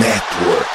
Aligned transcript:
Network. 0.00 0.66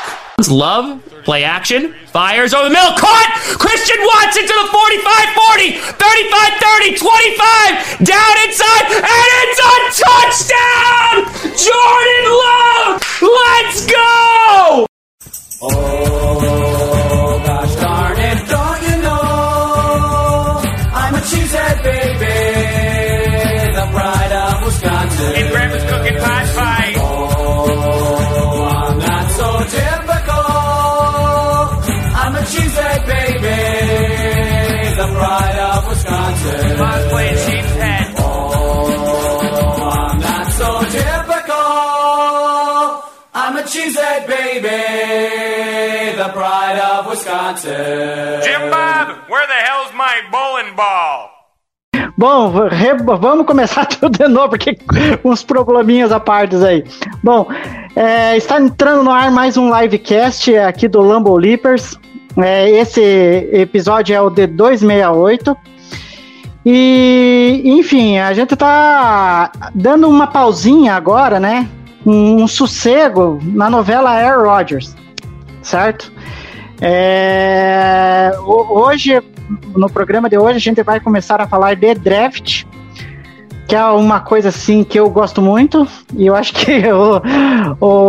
Love, 0.50 1.04
play 1.24 1.44
action, 1.44 1.94
fires 2.08 2.54
over 2.54 2.70
the 2.70 2.74
middle, 2.74 2.94
caught! 2.98 3.58
Christian 3.58 3.98
Watson 4.06 4.44
to 4.44 4.54
the 4.54 4.70
45 4.70 5.34
40, 5.34 5.72
35 5.98 6.54
30, 6.62 6.94
25, 6.94 8.06
down 8.06 8.36
inside, 8.46 8.86
and 9.02 9.30
it's 9.44 9.58
a 9.58 9.74
touchdown! 10.06 11.26
Jordan 11.58 12.26
Love! 12.38 13.02
Let's 13.22 13.86
go! 13.90 14.86
Oh, 15.60 15.97
the 46.28 46.34
pride 46.34 46.80
of 46.80 47.08
Wisconsin. 47.08 48.42
Jim 48.44 48.70
Bob, 48.70 49.30
where 49.30 49.48
the 49.48 49.54
hell's 49.54 49.94
my 49.94 50.22
bowling 50.32 50.76
ball? 50.76 51.32
Bom, 52.18 52.68
re- 52.68 52.98
vamos 53.20 53.46
começar 53.46 53.86
tudo 54.00 54.18
de 54.18 54.28
novo, 54.28 54.50
porque 54.50 54.78
uns 55.24 55.44
probleminhas 55.44 56.12
à 56.12 56.20
parte 56.20 56.56
aí. 56.56 56.84
Bom, 57.24 57.48
é, 57.96 58.36
está 58.36 58.60
entrando 58.60 59.04
no 59.04 59.12
ar 59.12 59.32
mais 59.32 59.56
um 59.56 59.74
livecast 59.74 60.56
aqui 60.58 60.88
do 60.88 61.02
Lambo 61.02 61.38
Leapers. 61.38 61.98
É, 62.38 62.70
esse 62.72 63.02
episódio 63.54 64.16
é 64.16 64.22
o 64.22 64.30
de 64.30 64.48
268. 64.48 65.56
E, 66.66 67.62
enfim, 67.66 68.18
a 68.18 68.34
gente 68.34 68.56
tá 68.56 69.52
dando 69.74 70.10
uma 70.10 70.28
pausinha 70.28 70.96
agora, 70.96 71.40
né? 71.40 71.68
Um, 72.06 72.44
um 72.44 72.48
sossego 72.48 73.40
na 73.42 73.70
novela 73.70 74.12
Air 74.12 74.42
Rodgers, 74.42 74.96
certo? 75.62 76.12
É, 76.82 78.32
ho- 78.40 78.80
hoje, 78.86 79.22
no 79.76 79.90
programa 79.90 80.30
de 80.30 80.38
hoje, 80.38 80.58
a 80.58 80.60
gente 80.60 80.84
vai 80.84 81.00
começar 81.00 81.42
a 81.42 81.48
falar 81.48 81.76
de 81.76 81.94
draft, 81.96 82.64
que 83.68 83.76
é 83.76 83.84
uma 83.86 84.20
coisa 84.22 84.50
assim 84.50 84.84
que 84.84 84.98
eu 84.98 85.10
gosto 85.10 85.42
muito, 85.42 85.86
e 86.16 86.26
eu 86.28 86.36
acho 86.36 86.54
que 86.54 86.84
o, 86.90 87.22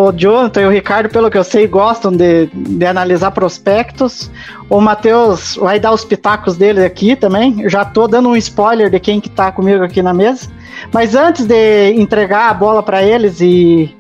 o 0.09 0.13
Jonathan 0.13 0.61
e 0.63 0.67
o 0.67 0.71
Ricardo, 0.71 1.09
pelo 1.09 1.31
que 1.31 1.37
eu 1.39 1.43
sei, 1.45 1.67
gostam 1.67 2.13
de, 2.13 2.47
de 2.53 2.87
analisar 2.87 3.31
prospectos. 3.33 4.31
O 4.71 4.81
Matheus 4.81 5.57
vai 5.57 5.81
dar 5.81 5.93
os 5.93 6.05
pitacos 6.05 6.57
dele 6.57 6.85
aqui 6.85 7.17
também. 7.17 7.69
Já 7.69 7.85
tô 7.85 8.07
dando 8.07 8.29
um 8.29 8.37
spoiler 8.37 8.91
de 8.91 9.01
quem 9.01 9.21
que 9.21 9.29
tá 9.31 9.51
comigo 9.51 9.83
aqui 9.83 10.03
na 10.03 10.15
mesa. 10.15 10.49
Mas 10.93 11.15
antes 11.17 11.45
de 11.47 11.93
entregar 11.95 12.51
a 12.51 12.55
bola 12.55 12.83
para 12.83 13.03
eles 13.03 13.41
e, 13.41 13.93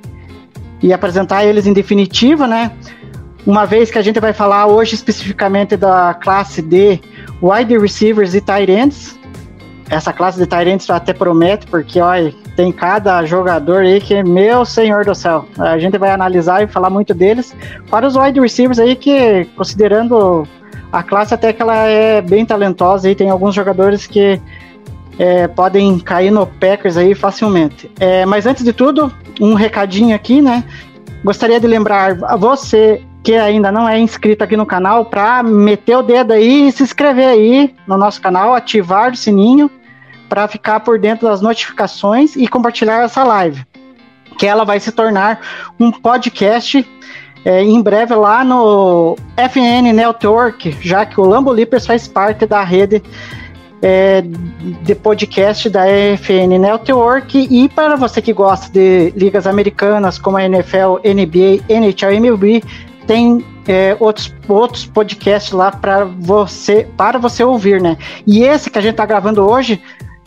e 0.80 0.92
apresentar 0.92 1.44
eles 1.44 1.66
em 1.66 1.72
definitiva, 1.72 2.46
né? 2.46 2.70
Uma 3.48 3.64
vez 3.64 3.90
que 3.90 3.96
a 3.96 4.02
gente 4.02 4.20
vai 4.20 4.34
falar 4.34 4.66
hoje 4.66 4.94
especificamente 4.94 5.74
da 5.74 6.12
classe 6.12 6.60
de 6.60 7.00
wide 7.42 7.78
receivers 7.78 8.34
e 8.34 8.42
tight 8.42 8.70
ends. 8.70 9.18
Essa 9.88 10.12
classe 10.12 10.38
de 10.38 10.46
tight 10.46 10.68
ends 10.68 10.90
até 10.90 11.14
promete, 11.14 11.66
porque 11.66 11.98
olha, 11.98 12.30
tem 12.54 12.70
cada 12.70 13.24
jogador 13.24 13.84
aí 13.84 14.02
que, 14.02 14.22
meu 14.22 14.66
senhor 14.66 15.02
do 15.06 15.14
céu, 15.14 15.46
a 15.58 15.78
gente 15.78 15.96
vai 15.96 16.10
analisar 16.10 16.62
e 16.62 16.66
falar 16.66 16.90
muito 16.90 17.14
deles. 17.14 17.56
Para 17.90 18.06
os 18.06 18.16
wide 18.16 18.38
receivers 18.38 18.78
aí 18.78 18.94
que, 18.94 19.46
considerando 19.56 20.46
a 20.92 21.02
classe 21.02 21.32
até 21.32 21.50
que 21.50 21.62
ela 21.62 21.86
é 21.86 22.20
bem 22.20 22.44
talentosa 22.44 23.08
e 23.08 23.14
tem 23.14 23.30
alguns 23.30 23.54
jogadores 23.54 24.06
que 24.06 24.38
é, 25.18 25.48
podem 25.48 25.98
cair 26.00 26.30
no 26.30 26.46
Packers 26.46 26.98
aí 26.98 27.14
facilmente. 27.14 27.90
É, 27.98 28.26
mas 28.26 28.44
antes 28.44 28.62
de 28.62 28.74
tudo, 28.74 29.10
um 29.40 29.54
recadinho 29.54 30.14
aqui, 30.14 30.42
né? 30.42 30.64
Gostaria 31.24 31.58
de 31.58 31.66
lembrar 31.66 32.18
a 32.24 32.36
você 32.36 33.02
que 33.28 33.34
ainda 33.34 33.70
não 33.70 33.86
é 33.86 33.98
inscrito 33.98 34.42
aqui 34.42 34.56
no 34.56 34.64
canal 34.64 35.04
para 35.04 35.42
meter 35.42 35.98
o 35.98 36.02
dedo 36.02 36.32
aí 36.32 36.66
e 36.66 36.72
se 36.72 36.82
inscrever 36.82 37.28
aí 37.28 37.74
no 37.86 37.98
nosso 37.98 38.22
canal, 38.22 38.54
ativar 38.54 39.12
o 39.12 39.16
sininho 39.16 39.70
para 40.30 40.48
ficar 40.48 40.80
por 40.80 40.98
dentro 40.98 41.28
das 41.28 41.42
notificações 41.42 42.36
e 42.36 42.48
compartilhar 42.48 43.04
essa 43.04 43.22
live, 43.24 43.66
que 44.38 44.46
ela 44.46 44.64
vai 44.64 44.80
se 44.80 44.90
tornar 44.90 45.42
um 45.78 45.92
podcast 45.92 46.88
é, 47.44 47.62
em 47.62 47.82
breve 47.82 48.14
lá 48.14 48.42
no 48.42 49.14
FN 49.36 49.92
Network, 49.92 50.78
já 50.80 51.04
que 51.04 51.20
o 51.20 51.24
Lambo 51.26 51.52
Leapers 51.52 51.84
faz 51.84 52.08
parte 52.08 52.46
da 52.46 52.64
rede 52.64 53.02
é, 53.82 54.22
de 54.22 54.94
podcast 54.94 55.68
da 55.68 55.84
FN 56.16 56.58
Network. 56.58 57.46
E 57.50 57.68
para 57.68 57.94
você 57.94 58.22
que 58.22 58.32
gosta 58.32 58.72
de 58.72 59.10
ligas 59.14 59.46
americanas 59.46 60.18
como 60.18 60.38
a 60.38 60.44
NFL, 60.46 60.96
NBA, 61.04 61.62
NHL, 61.68 62.14
MLB, 62.14 62.62
tem 63.08 63.42
é, 63.66 63.96
outros, 63.98 64.32
outros 64.46 64.84
podcasts 64.84 65.50
lá 65.50 65.72
para 65.72 66.04
você 66.04 66.86
para 66.96 67.18
você 67.18 67.42
ouvir, 67.42 67.80
né? 67.80 67.96
E 68.26 68.44
esse 68.44 68.70
que 68.70 68.78
a 68.78 68.82
gente 68.82 68.92
está 68.92 69.06
gravando 69.06 69.42
hoje 69.42 69.80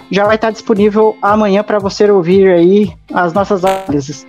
já 0.10 0.26
vai 0.26 0.36
estar 0.36 0.50
disponível 0.50 1.16
amanhã 1.22 1.64
para 1.64 1.78
você 1.78 2.10
ouvir 2.10 2.50
aí 2.52 2.92
as 3.14 3.32
nossas 3.34 3.64
análises. 3.64 4.26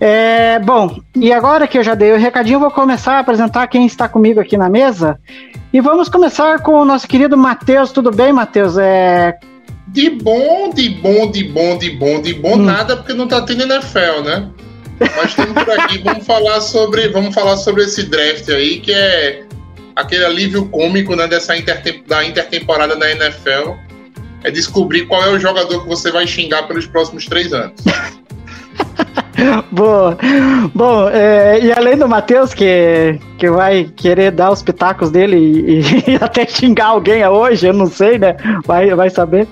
É, 0.00 0.58
bom, 0.58 0.98
e 1.14 1.32
agora 1.32 1.66
que 1.68 1.78
eu 1.78 1.84
já 1.84 1.94
dei 1.94 2.12
o 2.12 2.18
recadinho, 2.18 2.58
vou 2.58 2.70
começar 2.70 3.16
a 3.16 3.18
apresentar 3.20 3.66
quem 3.68 3.86
está 3.86 4.08
comigo 4.08 4.40
aqui 4.40 4.56
na 4.56 4.68
mesa. 4.68 5.18
E 5.72 5.80
vamos 5.80 6.08
começar 6.08 6.60
com 6.60 6.72
o 6.72 6.84
nosso 6.84 7.06
querido 7.06 7.36
Matheus. 7.36 7.92
Tudo 7.92 8.10
bem, 8.10 8.32
Matheus? 8.32 8.76
É, 8.78 9.38
De 9.88 10.10
bom, 10.10 10.70
de 10.74 10.88
bom, 10.88 11.30
de 11.30 11.44
bom, 11.44 11.78
de 11.78 11.90
bom, 11.90 12.20
de 12.20 12.34
bom, 12.34 12.54
Hum. 12.54 12.62
nada, 12.64 12.96
porque 12.96 13.12
não 13.12 13.28
tá 13.28 13.40
tendo 13.42 13.62
NFL, 13.62 14.22
né? 14.24 14.48
Mas 14.98 15.30
estamos 15.30 15.62
por 15.64 15.80
aqui, 15.80 15.98
vamos 15.98 16.26
falar 16.26 16.60
sobre. 16.60 17.08
Vamos 17.08 17.34
falar 17.34 17.56
sobre 17.56 17.84
esse 17.84 18.04
draft 18.04 18.48
aí, 18.48 18.80
que 18.80 18.92
é 18.92 19.44
aquele 19.94 20.24
alívio 20.24 20.68
cômico 20.68 21.14
né, 21.14 21.26
dessa 21.26 21.56
intertem 21.56 22.02
da 22.06 22.24
intertemporada 22.24 22.96
da 22.96 23.10
NFL. 23.10 23.72
É 24.44 24.50
descobrir 24.50 25.06
qual 25.06 25.22
é 25.24 25.30
o 25.30 25.38
jogador 25.38 25.82
que 25.82 25.88
você 25.88 26.10
vai 26.10 26.26
xingar 26.26 26.64
pelos 26.64 26.86
próximos 26.86 27.26
três 27.26 27.52
anos. 27.52 27.82
Boa. 29.70 30.16
Bom, 30.74 31.08
é, 31.10 31.60
e 31.60 31.72
além 31.72 31.96
do 31.96 32.08
Matheus, 32.08 32.54
que, 32.54 33.18
que 33.38 33.50
vai 33.50 33.84
querer 33.96 34.30
dar 34.30 34.50
os 34.50 34.62
pitacos 34.62 35.10
dele 35.10 35.36
e, 35.36 35.80
e 36.12 36.16
até 36.20 36.46
xingar 36.46 36.86
alguém 36.86 37.26
hoje, 37.26 37.66
eu 37.66 37.72
não 37.72 37.86
sei, 37.86 38.18
né? 38.18 38.36
Vai, 38.64 38.94
vai 38.94 39.10
saber. 39.10 39.46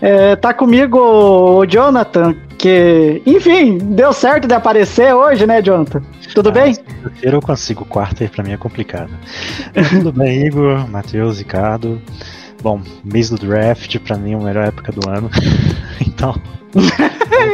É, 0.00 0.36
tá 0.36 0.52
comigo 0.52 0.98
o 0.98 1.66
Jonathan, 1.66 2.36
que, 2.64 3.20
enfim, 3.26 3.76
deu 3.76 4.10
certo 4.10 4.48
de 4.48 4.54
aparecer 4.54 5.14
hoje, 5.14 5.46
né, 5.46 5.60
Jonathan? 5.60 6.00
Tudo 6.34 6.50
bem? 6.50 6.74
Terceiro 6.74 7.36
eu 7.36 7.42
consigo, 7.42 7.84
quarta 7.84 8.26
pra 8.26 8.42
mim 8.42 8.52
é 8.52 8.56
complicado. 8.56 9.10
Tudo 9.90 10.10
bem, 10.10 10.46
Igor, 10.46 10.88
Matheus, 10.88 11.36
Ricardo. 11.36 12.00
Bom, 12.62 12.80
mês 13.04 13.28
do 13.28 13.36
draft, 13.36 13.98
pra 13.98 14.16
mim 14.16 14.32
é 14.32 14.36
a 14.36 14.38
melhor 14.38 14.64
época 14.64 14.92
do 14.92 15.06
ano. 15.10 15.30
então, 16.00 16.34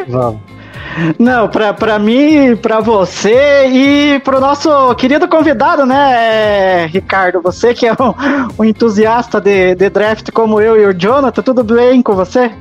vamos. 0.06 0.40
Não, 1.18 1.48
pra, 1.48 1.74
pra 1.74 1.98
mim, 1.98 2.54
pra 2.54 2.78
você 2.78 3.66
e 3.66 4.20
pro 4.20 4.40
nosso 4.40 4.94
querido 4.94 5.26
convidado, 5.26 5.84
né, 5.84 6.86
Ricardo? 6.86 7.42
Você 7.42 7.74
que 7.74 7.86
é 7.86 7.92
um, 7.92 8.62
um 8.62 8.64
entusiasta 8.64 9.40
de, 9.40 9.74
de 9.74 9.90
draft 9.90 10.30
como 10.30 10.60
eu 10.60 10.80
e 10.80 10.86
o 10.86 10.94
Jonathan, 10.94 11.42
tudo 11.42 11.64
bem 11.64 12.00
com 12.00 12.14
você? 12.14 12.52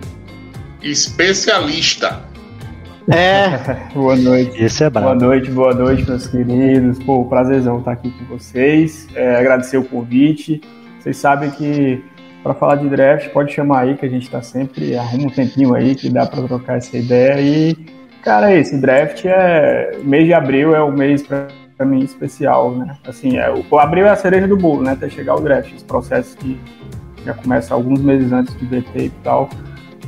Especialista. 0.81 2.28
É, 3.11 3.49
Boa 3.93 4.15
noite. 4.15 4.63
Esse 4.63 4.83
é 4.83 4.89
Boa 4.89 5.15
brabo. 5.15 5.25
noite, 5.25 5.49
boa 5.51 5.73
noite, 5.73 6.07
meus 6.07 6.27
queridos. 6.27 6.99
Pô, 7.03 7.25
prazerzão 7.25 7.79
estar 7.79 7.93
aqui 7.93 8.11
com 8.11 8.25
vocês. 8.25 9.07
É, 9.15 9.35
agradecer 9.35 9.77
o 9.77 9.83
convite. 9.83 10.61
Vocês 10.99 11.17
sabem 11.17 11.49
que 11.49 12.03
para 12.43 12.53
falar 12.53 12.75
de 12.75 12.87
draft, 12.87 13.29
pode 13.29 13.51
chamar 13.51 13.81
aí, 13.81 13.95
que 13.97 14.05
a 14.05 14.09
gente 14.09 14.29
tá 14.29 14.41
sempre, 14.41 14.95
arruma 14.95 15.25
um 15.25 15.29
tempinho 15.29 15.73
aí 15.73 15.95
que 15.95 16.09
dá 16.09 16.25
para 16.25 16.43
trocar 16.43 16.77
essa 16.77 16.97
ideia. 16.97 17.41
E, 17.41 17.75
cara, 18.21 18.53
esse 18.55 18.77
draft 18.79 19.25
é. 19.25 19.97
O 20.01 20.05
mês 20.05 20.25
de 20.25 20.33
abril 20.33 20.75
é 20.75 20.81
o 20.81 20.91
mês 20.91 21.23
para 21.23 21.47
mim 21.85 22.03
especial, 22.03 22.75
né? 22.75 22.95
Assim, 23.07 23.37
é, 23.37 23.49
o 23.49 23.65
o 23.69 23.79
abril 23.79 24.05
é 24.05 24.09
a 24.09 24.15
cereja 24.15 24.47
do 24.47 24.55
bolo, 24.55 24.83
né? 24.83 24.91
Até 24.91 25.09
chegar 25.09 25.35
o 25.35 25.41
draft. 25.41 25.73
Esse 25.73 25.83
processo 25.83 26.37
que 26.37 26.59
já 27.25 27.33
começa 27.33 27.73
alguns 27.73 28.01
meses 28.01 28.31
antes 28.31 28.53
do 28.55 28.65
BT 28.65 29.05
e 29.05 29.09
tal. 29.23 29.49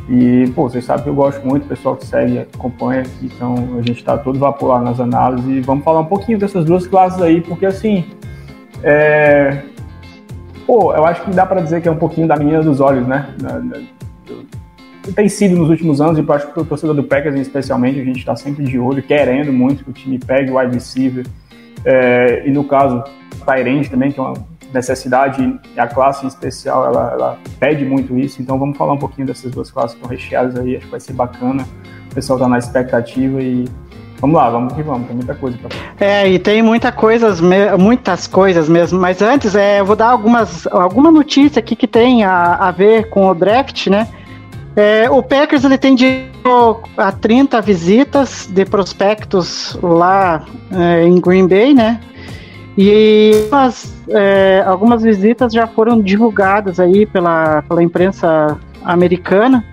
E, 0.09 0.51
pô, 0.55 0.69
vocês 0.69 0.83
sabem 0.83 1.03
que 1.03 1.09
eu 1.09 1.15
gosto 1.15 1.45
muito, 1.45 1.65
o 1.65 1.67
pessoal 1.67 1.95
que 1.95 2.05
segue, 2.05 2.39
acompanha 2.39 3.03
então 3.21 3.55
a 3.77 3.81
gente 3.81 4.03
tá 4.03 4.17
todo 4.17 4.37
vapor 4.37 4.81
nas 4.81 4.99
análises 4.99 5.47
e 5.47 5.61
vamos 5.61 5.83
falar 5.83 6.01
um 6.01 6.05
pouquinho 6.05 6.37
dessas 6.37 6.65
duas 6.65 6.87
classes 6.87 7.21
aí, 7.21 7.39
porque 7.39 7.65
assim, 7.65 8.05
é... 8.83 9.61
pô, 10.65 10.93
eu 10.93 11.05
acho 11.05 11.23
que 11.23 11.31
dá 11.31 11.45
pra 11.45 11.61
dizer 11.61 11.81
que 11.81 11.87
é 11.87 11.91
um 11.91 11.97
pouquinho 11.97 12.27
da 12.27 12.35
menina 12.35 12.61
dos 12.61 12.81
olhos, 12.81 13.07
né? 13.07 13.33
Tem 15.15 15.29
sido 15.29 15.55
nos 15.55 15.69
últimos 15.69 16.01
anos, 16.01 16.17
e 16.17 16.21
eu 16.21 16.33
acho 16.33 16.51
que 16.51 16.59
o 16.59 16.65
torcedor 16.65 16.95
do 16.95 17.03
Packers, 17.03 17.39
especialmente, 17.39 17.99
a 17.99 18.03
gente 18.03 18.19
está 18.19 18.35
sempre 18.35 18.65
de 18.65 18.77
olho, 18.77 19.01
querendo 19.01 19.51
muito 19.53 19.83
que 19.83 19.89
o 19.89 19.93
time 19.93 20.19
pegue 20.19 20.51
o 20.51 20.57
wide 20.57 20.73
receiver. 20.73 21.25
É, 21.83 22.47
e 22.47 22.51
no 22.51 22.63
caso, 22.63 23.03
Tyrande 23.45 23.89
também, 23.89 24.11
que 24.11 24.19
é 24.19 24.23
uma 24.23 24.33
necessidade, 24.73 25.59
a 25.77 25.87
classe 25.87 26.25
em 26.25 26.27
especial, 26.27 26.85
ela, 26.85 27.11
ela, 27.11 27.37
pede 27.59 27.85
muito 27.85 28.17
isso. 28.17 28.41
Então 28.41 28.57
vamos 28.57 28.77
falar 28.77 28.93
um 28.93 28.97
pouquinho 28.97 29.27
dessas 29.27 29.51
duas 29.51 29.69
classes 29.69 29.91
que 29.91 30.01
estão 30.01 30.09
recheadas 30.09 30.55
aí, 30.57 30.75
acho 30.75 30.85
que 30.85 30.91
vai 30.91 30.99
ser 30.99 31.13
bacana. 31.13 31.65
O 32.11 32.15
pessoal 32.15 32.37
está 32.37 32.47
na 32.47 32.57
expectativa 32.57 33.41
e 33.41 33.65
Vamos 34.21 34.35
lá, 34.35 34.51
vamos 34.51 34.73
que 34.73 34.83
vamos, 34.83 35.07
tem 35.07 35.15
muita 35.15 35.33
coisa 35.33 35.57
pra 35.57 35.69
É, 35.99 36.29
e 36.29 36.37
tem 36.37 36.61
muita 36.61 36.91
coisas, 36.91 37.41
muitas 37.79 38.27
coisas 38.27 38.69
mesmo, 38.69 38.99
mas 38.99 39.19
antes 39.19 39.55
é, 39.55 39.79
eu 39.79 39.85
vou 39.85 39.95
dar 39.95 40.11
algumas 40.11 40.67
alguma 40.67 41.11
notícia 41.11 41.59
aqui 41.59 41.75
que 41.75 41.87
tem 41.87 42.23
a, 42.23 42.53
a 42.53 42.69
ver 42.69 43.09
com 43.09 43.25
o 43.25 43.33
draft, 43.33 43.87
né? 43.87 44.07
É, 44.75 45.09
o 45.09 45.23
Packers 45.23 45.63
ele 45.63 45.77
tem 45.77 45.95
de 45.95 46.29
a 46.95 47.11
30 47.11 47.59
visitas 47.61 48.47
de 48.47 48.63
prospectos 48.63 49.77
lá 49.81 50.45
é, 50.71 51.03
em 51.03 51.19
Green 51.19 51.47
Bay, 51.47 51.73
né? 51.73 51.99
E 52.83 53.43
algumas, 53.43 53.93
é, 54.09 54.63
algumas 54.65 55.03
visitas 55.03 55.53
já 55.53 55.67
foram 55.67 56.01
divulgadas 56.01 56.79
aí 56.79 57.05
pela, 57.05 57.61
pela 57.61 57.83
imprensa 57.83 58.57
americana. 58.83 59.63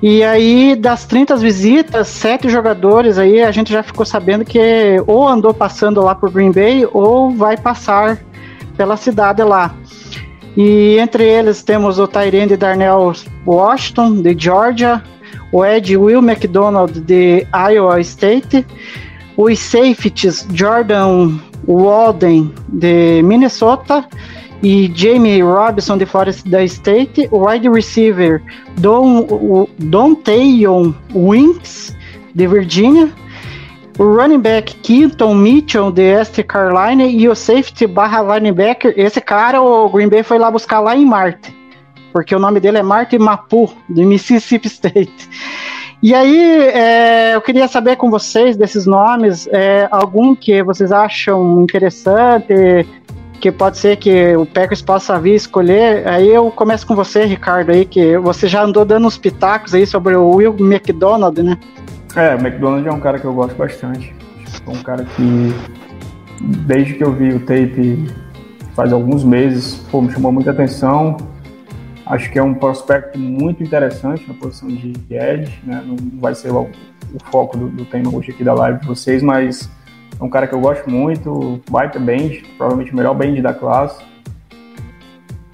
E 0.00 0.22
aí, 0.22 0.76
das 0.76 1.04
30 1.04 1.36
visitas, 1.38 2.06
sete 2.06 2.48
jogadores 2.48 3.18
aí, 3.18 3.42
a 3.42 3.50
gente 3.50 3.72
já 3.72 3.82
ficou 3.82 4.06
sabendo 4.06 4.44
que 4.44 5.02
ou 5.04 5.26
andou 5.26 5.52
passando 5.52 6.00
lá 6.00 6.14
por 6.14 6.30
Green 6.30 6.52
Bay 6.52 6.86
ou 6.92 7.32
vai 7.32 7.56
passar 7.56 8.18
pela 8.76 8.96
cidade 8.96 9.42
lá. 9.42 9.74
E 10.56 10.96
entre 11.00 11.24
eles 11.24 11.64
temos 11.64 11.98
o 11.98 12.06
Tyrande 12.06 12.56
Darnell 12.56 13.14
Washington, 13.44 14.22
de 14.22 14.36
Georgia, 14.38 15.02
o 15.50 15.64
Ed 15.64 15.96
Will 15.96 16.20
McDonald, 16.20 17.00
de 17.00 17.44
Iowa 17.52 18.00
State, 18.00 18.64
os 19.36 19.58
safeties 19.58 20.46
Jordan 20.54 21.40
Walden, 21.66 22.52
de 22.68 23.22
Minnesota, 23.22 24.06
e 24.62 24.90
Jamie 24.94 25.42
Robinson 25.42 25.98
de 25.98 26.06
Florida 26.06 26.64
State, 26.64 27.28
o 27.30 27.46
wide 27.46 27.68
receiver 27.68 28.42
Don, 28.78 30.14
Tayon 30.14 30.94
Winks 31.14 31.96
de 32.34 32.46
Virgínia, 32.46 33.12
o 33.98 34.04
running 34.04 34.40
back 34.40 34.74
Quinton 34.76 35.34
Mitchell 35.34 35.90
de 35.90 36.02
East 36.02 36.42
Carolina. 36.44 37.04
E 37.04 37.28
o 37.28 37.34
safety 37.34 37.86
barra 37.86 38.38
linebacker, 38.38 38.94
esse 38.96 39.20
cara 39.20 39.60
o 39.60 39.88
Green 39.88 40.08
Bay 40.08 40.22
foi 40.22 40.38
lá 40.38 40.50
buscar 40.50 40.80
lá 40.80 40.96
em 40.96 41.04
Marte, 41.04 41.54
porque 42.12 42.34
o 42.34 42.38
nome 42.38 42.60
dele 42.60 42.78
é 42.78 42.82
Martin 42.82 43.18
Mapu, 43.18 43.72
de 43.88 44.04
Mississippi 44.04 44.68
State. 44.68 45.28
E 46.02 46.14
aí, 46.14 46.68
é, 46.68 47.34
eu 47.34 47.40
queria 47.40 47.66
saber 47.66 47.96
com 47.96 48.10
vocês 48.10 48.56
desses 48.56 48.86
nomes, 48.86 49.48
é, 49.48 49.88
algum 49.90 50.34
que 50.34 50.62
vocês 50.62 50.92
acham 50.92 51.62
interessante, 51.62 52.86
que 53.40 53.50
pode 53.50 53.78
ser 53.78 53.96
que 53.96 54.36
o 54.36 54.44
Packers 54.44 54.82
possa 54.82 55.18
vir 55.18 55.34
escolher. 55.34 56.06
Aí 56.06 56.28
eu 56.28 56.50
começo 56.50 56.86
com 56.86 56.94
você, 56.94 57.24
Ricardo, 57.24 57.70
aí, 57.70 57.84
que 57.84 58.18
você 58.18 58.46
já 58.46 58.62
andou 58.62 58.84
dando 58.84 59.06
uns 59.06 59.16
pitacos 59.16 59.74
aí 59.74 59.86
sobre 59.86 60.14
o 60.14 60.28
Will 60.30 60.56
McDonald, 60.58 61.42
né? 61.42 61.58
É, 62.14 62.34
o 62.34 62.38
McDonald 62.38 62.86
é 62.86 62.92
um 62.92 63.00
cara 63.00 63.18
que 63.18 63.24
eu 63.24 63.32
gosto 63.32 63.56
bastante. 63.56 64.14
É 64.66 64.70
um 64.70 64.82
cara 64.82 65.04
que, 65.04 65.54
desde 66.66 66.94
que 66.94 67.04
eu 67.04 67.12
vi 67.12 67.32
o 67.32 67.40
tape 67.40 68.04
faz 68.74 68.92
alguns 68.92 69.24
meses, 69.24 69.76
pô, 69.90 70.02
me 70.02 70.12
chamou 70.12 70.30
muita 70.30 70.50
atenção. 70.50 71.16
Acho 72.06 72.30
que 72.30 72.38
é 72.38 72.42
um 72.42 72.54
prospecto 72.54 73.18
muito 73.18 73.62
interessante 73.64 74.24
na 74.28 74.34
posição 74.34 74.68
de 74.68 74.92
edge, 75.10 75.60
né? 75.64 75.82
Não 75.84 75.96
vai 76.20 76.36
ser 76.36 76.52
o, 76.52 76.62
o 76.62 77.24
foco 77.30 77.56
do, 77.56 77.68
do 77.68 77.84
tema 77.84 78.14
hoje 78.14 78.30
aqui 78.30 78.44
da 78.44 78.54
live 78.54 78.80
de 78.80 78.86
vocês, 78.86 79.22
mas 79.24 79.68
é 80.18 80.22
um 80.22 80.30
cara 80.30 80.46
que 80.46 80.54
eu 80.54 80.60
gosto 80.60 80.88
muito, 80.88 81.60
baita 81.68 81.98
band, 81.98 82.42
provavelmente 82.56 82.92
o 82.92 82.96
melhor 82.96 83.12
band 83.12 83.34
da 83.42 83.52
classe. 83.52 84.04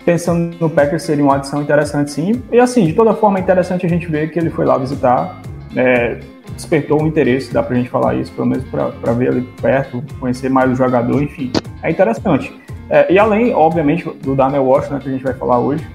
Pensando 0.04 0.54
no 0.60 0.68
Packers 0.68 1.02
seria 1.04 1.24
uma 1.24 1.36
adição 1.36 1.62
interessante 1.62 2.10
sim. 2.10 2.42
E 2.52 2.58
assim, 2.60 2.84
de 2.84 2.92
toda 2.92 3.14
forma 3.14 3.38
é 3.38 3.40
interessante 3.40 3.86
a 3.86 3.88
gente 3.88 4.06
ver 4.06 4.30
que 4.30 4.38
ele 4.38 4.50
foi 4.50 4.66
lá 4.66 4.76
visitar, 4.76 5.40
é, 5.74 6.18
despertou 6.54 7.02
um 7.02 7.06
interesse, 7.06 7.52
dá 7.52 7.62
pra 7.62 7.74
gente 7.76 7.88
falar 7.88 8.14
isso, 8.16 8.30
pelo 8.32 8.46
menos 8.46 8.64
para 8.64 9.12
ver 9.14 9.28
ali 9.28 9.42
perto, 9.62 10.04
conhecer 10.20 10.50
mais 10.50 10.70
o 10.70 10.74
jogador, 10.74 11.22
enfim. 11.22 11.50
É 11.82 11.90
interessante. 11.90 12.52
É, 12.90 13.10
e 13.10 13.18
além, 13.18 13.54
obviamente, 13.54 14.04
do 14.22 14.34
Daniel 14.34 14.64
Washington, 14.64 14.94
né, 14.94 15.00
que 15.00 15.08
a 15.08 15.12
gente 15.12 15.24
vai 15.24 15.34
falar 15.34 15.58
hoje, 15.58 15.86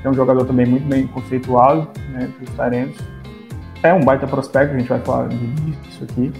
que 0.00 0.06
é 0.06 0.10
um 0.10 0.14
jogador 0.14 0.44
também 0.44 0.66
muito 0.66 0.86
bem 0.86 1.06
conceituado, 1.06 1.88
né, 2.10 2.28
os 2.42 2.50
Tarentos. 2.54 3.00
É 3.82 3.92
um 3.92 4.00
baita 4.00 4.26
prospecto, 4.26 4.74
a 4.74 4.78
gente 4.78 4.88
vai 4.88 5.00
falar 5.00 5.28
disso 5.28 6.04
aqui. 6.04 6.32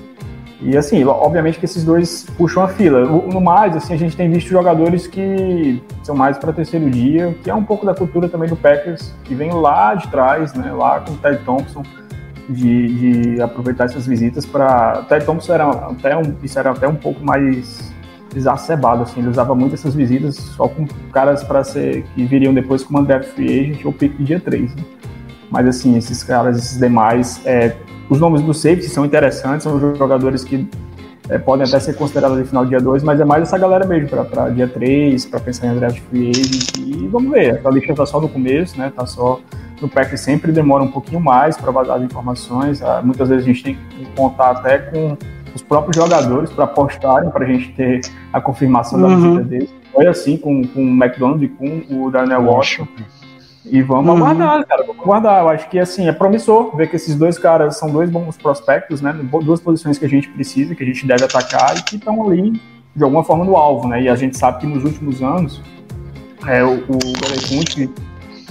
E 0.63 0.77
assim, 0.77 1.03
obviamente 1.05 1.59
que 1.59 1.65
esses 1.65 1.85
dois 1.85 2.27
puxam 2.37 2.63
a 2.63 2.69
fila. 2.69 3.01
No 3.01 3.41
mais, 3.41 3.75
assim, 3.75 3.95
a 3.95 3.97
gente 3.97 4.15
tem 4.15 4.31
visto 4.31 4.49
jogadores 4.49 5.07
que 5.07 5.83
são 6.03 6.15
mais 6.15 6.37
para 6.37 6.53
terceiro 6.53 6.91
dia, 6.91 7.35
que 7.43 7.49
é 7.49 7.55
um 7.55 7.65
pouco 7.65 7.87
da 7.87 7.95
cultura 7.95 8.29
também 8.29 8.49
do 8.49 8.57
Packers, 8.57 9.15
que 9.25 9.35
vem 9.35 9.53
lá 9.53 9.95
de 9.95 10.09
trás, 10.09 10.53
né, 10.53 10.71
lá 10.71 11.01
com 11.01 11.13
o 11.13 11.17
Ted 11.17 11.43
Thompson, 11.45 11.83
de, 12.47 13.33
de 13.33 13.43
aproveitar 13.43 13.85
essas 13.85 14.07
visitas 14.07 14.45
para. 14.45 15.03
Ted 15.09 15.25
Thompson 15.25 15.55
era 15.55 15.71
até 15.71 16.17
um, 16.17 16.35
isso 16.43 16.59
era 16.59 16.71
até 16.71 16.87
um 16.87 16.97
pouco 16.97 17.25
mais 17.25 17.91
exacerbado, 18.35 19.03
assim, 19.03 19.21
ele 19.21 19.29
usava 19.29 19.55
muito 19.55 19.75
essas 19.75 19.95
visitas 19.95 20.37
só 20.37 20.69
com 20.69 20.87
caras 21.13 21.43
para 21.43 21.65
ser 21.65 22.05
que 22.15 22.25
viriam 22.25 22.55
depois 22.55 22.83
como 22.83 22.99
André 22.99 23.23
Free 23.23 23.61
Agent 23.61 23.85
ou 23.85 23.93
pick 23.93 24.17
dia 24.19 24.41
3. 24.41 24.75
Né? 24.75 24.83
Mas 25.51 25.67
assim, 25.67 25.97
esses 25.97 26.23
caras, 26.23 26.59
esses 26.59 26.79
demais, 26.79 27.41
é, 27.45 27.77
os 28.09 28.21
nomes 28.21 28.43
do 28.43 28.55
safety 28.55 28.89
são 28.89 29.05
interessantes, 29.05 29.65
são 29.65 29.79
jogadores 29.97 30.45
que 30.45 30.69
é, 31.29 31.39
podem 31.39 31.67
até 31.67 31.79
ser 31.79 31.95
considerados 31.95 32.39
no 32.39 32.45
final 32.45 32.67
dia 32.67 32.81
2, 32.81 33.03
mas 33.03 33.21
é 33.21 33.25
mais 33.25 33.43
essa 33.43 33.57
galera 33.57 33.87
mesmo, 33.87 34.09
para 34.09 34.49
dia 34.51 34.67
3, 34.67 35.27
para 35.27 35.41
pensar 35.41 35.69
em 35.69 35.79
draft 35.79 36.01
free 36.11 36.31
agent. 36.31 36.77
E 36.79 37.09
vamos 37.09 37.31
ver, 37.31 37.61
a 37.65 37.71
lista 37.71 37.95
tá 37.95 38.05
só 38.05 38.21
no 38.21 38.29
começo, 38.29 38.79
né? 38.79 38.93
Tá 38.95 39.07
só 39.07 39.41
no 39.81 39.89
pack 39.89 40.17
sempre 40.19 40.53
demora 40.53 40.83
um 40.83 40.91
pouquinho 40.91 41.21
mais 41.21 41.57
para 41.57 41.71
vazar 41.71 41.97
as 41.97 42.03
informações. 42.03 42.83
Ah, 42.83 43.01
muitas 43.03 43.29
vezes 43.29 43.45
a 43.45 43.47
gente 43.47 43.63
tem 43.63 43.75
que 43.75 44.07
contar 44.17 44.51
até 44.51 44.79
com 44.79 45.17
os 45.55 45.63
próprios 45.63 45.97
jogadores 45.97 46.51
para 46.51 46.67
postarem, 46.67 47.31
para 47.31 47.45
a 47.45 47.49
gente 47.49 47.73
ter 47.73 48.01
a 48.33 48.41
confirmação 48.41 49.01
da 49.01 49.09
uhum. 49.09 49.17
visita 49.17 49.45
deles. 49.45 49.75
Foi 49.93 50.07
assim 50.07 50.37
com, 50.37 50.63
com 50.65 50.81
o 50.81 51.05
McDonald 51.05 51.45
e 51.45 51.49
com 51.49 51.83
o 51.91 52.11
Daniel 52.11 52.45
Washington. 52.45 53.03
E 53.65 53.83
vamos 53.83 54.09
uhum. 54.09 54.25
aguardar, 54.25 54.67
cara. 54.67 54.85
Vamos 54.87 55.03
aguardar. 55.03 55.43
Eu 55.43 55.49
acho 55.49 55.69
que 55.69 55.79
assim 55.79 56.09
é 56.09 56.13
promissor 56.13 56.75
ver 56.77 56.89
que 56.89 56.97
esses 56.97 57.15
dois 57.15 57.39
caras 57.39 57.77
são 57.77 57.91
dois 57.91 58.09
bons 58.09 58.37
prospectos, 58.37 59.01
né? 59.01 59.13
Duas 59.43 59.61
posições 59.61 59.99
que 59.99 60.05
a 60.05 60.09
gente 60.09 60.29
precisa, 60.29 60.75
que 60.75 60.83
a 60.83 60.87
gente 60.87 61.07
deve 61.07 61.25
atacar 61.25 61.77
e 61.77 61.83
que 61.83 61.97
estão 61.97 62.27
ali 62.27 62.61
de 62.95 63.05
alguma 63.05 63.23
forma 63.23 63.45
no 63.45 63.57
alvo, 63.57 63.89
né? 63.89 64.03
E 64.03 64.09
a 64.09 64.17
gente 64.17 64.37
sabe 64.37 64.61
que 64.61 64.67
nos 64.67 64.85
últimos 64.85 65.23
anos 65.23 65.63
é, 66.47 66.65
o, 66.65 66.75
o 66.75 66.99
Belichick 67.21 67.91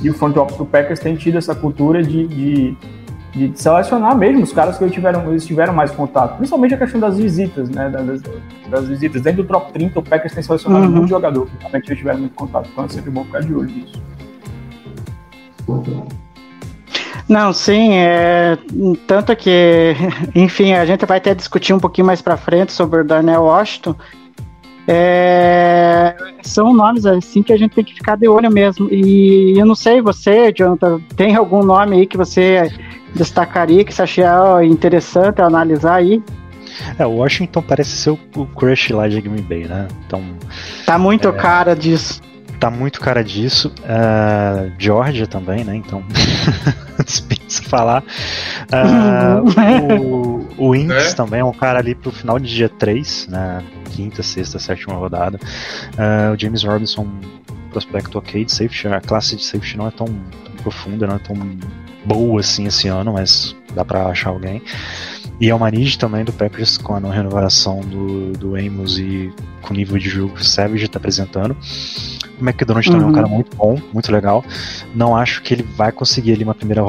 e 0.01 0.09
o 0.09 0.13
front 0.13 0.35
office 0.37 0.57
do 0.57 0.65
Packers 0.65 0.99
têm 0.99 1.15
tido 1.15 1.37
essa 1.37 1.53
cultura 1.53 2.01
de, 2.01 2.27
de, 2.27 2.77
de, 3.31 3.51
selecionar 3.55 4.17
mesmo 4.17 4.43
os 4.43 4.51
caras 4.51 4.77
que 4.77 4.83
eles 4.83 4.93
tiveram, 4.93 5.29
eles 5.29 5.45
tiveram 5.45 5.73
mais 5.73 5.91
contato. 5.91 6.37
Principalmente 6.37 6.73
a 6.73 6.77
questão 6.77 6.99
das 6.99 7.17
visitas, 7.17 7.69
né? 7.69 7.89
Das, 7.89 8.21
das 8.69 8.87
visitas. 8.87 9.21
Dentro 9.21 9.43
do 9.43 9.47
top 9.47 9.71
30, 9.71 9.99
o 9.99 10.03
Packers 10.03 10.33
tem 10.33 10.43
selecionado 10.43 10.85
uhum. 10.85 10.91
muito 10.91 11.09
jogador 11.09 11.45
que 11.45 11.57
realmente 11.59 11.87
eles 11.87 11.97
tiveram 11.97 12.19
muito 12.19 12.35
contato. 12.35 12.69
Então 12.71 12.85
é 12.85 12.87
sempre 12.87 13.11
bom 13.11 13.23
ficar 13.23 13.41
de 13.41 13.53
olho 13.53 13.69
nisso. 13.69 14.01
Não, 17.27 17.53
sim, 17.53 17.93
é 17.93 18.57
tanto 19.05 19.35
que, 19.35 19.95
enfim, 20.33 20.73
a 20.73 20.83
gente 20.85 21.05
vai 21.05 21.19
até 21.19 21.35
discutir 21.35 21.73
um 21.73 21.79
pouquinho 21.79 22.07
mais 22.07 22.23
para 22.23 22.35
frente 22.35 22.71
sobre 22.71 23.01
o 23.01 23.03
Darnell 23.03 23.43
Washington. 23.43 23.95
É, 24.91 26.15
são 26.41 26.73
nomes 26.73 27.05
assim 27.05 27.43
que 27.43 27.53
a 27.53 27.57
gente 27.57 27.75
tem 27.75 27.83
que 27.83 27.93
ficar 27.93 28.15
de 28.15 28.27
olho 28.27 28.51
mesmo. 28.51 28.87
E 28.91 29.53
eu 29.55 29.63
não 29.63 29.75
sei, 29.75 30.01
você, 30.01 30.51
Jonathan, 30.51 30.99
tem 31.15 31.35
algum 31.35 31.61
nome 31.61 31.97
aí 31.97 32.07
que 32.07 32.17
você 32.17 32.71
destacaria, 33.13 33.83
que 33.83 33.93
você 33.93 34.03
achar 34.03 34.63
interessante 34.65 35.41
analisar 35.41 35.95
aí? 35.95 36.21
É, 36.97 37.05
o 37.05 37.17
Washington 37.17 37.61
parece 37.61 37.91
ser 37.91 38.11
o, 38.11 38.19
o 38.35 38.45
crush 38.45 38.91
lá 38.91 39.07
de 39.07 39.19
Green 39.21 39.41
Bay, 39.41 39.65
né? 39.65 39.87
Então. 40.05 40.23
Tá 40.85 40.97
muito 40.97 41.27
é, 41.27 41.31
cara 41.31 41.75
disso 41.75 42.21
tá 42.59 42.69
muito 42.69 42.99
cara 42.99 43.23
disso. 43.23 43.73
Uh, 43.79 44.71
Georgia 44.77 45.25
também, 45.25 45.63
né? 45.63 45.75
Então, 45.75 46.03
dispensa 47.03 47.63
falar. 47.63 48.03
Uh, 48.69 50.01
o, 50.57 50.69
o 50.69 50.75
Inks 50.75 51.13
é? 51.13 51.13
também 51.13 51.39
é 51.39 51.45
um 51.45 51.53
cara 51.53 51.79
ali 51.79 51.95
pro 51.95 52.11
final 52.11 52.37
de 52.37 52.53
dia 52.53 52.67
3, 52.67 53.27
né? 53.27 53.63
Quinta, 53.91 54.21
sexta, 54.21 54.59
sétima 54.59 54.95
rodada. 54.95 55.39
Uh, 55.93 56.33
o 56.33 56.39
James 56.39 56.63
Robinson, 56.63 57.07
prospecto 57.71 58.17
ok 58.17 58.43
de 58.43 58.51
safety. 58.51 58.87
A 58.87 58.99
classe 58.99 59.35
de 59.35 59.43
safety 59.43 59.77
não 59.77 59.87
é 59.87 59.91
tão, 59.91 60.05
tão 60.07 60.53
profunda, 60.61 61.07
não 61.07 61.15
é 61.15 61.19
tão 61.19 61.35
boa 62.05 62.39
assim 62.39 62.65
esse 62.65 62.87
ano, 62.87 63.13
mas 63.13 63.55
dá 63.73 63.83
pra 63.83 64.07
achar 64.07 64.29
alguém. 64.29 64.61
E 65.39 65.49
é 65.49 65.55
o 65.55 65.59
Manid 65.59 65.97
também 65.97 66.25
do 66.25 66.33
Packers 66.33 66.77
com 66.77 66.95
a 66.95 66.99
não 66.99 67.09
renovação 67.09 67.79
do, 67.79 68.33
do 68.33 68.55
Amos 68.55 68.99
e 68.99 69.33
com 69.61 69.73
o 69.73 69.77
nível 69.77 69.97
de 69.97 70.09
jogo 70.09 70.33
que 70.33 70.41
o 70.41 70.45
Savage 70.45 70.85
está 70.85 70.97
apresentando. 70.97 71.55
O 72.39 72.43
McDonald 72.43 72.87
uhum. 72.87 72.93
também 72.93 73.01
é 73.01 73.05
um 73.05 73.07
uhum. 73.07 73.15
cara 73.15 73.27
muito 73.27 73.55
bom, 73.55 73.81
muito 73.93 74.11
legal. 74.11 74.43
Não 74.93 75.15
acho 75.15 75.41
que 75.41 75.53
ele 75.53 75.63
vai 75.63 75.91
conseguir 75.91 76.33
ali 76.33 76.43
uma 76.43 76.55
primeira 76.55 76.81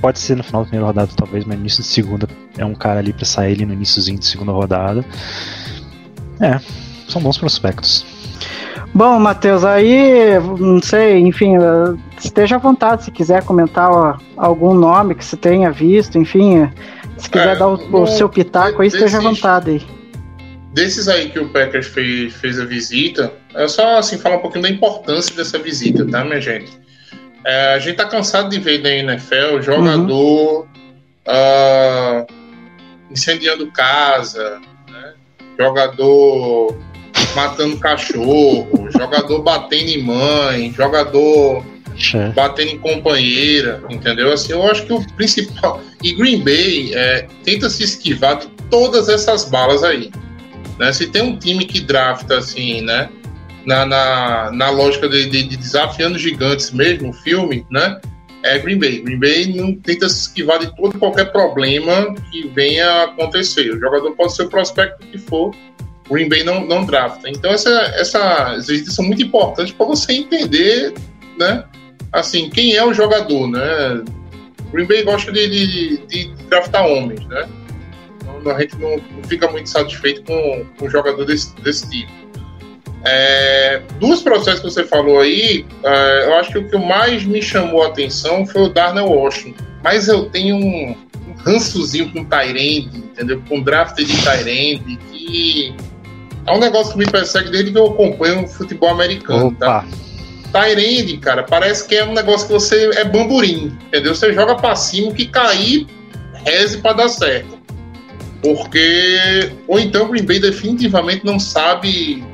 pode 0.00 0.18
ser 0.18 0.36
no 0.36 0.42
final 0.42 0.62
da 0.62 0.68
primeira 0.68 0.86
rodada, 0.86 1.10
talvez, 1.14 1.44
mas 1.44 1.56
no 1.56 1.60
início 1.60 1.82
de 1.82 1.88
segunda 1.88 2.26
é 2.56 2.64
um 2.64 2.74
cara 2.74 3.00
ali 3.00 3.12
pra 3.12 3.24
sair 3.24 3.52
ele 3.52 3.66
no 3.66 3.74
iníciozinho 3.74 4.18
de 4.18 4.26
segunda 4.26 4.50
rodada. 4.50 5.04
É, 6.40 6.58
são 7.06 7.20
bons 7.20 7.36
prospectos. 7.36 8.04
Bom, 8.92 9.18
Matheus, 9.20 9.64
aí, 9.64 10.38
não 10.58 10.82
sei, 10.82 11.18
enfim, 11.20 11.56
eh, 11.56 11.96
esteja 12.20 12.56
à 12.56 12.58
vontade 12.58 13.04
se 13.04 13.10
quiser 13.10 13.44
comentar 13.44 13.88
ó, 13.90 14.16
algum 14.36 14.74
nome 14.74 15.14
que 15.14 15.24
você 15.24 15.36
tenha 15.36 15.70
visto, 15.70 16.18
enfim, 16.18 16.58
eh, 16.58 16.70
se 17.16 17.30
quiser 17.30 17.54
É, 17.54 17.56
dar 17.56 17.68
o, 17.68 17.74
o 17.74 18.00
no- 18.00 18.06
seu 18.08 18.28
pitaco 18.28 18.82
aí, 18.82 18.88
esteja 18.88 19.18
à 19.18 19.20
desses- 19.20 19.36
vontade 19.40 19.70
aí. 19.70 19.86
Desses 20.72 21.08
aí 21.08 21.30
que 21.30 21.38
o 21.38 21.48
Packers 21.48 21.86
fez, 21.86 22.34
fez 22.34 22.58
a 22.60 22.64
visita, 22.64 23.32
é 23.54 23.66
só 23.68 23.98
assim 23.98 24.18
falar 24.18 24.36
um 24.36 24.40
pouquinho 24.40 24.62
da 24.62 24.70
importância 24.70 25.34
dessa 25.36 25.58
visita, 25.58 26.04
tá, 26.06 26.24
minha 26.24 26.40
gente? 26.40 26.70
É, 27.44 27.74
a 27.74 27.78
gente 27.78 27.96
tá 27.96 28.04
cansado 28.06 28.48
de 28.50 28.58
ver 28.58 28.82
na 28.82 28.90
NFL 28.90 29.60
jogador 29.62 30.66
ah, 31.26 32.26
incendiando 33.10 33.70
casa, 33.72 34.60
né? 34.90 35.14
jogador 35.58 36.76
matando 37.34 37.76
cachorro, 37.78 38.88
jogador 38.90 39.42
batendo 39.42 39.90
em 39.90 40.02
mãe, 40.02 40.72
jogador 40.72 41.64
Chefe. 41.96 42.34
batendo 42.34 42.70
em 42.72 42.78
companheira, 42.78 43.82
entendeu? 43.90 44.32
Assim, 44.32 44.52
eu 44.52 44.62
acho 44.64 44.86
que 44.86 44.92
o 44.92 45.06
principal. 45.14 45.80
E 46.02 46.12
Green 46.14 46.42
Bay 46.42 46.92
é, 46.94 47.26
tenta 47.44 47.68
se 47.68 47.82
esquivar 47.82 48.38
de 48.38 48.48
todas 48.70 49.08
essas 49.08 49.44
balas 49.44 49.82
aí. 49.82 50.10
Né? 50.78 50.92
Se 50.92 51.06
tem 51.08 51.22
um 51.22 51.36
time 51.36 51.64
que 51.64 51.80
drafta 51.80 52.38
assim, 52.38 52.80
né? 52.80 53.08
Na, 53.66 53.84
na, 53.84 54.50
na 54.52 54.70
lógica 54.70 55.06
de, 55.06 55.28
de, 55.28 55.42
de 55.42 55.56
desafiando 55.56 56.18
gigantes 56.18 56.70
mesmo, 56.70 57.10
o 57.10 57.12
filme, 57.12 57.66
né? 57.70 58.00
É 58.42 58.58
Green 58.58 58.78
Bay. 58.78 59.02
Green 59.02 59.20
Bay 59.20 59.54
não 59.54 59.74
tenta 59.74 60.08
se 60.08 60.22
esquivar 60.22 60.58
de 60.58 60.74
todo 60.74 60.98
qualquer 60.98 61.30
problema 61.30 62.14
que 62.30 62.48
venha 62.48 62.86
a 62.86 63.04
acontecer. 63.04 63.70
O 63.70 63.78
jogador 63.78 64.12
pode 64.12 64.34
ser 64.34 64.44
o 64.44 64.48
prospecto 64.48 65.06
que 65.06 65.18
for, 65.18 65.54
Green 66.10 66.28
Bay 66.28 66.42
não, 66.42 66.66
não 66.66 66.84
drafta. 66.84 67.30
Então, 67.30 67.52
essa, 67.52 67.70
essa, 67.96 68.52
essas 68.54 68.66
visitas 68.66 68.94
são 68.94 69.04
muito 69.04 69.22
importantes 69.22 69.72
para 69.72 69.86
você 69.86 70.12
entender, 70.12 70.92
né? 71.38 71.64
Assim, 72.12 72.50
quem 72.50 72.74
é 72.74 72.84
o 72.84 72.92
jogador, 72.92 73.48
né? 73.48 74.02
Green 74.72 74.86
Bay 74.86 75.04
gosta 75.04 75.30
de, 75.30 75.48
de, 75.48 76.06
de 76.06 76.34
draftar 76.48 76.84
homens, 76.84 77.24
né? 77.26 77.48
Então, 78.40 78.56
a 78.56 78.60
gente 78.60 78.76
não, 78.76 78.96
não 78.96 79.24
fica 79.28 79.48
muito 79.50 79.68
satisfeito 79.68 80.22
com, 80.24 80.66
com 80.78 80.86
um 80.86 80.90
jogador 80.90 81.24
desse, 81.24 81.54
desse 81.56 81.88
tipo. 81.88 82.20
É, 83.04 83.80
dos 83.98 84.20
processos 84.20 84.60
que 84.60 84.70
você 84.70 84.84
falou 84.84 85.20
aí, 85.20 85.64
é, 85.82 86.26
eu 86.26 86.34
acho 86.34 86.52
que 86.52 86.58
o 86.58 86.68
que 86.68 86.76
mais 86.76 87.24
me 87.24 87.40
chamou 87.40 87.82
a 87.82 87.86
atenção 87.86 88.44
foi 88.44 88.62
o 88.62 88.68
Darnell 88.68 89.06
Washington. 89.06 89.64
Mas 89.82 90.08
eu 90.08 90.28
tenho 90.28 90.56
um, 90.56 90.90
um 90.90 91.32
rançozinho 91.38 92.12
com 92.12 92.24
Tyrande, 92.24 92.98
entendeu? 92.98 93.42
Com 93.48 93.62
draft 93.62 93.96
de 93.96 94.16
Tyrande, 94.22 94.98
que 95.10 95.74
é 96.46 96.52
um 96.52 96.58
negócio 96.58 96.92
que 96.92 96.98
me 96.98 97.06
persegue 97.06 97.50
desde 97.50 97.72
que 97.72 97.78
eu 97.78 97.86
acompanho 97.86 98.44
o 98.44 98.48
futebol 98.48 98.90
americano, 98.90 99.54
tá? 99.54 99.78
Opa, 99.78 100.10
Tyrande, 100.52 101.16
cara, 101.18 101.44
parece 101.44 101.86
que 101.86 101.94
é 101.94 102.04
um 102.04 102.12
negócio 102.12 102.46
que 102.46 102.52
você 102.52 102.90
é 102.96 103.04
bamburim, 103.04 103.76
entendeu? 103.86 104.14
Você 104.14 104.32
joga 104.32 104.56
pra 104.56 104.74
cima, 104.74 105.08
o 105.08 105.14
que 105.14 105.26
cair, 105.26 105.86
reze 106.44 106.78
pra 106.78 106.92
dar 106.92 107.08
certo. 107.08 107.58
Porque. 108.42 109.52
Ou 109.68 109.78
então 109.78 110.06
o 110.06 110.08
Green 110.08 110.24
Bay 110.24 110.40
definitivamente 110.40 111.24
não 111.24 111.38
sabe 111.38 112.24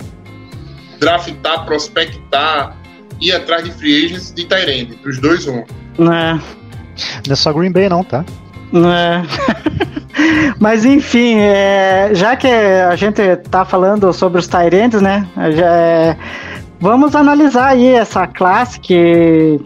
draftar, 0.99 1.67
prospectar, 1.67 2.77
ir 3.21 3.33
atrás 3.33 3.65
de 3.65 3.71
free 3.73 4.07
agents 4.07 4.33
de 4.33 4.45
Tyrande. 4.45 4.97
Dos 5.03 5.19
dois, 5.21 5.47
um. 5.47 5.65
Né? 5.99 6.41
não 7.27 7.33
é 7.33 7.37
só 7.37 7.53
Green 7.53 7.73
Bay 7.73 7.89
não, 7.89 8.03
tá? 8.03 8.25
É. 8.73 9.86
Mas 10.59 10.85
enfim, 10.85 11.39
é, 11.39 12.11
já 12.13 12.37
que 12.37 12.47
a 12.47 12.95
gente 12.97 13.21
tá 13.51 13.65
falando 13.65 14.13
sobre 14.13 14.39
os 14.39 14.49
Tyrants, 14.49 15.01
né? 15.01 15.27
já 15.55 15.67
é, 15.67 16.17
vamos 16.81 17.15
analisar 17.15 17.69
aí 17.69 17.89
essa 17.89 18.27
classe 18.27 18.81
que 18.81 19.61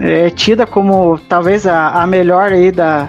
é 0.00 0.30
tida 0.30 0.66
como 0.66 1.18
talvez 1.28 1.66
a, 1.66 2.02
a 2.02 2.06
melhor 2.06 2.52
aí 2.52 2.70
da, 2.70 3.08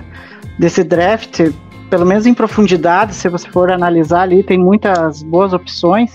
desse 0.58 0.84
draft, 0.84 1.52
pelo 1.90 2.06
menos 2.06 2.26
em 2.26 2.34
profundidade, 2.34 3.16
se 3.16 3.28
você 3.28 3.50
for 3.50 3.72
analisar 3.72 4.22
ali, 4.22 4.44
tem 4.44 4.58
muitas 4.58 5.24
boas 5.24 5.54
opções, 5.54 6.12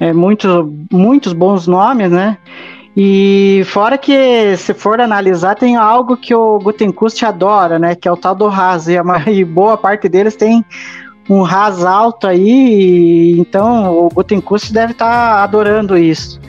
é, 0.00 0.12
muitos, 0.12 0.50
muitos 0.90 1.32
bons 1.32 1.66
nomes, 1.66 2.10
né? 2.10 2.38
E 2.96 3.62
fora 3.66 3.96
que, 3.96 4.56
se 4.56 4.74
for 4.74 5.00
analisar, 5.00 5.54
tem 5.54 5.76
algo 5.76 6.16
que 6.16 6.34
o 6.34 6.58
Gutenkust 6.58 7.24
adora, 7.24 7.78
né? 7.78 7.94
Que 7.94 8.08
é 8.08 8.12
o 8.12 8.16
tal 8.16 8.34
do 8.34 8.46
Haas. 8.46 8.88
E, 8.88 8.94
e 9.30 9.44
boa 9.44 9.76
parte 9.76 10.08
deles 10.08 10.34
tem 10.34 10.64
um 11.28 11.44
Haas 11.44 11.84
alto 11.84 12.26
aí, 12.26 12.48
e 12.48 13.40
então 13.40 13.94
o 13.94 14.08
Gutenkust 14.08 14.72
deve 14.72 14.92
estar 14.92 15.42
adorando 15.42 15.96
isso. 15.96 16.40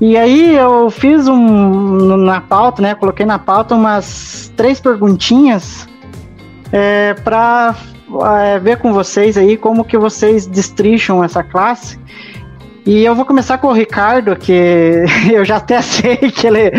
E 0.00 0.16
aí 0.16 0.56
eu 0.56 0.88
fiz 0.88 1.28
um 1.28 2.16
na 2.16 2.40
pauta, 2.40 2.80
né? 2.80 2.94
Coloquei 2.94 3.26
na 3.26 3.38
pauta 3.38 3.74
umas 3.74 4.50
três 4.56 4.80
perguntinhas 4.80 5.86
é, 6.72 7.12
para 7.12 7.76
ver 8.62 8.78
com 8.78 8.94
vocês 8.94 9.36
aí 9.36 9.58
como 9.58 9.84
que 9.84 9.98
vocês 9.98 10.46
destrincham 10.46 11.22
essa 11.22 11.42
classe. 11.42 11.98
E 12.86 13.04
eu 13.04 13.14
vou 13.14 13.24
começar 13.24 13.58
com 13.58 13.68
o 13.68 13.72
Ricardo, 13.72 14.34
que 14.36 15.04
eu 15.30 15.44
já 15.44 15.56
até 15.56 15.82
sei 15.82 16.16
que 16.16 16.46
ele 16.46 16.72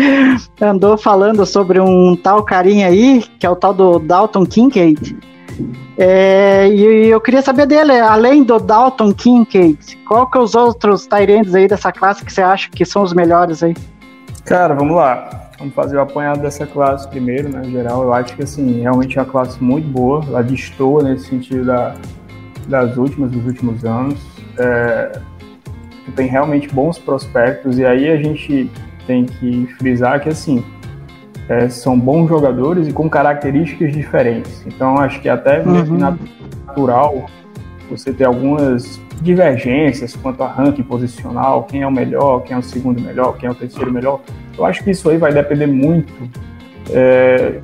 andou 0.60 0.96
falando 0.98 1.46
sobre 1.46 1.80
um 1.80 2.16
tal 2.16 2.42
carinha 2.42 2.88
aí, 2.88 3.22
que 3.38 3.46
é 3.46 3.50
o 3.50 3.56
tal 3.56 3.72
do 3.72 3.98
Dalton 3.98 4.44
Kincaid. 4.44 5.16
É, 5.96 6.68
e 6.68 7.08
eu 7.08 7.20
queria 7.20 7.42
saber 7.42 7.66
dele, 7.66 7.92
além 7.92 8.42
do 8.42 8.58
Dalton 8.58 9.12
Kincaid, 9.12 9.78
qual 10.06 10.26
que 10.28 10.38
é 10.38 10.40
os 10.40 10.54
outros 10.54 11.06
Tyrands 11.06 11.54
aí 11.54 11.68
dessa 11.68 11.92
classe 11.92 12.24
que 12.24 12.32
você 12.32 12.42
acha 12.42 12.70
que 12.70 12.84
são 12.84 13.02
os 13.02 13.12
melhores 13.12 13.62
aí? 13.62 13.74
Cara, 14.44 14.74
vamos 14.74 14.96
lá. 14.96 15.50
Vamos 15.58 15.74
fazer 15.74 15.96
o 15.96 16.00
apanhado 16.00 16.40
dessa 16.40 16.66
classe 16.66 17.06
primeiro, 17.08 17.48
né? 17.48 17.62
Geral, 17.64 18.02
eu 18.02 18.12
acho 18.12 18.34
que 18.34 18.42
assim, 18.42 18.80
realmente 18.80 19.16
é 19.16 19.22
uma 19.22 19.30
classe 19.30 19.62
muito 19.62 19.86
boa. 19.86 20.24
Ela 20.26 20.42
destoa 20.42 21.04
nesse 21.04 21.28
sentido 21.28 21.66
da, 21.66 21.94
das 22.66 22.96
últimas, 22.96 23.30
dos 23.30 23.44
últimos 23.46 23.84
anos. 23.84 24.18
É, 24.58 25.20
tem 26.10 26.26
realmente 26.26 26.68
bons 26.74 26.98
prospectos, 26.98 27.78
e 27.78 27.84
aí 27.86 28.10
a 28.10 28.16
gente 28.16 28.68
tem 29.06 29.24
que 29.24 29.66
frisar 29.78 30.20
que 30.20 30.28
assim. 30.28 30.64
é, 31.48 31.68
são 31.68 31.98
bons 31.98 32.28
jogadores 32.28 32.86
e 32.88 32.92
com 32.92 33.10
características 33.10 33.92
diferentes. 33.92 34.64
Então, 34.66 34.96
acho 34.98 35.20
que 35.20 35.28
até 35.28 35.60
que 35.60 35.68
Uhum. 35.68 35.98
natural 35.98 37.26
você 37.90 38.12
ter 38.12 38.24
algumas 38.24 39.00
divergências 39.20 40.14
quanto 40.16 40.42
a 40.42 40.46
ranking 40.46 40.84
posicional, 40.84 41.64
quem 41.64 41.82
é 41.82 41.86
o 41.86 41.90
melhor, 41.90 42.42
quem 42.44 42.54
é 42.56 42.58
o 42.58 42.62
segundo 42.62 43.00
melhor, 43.02 43.36
quem 43.36 43.48
é 43.48 43.52
o 43.52 43.54
terceiro 43.54 43.92
melhor. 43.92 44.20
Eu 44.56 44.64
acho 44.64 44.82
que 44.84 44.90
isso 44.92 45.10
aí 45.10 45.18
vai 45.18 45.32
depender 45.32 45.66
muito 45.66 46.12
é, 46.90 47.60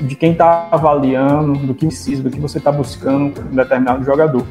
de 0.00 0.14
quem 0.14 0.32
está 0.32 0.68
avaliando, 0.70 1.54
do 1.54 1.74
que 1.74 1.86
precisa, 1.86 2.22
do 2.22 2.30
que 2.30 2.40
você 2.40 2.58
está 2.58 2.70
buscando 2.72 3.40
em 3.52 3.56
determinado 3.56 4.04
jogador. 4.04 4.46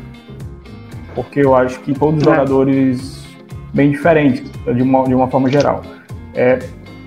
Porque 1.15 1.39
eu 1.39 1.55
acho 1.55 1.79
que 1.79 1.93
todos 1.93 2.21
os 2.21 2.27
É. 2.27 2.29
jogadores 2.31 3.24
bem 3.75 3.91
diferentes, 3.91 4.49
de 4.51 4.81
uma, 4.81 5.03
de 5.03 5.13
uma 5.13 5.27
forma 5.27 5.49
geral. 5.49 5.83
É, 6.33 6.59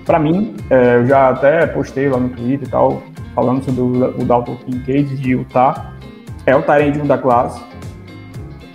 para 0.05 0.19
mim, 0.19 0.55
é, 0.69 0.97
eu 0.97 1.07
já 1.07 1.29
até 1.29 1.65
postei 1.65 2.07
lá 2.07 2.19
no 2.19 2.29
Twitter 2.29 2.67
e 2.67 2.71
tal, 2.71 3.01
falando 3.33 3.63
sobre 3.63 3.81
o, 3.81 4.21
o 4.21 4.23
Dalton 4.23 4.55
Kincaid 4.55 5.17
de 5.17 5.31
Utah. 5.31 5.93
É 6.45 6.55
o 6.55 6.61
Tyrande 6.61 7.01
1 7.01 7.07
da 7.07 7.17
classe, 7.17 7.61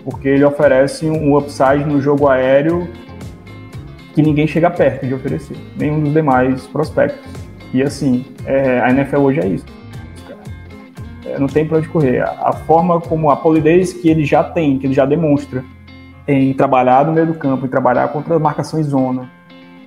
porque 0.05 0.29
ele 0.29 0.45
oferece 0.45 1.09
um 1.09 1.37
upside 1.37 1.85
no 1.85 2.01
jogo 2.01 2.29
aéreo 2.29 2.87
que 4.13 4.23
ninguém 4.23 4.47
chega 4.47 4.71
perto 4.71 5.07
de 5.07 5.15
oferecer, 5.15 5.57
nenhum 5.77 6.01
dos 6.01 6.13
demais 6.13 6.67
prospectos. 6.67 7.21
E 7.73 7.83
assim, 7.83 8.25
é, 8.47 8.81
a 8.81 8.91
NFL 8.91 9.19
hoje 9.19 9.41
é 9.41 9.47
isso. 9.47 9.67
É, 11.27 11.39
não 11.39 11.49
tem 11.49 11.67
para 11.67 11.79
onde 11.79 11.89
correr. 11.89 12.21
A 12.23 12.53
forma 12.53 13.01
como 13.01 13.31
a 13.31 13.37
polidez 13.37 13.93
que 13.93 14.09
ele 14.09 14.25
já 14.25 14.45
tem, 14.45 14.79
que 14.79 14.87
ele 14.87 14.95
já 14.95 15.05
demonstra 15.05 15.65
em 16.27 16.53
trabalhar 16.55 17.05
no 17.07 17.13
meio 17.13 17.27
do 17.27 17.35
campo, 17.35 17.67
em 17.67 17.69
trabalhar 17.69 18.09
contra 18.09 18.37
em 18.37 18.83
zona, 18.83 19.31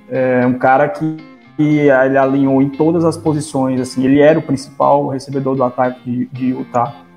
é 0.09 0.45
um 0.45 0.53
cara 0.53 0.87
que, 0.87 1.17
que 1.55 1.79
ele 1.79 2.17
alinhou 2.17 2.61
em 2.61 2.69
todas 2.69 3.03
as 3.03 3.17
posições. 3.17 3.81
Assim, 3.81 4.05
ele 4.05 4.19
era 4.19 4.37
o 4.37 4.41
principal 4.41 5.07
recebedor 5.07 5.55
do 5.55 5.63
ataque 5.63 5.99
de, 6.09 6.25
de 6.27 6.49
Utah 6.51 7.07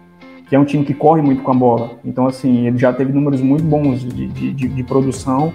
que 0.50 0.56
é 0.56 0.58
um 0.58 0.64
time 0.64 0.84
que 0.84 0.92
corre 0.92 1.22
muito 1.22 1.44
com 1.44 1.52
a 1.52 1.54
bola. 1.54 1.92
Então, 2.04 2.26
assim, 2.26 2.66
ele 2.66 2.76
já 2.76 2.92
teve 2.92 3.12
números 3.12 3.40
muito 3.40 3.62
bons 3.62 4.00
de, 4.00 4.26
de, 4.26 4.52
de, 4.52 4.68
de 4.68 4.82
produção 4.82 5.52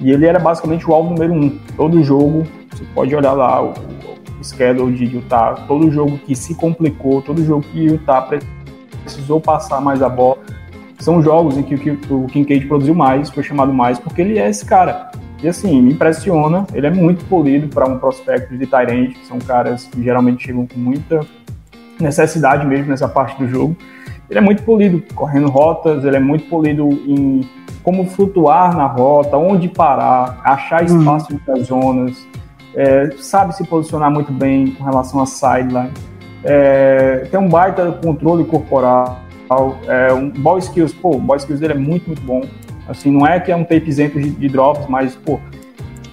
e 0.00 0.12
ele 0.12 0.24
era 0.24 0.38
basicamente 0.38 0.88
o 0.88 0.94
alvo 0.94 1.10
número 1.10 1.32
um. 1.32 1.58
Todo 1.76 2.00
jogo, 2.04 2.46
você 2.70 2.84
pode 2.94 3.14
olhar 3.16 3.32
lá 3.32 3.60
o, 3.60 3.70
o 4.40 4.44
schedule 4.44 4.94
de 4.94 5.16
Utah, 5.16 5.54
todo 5.66 5.90
jogo 5.90 6.16
que 6.18 6.36
se 6.36 6.54
complicou, 6.54 7.20
todo 7.22 7.44
jogo 7.44 7.62
que 7.62 7.86
Utah 7.86 8.22
precisou 9.02 9.40
passar 9.40 9.80
mais 9.80 10.00
a 10.00 10.08
bola, 10.08 10.38
são 10.98 11.22
jogos 11.22 11.56
em 11.56 11.62
que, 11.62 11.76
que 11.76 12.12
o 12.12 12.26
Kincaid 12.26 12.66
produziu 12.66 12.94
mais, 12.94 13.30
foi 13.30 13.42
chamado 13.42 13.72
mais, 13.72 13.98
porque 13.98 14.22
ele 14.22 14.38
é 14.38 14.48
esse 14.48 14.64
cara. 14.64 15.10
E 15.42 15.48
assim, 15.48 15.82
me 15.82 15.92
impressiona, 15.92 16.66
ele 16.72 16.86
é 16.86 16.90
muito 16.90 17.24
polido 17.26 17.68
para 17.68 17.86
um 17.86 17.98
prospecto 17.98 18.56
de 18.56 18.66
Tyrant, 18.66 19.12
que 19.12 19.26
são 19.26 19.38
caras 19.38 19.84
que 19.84 20.02
geralmente 20.02 20.44
chegam 20.44 20.66
com 20.66 20.78
muita 20.78 21.20
necessidade 22.00 22.66
mesmo 22.66 22.88
nessa 22.88 23.08
parte 23.08 23.38
do 23.38 23.48
jogo. 23.48 23.76
Ele 24.28 24.38
é 24.38 24.42
muito 24.42 24.62
polido, 24.62 25.02
correndo 25.14 25.48
rotas, 25.48 26.04
ele 26.04 26.16
é 26.16 26.20
muito 26.20 26.48
polido 26.48 26.88
em 26.88 27.42
como 27.82 28.04
flutuar 28.06 28.76
na 28.76 28.86
rota, 28.86 29.36
onde 29.36 29.68
parar, 29.68 30.40
achar 30.42 30.82
espaço 30.84 31.32
entre 31.32 31.52
as 31.52 31.68
zonas, 31.68 32.26
é, 32.74 33.10
sabe 33.18 33.54
se 33.54 33.64
posicionar 33.64 34.10
muito 34.10 34.32
bem 34.32 34.72
com 34.72 34.82
relação 34.82 35.20
a 35.22 35.26
sideline. 35.26 35.92
É, 36.42 37.28
tem 37.30 37.38
um 37.38 37.48
baita 37.48 37.92
controle 38.02 38.44
corporal, 38.44 39.20
é, 39.86 40.12
um 40.12 40.30
ball 40.30 40.58
skills, 40.58 40.92
pô, 40.94 41.16
o 41.16 41.18
ball 41.20 41.36
skills 41.36 41.60
dele 41.60 41.72
é 41.74 41.76
muito, 41.76 42.06
muito 42.06 42.22
bom. 42.22 42.42
Assim, 42.88 43.10
não 43.10 43.26
é 43.26 43.40
que 43.40 43.50
é 43.50 43.56
um 43.56 43.64
tape 43.64 43.88
isento 43.88 44.20
de, 44.20 44.30
de 44.30 44.48
drops, 44.48 44.86
mas, 44.88 45.14
pô, 45.16 45.40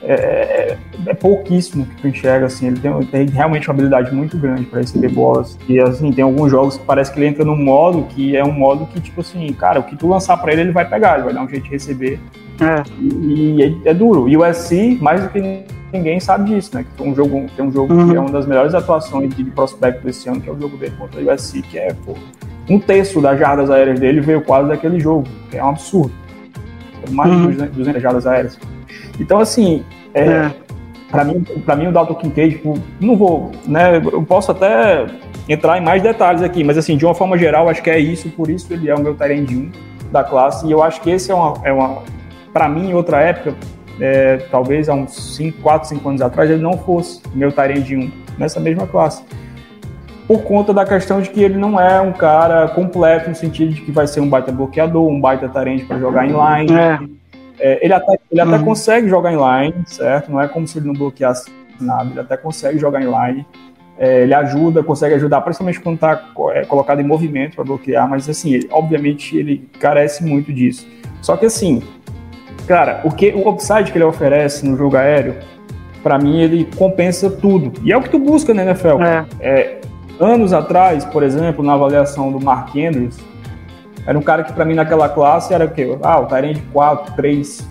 é, 0.05 0.13
é, 0.13 0.77
é, 1.07 1.13
pouquíssimo 1.13 1.85
que 1.85 1.95
tu 2.01 2.07
enxerga, 2.09 2.47
assim, 2.47 2.67
ele 2.67 2.79
tem, 2.79 2.91
tem 3.05 3.25
realmente 3.29 3.69
uma 3.69 3.73
habilidade 3.73 4.13
muito 4.13 4.37
grande 4.37 4.63
para 4.65 4.79
receber 4.81 5.07
bolas, 5.09 5.57
e 5.69 5.79
assim, 5.79 6.11
tem 6.11 6.23
alguns 6.25 6.51
jogos 6.51 6.77
que 6.77 6.83
parece 6.85 7.11
que 7.13 7.19
ele 7.19 7.27
entra 7.27 7.45
num 7.45 7.55
modo 7.55 8.03
que 8.09 8.35
é 8.35 8.43
um 8.43 8.51
modo 8.51 8.85
que, 8.87 8.99
tipo 8.99 9.21
assim, 9.21 9.53
cara, 9.53 9.79
o 9.79 9.83
que 9.83 9.95
tu 9.95 10.07
lançar 10.09 10.35
para 10.37 10.51
ele, 10.51 10.61
ele 10.61 10.71
vai 10.71 10.87
pegar, 10.89 11.13
ele 11.15 11.23
vai 11.23 11.33
dar 11.33 11.43
um 11.43 11.47
jeito 11.47 11.63
de 11.63 11.69
receber, 11.69 12.19
É. 12.59 12.83
e, 12.99 13.55
e 13.61 13.63
é, 13.85 13.91
é 13.91 13.93
duro, 13.93 14.27
e 14.27 14.35
o 14.35 14.45
USC, 14.45 14.97
mais 15.01 15.23
do 15.23 15.29
que 15.29 15.63
ninguém 15.93 16.19
sabe 16.19 16.53
disso, 16.53 16.71
né, 16.75 16.83
que 16.83 16.97
foi 16.97 17.07
um 17.07 17.15
jogo, 17.15 17.45
tem 17.55 17.63
um 17.65 17.71
jogo 17.71 17.93
Uhum. 17.93 18.09
que 18.09 18.15
é 18.17 18.19
uma 18.19 18.31
das 18.31 18.45
melhores 18.45 18.73
atuações 18.73 19.33
de 19.33 19.43
prospecto 19.45 20.05
desse 20.05 20.27
ano, 20.27 20.41
que 20.41 20.49
é 20.49 20.51
o 20.51 20.59
jogo 20.59 20.75
dele 20.75 20.95
contra 20.97 21.21
o 21.21 21.31
USC, 21.33 21.61
que 21.61 21.77
é, 21.79 21.93
pô, 22.05 22.13
um 22.69 22.79
terço 22.79 23.19
das 23.21 23.39
jardas 23.39 23.69
aéreas 23.69 23.99
dele 23.99 24.21
veio 24.21 24.41
quase 24.41 24.69
daquele 24.69 24.99
jogo, 24.99 25.25
que 25.49 25.57
é 25.57 25.63
um 25.63 25.69
absurdo, 25.69 26.11
mais 27.11 27.31
Uhum. 27.31 27.41
de 27.41 27.47
200 27.53 27.75
200 27.75 28.01
jardas 28.01 28.27
aéreas. 28.27 28.59
Então, 29.19 29.39
assim, 29.39 29.83
é, 30.13 30.25
É. 30.25 30.51
Pra 31.11 31.23
mim, 31.23 31.41
pra 31.63 31.75
mim, 31.75 31.85
o 31.85 31.91
Dalton 31.91 32.15
Kincaid, 32.15 32.55
tipo, 32.55 32.73
não 32.99 33.15
vou, 33.15 33.51
né? 33.67 33.97
Eu 34.11 34.23
posso 34.23 34.51
até 34.51 35.05
entrar 35.47 35.77
em 35.77 35.81
mais 35.81 36.01
detalhes 36.01 36.41
aqui, 36.41 36.63
mas 36.63 36.75
assim, 36.75 36.97
de 36.97 37.05
uma 37.05 37.13
forma 37.13 37.37
geral, 37.37 37.69
acho 37.69 37.83
que 37.83 37.89
é 37.91 37.99
isso, 37.99 38.29
por 38.29 38.49
isso 38.49 38.73
ele 38.73 38.89
é 38.89 38.95
o 38.95 38.99
meu 38.99 39.13
Tyrande 39.13 39.55
1 39.55 39.71
da 40.11 40.23
classe, 40.23 40.65
e 40.65 40.71
eu 40.71 40.81
acho 40.81 40.99
que 41.01 41.11
esse 41.11 41.31
é 41.31 41.35
uma, 41.35 41.53
é 41.63 41.71
uma 41.71 42.01
para 42.51 42.67
mim, 42.67 42.89
em 42.89 42.93
outra 42.95 43.21
época, 43.21 43.53
é, 43.99 44.37
talvez 44.49 44.89
há 44.89 44.95
uns 44.95 45.35
5, 45.35 45.61
4, 45.61 45.89
5 45.89 46.09
anos 46.09 46.21
atrás, 46.21 46.49
ele 46.49 46.63
não 46.63 46.79
fosse 46.79 47.21
o 47.31 47.37
meu 47.37 47.51
Tyrande 47.51 47.95
1 47.95 48.11
nessa 48.39 48.59
mesma 48.59 48.87
classe. 48.87 49.21
Por 50.27 50.43
conta 50.43 50.73
da 50.73 50.85
questão 50.85 51.21
de 51.21 51.29
que 51.29 51.41
ele 51.43 51.57
não 51.57 51.79
é 51.79 51.99
um 51.99 52.13
cara 52.13 52.67
completo 52.69 53.29
no 53.29 53.35
sentido 53.35 53.73
de 53.73 53.81
que 53.81 53.91
vai 53.91 54.07
ser 54.07 54.21
um 54.21 54.29
baita 54.29 54.51
bloqueador, 54.51 55.07
um 55.07 55.19
baita 55.19 55.49
Tyrande 55.49 55.83
para 55.83 55.99
jogar 55.99 56.25
em 56.25 56.29
line. 56.31 56.73
É. 56.79 56.99
É, 57.59 57.79
ele 57.85 57.93
até, 57.93 58.17
ele 58.31 58.41
até 58.41 58.57
Uhum. 58.57 58.63
consegue 58.63 59.07
jogar 59.07 59.31
em 59.31 59.37
line, 59.37 59.83
certo? 59.85 60.31
Não 60.31 60.41
é 60.41 60.47
como 60.47 60.67
se 60.67 60.79
ele 60.79 60.87
não 60.87 60.93
bloqueasse 60.93 61.51
nada, 61.79 62.09
ele 62.09 62.19
até 62.19 62.35
consegue 62.37 62.79
jogar 62.79 63.01
em 63.01 63.05
line. 63.05 63.45
É, 63.97 64.23
ele 64.23 64.33
ajuda, 64.33 64.81
consegue 64.81 65.13
ajudar, 65.15 65.41
principalmente 65.41 65.79
quando 65.79 65.95
está 65.95 66.15
colocado 66.67 66.99
em 66.99 67.03
movimento 67.03 67.55
para 67.55 67.63
bloquear, 67.63 68.09
mas 68.09 68.27
assim, 68.27 68.53
ele- 68.53 68.67
obviamente 68.71 69.37
ele 69.37 69.69
carece 69.79 70.23
muito 70.25 70.51
disso. 70.51 70.87
Só 71.21 71.37
que 71.37 71.45
assim, 71.45 71.83
cara, 72.67 73.01
o 73.03 73.11
que 73.11 73.29
o 73.35 73.47
upside 73.49 73.91
que 73.91 73.97
ele 73.97 74.05
oferece 74.05 74.65
no 74.65 74.75
jogo 74.75 74.97
aéreo, 74.97 75.35
para 76.01 76.17
mim 76.17 76.41
ele 76.41 76.67
compensa 76.75 77.29
tudo. 77.29 77.71
E 77.83 77.93
é 77.93 77.97
o 77.97 78.01
que 78.01 78.09
tu 78.09 78.17
busca 78.19 78.51
na 78.53 78.63
NFL. 78.63 79.01
É. 79.03 79.25
É, 79.39 79.77
anos 80.23 80.53
atrás, 80.53 81.05
por 81.05 81.23
exemplo, 81.23 81.63
na 81.63 81.73
avaliação 81.73 82.31
do 82.31 82.39
Mark 82.43 82.69
Andrews, 82.75 83.17
era 84.05 84.17
um 84.17 84.21
cara 84.21 84.43
que 84.43 84.51
para 84.53 84.65
mim 84.65 84.73
naquela 84.73 85.07
classe 85.09 85.53
era 85.53 85.65
o 85.65 85.69
quê? 85.69 85.97
Ah, 86.03 86.19
o 86.19 86.25
Tyrande 86.25 86.61
4, 86.73 87.15
3, 87.15 87.67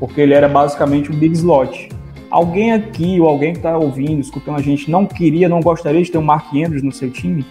porque 0.00 0.20
ele 0.20 0.34
era 0.34 0.48
basicamente 0.48 1.10
um 1.10 1.14
big 1.16 1.34
slot. 1.34 1.88
Alguém 2.30 2.72
aqui, 2.72 3.20
ou 3.20 3.28
alguém 3.28 3.52
que 3.54 3.60
tá 3.60 3.76
ouvindo, 3.76 4.20
escutando 4.20 4.56
a 4.58 4.62
gente, 4.62 4.90
não 4.90 5.06
queria, 5.06 5.48
não 5.48 5.60
gostaria 5.60 6.02
de 6.02 6.10
ter 6.10 6.18
um 6.18 6.22
Mark 6.22 6.46
Andrews 6.54 6.82
no 6.82 6.92
seu 6.92 7.10
time? 7.10 7.44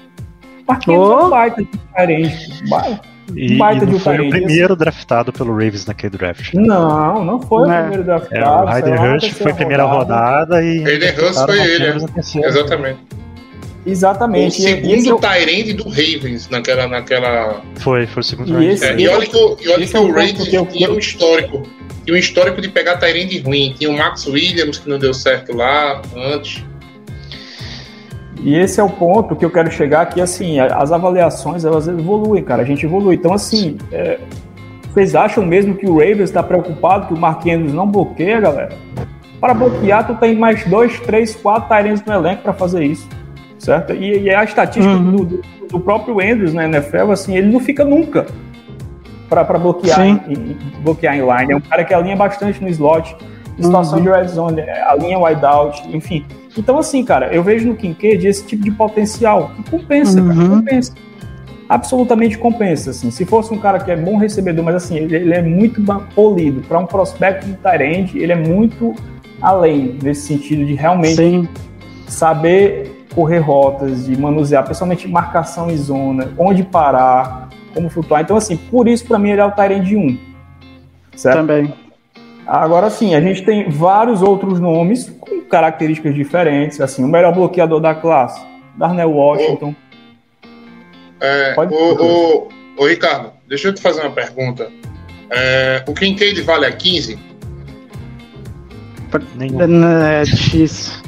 Mark 0.67 0.81
Andrews 0.87 1.09
é 1.09 1.25
um 1.25 1.29
baita 1.29 1.63
de 1.63 1.69
Tyrande. 1.95 2.69
Ba- 2.69 2.99
E, 3.35 3.57
Baita 3.57 3.83
e 3.83 3.87
de 3.87 3.93
não 3.93 3.99
foi 3.99 4.13
o 4.13 4.17
Tyrande, 4.17 4.29
primeiro 4.45 4.75
draftado 4.75 5.33
pelo 5.33 5.51
Ravens 5.51 5.85
naquele 5.87 6.15
draft. 6.17 6.53
né? 6.53 6.61
Não, 6.63 7.23
não 7.25 7.41
foi 7.41 7.67
o 7.67 7.71
É. 7.71 7.79
primeiro 7.81 8.03
draftado. 8.03 8.35
É, 8.35 8.48
o 8.48 8.65
Ryder 8.65 9.01
Rush 9.13 9.29
foi 9.31 9.51
a 9.51 9.55
primeira 9.55 9.83
rodada, 9.85 10.61
e. 10.63 10.83
Hayden 10.85 11.09
Hurst 11.20 11.46
foi 11.46 11.59
ele, 11.59 11.93
na 12.01 12.07
terceira. 12.07 12.48
Exatamente. 13.85 14.61
O 14.61 14.67
é 14.67 14.69
segundo 14.71 15.15
o- 15.15 15.19
Tyrande 15.19 15.74
do 15.74 15.83
Ravens 15.89 16.50
naquela. 16.50 16.87
naquela... 16.87 17.61
Foi, 17.75 18.07
foi 18.07 18.21
o 18.21 18.24
segundo 18.24 18.61
E 18.63 18.67
esse- 18.69 18.85
É, 18.85 19.00
e 19.00 19.07
olha 19.07 19.27
que, 19.27 19.35
o- 19.35 19.57
e 19.61 19.69
olha 19.69 19.85
que 19.85 19.95
é 19.95 20.00
o 20.00 20.07
Ravens 20.07 20.48
que 20.50 20.55
eu- 20.55 20.65
tinha 20.65 20.91
um 20.91 20.98
histórico. 20.98 21.63
Tinha 22.03 22.15
um 22.15 22.19
histórico 22.19 22.61
de 22.61 22.69
pegar 22.69 22.98
Tyrande 22.98 23.39
ruim. 23.39 23.75
Tinha 23.77 23.89
o 23.89 23.98
Max 23.98 24.25
Williams, 24.27 24.79
que 24.79 24.89
não 24.89 24.98
deu 24.98 25.13
certo 25.13 25.55
lá 25.55 26.01
antes. 26.15 26.63
E 28.43 28.55
esse 28.55 28.79
é 28.79 28.83
o 28.83 28.89
ponto 28.89 29.35
que 29.35 29.43
eu 29.43 29.50
quero 29.50 29.71
chegar, 29.71 30.05
que 30.07 30.21
assim, 30.21 30.59
as 30.59 30.91
avaliações 30.91 31.65
elas 31.65 31.87
evoluem, 31.87 32.43
cara. 32.43 32.61
A 32.61 32.65
gente 32.65 32.85
evolui. 32.85 33.15
Então, 33.15 33.33
assim, 33.33 33.77
é, 33.91 34.19
vocês 34.93 35.15
acham 35.15 35.43
mesmo 35.45 35.74
que 35.75 35.87
o 35.87 35.93
Ravens 35.98 36.21
está 36.29 36.43
preocupado 36.43 37.07
que 37.07 37.13
o 37.13 37.17
Mark 37.17 37.41
Andrews 37.48 37.74
não 37.74 37.87
bloqueia, 37.87 38.39
galera? 38.39 38.77
Para 39.41 39.53
bloquear, 39.53 40.05
tu 40.05 40.15
tem 40.15 40.35
mais 40.35 40.63
dois, 40.65 41.00
três, 41.01 41.35
quatro 41.35 41.67
Tyrants 41.69 42.03
no 42.05 42.13
elenco 42.13 42.43
para 42.43 42.53
fazer 42.53 42.83
isso, 42.83 43.07
certo? 43.65 43.93
E, 43.93 44.23
e 44.23 44.29
a 44.33 44.43
estatística 44.43 44.93
Uhum. 44.95 45.15
do, 45.15 45.25
do- 45.25 45.41
do 45.69 45.79
próprio 45.79 46.19
Andrews 46.21 46.53
na 46.53 46.65
NFL, 46.65 47.11
assim, 47.11 47.35
ele 47.35 47.51
não 47.51 47.59
fica 47.59 47.83
nunca 47.83 48.27
para 49.27 49.43
bloquear, 49.57 50.05
em, 50.05 50.21
em- 50.29 50.57
bloquear 50.83 51.15
em 51.17 51.21
line. 51.21 51.53
É 51.53 51.55
um 51.55 51.61
cara 51.61 51.83
que 51.83 51.93
alinha 51.93 52.15
bastante 52.15 52.61
no 52.61 52.69
slot, 52.69 53.15
em 53.57 53.63
situação 53.63 53.97
Uhum. 53.97 54.03
de 54.03 54.09
red 54.11 54.27
zone, 54.27 54.61
é, 54.61 54.81
alinha 54.83 55.17
wide 55.19 55.43
out, 55.45 55.81
enfim. 55.91 56.23
Então, 56.57 56.77
assim, 56.77 57.03
cara, 57.03 57.33
eu 57.33 57.43
vejo 57.43 57.67
no 57.67 57.75
Kincaid 57.75 58.25
esse 58.27 58.45
tipo 58.45 58.63
de 58.63 58.71
potencial 58.71 59.51
que 59.55 59.71
compensa, 59.71 60.21
cara, 60.21 60.33
Uhum. 60.39 60.49
compensa. 60.59 60.93
Absolutamente 61.67 62.37
compensa, 62.37 62.91
assim. 62.91 63.09
Se 63.09 63.25
fosse 63.25 63.51
um 63.51 63.57
cara 63.57 63.79
que 63.79 63.89
é 63.91 63.95
bom 63.95 64.17
recebedor, 64.17 64.63
mas 64.63 64.75
assim, 64.75 64.97
ele, 64.97 65.15
ele 65.15 65.33
é 65.33 65.41
muito 65.41 65.81
polido. 66.13 66.61
Para 66.67 66.77
um 66.77 66.85
prospecto 66.85 67.47
de 67.47 67.53
Tyrande, 67.55 68.19
ele 68.19 68.31
é 68.31 68.35
muito 68.35 68.93
além, 69.41 69.97
nesse 70.03 70.27
sentido 70.27 70.63
de 70.63 70.75
realmente 70.75 71.15
Sim. 71.15 71.47
saber 72.07 72.95
correr 73.15 73.39
rotas, 73.39 74.05
de 74.05 74.19
manusear, 74.19 74.63
principalmente 74.63 75.07
marcação 75.07 75.71
em 75.71 75.77
zona, 75.77 76.31
onde 76.37 76.61
parar, 76.63 77.49
como 77.73 77.89
flutuar. 77.89 78.21
Então, 78.21 78.35
assim, 78.35 78.57
por 78.57 78.87
isso, 78.87 79.05
para 79.07 79.17
mim, 79.17 79.31
ele 79.31 79.39
é 79.41 79.45
o 79.45 79.51
Tyrande 79.51 79.95
1. 79.95 80.19
Certo? 81.15 81.37
Também. 81.37 81.73
Agora 82.45 82.89
sim, 82.91 83.15
a 83.15 83.21
gente 83.21 83.43
tem 83.43 83.69
vários 83.69 84.21
outros 84.21 84.59
nomes 84.59 85.09
com 85.19 85.41
características 85.41 86.13
diferentes. 86.13 86.79
Assim, 86.79 87.03
o 87.03 87.07
melhor 87.07 87.33
bloqueador 87.33 87.79
da 87.79 87.95
classe, 87.95 88.39
Darnell 88.77 89.09
Washington. 89.11 89.73
É, 91.19 91.53
Pode- 91.53 91.73
ô, 91.73 91.95
ô, 91.95 92.47
ô, 92.77 92.85
Ricardo, 92.85 93.31
deixa 93.47 93.69
eu 93.69 93.73
te 93.73 93.81
fazer 93.81 94.01
uma 94.01 94.11
pergunta. 94.11 94.69
É, 95.29 95.83
o 95.87 95.93
Kincaid 95.93 96.39
vale 96.41 96.65
a 96.65 96.71
15? 96.71 97.17
É 100.20 100.24
difícil. 100.24 100.94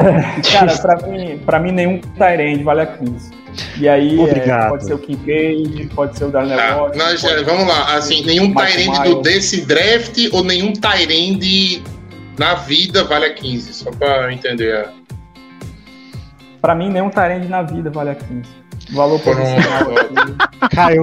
Cara, 0.52 0.78
pra 0.78 1.08
mim, 1.08 1.38
pra 1.46 1.60
mim 1.60 1.72
nenhum 1.72 2.00
Tyrande 2.00 2.64
vale 2.64 2.82
a 2.82 2.86
15. 2.86 3.32
E 3.80 3.90
aí, 3.90 4.20
é, 4.22 4.68
pode 4.70 4.86
ser 4.86 4.94
o 4.94 5.00
Kincaid, 5.00 5.90
pode 5.96 6.16
ser 6.18 6.26
o 6.26 6.30
Darnell 6.30 6.58
Tá, 6.58 6.76
Washington. 6.78 6.98
nós, 7.04 7.22
pode- 7.22 7.34
é, 7.34 7.44
vamos 7.44 7.68
lá, 7.68 7.96
assim, 7.96 8.24
nenhum 8.26 8.54
Tyrande 8.54 9.04
do 9.04 9.22
desse 9.22 9.66
draft 9.66 10.18
ou 10.32 10.44
nenhum 10.44 10.74
Tyrande 10.74 11.82
na 12.38 12.54
vida 12.54 13.04
vale 13.04 13.26
a 13.26 13.34
15, 13.34 13.74
só 13.74 13.90
pra 13.92 14.24
eu 14.24 14.32
entender. 14.32 14.74
é. 14.76 14.90
Pra 16.62 16.76
mim, 16.76 16.90
nenhum 16.90 17.10
Tyrande 17.10 17.48
na 17.48 17.64
vida 17.64 17.90
vale 17.90 18.12
a 18.12 18.16
15. 18.16 18.44
Valor. 18.92 19.20
Kyle 19.20 19.36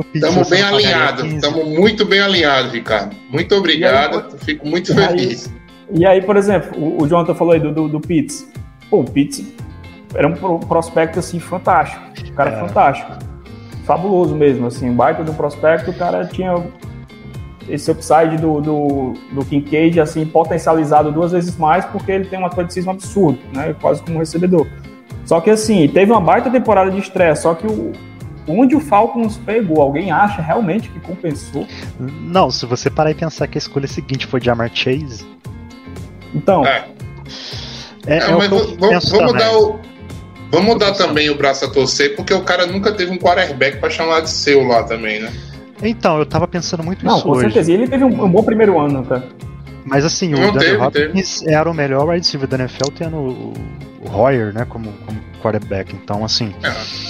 Pitts, 0.05 0.15
Estamos 0.15 0.49
você 0.49 0.55
bem 0.55 0.63
alinhados, 0.65 1.23
15? 1.23 1.37
estamos 1.37 1.67
muito 1.69 2.05
bem 2.05 2.21
alinhados, 2.21 2.73
Ricardo. 2.73 3.15
Muito 3.31 3.55
obrigado, 3.55 4.39
fico 4.39 4.67
muito 4.67 4.93
E 4.93 5.01
aí- 5.01 5.09
feliz. 5.09 5.53
E 5.91 6.07
aí, 6.07 6.23
por 6.23 6.37
exemplo, 6.37 6.79
o, 6.79 7.03
o 7.03 7.07
Jonathan 7.09 7.35
falou 7.35 7.53
aí 7.55 7.61
do, 7.61 7.73
do, 7.73 7.89
do 7.89 8.01
Pitts. 8.01 8.49
Pô, 8.91 9.01
o 9.01 9.05
Pitts 9.05 9.45
era 10.15 10.27
um 10.29 10.35
pro- 10.35 10.59
prospecto, 10.61 11.19
assim, 11.19 11.39
fantástico. 11.39 12.03
Um 12.31 12.35
cara 12.35 12.51
É. 12.51 12.61
fantástico. 12.61 13.13
Fabuloso 13.85 14.35
mesmo, 14.35 14.67
assim. 14.67 14.93
Baita 14.93 15.23
do 15.23 15.35
prospecto, 15.35 15.91
o 15.91 15.95
cara 15.95 16.25
tinha 16.27 16.55
esse 17.69 17.91
upside 17.91 18.37
do, 18.37 18.61
do, 18.61 19.15
do 19.33 19.45
Kincaid, 19.45 19.99
assim, 20.01 20.25
potencializado 20.27 21.11
duas 21.11 21.33
vezes 21.33 21.57
mais, 21.57 21.85
porque 21.87 22.13
ele 22.13 22.25
tem 22.27 22.39
um 22.39 22.47
atleticismo 22.47 22.91
absurdo, 22.91 23.39
né? 23.55 23.75
Quase 23.81 24.03
como 24.03 24.17
um 24.17 24.19
recebedor. 24.19 24.67
Só 25.25 25.41
que, 25.41 25.49
assim, 25.51 25.89
teve 25.89 26.13
uma 26.13 26.21
baita 26.21 26.51
temporada 26.51 26.91
de 26.91 26.99
estresse, 26.99 27.43
só 27.43 27.55
que 27.55 27.67
o... 27.67 27.93
Onde 28.47 28.77
o 28.77 28.81
Falcons 28.81 29.39
pegou, 29.39 29.81
alguém 29.81 30.11
acha 30.13 30.43
realmente 30.43 30.91
que 30.91 31.01
compensou? 31.01 31.67
Não, 31.99 32.51
se 32.51 32.67
você 32.67 32.91
parar 32.91 33.11
e 33.11 33.15
pensar 33.15 33.47
que 33.47 33.57
a 33.57 33.59
escolha 33.59 33.87
seguinte 33.89 34.27
foi 34.27 34.39
Jamar 34.39 34.71
Chase, 34.75 35.25
Então, 36.35 36.67
É, 36.67 36.85
é, 38.07 38.19
é, 38.19 38.31
é 38.31 38.35
o 38.35 38.39
mas 38.39 38.49
vamos, 38.49 39.11
vamos 39.11 39.33
dar 39.35 39.57
o. 39.57 39.79
Vamos 40.51 40.79
dar 40.79 40.93
também 40.93 41.31
o 41.31 41.35
braço 41.35 41.65
a 41.65 41.69
torcer, 41.71 42.15
porque 42.15 42.33
o 42.33 42.43
cara 42.43 42.67
nunca 42.67 42.93
teve 42.93 43.11
um 43.11 43.19
quarterback 43.19 43.79
pra 43.79 43.91
chamar 43.91 44.21
de 44.21 44.31
seu 44.31 44.63
lá 44.65 44.85
também, 44.85 45.21
né? 45.21 45.33
Então, 45.83 46.19
eu 46.19 46.27
tava 46.27 46.47
pensando 46.47 46.83
muito 46.85 47.05
não, 47.05 47.17
isso 47.17 47.25
com 47.25 47.31
hoje. 47.33 47.41
certeza. 47.43 47.73
E 47.73 47.75
ele 47.75 47.89
teve 47.89 48.05
um, 48.05 48.25
um 48.25 48.31
bom 48.31 48.43
primeiro 48.43 48.79
ano, 48.79 49.05
tá? 49.05 49.23
Mas 49.85 50.05
assim, 50.05 50.33
o 50.33 50.39
Não, 50.39 50.53
Daniel 50.53 50.91
teve, 50.91 51.07
Hopkins 51.09 51.43
era 51.43 51.71
o 51.71 51.75
melhor 51.75 52.09
wide 52.09 52.25
receiver 52.25 52.49
da 52.49 52.57
NFL 52.57 52.91
tendo 52.97 53.17
o, 53.17 53.53
o 54.01 54.17
Hoyer, 54.17 54.55
né, 54.55 54.65
como, 54.67 54.93
como 55.05 55.21
quarterback. 55.43 55.95
Então, 55.95 56.25
assim, 56.25 56.55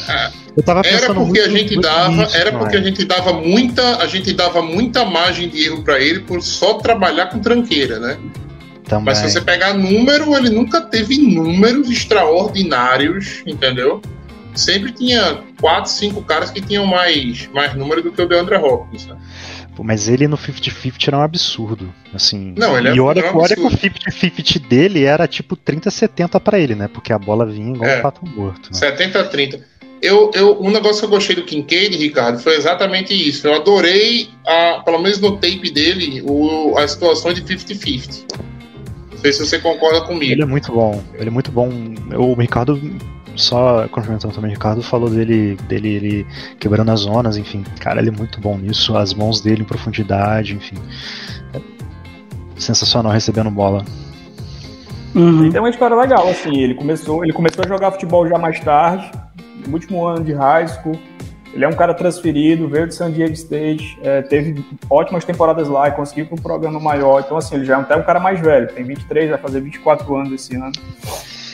É, 0.09 0.31
eu 0.57 0.63
tava 0.63 0.81
Era 0.81 0.89
pensando 0.89 1.21
porque 1.21 1.41
muito, 1.41 1.41
a 1.41 1.49
gente 1.49 1.75
muito 1.75 1.81
dava, 1.81 2.09
nisso, 2.11 2.37
era 2.37 2.53
porque 2.53 2.77
é? 2.77 2.81
a 2.81 2.83
gente 2.83 3.05
dava 3.05 3.33
muita, 3.33 3.97
a 3.99 4.07
gente 4.09 4.33
dava 4.33 4.63
muita 4.63 5.05
margem 5.05 5.49
de 5.49 5.67
erro 5.67 5.83
pra 5.85 6.01
ele 6.01 6.21
por 6.21 6.43
só 6.43 6.75
trabalhar 6.75 7.27
com 7.27 7.39
tranqueira, 7.39 8.01
né? 8.01 8.19
Também. 8.85 9.07
Mas 9.07 9.19
se 9.19 9.31
você 9.31 9.41
pegar 9.41 9.73
número, 9.75 10.35
ele 10.37 10.51
nunca 10.51 10.81
teve 10.81 11.17
números 11.19 11.89
extraordinários, 11.91 13.43
entendeu? 13.47 14.01
Sempre 14.55 14.93
tinha 14.93 15.43
quatro, 15.61 15.91
cinco 15.91 16.23
caras 16.23 16.51
que 16.51 16.61
tinham 16.61 16.87
mais, 16.87 17.49
mais 17.53 17.75
número 17.75 18.03
do 18.03 18.13
que 18.13 18.23
o 18.23 18.29
DeAndre 18.29 18.57
Hopkins. 18.57 19.07
Né? 19.07 19.17
Pô, 19.75 19.83
Mas 19.83 20.07
ele 20.09 20.29
no 20.29 20.37
50-50 20.37 21.09
era 21.09 21.19
um 21.19 21.23
absurdo. 21.23 21.93
Assim, 22.13 22.55
Não, 22.57 22.79
ele 22.79 22.91
é- 22.91 22.95
e 22.95 23.01
olha, 23.01 23.19
era 23.21 23.33
um 23.37 23.41
olha 23.41 23.57
que 23.57 23.61
o 23.63 23.67
absurdo. 23.67 23.95
50-50 24.11 24.61
dele 24.69 25.05
era 25.05 25.27
tipo 25.27 25.57
30-70 25.57 26.39
pra 26.39 26.61
ele, 26.61 26.77
né? 26.77 26.87
Porque 26.87 27.13
a 27.13 27.19
bola 27.19 27.45
vinha 27.45 27.75
igual 27.75 27.91
É. 27.91 27.99
um 27.99 28.03
pato 28.03 28.25
morto. 28.25 28.71
Né? 28.71 28.79
70 28.79 29.21
a 29.21 29.25
30. 29.25 29.61
Eu, 30.01 30.31
eu, 30.35 30.61
um 30.63 30.71
negócio 30.71 31.01
que 31.01 31.07
eu 31.07 31.11
gostei 31.11 31.35
do 31.35 31.45
Kincaid, 31.45 31.97
Ricardo, 31.97 32.39
foi 32.39 32.57
exatamente 32.57 33.13
isso. 33.15 33.47
Eu 33.49 33.55
adorei, 33.55 34.29
a, 34.47 34.83
pelo 34.85 34.99
menos 34.99 35.19
no 35.19 35.33
tape 35.33 35.71
dele, 35.73 36.23
o, 36.25 36.77
as 36.79 36.93
situações 36.93 37.35
de 37.35 37.43
50-50. 37.43 38.25
Não 39.25 39.33
sei 39.33 39.33
se 39.33 39.47
você 39.47 39.59
concorda 39.59 40.03
comigo. 40.03 40.33
Ele 40.33 40.43
é 40.43 40.47
muito 40.47 40.71
bom. 40.71 41.03
Ele 41.15 41.29
é 41.29 41.31
muito 41.31 41.51
bom. 41.51 41.71
O 42.15 42.35
Ricardo, 42.35 42.79
só 43.35 43.89
complementando 43.89 44.35
também, 44.35 44.51
o 44.51 44.55
Ricardo 44.55 44.83
falou 44.83 45.09
dele, 45.09 45.57
dele 45.67 45.89
ele 45.89 46.27
quebrando 46.61 46.91
as 46.91 47.01
zonas, 47.01 47.39
enfim. 47.39 47.65
Cara, 47.81 48.01
ele 48.01 48.11
é 48.11 48.13
muito 48.13 48.39
bom 48.39 48.59
nisso. 48.59 48.95
As 48.95 49.15
mãos 49.15 49.41
dele 49.41 49.63
em 49.63 49.65
profundidade, 49.65 50.55
enfim. 50.55 50.77
É 51.55 51.61
sensacional 52.57 53.13
recebendo 53.13 53.51
bola. 53.51 53.83
Uhum. 55.15 55.45
Ele 55.45 55.53
tem 55.53 55.61
uma 55.61 55.71
história 55.71 55.97
legal, 55.97 56.29
assim, 56.29 56.59
ele 56.59 56.75
começou, 56.75 57.25
ele 57.25 57.33
começou 57.33 57.65
a 57.65 57.69
jogar 57.69 57.93
futebol 57.93 58.29
já 58.29 58.37
mais 58.37 58.61
tarde, 58.61 59.11
no 59.67 59.73
último 59.73 60.05
ano 60.07 60.23
de 60.23 60.35
high 60.35 60.69
school. 60.69 60.99
Ele 61.55 61.65
é 61.65 61.69
um 61.69 61.73
cara 61.73 61.95
transferido, 61.95 62.69
veio 62.69 62.89
de 62.89 62.95
San 62.95 63.13
Diego 63.13 63.33
State, 63.33 63.97
é, 64.03 64.23
teve 64.23 64.65
ótimas 64.91 65.25
temporadas 65.25 65.69
lá 65.69 65.89
e 65.89 65.93
conseguiu 65.93 66.27
para 66.27 66.35
um 66.35 66.43
programa 66.43 66.81
maior. 66.81 67.21
Então, 67.21 67.37
assim, 67.37 67.55
ele 67.55 67.65
já 67.65 67.79
é 67.79 67.81
até 67.81 67.95
um 67.97 68.03
cara 68.03 68.19
mais 68.19 68.41
velho, 68.41 68.67
tem 68.67 68.85
23, 68.85 69.31
vai 69.31 69.39
fazer 69.39 69.61
24 69.61 70.17
anos 70.17 70.33
esse 70.33 70.57
ano. 70.57 70.73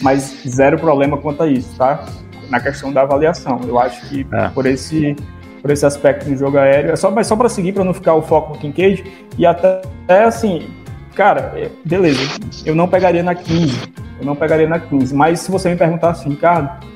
Mas 0.01 0.43
zero 0.49 0.79
problema 0.79 1.19
quanto 1.19 1.43
a 1.43 1.47
isso, 1.47 1.77
tá? 1.77 2.07
Na 2.49 2.59
questão 2.59 2.91
da 2.91 3.03
avaliação. 3.03 3.61
Eu 3.69 3.79
acho 3.79 4.09
que 4.09 4.27
É. 4.33 4.49
por 4.49 4.65
esse 4.65 5.15
por 5.61 5.71
esse 5.71 5.85
aspecto 5.85 6.27
no 6.31 6.35
jogo 6.39 6.57
aéreo, 6.57 6.93
é 6.93 6.97
só, 6.97 7.11
mas 7.11 7.27
só 7.27 7.37
para 7.37 7.51
seguir, 7.51 7.73
para 7.73 7.85
não 7.85 7.93
ficar 7.93 8.15
o 8.15 8.23
foco 8.23 8.55
no 8.55 8.59
Kincaid, 8.59 9.05
e 9.37 9.45
até, 9.45 9.83
até 10.05 10.25
assim, 10.25 10.71
cara, 11.15 11.53
é, 11.55 11.69
beleza, 11.85 12.19
eu 12.65 12.75
não 12.75 12.89
pegaria 12.89 13.23
na 13.23 13.35
15, 13.35 13.79
eu 14.19 14.25
não 14.25 14.35
pegaria 14.35 14.67
na 14.67 14.79
15, 14.79 15.15
mas 15.15 15.41
se 15.41 15.51
você 15.51 15.69
me 15.69 15.77
perguntar 15.77 16.13
assim, 16.13 16.31
Ricardo, 16.31 16.87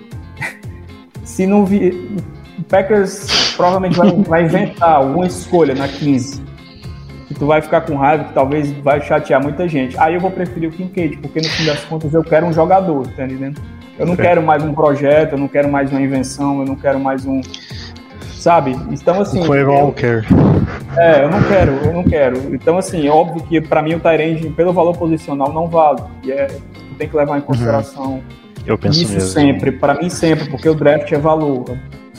se 1.25 1.47
não 1.47 1.67
vi, 1.67 2.17
o 2.65 2.69
Packers 2.69 3.55
provavelmente 3.57 3.97
vai, 3.97 4.11
vai 4.11 4.45
inventar 4.45 4.97
alguma 4.97 5.27
escolha 5.27 5.75
na 5.75 5.87
15, 5.87 6.43
que 7.29 7.35
tu 7.35 7.47
vai 7.47 7.61
ficar 7.61 7.83
com 7.83 7.95
raiva, 7.97 8.25
que 8.25 8.33
talvez 8.33 8.71
vai 8.83 9.01
chatear 9.01 9.43
muita 9.43 9.69
gente, 9.69 9.99
aí 9.99 10.15
eu 10.15 10.21
vou 10.21 10.31
preferir 10.31 10.69
o 10.69 10.73
Kincaid, 10.73 11.19
porque 11.19 11.41
no 11.41 11.49
fim 11.49 11.67
das 11.67 11.85
contas 11.85 12.13
eu 12.15 12.23
quero 12.25 12.47
um 12.47 12.53
jogador, 12.53 13.07
tá 13.09 13.25
entendendo? 13.25 13.61
Eu 13.99 14.07
não 14.07 14.17
quero 14.17 14.43
mais 14.43 14.63
um 14.65 14.75
projeto, 14.75 15.33
eu 15.33 15.39
não 15.39 15.47
quero 15.47 15.69
mais 15.69 15.91
uma 15.91 16.01
invenção, 16.01 16.61
eu 16.61 16.67
não 16.67 16.75
quero 16.75 16.99
mais 16.99 17.25
um. 17.25 17.41
Sabe? 18.33 18.77
Então, 18.91 19.21
assim. 19.21 19.43
Foi 19.45 19.63
eu- 19.63 19.71
Walker. 19.71 20.25
é, 20.99 21.23
eu 21.23 21.31
não 21.31 21.41
quero, 21.45 21.73
eu 21.85 21.93
não 21.93 22.03
quero. 22.03 22.55
Então, 22.55 22.77
assim, 22.77 23.07
é 23.07 23.11
óbvio 23.11 23.43
que 23.45 23.61
pra 23.61 23.81
mim 23.81 23.95
o 23.95 24.01
Tyrande, 24.01 24.51
pelo 24.51 24.73
valor 24.73 24.97
posicional, 24.99 25.53
não 25.53 25.69
vale. 25.69 26.01
E 26.25 26.33
é, 26.33 26.47
tu 26.47 26.95
tem 26.99 27.09
que 27.09 27.17
levar 27.17 27.39
em 27.39 27.41
consideração 27.41 28.21
Eu 28.67 28.77
penso 28.77 29.01
isso 29.01 29.13
mesmo. 29.15 29.29
sempre, 29.29 29.71
pra 29.73 29.95
mim 29.95 30.11
sempre, 30.11 30.51
porque 30.51 30.69
o 30.69 30.75
draft 30.75 31.11
é 31.13 31.17
valor. 31.19 31.65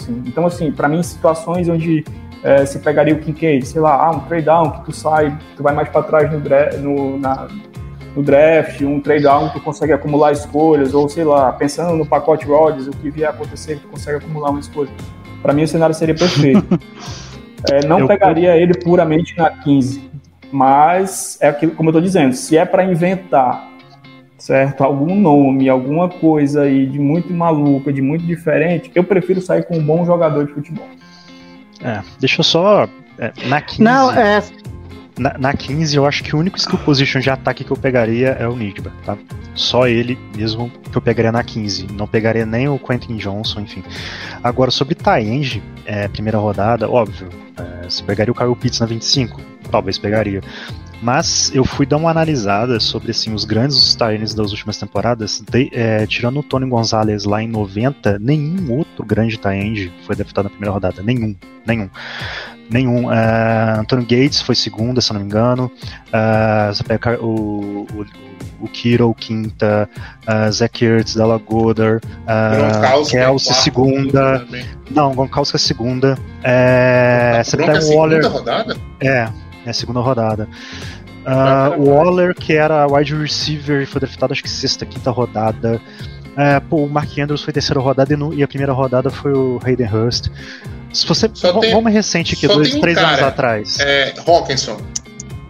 Assim. 0.06 0.24
Então, 0.26 0.46
assim, 0.46 0.72
pra 0.72 0.88
mim, 0.88 1.02
situações 1.04 1.68
onde 1.70 2.04
é, 2.44 2.66
se 2.66 2.80
pegaria 2.80 3.14
o 3.14 3.20
Kincaid, 3.20 3.66
sei 3.66 3.82
lá, 3.82 3.96
ah, 4.06 4.12
um 4.12 4.20
trade 4.22 4.46
down 4.46 4.70
que 4.72 4.86
tu 4.86 4.92
sai, 4.92 5.36
tu 5.58 5.64
vai 5.64 5.74
mais 5.74 5.90
pra 5.90 6.04
trás 6.04 6.32
no, 6.32 6.40
no, 6.82 7.18
na- 7.20 7.48
no 8.16 8.24
draft, 8.24 8.82
um 8.82 9.00
trade 9.02 9.24
down 9.24 9.50
que 9.50 9.56
tu 9.56 9.62
consegue 9.62 9.92
acumular 9.92 10.32
escolhas, 10.32 10.94
ou 10.94 11.10
sei 11.10 11.24
lá, 11.26 11.52
pensando 11.52 11.96
no 11.98 12.06
pacote 12.06 12.46
Rodgers, 12.46 12.88
o 12.88 12.92
que 12.92 13.10
vier 13.10 13.30
acontecer, 13.30 13.80
tu 13.80 13.88
consegue 13.90 14.18
acumular 14.18 14.52
uma 14.52 14.60
escolha. 14.60 14.90
Pra 15.42 15.52
mim, 15.54 15.64
o 15.64 15.68
cenário 15.68 15.94
seria 15.96 16.16
perfeito. 16.16 16.64
É, 17.72 17.84
não 17.88 18.02
Eu- 18.02 18.08
pegaria 18.08 18.56
ele 18.56 18.76
puramente 18.76 19.36
na 19.36 19.50
15, 19.50 20.08
mas 20.52 21.38
é 21.42 21.48
aquilo, 21.48 21.72
como 21.72 21.90
eu 21.90 21.94
tô 21.94 22.00
dizendo, 22.02 22.34
se 22.36 22.56
é 22.56 22.64
pra 22.64 22.84
inventar 22.86 23.68
certo? 24.38 24.84
Algum 24.84 25.16
nome, 25.16 25.70
alguma 25.70 26.10
coisa 26.10 26.64
aí 26.64 26.86
de 26.86 27.00
muito 27.00 27.34
maluca, 27.34 27.92
de 27.92 28.02
muito 28.02 28.26
diferente, 28.26 28.92
eu 28.94 29.04
prefiro 29.04 29.42
sair 29.42 29.64
com 29.64 29.78
um 29.78 29.84
bom 29.84 30.06
jogador 30.06 30.46
de 30.46 30.54
futebol. 30.54 30.88
É, 31.82 32.02
deixa 32.20 32.40
eu 32.40 32.44
só. 32.44 32.88
é, 33.18 33.32
na 33.48 33.62
15. 33.62 33.84
Não, 33.84 34.12
é. 34.12 34.44
Na, 35.18 35.38
na 35.38 35.54
15, 35.54 35.96
eu 35.96 36.06
acho 36.06 36.24
que 36.24 36.36
o 36.36 36.40
único 36.40 36.58
skill 36.58 36.78
position 36.80 37.22
de 37.22 37.30
ataque 37.30 37.64
que 37.64 37.72
eu 37.72 37.78
pegaria 37.78 38.30
é 38.32 38.48
o 38.48 38.56
Nigba, 38.56 38.92
tá? 39.06 39.18
Só 39.54 39.88
ele 39.88 40.20
mesmo 40.36 40.70
que 40.92 40.98
eu 40.98 41.02
pegaria 41.02 41.32
na 41.32 41.42
15. 41.42 41.88
Não 41.94 42.06
pegaria 42.06 42.46
nem 42.46 42.68
o 42.68 42.78
Quentin 42.78 43.16
Johnson, 43.16 43.62
enfim. 43.62 43.82
Agora, 44.44 44.70
sobre 44.72 44.94
Taenge, 44.94 45.64
é, 45.86 46.10
primeira 46.10 46.38
rodada, 46.38 46.90
óbvio. 46.90 47.30
É, 47.58 47.90
você 47.90 48.04
pegaria 48.04 48.34
o 48.34 48.36
Kyle 48.36 48.56
Pitts 48.56 48.82
na 48.82 48.86
25? 48.86 49.40
Talvez 49.72 49.98
pegaria. 49.98 50.42
Mas 51.02 51.52
eu 51.54 51.64
fui 51.66 51.86
dar 51.86 51.98
uma 51.98 52.10
analisada 52.10 52.80
sobre 52.80 53.12
assim, 53.12 53.34
os 53.34 53.46
grandes 53.46 53.94
Tyrants 53.96 54.34
das 54.34 54.52
últimas 54.52 54.78
temporadas. 54.78 55.42
de- 55.50 55.70
é, 55.74 56.06
tirando 56.08 56.40
o 56.40 56.44
Tony 56.44 56.68
Gonzalez 56.68 57.26
lá 57.26 57.42
em 57.42 57.48
90, 57.48 58.18
nenhum 58.20 58.72
outro 58.72 59.06
grande 59.06 59.38
Taenge 59.38 59.92
foi 60.06 60.16
draftado 60.16 60.46
na 60.46 60.50
primeira 60.50 60.72
rodada. 60.74 61.04
Nenhum. 61.04 61.36
Nenhum. 61.66 61.90
Nenhum. 62.70 63.06
Uh, 63.08 63.80
Antônio 63.80 64.04
Gates 64.06 64.42
foi 64.42 64.56
segunda, 64.56 65.00
se 65.00 65.12
eu 65.12 65.14
não 65.16 65.22
me 65.22 65.28
engano. 65.28 65.72
Uh, 66.08 66.74
você 66.74 66.84
pega 66.84 67.22
o, 67.24 67.86
o, 67.94 68.06
o 68.62 68.68
Kiro, 68.68 69.14
quinta. 69.14 69.88
Uh, 70.28 70.52
Zach 70.52 70.84
Ertz, 70.84 71.14
Della 71.16 71.38
Goddard. 71.38 72.04
Uh, 72.24 73.06
Kelsey, 73.08 73.54
segunda. 73.54 74.44
Não, 74.90 75.14
Gronkowski 75.14 75.58
é 75.58 75.60
segunda. 75.60 76.18
É, 76.44 77.42
você 77.44 77.56
é 77.56 77.60
pega 77.66 77.86
o 77.86 77.96
Waller. 77.96 78.28
rodada? 78.32 78.76
É, 79.00 79.28
é 79.66 79.72
a 79.72 79.74
segunda 79.74 80.00
rodada. 80.00 80.48
Uh, 81.26 81.82
o. 81.82 81.90
Waller, 81.90 82.36
que 82.36 82.54
era 82.54 82.86
wide 82.88 83.16
receiver, 83.16 83.82
e 83.82 83.86
foi 83.86 84.00
draftado 84.00 84.32
acho 84.34 84.44
que 84.44 84.50
sexta, 84.50 84.86
quinta 84.86 85.10
rodada. 85.12 85.82
É, 86.38 86.60
pô, 86.60 86.84
o 86.84 86.90
Mark 86.90 87.18
Andrews 87.18 87.42
foi 87.44 87.54
terceira 87.54 87.80
rodada 87.80 88.14
e, 88.14 88.18
no- 88.18 88.34
e 88.34 88.44
a 88.44 88.48
primeira 88.48 88.74
rodada 88.74 89.10
foi 89.10 89.32
o 89.34 89.60
Hayden 89.64 89.88
Hurst. 89.88 90.28
Se 90.94 91.08
você. 91.08 91.30
Só 91.34 91.54
v- 91.54 91.62
tem- 91.62 91.74
vamos 91.74 91.92
recente 91.92 92.36
aqui, 92.36 92.48
dois, 92.48 92.76
um 92.76 92.80
três 92.82 92.98
anos 92.98 93.12
cara. 93.16 93.28
atrás. 93.28 93.80
É, 93.80 94.14
Hawkinson. 94.28 94.78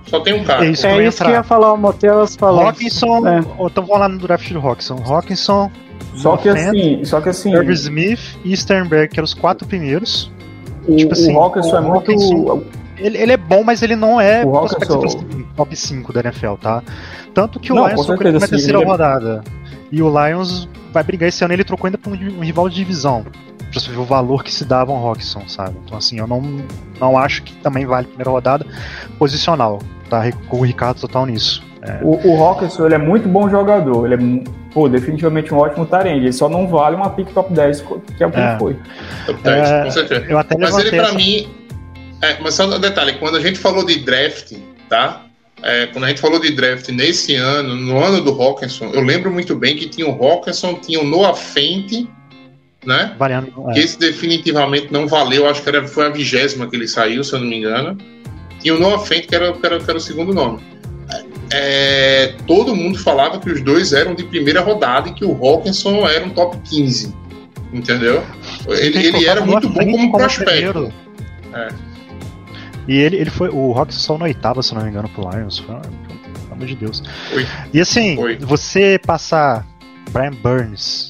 Só 0.05 0.19
tem 0.19 0.33
um 0.39 0.43
cara. 0.43 0.65
É 0.65 0.69
isso. 0.69 0.85
É 0.85 1.05
isso 1.07 1.23
que 1.23 1.31
ia 1.31 1.41
falar, 1.43 1.73
o 1.73 1.77
Moteus 1.77 2.35
falou. 2.35 2.61
Hawkinson, 2.67 3.27
É. 3.27 3.39
então 3.39 3.83
vamos 3.85 3.99
lá 3.99 4.07
no 4.07 4.19
draft 4.19 4.49
do 4.53 4.59
Hawkinson. 4.59 5.01
Hawkinson, 5.03 5.71
Só 6.15 6.37
que 6.37 6.49
Fant, 6.49 6.57
assim, 6.69 7.03
só 7.03 7.19
que 7.19 7.29
assim, 7.29 7.51
Irv 7.53 7.71
Smith 7.73 8.19
e 8.45 8.55
Sternberg, 8.55 9.09
que 9.11 9.19
eram 9.19 9.25
os 9.25 9.33
quatro 9.33 9.67
primeiros. 9.67 10.31
o, 10.87 10.95
tipo 10.95 11.13
assim, 11.13 11.33
o 11.35 11.39
Hawkinson 11.39 11.77
é 11.77 11.81
muito. 11.81 11.95
Hawkinson- 12.11 12.63
Ele, 12.97 13.17
ele 13.17 13.31
é 13.33 13.37
bom, 13.37 13.63
mas 13.63 13.81
ele 13.81 13.95
não 13.95 14.19
é 14.21 14.45
O 14.45 14.57
assim, 14.59 15.45
top 15.55 15.75
5 15.75 16.13
da 16.13 16.21
NFL, 16.21 16.53
tá? 16.61 16.81
Tanto 17.33 17.59
que 17.59 17.71
o 17.71 17.75
Não, 17.75 17.87
Lions 17.87 18.05
trocou 18.05 18.25
ele 18.27 18.39
na 18.39 18.47
terceira 18.47 18.77
ele 18.79 18.83
é- 18.85 18.87
rodada. 18.87 19.43
E 19.91 20.01
o 20.01 20.09
Lions 20.09 20.67
vai 20.93 21.03
brigar 21.03 21.27
esse 21.29 21.43
ano, 21.43 21.53
ele 21.53 21.63
trocou 21.63 21.87
ainda 21.87 21.97
pra 21.97 22.11
um, 22.11 22.15
um 22.15 22.41
rival 22.41 22.69
de 22.69 22.75
divisão. 22.75 23.23
Pra 23.71 23.79
você 23.81 23.91
ver 23.91 23.97
o 23.97 24.05
valor 24.05 24.43
que 24.43 24.53
se 24.53 24.63
dava 24.63 24.91
ao 24.93 25.07
Hawkinson, 25.09 25.47
sabe? 25.47 25.75
Então, 25.85 25.97
assim, 25.97 26.17
eu 26.19 26.25
não, 26.27 26.41
não 26.99 27.17
acho 27.17 27.43
que 27.43 27.53
também 27.57 27.85
vale 27.85 28.07
primeira 28.07 28.31
rodada 28.31 28.65
posicional, 29.19 29.79
tá? 30.09 30.23
Com 30.47 30.59
o 30.59 30.63
Ricardo 30.63 30.99
total 31.01 31.25
nisso. 31.25 31.63
O, 32.01 32.29
o 32.29 32.43
Hawkinson 32.43 32.85
ele 32.85 32.95
é 32.95 32.97
muito 32.97 33.27
bom 33.29 33.47
jogador. 33.49 34.11
Ele 34.11 34.15
é, 34.15 34.51
pô, 34.73 34.89
definitivamente 34.89 35.53
um 35.53 35.57
ótimo 35.57 35.85
tarende. 35.85 36.25
Ele 36.25 36.33
só 36.33 36.49
não 36.49 36.67
vale 36.67 36.95
uma 36.95 37.09
pick 37.11 37.31
top 37.31 37.53
10, 37.53 37.81
que 38.17 38.23
é 38.23 38.27
o 38.27 38.31
que 38.31 38.39
É. 38.39 38.49
ele 38.49 38.57
foi. 38.59 38.75
Top 39.27 39.43
10, 39.43 39.69
É, 39.69 39.83
com 39.83 39.91
certeza. 39.91 40.25
Eu 40.27 40.39
até 40.39 40.57
Mas 40.57 40.77
ele, 40.77 40.89
pra 40.89 41.03
essa- 41.03 41.13
mim. 41.13 41.47
É, 42.21 42.37
mas 42.41 42.53
só 42.53 42.65
um 42.65 42.79
detalhe: 42.79 43.13
quando 43.13 43.37
a 43.37 43.41
gente 43.41 43.59
falou 43.59 43.85
de 43.85 43.99
draft, 43.99 44.53
tá? 44.89 45.25
É, 45.61 45.87
quando 45.87 46.03
a 46.03 46.09
gente 46.09 46.21
falou 46.21 46.39
de 46.39 46.51
draft 46.51 46.89
nesse 46.89 47.35
ano, 47.35 47.75
no 47.75 48.03
ano 48.03 48.21
do 48.21 48.39
Hawkinson, 48.39 48.91
eu 48.93 49.01
lembro 49.01 49.31
muito 49.31 49.55
bem 49.55 49.75
que 49.75 49.87
tinha 49.87 50.07
o 50.07 50.23
Hawkinson, 50.23 50.75
tinha 50.75 50.99
o 50.99 51.03
Noah 51.03 51.33
Fenty, 51.33 52.07
né? 52.85 53.15
variando. 53.17 53.51
Que 53.73 53.79
É, 53.79 53.83
esse 53.83 53.97
definitivamente 53.97 54.91
não 54.91 55.07
valeu, 55.07 55.47
acho 55.49 55.63
que 55.63 55.69
era, 55.69 55.87
foi 55.87 56.05
a 56.05 56.09
vigésima 56.09 56.69
que 56.69 56.75
ele 56.75 56.87
saiu, 56.87 57.23
se 57.23 57.33
eu 57.33 57.39
não 57.39 57.47
me 57.47 57.57
engano. 57.57 57.97
E 58.63 58.71
o 58.71 58.79
Noah 58.79 58.99
Fent, 58.99 59.27
que 59.27 59.35
era, 59.35 59.53
que 59.53 59.65
era, 59.65 59.79
que 59.79 59.89
era 59.89 59.97
o 59.97 60.01
segundo 60.01 60.33
nome. 60.33 60.59
É, 61.51 62.33
todo 62.47 62.75
mundo 62.75 62.97
falava 62.97 63.39
que 63.39 63.49
os 63.49 63.61
dois 63.61 63.93
eram 63.93 64.15
de 64.15 64.23
primeira 64.23 64.61
rodada 64.61 65.09
e 65.09 65.13
que 65.13 65.23
o 65.23 65.31
Hawkinson 65.31 66.07
era 66.07 66.25
um 66.25 66.29
top 66.29 66.57
15. 66.69 67.13
Entendeu? 67.71 68.23
Ele, 68.67 68.91
que 68.91 69.07
ele 69.07 69.27
era 69.27 69.45
muito 69.45 69.69
bom 69.69 69.91
como 69.91 70.11
prospecto. 70.11 70.91
É. 71.53 71.67
E 72.87 72.97
ele, 72.97 73.15
ele 73.17 73.29
foi. 73.29 73.49
O 73.49 73.73
Hawkinson 73.77 73.99
saiu 73.99 74.17
na 74.19 74.25
oitava, 74.25 74.61
se 74.63 74.73
não 74.75 74.83
me 74.83 74.89
engano, 74.89 75.09
pro 75.09 75.29
Lions. 75.29 75.57
Foi 75.59 75.75
uma, 75.75 75.81
amor 76.51 76.65
de 76.67 76.75
Deus. 76.75 77.03
Oi. 77.33 77.45
E 77.73 77.81
assim, 77.81 78.17
Oi. 78.17 78.37
você 78.37 78.99
passar 79.05 79.65
Brian 80.11 80.31
Burns, 80.41 81.09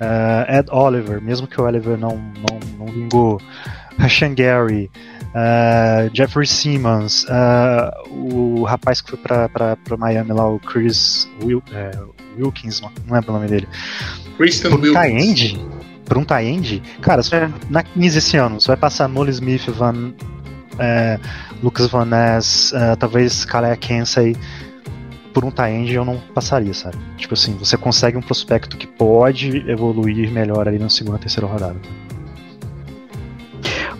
eh, 0.00 0.58
Ed 0.58 0.68
Oliver, 0.70 1.20
mesmo 1.20 1.46
que 1.46 1.60
o 1.60 1.64
Oliver 1.64 1.98
não, 1.98 2.10
não, 2.16 2.60
não 2.78 2.86
vingou, 2.86 3.40
Rashan 3.98 4.34
Gary, 4.34 4.90
eh, 5.34 6.10
Jeffrey 6.14 6.46
Simmons, 6.46 7.26
eh, 7.28 7.90
o 8.10 8.62
rapaz 8.64 9.00
que 9.00 9.10
foi 9.10 9.18
pra, 9.18 9.48
pra, 9.48 9.76
pra 9.76 9.96
Miami 9.96 10.32
lá, 10.32 10.48
o 10.48 10.58
Chris 10.60 11.28
Wil, 11.42 11.62
Wilkins, 12.38 12.80
não 12.80 12.90
lembro 13.10 13.30
o 13.30 13.34
nome 13.34 13.48
dele. 13.48 13.68
Christian 14.36 14.70
Wilkins. 14.70 14.92
tie-end, 14.92 15.66
pra 16.04 16.18
um 16.18 16.24
tie-end, 16.24 16.82
cara, 17.02 17.22
se- 17.22 17.34
É. 17.34 17.50
na 17.68 17.82
15 17.82 18.18
esse 18.18 18.36
ano, 18.36 18.60
você 18.60 18.68
vai 18.68 18.76
passar 18.76 19.08
Molly 19.08 19.30
Smith, 19.32 19.66
Van, 19.70 20.12
é, 20.78 21.18
Lucas 21.62 21.88
Van 21.88 22.04
Ness, 22.04 22.72
é, 22.72 22.96
talvez 22.96 23.44
Kalea 23.44 23.76
Kensei, 23.76 24.36
por 25.32 25.44
um 25.44 25.50
tie-end 25.50 25.92
eu 25.92 26.04
não 26.04 26.18
passaria, 26.34 26.72
sabe? 26.72 26.96
Tipo 27.16 27.34
assim, 27.34 27.56
você 27.58 27.76
consegue 27.76 28.16
um 28.16 28.22
prospecto 28.22 28.76
que 28.76 28.86
pode 28.86 29.68
evoluir 29.70 30.30
melhor 30.30 30.66
ali 30.66 30.78
na 30.78 30.88
segunda, 30.88 31.18
terceira 31.18 31.46
rodada. 31.46 31.76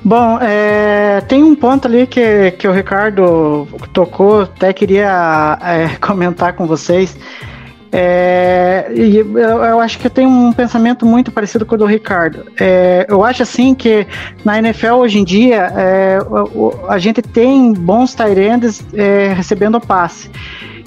Bom, 0.02 0.38
é, 0.40 1.20
tem 1.22 1.42
um 1.42 1.54
ponto 1.54 1.88
ali 1.88 2.06
que, 2.06 2.52
que 2.52 2.68
o 2.68 2.72
Ricardo 2.72 3.66
tocou, 3.92 4.42
até 4.42 4.72
queria 4.72 5.58
é, 5.60 5.96
comentar 6.00 6.52
com 6.54 6.66
vocês. 6.66 7.16
É, 7.92 8.90
eu, 8.94 9.38
eu 9.38 9.80
acho 9.80 9.98
que 9.98 10.06
eu 10.06 10.10
tenho 10.10 10.28
um 10.28 10.52
pensamento 10.52 11.06
muito 11.06 11.30
parecido 11.30 11.64
com 11.64 11.74
o 11.74 11.78
do 11.78 11.86
Ricardo. 11.86 12.44
É, 12.58 13.06
eu 13.08 13.24
acho 13.24 13.42
assim 13.42 13.74
que 13.74 14.06
na 14.44 14.58
NFL 14.58 14.94
hoje 14.94 15.18
em 15.18 15.24
dia 15.24 15.72
é, 15.76 16.18
o- 16.28 16.74
a 16.88 16.98
gente 16.98 17.22
tem 17.22 17.72
bons 17.72 18.14
tight 18.14 18.36
é, 18.94 19.32
recebendo 19.34 19.80
passe. 19.80 20.30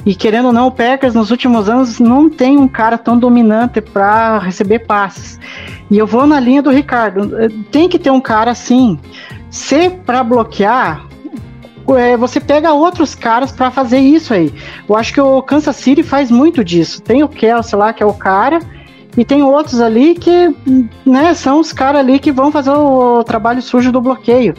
E 0.05 0.15
querendo 0.15 0.45
ou 0.47 0.53
não, 0.53 0.67
o 0.67 0.71
Packers 0.71 1.13
nos 1.13 1.29
últimos 1.29 1.67
anos 1.67 1.99
não 1.99 2.29
tem 2.29 2.57
um 2.57 2.67
cara 2.67 2.97
tão 2.97 3.17
dominante 3.17 3.81
para 3.81 4.39
receber 4.39 4.79
passes. 4.79 5.39
E 5.91 5.97
eu 5.97 6.07
vou 6.07 6.25
na 6.25 6.39
linha 6.39 6.61
do 6.61 6.69
Ricardo. 6.69 7.29
Tem 7.71 7.89
que 7.89 7.99
ter 7.99 8.09
um 8.09 8.21
cara 8.21 8.51
assim. 8.51 8.97
Se 9.49 9.89
para 9.89 10.23
bloquear, 10.23 11.05
é, 11.97 12.17
você 12.17 12.39
pega 12.39 12.73
outros 12.73 13.15
caras 13.15 13.51
para 13.51 13.71
fazer 13.71 13.99
isso 13.99 14.33
aí. 14.33 14.53
Eu 14.87 14.95
acho 14.95 15.13
que 15.13 15.21
o 15.21 15.41
Kansas 15.41 15.75
City 15.75 16.03
faz 16.03 16.29
muito 16.29 16.63
disso. 16.63 17.01
Tem 17.01 17.23
o 17.23 17.27
Kelsey 17.27 17.77
lá, 17.77 17.93
que 17.93 18.03
é 18.03 18.05
o 18.05 18.13
cara, 18.13 18.59
e 19.17 19.25
tem 19.25 19.43
outros 19.43 19.81
ali 19.81 20.15
que 20.15 20.55
né, 21.05 21.33
são 21.33 21.59
os 21.59 21.73
caras 21.73 22.01
ali 22.01 22.19
que 22.19 22.31
vão 22.31 22.51
fazer 22.51 22.71
o 22.71 23.23
trabalho 23.23 23.61
sujo 23.61 23.91
do 23.91 24.01
bloqueio. 24.01 24.53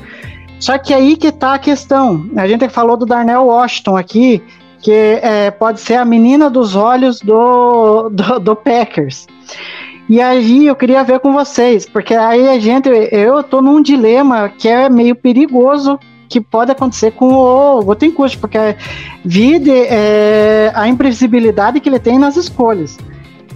Só 0.58 0.76
que 0.76 0.92
aí 0.92 1.16
que 1.16 1.32
tá 1.32 1.54
a 1.54 1.58
questão. 1.58 2.28
A 2.36 2.46
gente 2.46 2.68
falou 2.68 2.96
do 2.96 3.06
Darnell 3.06 3.46
Washington 3.46 3.96
aqui, 3.96 4.42
que 4.80 4.92
é, 4.92 5.50
pode 5.50 5.80
ser 5.80 5.94
a 5.94 6.04
menina 6.04 6.50
dos 6.50 6.76
olhos 6.76 7.20
do, 7.20 8.10
do, 8.12 8.38
do 8.38 8.56
Packers. 8.56 9.26
E 10.08 10.20
aí 10.20 10.66
eu 10.66 10.74
queria 10.74 11.04
ver 11.04 11.20
com 11.20 11.32
vocês, 11.32 11.88
porque 11.88 12.14
aí 12.14 12.48
a 12.48 12.58
gente, 12.58 12.88
eu 13.12 13.42
tô 13.44 13.62
num 13.62 13.80
dilema 13.80 14.48
que 14.48 14.68
é 14.68 14.90
meio 14.90 15.14
perigoso 15.14 15.98
que 16.30 16.40
pode 16.40 16.70
acontecer 16.70 17.10
com 17.10 17.34
o 17.34 17.82
Gotenkust, 17.82 18.38
porque 18.38 18.56
vide 19.24 19.72
é, 19.72 20.70
a 20.76 20.86
imprevisibilidade 20.86 21.80
que 21.80 21.88
ele 21.88 21.98
tem 21.98 22.20
nas 22.20 22.36
escolhas. 22.36 22.96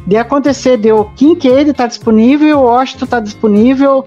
De 0.05 0.17
acontecer 0.17 0.77
de 0.77 0.91
o 0.93 1.05
Kincaid 1.05 1.73
tá 1.73 1.87
disponível, 1.87 2.59
o 2.59 2.63
Washington 2.65 3.07
tá 3.07 3.21
disponível, 3.21 4.05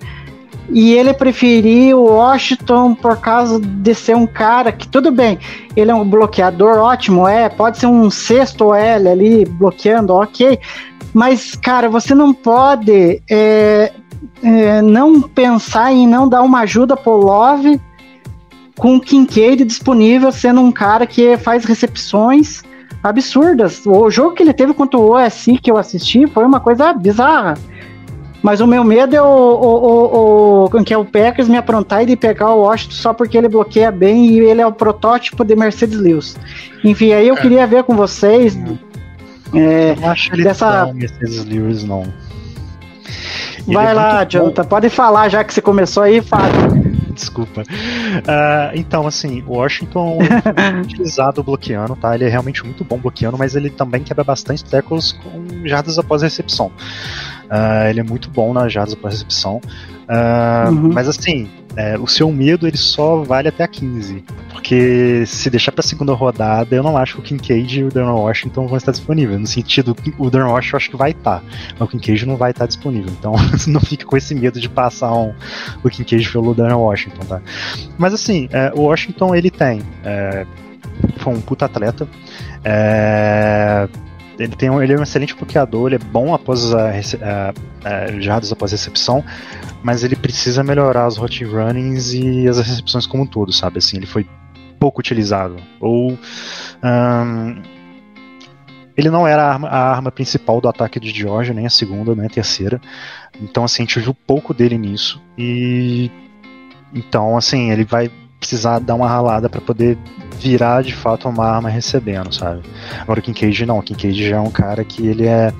e 0.69 0.93
ele 0.93 1.13
preferir 1.13 1.95
o 1.95 2.03
Washington 2.03 2.93
por 2.93 3.15
causa 3.17 3.57
de 3.57 3.95
ser 3.95 4.17
um 4.17 4.27
cara 4.27 4.69
que, 4.73 4.85
tudo 4.85 5.11
bem, 5.11 5.39
ele 5.73 5.89
é 5.89 5.95
um 5.95 6.07
bloqueador 6.07 6.77
ótimo, 6.77 7.25
é, 7.25 7.47
pode 7.47 7.77
ser 7.77 7.87
um 7.87 8.09
sexto 8.09 8.73
L 8.73 9.07
ali 9.07 9.45
bloqueando, 9.45 10.13
ok, 10.13 10.59
mas, 11.13 11.55
cara, 11.55 11.87
você 11.87 12.13
não 12.13 12.33
pode 12.33 13.23
é, 13.29 13.93
é, 14.43 14.81
não 14.81 15.21
pensar 15.21 15.93
em 15.93 16.05
não 16.05 16.27
dar 16.27 16.41
uma 16.41 16.59
ajuda 16.59 16.97
pro 16.97 17.15
Love 17.15 17.79
com 18.77 18.95
o 18.95 19.01
Kincaid 19.01 19.63
disponível, 19.65 20.31
sendo 20.31 20.61
um 20.61 20.71
cara 20.71 21.05
que 21.07 21.35
faz 21.37 21.65
recepções 21.65 22.61
absurdas. 23.03 23.81
O 23.85 24.09
jogo 24.09 24.35
que 24.35 24.43
ele 24.43 24.53
teve 24.53 24.73
contra 24.73 24.99
o 24.99 25.11
OSI 25.15 25.57
que 25.57 25.69
eu 25.71 25.77
assisti 25.77 26.27
foi 26.27 26.45
uma 26.45 26.59
coisa 26.59 26.93
bizarra. 26.93 27.55
Mas 28.41 28.61
o 28.61 28.67
meu 28.67 28.83
medo 28.83 29.15
é 29.15 29.21
o, 29.21 29.25
o, 29.25 30.65
o, 30.65 30.65
o 30.65 30.83
que 30.83 30.93
é 30.93 30.97
o 30.97 31.03
Packers 31.03 31.49
me 31.49 31.57
aprontar 31.57 32.03
e 32.03 32.05
de 32.05 32.15
pegar 32.15 32.53
o 32.53 32.61
Washington 32.61 32.93
só 32.93 33.13
porque 33.13 33.35
ele 33.37 33.49
bloqueia 33.49 33.91
bem 33.91 34.27
e 34.27 34.39
ele 34.39 34.61
é 34.61 34.67
o 34.67 34.71
protótipo 34.71 35.43
de 35.43 35.55
Mercedes 35.55 35.97
Lewis. 35.99 36.37
Enfim, 36.83 37.13
aí 37.13 37.27
eu 37.27 37.35
É. 37.35 37.41
queria 37.41 37.65
ver 37.65 37.83
com 37.83 37.95
vocês. 37.95 38.55
é, 39.53 39.91
Eu 39.97 40.01
não 40.01 40.09
acho 40.11 40.33
ele 40.33 40.43
dessa- 40.43 40.85
tão 40.85 40.93
Mercedes 40.93 41.43
Lewis, 41.45 41.83
não. 41.83 42.03
Ele 43.65 43.75
vai 43.75 43.87
é 43.87 43.93
lá. 43.93 44.23
Jonathan, 44.23 44.63
pode 44.65 44.89
falar 44.89 45.29
já 45.29 45.43
que 45.43 45.53
você 45.53 45.61
começou 45.61 46.03
aí, 46.03 46.21
Fábio. 46.21 46.86
Desculpa. 47.17 47.63
Ah, 48.27 48.71
então, 48.75 49.07
assim, 49.07 49.43
o 49.47 49.53
Washington 49.53 50.19
muito 50.19 50.85
utilizado 50.85 51.43
bloqueando, 51.43 51.95
tá? 51.95 52.13
Ele 52.13 52.25
é 52.25 52.29
realmente 52.29 52.63
muito 52.63 52.83
bom 52.83 52.97
bloqueando, 52.97 53.37
mas 53.37 53.55
ele 53.55 53.71
também 53.71 54.03
quebra 54.03 54.23
bastante 54.23 54.63
tackles 54.63 55.11
com 55.11 55.67
jardas 55.67 55.97
após 55.97 56.21
recepção. 56.21 56.71
Ah, 57.49 57.89
ele 57.89 57.99
é 57.99 58.03
muito 58.03 58.29
bom 58.29 58.53
nas 58.53 58.71
jardas 58.71 58.93
após 58.93 59.13
recepção. 59.13 59.61
Ah, 60.07 60.69
Uhum. 60.69 60.91
Mas 60.93 61.07
assim, 61.07 61.49
é, 61.75 61.97
o 61.97 62.07
seu 62.07 62.31
medo 62.31 62.67
ele 62.67 62.77
só 62.77 63.17
vale 63.23 63.47
até 63.47 63.63
a 63.63 63.67
15. 63.67 64.23
Porque 64.51 65.23
se 65.25 65.49
deixar 65.49 65.71
pra 65.71 65.83
segunda 65.83 66.13
rodada, 66.13 66.75
eu 66.75 66.81
não 66.81 66.97
acho 66.97 67.15
que 67.15 67.19
o 67.19 67.23
Kincaid 67.23 67.79
e 67.79 67.83
o 67.83 67.89
Darnell 67.89 68.15
Washington 68.15 68.67
vão 68.67 68.77
estar 68.77 68.91
disponíveis. 68.91 69.39
No 69.39 69.45
sentido, 69.47 69.95
o 70.17 70.29
Darnell 70.29 70.51
Washington 70.51 70.75
eu 70.75 70.77
acho 70.77 70.89
que 70.89 70.97
vai 70.97 71.11
estar, 71.11 71.43
mas 71.77 71.87
o 71.87 71.91
Kincaid 71.91 72.25
não 72.25 72.35
vai 72.35 72.51
estar 72.51 72.65
disponível. 72.65 73.11
Então 73.19 73.33
não 73.67 73.79
fica 73.79 74.05
com 74.05 74.17
esse 74.17 74.33
medo 74.33 74.59
de 74.59 74.67
passar 74.69 75.13
um, 75.13 75.33
o 75.83 75.89
Kincaid 75.89 76.29
pelo 76.31 76.53
Darnell 76.55 76.79
Washington, 76.79 77.25
tá? 77.25 77.41
Mas 77.97 78.13
assim, 78.13 78.49
é, 78.51 78.71
o 78.75 78.81
Washington 78.81 79.35
ele 79.35 79.51
tem. 79.51 79.81
é, 80.03 80.45
foi 81.17 81.33
um 81.33 81.41
puta 81.41 81.65
atleta. 81.65 82.07
é, 82.63 83.87
ele, 84.39 84.55
tem 84.55 84.69
um, 84.69 84.81
ele 84.81 84.93
é 84.93 84.99
um 84.99 85.03
excelente 85.03 85.35
bloqueador, 85.35 85.87
ele 85.87 85.95
é 85.95 85.99
bom 85.99 86.33
após 86.33 86.73
a, 86.73 86.89
a, 86.89 87.53
a, 87.83 88.19
jardas 88.19 88.51
após 88.51 88.71
recepção, 88.71 89.23
mas 89.83 90.03
ele 90.03 90.15
precisa 90.15 90.63
melhorar 90.63 91.07
os 91.07 91.17
hot 91.17 91.43
runnings 91.43 92.13
e 92.13 92.47
as 92.47 92.57
recepções 92.57 93.05
como 93.05 93.23
um 93.23 93.27
todo, 93.27 93.51
sabe? 93.51 93.79
Assim, 93.79 93.97
ele 93.97 94.05
foi 94.05 94.27
pouco 94.79 94.99
utilizado. 94.99 95.57
Ou. 95.79 96.17
ahn, 96.81 97.61
ele 98.95 99.11
não 99.11 99.27
era 99.27 99.43
a 99.43 99.53
arma, 99.53 99.67
a 99.67 99.91
arma 99.91 100.11
principal 100.11 100.59
do 100.59 100.67
ataque 100.67 100.99
de 100.99 101.11
Georgia, 101.11 101.53
nem 101.53 101.67
a 101.67 101.69
segunda, 101.69 102.15
nem 102.15 102.25
a 102.25 102.29
terceira. 102.29 102.81
Então, 103.39 103.63
assim, 103.63 103.83
a 103.83 103.85
gente 103.85 103.99
viu 103.99 104.13
pouco 104.13 104.53
dele 104.53 104.77
nisso. 104.77 105.21
E. 105.37 106.09
Então, 106.93 107.37
assim, 107.37 107.71
ele 107.71 107.83
vai 107.83 108.09
precisar 108.39 108.79
dar 108.79 108.95
uma 108.95 109.07
ralada 109.07 109.49
para 109.49 109.59
poder 109.61 109.97
virar 110.39 110.83
de 110.83 110.93
fato 110.93 111.27
uma 111.27 111.45
arma 111.45 111.69
recebendo, 111.69 112.33
sabe? 112.33 112.61
Agora 113.01 113.19
o 113.19 113.23
Kincaid 113.23 113.65
não, 113.65 113.79
o 113.79 113.81
Kincaid 113.83 114.29
já 114.29 114.37
é 114.37 114.39
um 114.39 114.51
cara 114.51 114.83
que 114.83 115.05
ele 115.07 115.25
é. 115.27 115.51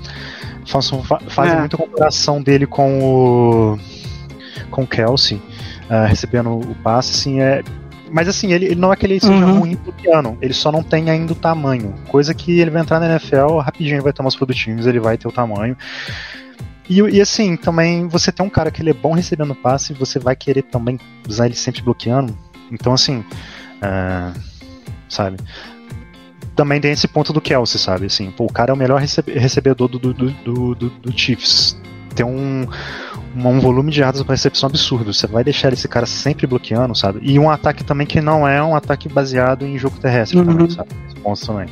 Façam, 0.66 1.02
fa- 1.02 1.20
fazem 1.28 1.56
É. 1.56 1.60
muita 1.60 1.76
comparação 1.76 2.42
dele 2.42 2.66
com 2.66 2.98
o. 3.02 3.78
com 4.70 4.82
o 4.82 4.86
Kelsey, 4.86 5.40
ah, 5.88 6.04
recebendo 6.06 6.50
o 6.58 6.74
passe, 6.76 7.12
assim, 7.12 7.40
é. 7.40 7.62
Mas 8.10 8.26
assim, 8.28 8.52
ele, 8.52 8.66
ele 8.66 8.74
não 8.74 8.90
é 8.92 8.96
que 8.96 9.04
ele 9.04 9.20
seja 9.20 9.32
Uhum. 9.34 9.60
ruim 9.60 9.76
pro 9.76 9.92
piano, 9.92 10.38
ele 10.40 10.54
só 10.54 10.72
não 10.72 10.82
tem 10.82 11.10
ainda 11.10 11.32
o 11.32 11.36
tamanho. 11.36 11.94
Coisa 12.08 12.32
que 12.32 12.58
ele 12.58 12.70
vai 12.70 12.80
entrar 12.82 12.98
na 13.00 13.06
NFL, 13.06 13.58
rapidinho 13.58 14.02
vai 14.02 14.12
ter 14.12 14.22
umas 14.22 14.34
produtinhos, 14.36 14.86
ele 14.86 14.98
vai 15.00 15.18
ter 15.18 15.28
o 15.28 15.32
tamanho. 15.32 15.76
E, 16.88 17.00
e 17.00 17.20
assim, 17.20 17.54
também 17.56 18.08
você 18.08 18.32
tem 18.32 18.44
um 18.46 18.48
cara 18.48 18.70
que 18.70 18.80
ele 18.80 18.90
é 18.90 18.94
bom 18.94 19.12
recebendo 19.12 19.54
passe, 19.54 19.92
você 19.92 20.18
vai 20.18 20.34
querer 20.34 20.62
também 20.62 20.98
usar 21.28 21.44
ele 21.46 21.54
sempre 21.54 21.82
bloqueando. 21.82 22.34
Então 22.72 22.92
assim, 22.92 23.24
ah, 23.82 24.32
sabe? 25.08 25.36
Também 26.54 26.80
tem 26.80 26.90
esse 26.90 27.06
ponto 27.06 27.32
do 27.32 27.40
Kelsey, 27.40 27.78
sabe? 27.80 28.06
Assim, 28.06 28.30
pô, 28.32 28.44
o 28.44 28.52
cara 28.52 28.70
é 28.72 28.74
o 28.74 28.76
melhor 28.76 29.00
recebe- 29.00 29.32
recebedor 29.38 29.86
do, 29.88 29.98
do, 29.98 30.12
do, 30.12 30.30
do, 30.30 30.74
do- 30.74 30.90
do 30.90 31.12
Chiefs. 31.18 31.80
Tem 32.16 32.26
um, 32.26 32.66
um, 33.36 33.48
um 33.48 33.60
volume 33.60 33.92
de 33.92 33.98
jardas 33.98 34.22
para 34.24 34.34
recepção 34.34 34.68
absurdo. 34.68 35.14
Você 35.14 35.28
vai 35.28 35.44
deixar 35.44 35.72
esse 35.72 35.86
cara 35.86 36.04
sempre 36.04 36.48
bloqueando, 36.48 36.96
sabe? 36.96 37.20
E 37.22 37.38
um 37.38 37.48
ataque 37.48 37.84
também 37.84 38.06
que 38.08 38.20
não 38.20 38.46
é 38.46 38.60
um 38.60 38.74
ataque 38.74 39.08
baseado 39.08 39.64
em 39.64 39.78
jogo 39.78 39.98
terrestre 40.00 40.36
Uhum. 40.36 40.46
também, 40.46 40.70
sabe? 40.70 40.88
Esse 41.06 41.14
ponto 41.20 41.46
também. 41.46 41.68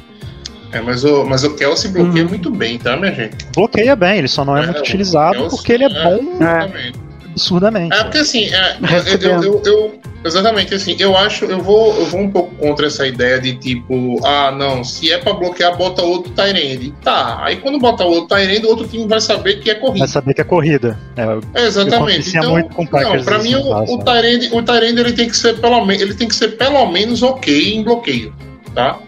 É, 0.70 0.80
mas 0.80 1.04
o, 1.04 1.24
mas 1.24 1.42
o 1.42 1.54
Kelsey 1.56 1.90
bloqueia 1.90 2.22
Uhum. 2.24 2.28
muito 2.30 2.50
bem, 2.50 2.78
tá, 2.78 2.96
minha 2.96 3.12
gente? 3.12 3.44
Bloqueia 3.56 3.96
bem, 3.96 4.18
ele 4.18 4.28
só 4.28 4.44
não 4.44 4.56
é, 4.56 4.62
É, 4.62 4.66
muito 4.66 4.78
utilizado 4.80 5.36
Kelsey 5.38 5.50
porque 5.58 5.72
ele 5.72 5.84
é 5.84 5.86
é- 5.86 6.04
bom 6.04 6.32
Exatamente. 6.36 6.98
Absurdamente. 7.36 7.94
É 7.94 8.02
porque 8.02 8.18
assim, 8.18 8.46
é, 8.46 8.76
eu, 9.22 9.42
eu, 9.42 9.62
eu- 9.64 10.00
exatamente 10.24 10.74
assim, 10.74 10.96
eu 10.98 11.16
acho, 11.16 11.44
eu 11.44 11.60
vou, 11.60 11.94
eu 11.96 12.06
vou 12.06 12.20
um 12.20 12.30
pouco 12.30 12.54
contra 12.56 12.86
essa 12.86 13.06
ideia 13.06 13.38
de 13.40 13.54
tipo, 13.56 14.18
ah, 14.26 14.50
não, 14.50 14.82
se 14.82 15.12
é 15.12 15.18
pra 15.18 15.34
bloquear, 15.34 15.76
bota 15.76 16.02
outro 16.02 16.32
Tyrande. 16.32 16.92
Tá, 17.04 17.38
aí 17.42 17.56
quando 17.56 17.78
bota 17.78 18.04
outro 18.04 18.34
Tyrande, 18.36 18.66
o 18.66 18.70
outro 18.70 18.88
time 18.88 19.06
vai 19.06 19.20
saber 19.20 19.60
que 19.60 19.70
é 19.70 19.74
corrida. 19.74 19.98
Vai 20.00 20.08
saber 20.08 20.34
que 20.34 20.40
é 20.40 20.44
corrida. 20.44 20.98
É, 21.16 21.62
É, 21.62 21.66
exatamente. 21.66 21.94
acontecia 22.12 22.40
Então, 22.40 22.52
muito 22.52 22.74
com 22.74 22.82
não, 22.84 23.24
pra 23.24 23.38
mim 23.38 23.54
o, 23.54 23.70
o 23.70 23.98
né? 23.98 24.04
Tyrande, 24.04 24.48
o 24.52 24.62
Tyrande 24.62 25.00
ele 25.00 25.12
tem 25.12 25.28
que 25.28 25.36
ser 25.36 25.60
pelo 25.60 25.84
menos, 25.84 26.02
ele 26.02 26.14
tem 26.14 26.26
que 26.28 26.34
ser 26.34 26.48
pelo 26.56 26.86
menos 26.90 27.22
ok 27.22 27.74
em 27.74 27.84
bloqueio, 27.84 28.34
tá? 28.74 28.98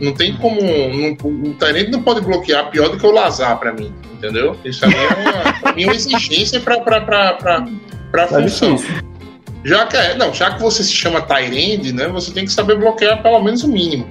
Não 0.00 0.12
tem 0.12 0.36
como. 0.36 0.60
Não, 0.60 1.12
o 1.50 1.54
Tyrande 1.54 1.90
não 1.90 2.02
pode 2.02 2.20
bloquear 2.20 2.70
pior 2.70 2.88
do 2.88 2.98
que 2.98 3.06
o 3.06 3.10
Lazar 3.12 3.58
pra 3.58 3.72
mim, 3.72 3.92
entendeu? 4.14 4.56
Isso 4.64 4.84
ali 4.84 4.94
é 4.96 5.14
uma, 5.30 5.52
pra 5.60 5.72
mim 5.74 5.82
é 5.82 5.86
uma 5.86 5.94
exigência 5.94 6.60
pra, 6.60 6.80
pra, 6.80 7.00
pra, 7.02 7.32
pra, 7.34 7.66
pra 8.10 8.26
Tá 8.26 8.40
função. 8.40 8.74
difícil. 8.76 9.02
Já 9.64 9.86
que, 9.86 9.96
é- 9.96 10.16
não, 10.16 10.34
já 10.34 10.50
que 10.54 10.60
você 10.60 10.82
se 10.82 10.92
chama 10.92 11.20
Tyrande, 11.22 11.92
né? 11.92 12.08
Você 12.08 12.32
tem 12.32 12.44
que 12.44 12.52
saber 12.52 12.76
bloquear 12.76 13.22
pelo 13.22 13.40
menos 13.42 13.62
o 13.62 13.68
mínimo. 13.68 14.08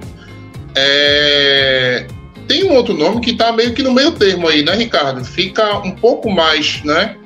É, 0.74 2.06
Tem 2.48 2.64
um 2.64 2.74
outro 2.74 2.94
nome 2.94 3.20
que 3.20 3.34
tá 3.34 3.52
meio 3.52 3.72
que 3.74 3.82
no 3.82 3.92
meio 3.92 4.12
termo 4.12 4.48
aí, 4.48 4.62
né, 4.64 4.74
Ricardo? 4.74 5.24
Fica 5.24 5.78
um 5.78 5.92
pouco 5.92 6.30
mais, 6.30 6.82
né? 6.84 7.16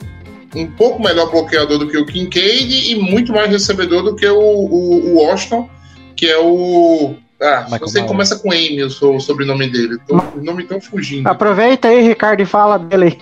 Um 0.54 0.66
pouco 0.66 1.02
melhor 1.02 1.30
bloqueador 1.30 1.78
do 1.78 1.88
que 1.88 1.96
o 1.96 2.04
Kincaid 2.06 2.90
e 2.92 2.96
muito 2.96 3.32
mais 3.32 3.48
recebedor 3.50 4.02
do 4.02 4.16
que 4.16 4.26
o, 4.26 4.38
o, 4.38 5.06
o 5.12 5.22
Washington, 5.22 5.68
que 6.16 6.26
é 6.26 6.38
o. 6.38 7.14
Ah, 7.40 7.64
Michael 7.64 7.80
você 7.80 7.98
Myers. 7.98 8.10
começa 8.10 8.38
com 8.38 8.52
M, 8.52 8.82
o 8.82 8.86
o 8.86 9.20
sobrenome 9.20 9.68
dele. 9.70 9.98
Tô, 10.06 10.16
os 10.16 10.42
nomes 10.42 10.64
estão 10.64 10.80
fugindo. 10.80 11.26
Aproveita 11.26 11.88
aí, 11.88 12.00
Ricardo, 12.00 12.40
e 12.40 12.46
fala 12.46 12.78
dele. 12.78 13.18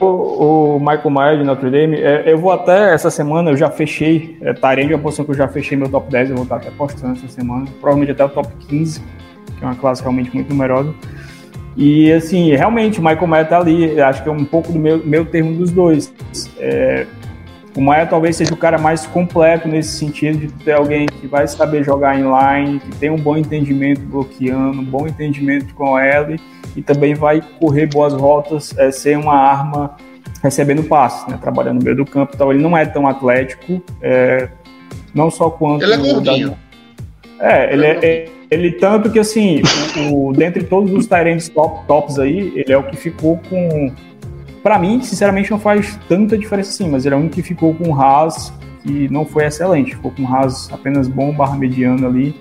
O, 0.00 0.76
o 0.76 0.80
Michael 0.80 1.10
Myers 1.10 1.38
de 1.40 1.44
Notre 1.44 1.70
Dame, 1.70 2.00
é, 2.00 2.32
eu 2.32 2.38
vou 2.38 2.50
até 2.50 2.94
essa 2.94 3.10
semana, 3.10 3.50
eu 3.50 3.56
já 3.56 3.70
fechei, 3.70 4.38
é, 4.40 4.54
é 4.82 4.86
uma 4.86 4.98
posição 4.98 5.26
que 5.26 5.32
eu 5.32 5.36
já 5.36 5.46
fechei 5.46 5.76
meu 5.76 5.90
top 5.90 6.10
10, 6.10 6.30
eu 6.30 6.36
vou 6.36 6.44
estar 6.44 6.56
até 6.56 6.70
postando 6.70 7.18
essa 7.18 7.28
semana, 7.28 7.66
provavelmente 7.82 8.12
até 8.12 8.24
o 8.24 8.28
top 8.30 8.48
15, 8.66 9.00
que 9.58 9.62
é 9.62 9.66
uma 9.66 9.74
classe 9.74 10.00
realmente 10.00 10.34
muito 10.34 10.48
numerosa. 10.48 10.94
E 11.76 12.10
assim, 12.12 12.50
realmente 12.56 12.98
o 12.98 13.02
Michael 13.02 13.26
Myers 13.26 13.48
tá 13.48 13.58
ali, 13.58 14.00
acho 14.00 14.22
que 14.22 14.28
é 14.30 14.32
um 14.32 14.44
pouco 14.44 14.72
do 14.72 14.78
meu, 14.78 15.04
meu 15.04 15.26
termo 15.26 15.54
dos 15.54 15.70
dois. 15.70 16.12
É, 16.58 17.06
o 17.76 17.80
Maia 17.80 18.04
talvez 18.06 18.36
seja 18.36 18.52
o 18.52 18.56
cara 18.56 18.78
mais 18.78 19.06
completo 19.06 19.68
nesse 19.68 19.96
sentido 19.98 20.38
de 20.38 20.48
ter 20.64 20.72
alguém 20.72 21.06
que 21.06 21.26
vai 21.26 21.46
saber 21.46 21.84
jogar 21.84 22.18
inline, 22.18 22.80
que 22.80 22.90
tem 22.96 23.10
um 23.10 23.16
bom 23.16 23.36
entendimento 23.36 24.00
bloqueando, 24.02 24.80
um 24.80 24.84
bom 24.84 25.06
entendimento 25.06 25.72
com 25.74 25.98
L 25.98 26.38
e 26.76 26.82
também 26.82 27.14
vai 27.14 27.40
correr 27.60 27.86
boas 27.86 28.12
rotas, 28.12 28.76
é, 28.78 28.90
ser 28.90 29.16
uma 29.18 29.34
arma 29.34 29.96
recebendo 30.42 30.82
passes, 30.84 31.26
né, 31.28 31.38
trabalhando 31.40 31.78
no 31.78 31.84
meio 31.84 31.96
do 31.96 32.04
campo. 32.04 32.32
Então 32.34 32.50
ele 32.52 32.62
não 32.62 32.76
é 32.76 32.84
tão 32.86 33.06
atlético, 33.06 33.82
é, 34.02 34.48
não 35.14 35.30
só 35.30 35.50
quanto 35.50 35.82
Ele 35.84 35.92
é 35.92 35.96
gordinho. 35.96 36.56
é, 37.38 37.72
ele, 37.72 37.86
é, 37.86 38.28
ele 38.50 38.72
tanto 38.72 39.10
que 39.10 39.18
assim, 39.18 39.62
o, 40.10 40.28
o- 40.28 40.32
dentre 40.32 40.64
todos 40.64 40.92
os 40.92 41.06
Tyrants 41.06 41.48
top, 41.48 41.86
tops 41.86 42.18
aí, 42.18 42.52
ele 42.56 42.72
é 42.72 42.76
o 42.78 42.82
que 42.84 42.96
ficou 42.96 43.38
com. 43.48 43.92
Pra 44.62 44.78
mim, 44.78 45.02
sinceramente, 45.02 45.50
não 45.50 45.58
faz 45.58 45.98
tanta 46.08 46.36
diferença 46.36 46.70
assim, 46.70 46.88
mas 46.90 47.06
ele 47.06 47.14
é 47.14 47.18
único 47.18 47.34
que 47.34 47.42
ficou 47.42 47.74
com 47.74 47.90
o 47.90 47.94
Haas, 48.00 48.52
que 48.82 49.08
não 49.10 49.24
foi 49.24 49.44
excelente. 49.46 49.94
Ficou 49.96 50.10
com 50.10 50.22
o 50.22 50.26
Haas 50.28 50.70
apenas 50.72 51.08
bom, 51.08 51.32
barra 51.34 51.56
mediano 51.56 52.06
ali, 52.06 52.34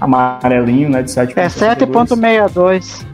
amarelinho, 0.00 0.90
né? 0.90 1.02
De 1.02 1.10
7 1.10 1.38
É 1.38 1.46
7.62. 1.46 3.06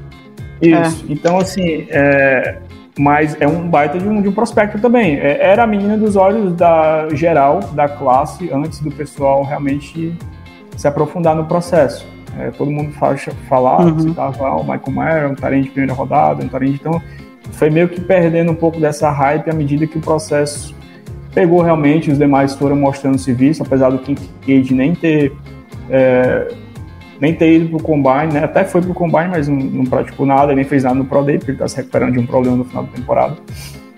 isso. 0.61 1.05
Então, 1.09 1.38
assim, 1.38 1.87
é, 1.90 2.59
mas 2.99 3.37
é 3.40 3.47
um 3.47 3.68
baita 3.68 3.99
de 3.99 4.09
um, 4.09 4.20
de 4.23 4.29
um 4.29 4.33
prospecto 4.33 4.79
também. 4.79 5.16
É, 5.18 5.38
era 5.44 5.64
a 5.64 5.66
menina 5.66 5.97
dos 5.97 6.16
olhos 6.16 6.53
da 6.55 7.09
geral 7.12 7.61
da 7.73 7.88
classe 7.88 8.51
antes 8.53 8.81
do 8.81 8.90
pessoal 8.90 9.42
realmente 9.44 10.16
se 10.77 10.88
aprofundar 10.88 11.35
no 11.37 11.44
processo. 11.44 12.07
É, 12.38 12.51
todo 12.51 12.68
mundo 12.70 12.92
fala, 12.92 13.16
falar, 13.49 13.81
Uhum. 13.87 13.99
citava 14.01 14.49
o 14.57 14.62
Michael 14.64 14.90
Mayer, 14.90 15.31
um 15.31 15.35
tarente 15.37 15.64
de 15.64 15.70
primeira 15.70 15.94
rodada, 15.94 16.44
um 16.44 16.49
tarente. 16.49 16.79
Então, 16.81 17.01
foi 17.52 17.70
meio 17.70 17.88
que 17.88 18.00
perdendo 18.00 18.52
um 18.52 18.54
pouco 18.54 18.80
dessa 18.80 19.11
hype 19.11 19.50
à 19.50 19.52
medida 19.54 19.87
que 19.87 19.98
o 19.98 20.00
processo 20.00 20.74
pegou 21.35 21.62
realmente, 21.62 22.11
os 22.11 22.18
demais 22.18 22.54
foram 22.54 22.76
mostrando 22.76 23.18
serviço, 23.18 23.62
apesar 23.62 23.90
do 23.90 23.98
Kincaid 23.98 24.72
nem 24.72 24.94
ter 24.94 25.33
é, 25.90 26.48
nem 27.20 27.35
ter 27.35 27.57
ido 27.57 27.68
pro 27.70 27.83
Combine, 27.83 28.33
né? 28.33 28.44
Até 28.44 28.64
foi 28.64 28.80
pro 28.80 28.94
Combine, 28.94 29.28
mas 29.28 29.48
não, 29.48 29.57
não 29.57 29.85
praticou 29.85 30.26
nada, 30.26 30.54
nem 30.54 30.64
fez 30.64 30.85
nada 30.85 30.94
no 30.94 31.04
Pro 31.04 31.22
Day, 31.22 31.38
porque 31.38 31.52
ele 31.52 31.59
tá 31.59 31.68
se 31.68 31.76
recuperando 31.76 32.12
de 32.12 32.18
um 32.18 32.26
problema 32.26 32.57
no 32.57 32.64
final 32.64 32.85
da 32.85 32.92
temporada. 32.92 33.37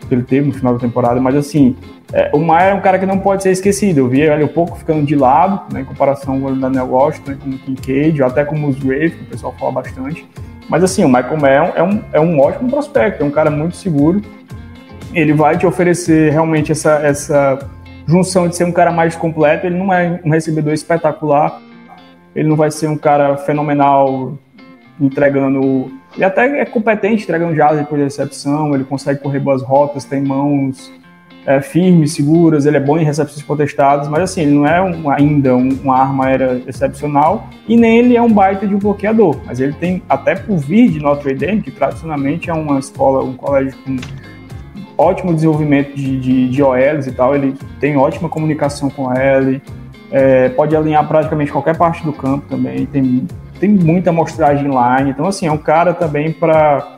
Que 0.09 0.15
ele 0.15 0.23
teve 0.23 0.47
no 0.47 0.55
final 0.55 0.75
da 0.75 0.79
temporada, 0.79 1.21
mas 1.21 1.35
assim, 1.35 1.75
é, 2.13 2.31
o 2.33 2.39
Maia 2.39 2.71
é 2.71 2.75
um 2.75 2.81
cara 2.81 2.99
que 2.99 3.07
não 3.07 3.19
pode 3.19 3.43
ser 3.43 3.51
esquecido. 3.51 3.99
Eu 3.99 4.09
vi 4.09 4.21
ele 4.21 4.45
um 4.45 4.49
pouco 4.49 4.77
ficando 4.77 5.05
de 5.05 5.17
lado, 5.17 5.73
né, 5.73 5.81
em 5.81 5.85
comparação 5.85 6.41
com 6.41 6.47
o 6.47 6.55
Daniel 6.55 6.87
Washington, 6.87 7.33
né, 7.33 7.39
com 7.43 7.51
o 7.51 7.59
Kincaid, 7.59 8.23
até 8.23 8.45
como 8.45 8.69
os 8.69 8.79
Grave, 8.79 9.11
que 9.11 9.23
o 9.23 9.27
pessoal 9.27 9.55
fala 9.59 9.73
bastante. 9.73 10.27
Mas 10.69 10.83
assim, 10.83 11.05
o 11.05 11.09
Michael 11.09 11.41
Mayer 11.41 11.73
é 11.77 11.83
um, 11.83 12.03
é 12.13 12.21
um 12.21 12.41
ótimo 12.41 12.71
prospecto, 12.71 13.23
é 13.23 13.27
um 13.27 13.31
cara 13.31 13.51
muito 13.51 13.77
seguro. 13.77 14.21
Ele 15.15 15.33
vai 15.33 15.57
te 15.57 15.67
oferecer 15.67 16.33
realmente 16.33 16.73
essa, 16.73 16.95
essa 16.99 17.59
junção 18.07 18.49
de 18.49 18.57
ser 18.57 18.65
um 18.65 18.73
cara 18.73 18.91
mais 18.91 19.15
completo. 19.17 19.67
Ele 19.67 19.79
não 19.79 19.93
é 19.93 20.21
um 20.25 20.31
recebedor 20.31 20.73
espetacular, 20.73 21.61
ele 22.35 22.49
não 22.49 22.57
vai 22.57 22.71
ser 22.71 22.89
um 22.89 22.97
cara 22.97 23.37
fenomenal 23.37 24.37
entregando. 25.01 25.91
Ele 26.15 26.25
até 26.25 26.61
é 26.61 26.65
competente 26.65 27.23
entregando 27.23 27.55
jardas 27.55 27.79
depois 27.79 28.01
da 28.01 28.05
recepção, 28.05 28.75
ele 28.75 28.85
consegue 28.85 29.21
correr 29.21 29.39
boas 29.39 29.63
rotas, 29.63 30.05
tem 30.05 30.23
mãos 30.23 30.93
é, 31.47 31.61
firmes, 31.61 32.13
seguras, 32.13 32.67
ele 32.67 32.77
é 32.77 32.81
bom 32.81 32.99
em 32.99 33.05
recepções 33.05 33.43
contestadas, 33.43 34.09
mas 34.09 34.23
assim, 34.25 34.43
ele 34.43 34.51
não 34.53 34.67
é 34.67 34.83
um- 34.83 35.09
ainda 35.09 35.55
um- 35.57 35.79
uma 35.83 35.97
arma 35.97 36.27
aérea 36.27 36.61
excepcional 36.67 37.49
e 37.69 37.77
nem 37.77 37.99
ele 38.01 38.17
é 38.17 38.21
um 38.23 38.33
baita 38.33 38.67
de 38.67 38.75
um 38.75 38.79
bloqueador, 38.79 39.37
mas 39.47 39.61
ele 39.61 39.73
tem, 39.75 40.03
até 40.09 40.35
por 40.35 40.57
vir 40.59 40.91
de 40.91 40.99
Notre 40.99 41.35
Dame, 41.35 41.63
que 41.63 41.71
tradicionalmente 41.71 42.51
é 42.51 42.53
uma 42.53 42.79
escola, 42.81 43.23
um 43.23 43.35
colégio 43.35 43.79
com 43.85 43.97
ótimo 44.99 45.33
desenvolvimento 45.35 45.95
de, 45.95 46.19
de, 46.19 46.49
de 46.49 46.63
OLs 46.63 47.07
e 47.07 47.13
tal, 47.13 47.35
ele 47.35 47.55
tem 47.79 47.97
ótima 47.97 48.29
comunicação 48.29 48.89
com 48.91 49.13
L, 49.13 49.61
é, 50.11 50.49
pode 50.51 50.75
alinhar 50.75 51.07
praticamente 51.07 51.53
qualquer 51.53 51.77
parte 51.77 52.03
do 52.05 52.13
campo 52.13 52.47
também, 52.49 52.87
tem, 52.87 53.27
tem 53.61 53.69
muita 53.69 54.11
amostragem 54.11 54.65
line, 54.69 55.11
então 55.11 55.27
assim, 55.27 55.47
é 55.47 55.53
um 55.53 55.59
cara 55.59 55.93
também 55.93 56.33
para 56.33 56.96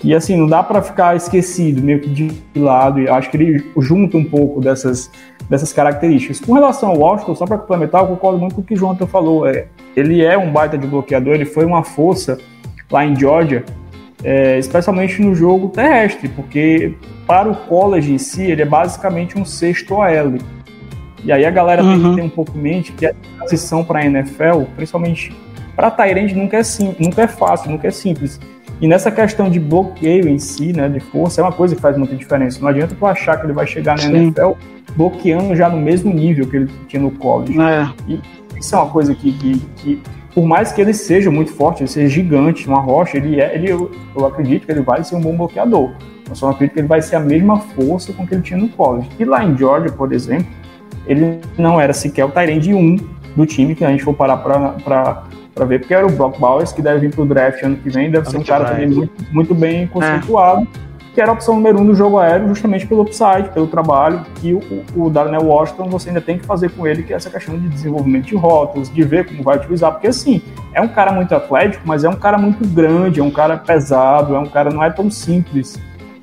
que 0.00 0.14
assim, 0.14 0.34
não 0.34 0.46
dá 0.46 0.62
para 0.62 0.80
ficar 0.80 1.14
esquecido, 1.14 1.82
meio 1.82 2.00
que 2.00 2.08
de 2.08 2.32
lado, 2.56 2.98
e 2.98 3.08
acho 3.08 3.30
que 3.30 3.36
ele 3.36 3.70
junta 3.78 4.16
um 4.16 4.24
pouco 4.24 4.58
dessas, 4.58 5.10
dessas 5.48 5.74
características. 5.74 6.40
Com 6.40 6.54
relação 6.54 6.88
ao 6.88 6.98
Washington, 6.98 7.34
só 7.34 7.44
para 7.46 7.58
complementar, 7.58 8.00
eu 8.00 8.08
concordo 8.08 8.38
muito 8.38 8.54
com 8.54 8.62
o 8.62 8.64
que 8.64 8.72
o 8.72 8.76
Jonathan 8.76 9.06
falou, 9.06 9.46
é, 9.46 9.66
ele 9.94 10.24
é 10.24 10.38
um 10.38 10.50
baita 10.50 10.78
de 10.78 10.86
bloqueador, 10.86 11.34
ele 11.34 11.44
foi 11.44 11.66
uma 11.66 11.84
força 11.84 12.38
lá 12.90 13.04
em 13.04 13.14
Georgia, 13.14 13.62
é, 14.24 14.58
especialmente 14.58 15.20
no 15.20 15.34
jogo 15.34 15.68
terrestre, 15.68 16.28
porque 16.30 16.94
para 17.26 17.50
o 17.50 17.54
college 17.54 18.10
em 18.10 18.18
si, 18.18 18.42
ele 18.42 18.62
é 18.62 18.66
basicamente 18.66 19.38
um 19.38 19.44
sexto 19.44 19.94
OL. 19.94 20.38
E 21.22 21.30
aí 21.30 21.44
a 21.44 21.50
galera 21.50 21.82
tem 21.82 21.92
Uhum. 21.92 22.10
que 22.10 22.16
ter 22.16 22.22
um 22.22 22.30
pouco 22.30 22.56
em 22.56 22.60
mente 22.62 22.92
que 22.92 23.04
a 23.04 23.14
transição 23.36 23.84
para 23.84 24.00
a 24.00 24.06
NFL, 24.06 24.62
principalmente 24.74 25.36
para 25.76 25.90
Tyrande, 25.90 26.34
nunca 26.34 26.56
é 26.56 26.62
sim, 26.62 26.94
nunca 26.98 27.22
é 27.22 27.26
fácil, 27.26 27.70
nunca 27.70 27.86
é 27.86 27.90
simples. 27.90 28.40
E 28.80 28.88
nessa 28.88 29.10
questão 29.10 29.50
de 29.50 29.60
bloqueio 29.60 30.28
em 30.28 30.38
si, 30.38 30.72
né, 30.72 30.88
de 30.88 31.00
força, 31.00 31.40
é 31.40 31.44
uma 31.44 31.52
coisa 31.52 31.76
que 31.76 31.82
faz 31.82 31.96
muita 31.98 32.16
diferença. 32.16 32.60
Não 32.60 32.68
adianta 32.68 32.94
tu 32.98 33.06
achar 33.06 33.36
que 33.36 33.46
ele 33.46 33.52
vai 33.52 33.66
chegar 33.66 33.96
na 33.96 34.02
Sim. 34.02 34.16
NFL 34.16 34.52
bloqueando 34.96 35.54
já 35.54 35.68
no 35.68 35.76
mesmo 35.76 36.12
nível 36.12 36.46
que 36.46 36.56
ele 36.56 36.70
tinha 36.88 37.02
no 37.02 37.10
college. 37.10 37.58
É. 37.60 37.88
Isso 38.58 38.74
é 38.74 38.78
uma 38.78 38.90
coisa 38.90 39.14
que, 39.14 39.32
que, 39.32 39.58
que, 39.76 40.02
por 40.34 40.44
mais 40.44 40.72
que 40.72 40.80
ele 40.80 40.94
seja 40.94 41.30
muito 41.30 41.52
forte, 41.52 41.82
ele 41.82 41.90
seja 41.90 42.08
gigante, 42.08 42.66
uma 42.66 42.80
rocha, 42.80 43.18
ele 43.18 43.40
é, 43.40 43.54
ele, 43.54 43.70
eu, 43.70 43.90
eu 44.16 44.26
acredito 44.26 44.66
que 44.66 44.72
ele 44.72 44.82
vai 44.82 45.04
ser 45.04 45.14
um 45.14 45.20
bom 45.20 45.36
bloqueador. 45.36 45.92
Eu 46.28 46.34
só 46.34 46.46
não 46.46 46.54
acredito 46.54 46.74
que 46.74 46.80
ele 46.80 46.88
vai 46.88 47.02
ser 47.02 47.16
a 47.16 47.20
mesma 47.20 47.58
força 47.58 48.12
com 48.12 48.26
que 48.26 48.34
ele 48.34 48.42
tinha 48.42 48.58
no 48.58 48.68
college. 48.68 49.08
E 49.18 49.24
lá 49.24 49.44
em 49.44 49.56
Georgia, 49.56 49.92
por 49.92 50.12
exemplo, 50.12 50.46
ele 51.06 51.40
não 51.58 51.80
era 51.80 51.92
sequer 51.92 52.24
o 52.24 52.30
Tyrande 52.30 52.72
1 52.72 52.96
do 53.36 53.46
time, 53.46 53.74
que 53.74 53.84
a 53.84 53.90
gente 53.90 54.02
for 54.02 54.14
parar 54.14 54.38
para 54.38 55.22
para 55.54 55.64
ver, 55.64 55.80
porque 55.80 55.94
era 55.94 56.06
o 56.06 56.10
Brock 56.10 56.38
Bowers, 56.38 56.72
que 56.72 56.82
deve 56.82 57.00
vir 57.00 57.14
pro 57.14 57.24
draft 57.26 57.62
ano 57.62 57.76
que 57.76 57.90
vem, 57.90 58.10
deve 58.10 58.28
ser 58.28 58.36
um 58.38 58.40
que 58.42 58.48
cara 58.48 58.66
também 58.66 58.88
muito, 58.88 59.12
muito 59.32 59.54
bem 59.54 59.86
conceituado, 59.86 60.66
que 61.12 61.20
era 61.20 61.30
a 61.30 61.34
opção 61.34 61.56
número 61.56 61.80
um 61.80 61.86
do 61.86 61.94
jogo 61.94 62.18
aéreo, 62.18 62.48
justamente 62.48 62.86
pelo 62.86 63.02
upside, 63.02 63.48
pelo 63.52 63.66
trabalho, 63.66 64.20
e 64.42 64.54
o, 64.54 64.60
o 64.94 65.10
Darnell 65.10 65.42
Washington 65.42 65.88
você 65.88 66.08
ainda 66.10 66.20
tem 66.20 66.38
que 66.38 66.46
fazer 66.46 66.70
com 66.70 66.86
ele, 66.86 67.02
que 67.02 67.12
é 67.12 67.16
essa 67.16 67.28
questão 67.28 67.58
de 67.58 67.68
desenvolvimento 67.68 68.26
de 68.26 68.36
rotas, 68.36 68.92
de 68.92 69.02
ver 69.02 69.26
como 69.26 69.42
vai 69.42 69.56
utilizar, 69.56 69.92
porque 69.92 70.06
assim, 70.06 70.40
é 70.72 70.80
um 70.80 70.88
cara 70.88 71.12
muito 71.12 71.34
atlético, 71.34 71.82
mas 71.84 72.04
é 72.04 72.08
um 72.08 72.16
cara 72.16 72.38
muito 72.38 72.66
grande, 72.66 73.18
é 73.18 73.22
um 73.22 73.30
cara 73.30 73.56
pesado, 73.56 74.34
é 74.34 74.38
um 74.38 74.46
cara, 74.46 74.70
não 74.70 74.84
é 74.84 74.90
tão 74.90 75.10
simples 75.10 75.80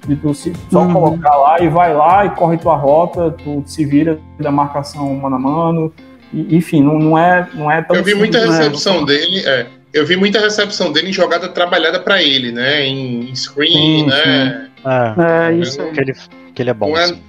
de 0.08 0.16
tu 0.16 0.34
se, 0.34 0.54
só 0.72 0.84
Uhum. 0.84 0.94
colocar 0.94 1.36
lá 1.36 1.60
e 1.60 1.68
vai 1.68 1.94
lá 1.94 2.26
e 2.26 2.30
corre 2.30 2.58
tua 2.58 2.78
rota, 2.78 3.30
tu 3.32 3.62
se 3.66 3.84
vira 3.84 4.18
da 4.40 4.50
marcação 4.50 5.14
mano 5.16 5.36
a 5.36 5.40
mano, 5.40 5.92
enfim, 6.34 6.82
não, 6.84 6.98
não, 7.00 7.18
é, 7.18 7.48
não 7.54 7.72
é 7.72 7.82
tão 7.82 7.96
Eu 7.96 8.04
vi 8.04 8.14
muita 8.14 8.40
simples, 8.40 8.58
né? 8.58 8.64
recepção 8.66 9.06
dele, 9.06 9.44
é. 9.46 9.66
Eu 9.94 10.06
vi 10.06 10.16
muita 10.16 10.40
recepção 10.40 10.92
dele 10.92 11.10
em 11.10 11.14
jogada 11.14 11.48
trabalhada 11.50 12.00
pra 12.00 12.22
ele, 12.22 12.52
né? 12.52 12.86
Em 12.86 13.34
screen, 13.36 14.02
Sim, 14.02 14.06
né? 14.08 14.70
É, 14.86 15.50
É, 15.50 15.54
isso 15.54 15.82
aí. 15.82 15.92
que 15.92 16.00
ele, 16.02 16.14
que 16.54 16.62
ele 16.62 16.70
é 16.70 16.74
bom. 16.74 16.96
É, 16.98 17.04
assim. 17.04 17.22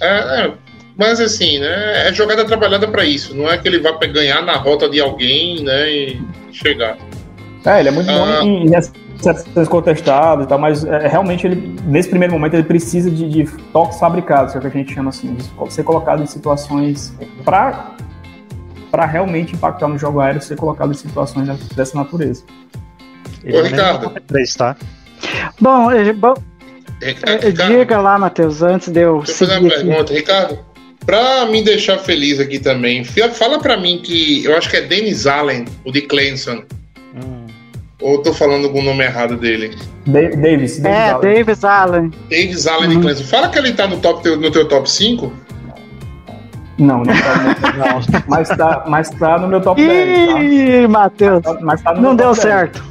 é, 0.00 0.06
é, 0.08 0.52
mas 0.96 1.20
assim, 1.20 1.58
né? 1.58 2.08
É 2.08 2.12
jogada 2.12 2.44
trabalhada 2.44 2.86
pra 2.88 3.04
isso. 3.04 3.34
Não 3.34 3.48
é 3.50 3.56
que 3.56 3.66
ele 3.68 3.78
vá 3.78 3.92
ganhar 3.92 4.42
na 4.42 4.54
rota 4.56 4.88
de 4.88 5.00
alguém, 5.00 5.62
né? 5.62 5.90
E 5.90 6.20
chegar. 6.52 6.98
É, 7.64 7.80
ele 7.80 7.88
é 7.88 7.92
muito 7.92 8.10
Ah. 8.10 8.40
bom 8.40 8.46
em 8.48 8.68
recepções 8.70 9.68
contestadas 9.68 10.46
e 10.46 10.48
tal, 10.48 10.58
mas 10.58 10.84
é, 10.84 11.06
realmente 11.06 11.46
ele, 11.46 11.78
nesse 11.86 12.08
primeiro 12.08 12.32
momento, 12.34 12.54
ele 12.54 12.64
precisa 12.64 13.10
de, 13.10 13.28
de 13.28 13.44
toques 13.72 13.98
fabricados, 13.98 14.52
que 14.52 14.58
é 14.58 14.60
o 14.60 14.62
que 14.62 14.76
a 14.78 14.80
gente 14.80 14.92
chama 14.94 15.10
assim, 15.10 15.34
de 15.34 15.72
ser 15.72 15.84
colocado 15.84 16.22
em 16.22 16.26
situações 16.26 17.14
para 17.44 17.92
para 18.90 19.06
realmente 19.06 19.54
impactar 19.54 19.88
no 19.88 19.96
jogo 19.96 20.20
aéreo 20.20 20.42
ser 20.42 20.54
colocado 20.54 20.90
em 20.90 20.94
situações 20.94 21.48
dessa 21.74 21.96
natureza. 21.96 22.44
Ele 23.42 23.56
Ô, 23.56 23.60
é 23.64 23.68
Ricardo. 23.68 24.10
3, 24.26 24.54
tá? 24.54 24.76
Bom, 25.58 25.90
eh, 25.90 26.12
bom, 26.12 26.34
Ricardo, 27.00 27.46
eh, 27.46 27.50
diga 27.52 27.98
lá, 28.02 28.18
Matheus, 28.18 28.60
antes 28.60 28.88
de 28.92 29.00
eu 29.00 29.22
Deixa 29.22 29.44
eu 29.44 29.48
fazer 29.48 29.60
uma 29.60 29.68
aqui. 29.68 29.76
pergunta, 29.86 30.12
Ricardo. 30.12 30.58
Pra 31.06 31.46
me 31.46 31.62
deixar 31.62 31.98
feliz 32.00 32.38
aqui 32.38 32.58
também, 32.58 33.02
fala 33.32 33.58
pra 33.58 33.78
mim 33.78 33.98
que 34.04 34.44
eu 34.44 34.54
acho 34.58 34.68
que 34.68 34.76
é 34.76 34.82
Dennis 34.82 35.26
Allen, 35.26 35.64
o 35.86 35.90
de 35.90 36.02
Clemson. 36.02 36.62
Ou 38.02 38.14
eu 38.14 38.18
tô 38.22 38.32
falando 38.34 38.64
algum 38.64 38.82
nome 38.82 39.04
errado 39.04 39.36
dele? 39.36 39.76
Da- 40.06 40.20
Davis, 40.20 40.78
Davis 40.80 40.84
É, 40.84 41.10
Allen. 41.10 41.34
Davis 41.34 41.64
Allen. 41.64 42.10
Davis 42.28 42.66
Allen 42.66 42.88
Uhum. 42.90 42.96
de 42.96 43.00
Clemson. 43.02 43.24
Fala 43.24 43.48
que 43.48 43.58
ele 43.58 43.72
tá 43.72 43.86
no, 43.86 43.98
top, 43.98 44.22
teu- 44.22 44.36
no 44.40 44.50
teu 44.50 44.66
top 44.68 44.90
5. 44.90 45.32
Não, 46.78 46.98
não 46.98 47.04
tá, 47.04 47.54
não. 47.76 48.00
mas, 48.26 48.48
tá, 48.48 48.84
mas 48.88 49.10
tá 49.10 49.38
no 49.38 49.46
meu 49.46 49.60
top 49.60 49.80
10. 49.84 50.42
Ih, 50.84 50.88
Matheus, 50.88 51.42
Tá? 51.42 51.58
Mas 51.60 51.80
tá 51.82 51.90
no 51.94 52.00
não 52.00 52.08
meu 52.10 52.16
deu 52.16 52.26
top 52.34 52.40
10. 52.40 52.42
certo. 52.54 52.82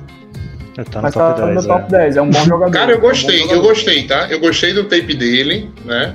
tá 0.90 0.98
no 1.00 1.02
Mas 1.04 1.14
top 1.14 1.36
tá 1.36 1.42
no 1.42 1.46
meu 1.48 1.56
10. 1.56 1.66
top 1.66 1.96
é. 1.96 1.98
10. 1.98 2.18
É 2.18 2.22
um 2.22 2.30
bom 2.30 2.46
jogador. 2.46 2.72
Cara, 2.72 2.92
eu 2.92 2.96
É 2.96 2.98
um 2.98 3.02
gostei, 3.02 3.44
eu 3.54 3.62
gostei, 3.62 4.04
tá? 4.08 4.28
Eu 4.30 4.40
gostei 4.40 4.74
do 4.74 4.84
tape 4.86 5.14
dele, 5.14 5.70
né? 5.84 6.14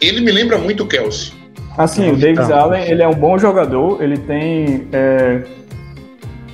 Ele 0.00 0.20
me 0.20 0.30
lembra 0.30 0.58
muito 0.58 0.84
o 0.84 0.86
Kelsey. 0.86 1.32
Assim, 1.76 2.10
o 2.12 2.16
Davis 2.16 2.50
Allen, 2.50 2.84
ele 2.88 3.02
é 3.02 3.08
um 3.08 3.14
bom 3.14 3.36
jogador, 3.38 4.02
ele 4.02 4.16
tem 4.18 4.86
é, 4.92 5.42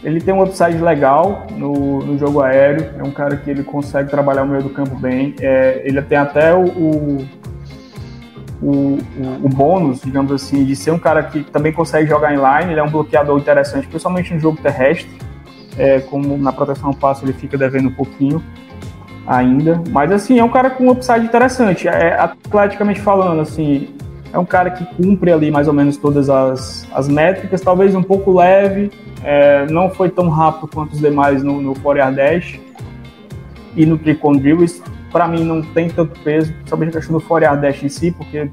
ele 0.03 0.21
tem 0.21 0.35
um 0.35 0.43
upside 0.43 0.79
legal 0.79 1.47
no, 1.57 2.01
no 2.01 2.19
jogo 2.19 2.41
aéreo, 2.41 2.91
é 2.99 3.03
um 3.03 3.11
cara 3.11 3.37
que 3.37 3.49
ele 3.51 3.63
consegue 3.63 4.11
trabalhar 4.11 4.43
o 4.43 4.47
meio 4.49 4.63
do 4.63 4.71
campo 4.71 4.97
bem, 4.97 5.35
é, 5.41 5.81
ele 5.85 6.03
tem 6.03 6.19
até 6.19 6.53
o, 6.55 6.65
o, 6.65 7.29
o, 8.61 8.99
o- 9.45 9.49
bônus, 9.49 10.01
digamos 10.03 10.33
assim, 10.33 10.65
de 10.65 10.75
ser 10.77 10.91
um 10.91 10.99
cara 10.99 11.23
que 11.23 11.43
também 11.45 11.73
consegue 11.73 12.09
jogar 12.09 12.33
em 12.33 12.37
line, 12.37 12.73
ele 12.73 12.81
é 12.81 12.83
um 12.83 12.91
bloqueador 12.91 13.39
interessante, 13.39 13.87
principalmente 13.87 14.33
no 14.35 14.41
jogo 14.41 14.59
terrestre, 14.61 15.11
é, 15.79 16.01
como 16.01 16.37
na 16.37 16.53
proteção 16.53 16.89
ao 16.89 16.95
passo 16.95 17.25
ele 17.25 17.33
fica 17.33 17.57
devendo 17.57 17.89
um 17.89 17.93
pouquinho 17.95 18.43
ainda, 19.27 19.81
mas 19.91 20.11
assim, 20.11 20.39
é 20.39 20.45
um 20.45 20.49
cara 20.49 20.69
com 20.71 20.85
um 20.85 20.91
upside 20.91 21.25
interessante, 21.25 21.87
é, 21.89 22.19
atleticamente 22.19 23.01
falando, 23.01 23.41
assim, 23.41 23.95
é 24.33 24.39
um 24.39 24.45
cara 24.45 24.71
que 24.71 24.85
cumpre 24.97 25.31
ali 25.31 25.51
mais 25.51 25.69
ou 25.69 25.75
menos 25.75 25.97
todas 25.97 26.31
as, 26.31 26.89
as 26.93 27.09
métricas, 27.09 27.61
talvez 27.61 27.95
um 27.95 28.03
pouco 28.03 28.33
leve, 28.33 28.91
é, 29.23 29.67
não 29.67 29.91
foi 29.91 30.09
tão 30.09 30.29
rápido 30.29 30.69
quanto 30.69 30.93
os 30.93 31.01
demais 31.01 31.43
no, 31.43 31.61
no 31.61 31.79
4 31.79 32.15
Dash 32.15 32.59
e 33.77 33.85
no 33.85 33.99
Tricon. 33.99 34.35
Isso, 34.37 34.83
para 35.11 35.29
mim, 35.29 35.45
não 35.45 35.61
tem 35.61 35.89
tanto 35.89 36.19
peso, 36.21 36.53
principalmente 36.55 36.97
a 36.97 37.01
questão 37.01 37.19
do 37.19 37.25
4 37.25 37.61
Dash 37.61 37.83
em 37.83 37.89
si, 37.89 38.11
porque 38.11 38.51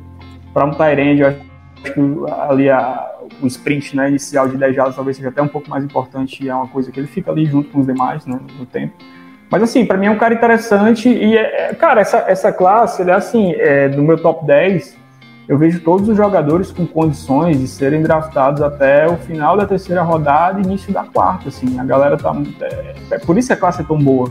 para 0.54 0.66
um 0.66 0.72
Tyrande, 0.72 1.22
eu 1.22 1.28
acho 1.28 1.40
que 1.94 2.00
ali 2.50 2.70
a, 2.70 3.10
o 3.42 3.48
sprint 3.48 3.96
né, 3.96 4.10
inicial 4.10 4.50
de 4.50 4.58
10 4.58 4.76
jardas 4.76 4.96
talvez 4.96 5.16
seja 5.16 5.30
até 5.30 5.42
um 5.42 5.48
pouco 5.48 5.70
mais 5.70 5.84
importante 5.84 6.48
é 6.48 6.54
uma 6.54 6.68
coisa 6.68 6.92
que 6.92 7.00
ele 7.00 7.08
fica 7.08 7.32
ali 7.32 7.46
junto 7.46 7.70
com 7.70 7.80
os 7.80 7.86
demais 7.86 8.26
né, 8.26 8.38
no 8.58 8.66
tempo. 8.66 8.94
Mas 9.50 9.64
assim, 9.64 9.86
para 9.86 9.98
mim 9.98 10.08
é 10.08 10.12
um 10.12 10.18
cara 10.18 10.34
interessante 10.34 11.10
e, 11.10 11.38
é, 11.38 11.74
cara, 11.74 12.02
essa, 12.02 12.26
essa 12.28 12.52
classe, 12.52 13.02
ele 13.02 13.12
é 13.12 13.16
assim, 13.16 13.54
é, 13.54 13.88
no 13.88 14.04
meu 14.04 14.22
top 14.22 14.46
10, 14.46 14.99
eu 15.50 15.58
vejo 15.58 15.80
todos 15.82 16.08
os 16.08 16.16
jogadores 16.16 16.72
com 16.72 16.86
condições 16.86 17.60
de 17.60 17.68
serem 17.68 18.04
draftados 18.04 18.62
até 18.62 19.08
o 19.08 19.18
final 19.18 19.58
da 19.58 19.66
terceira 19.66 20.04
rodada 20.04 20.60
e 20.60 20.64
início 20.64 20.94
da 20.94 21.04
quarta, 21.04 21.50
assim, 21.50 21.80
a 21.80 21.84
galera 21.84 22.16
tá, 22.18 22.32
é, 22.62 22.94
é 23.12 23.18
por 23.20 23.36
isso 23.36 23.52
a 23.52 23.56
classe 23.56 23.82
é 23.82 23.84
tão 23.84 23.98
boa, 23.98 24.30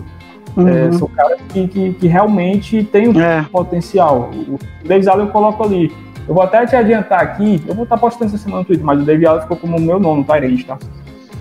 é, 0.56 0.60
Uhum. 0.60 0.92
são 0.92 1.08
caras 1.08 1.38
que, 1.50 1.66
que, 1.68 1.92
que 1.94 2.06
realmente 2.06 2.82
têm 2.84 3.08
um 3.08 3.20
É. 3.20 3.44
potencial, 3.50 4.30
o 4.48 4.58
Davis 4.86 5.08
Allen 5.08 5.26
eu 5.26 5.32
coloco 5.32 5.62
ali, 5.64 5.92
eu 6.28 6.32
vou 6.34 6.42
até 6.42 6.64
te 6.66 6.76
adiantar 6.76 7.20
aqui, 7.20 7.62
eu 7.66 7.74
vou 7.74 7.82
estar 7.84 7.98
postando 7.98 8.26
essa 8.32 8.38
semana 8.38 8.60
no 8.60 8.64
Twitter, 8.64 8.84
mas 8.86 9.00
o 9.00 9.04
Davis 9.04 9.26
Allen 9.26 9.42
ficou 9.42 9.56
como 9.56 9.76
o 9.76 9.80
meu 9.80 9.98
nono, 9.98 10.22
Tyrande, 10.24 10.64
tá? 10.64 10.78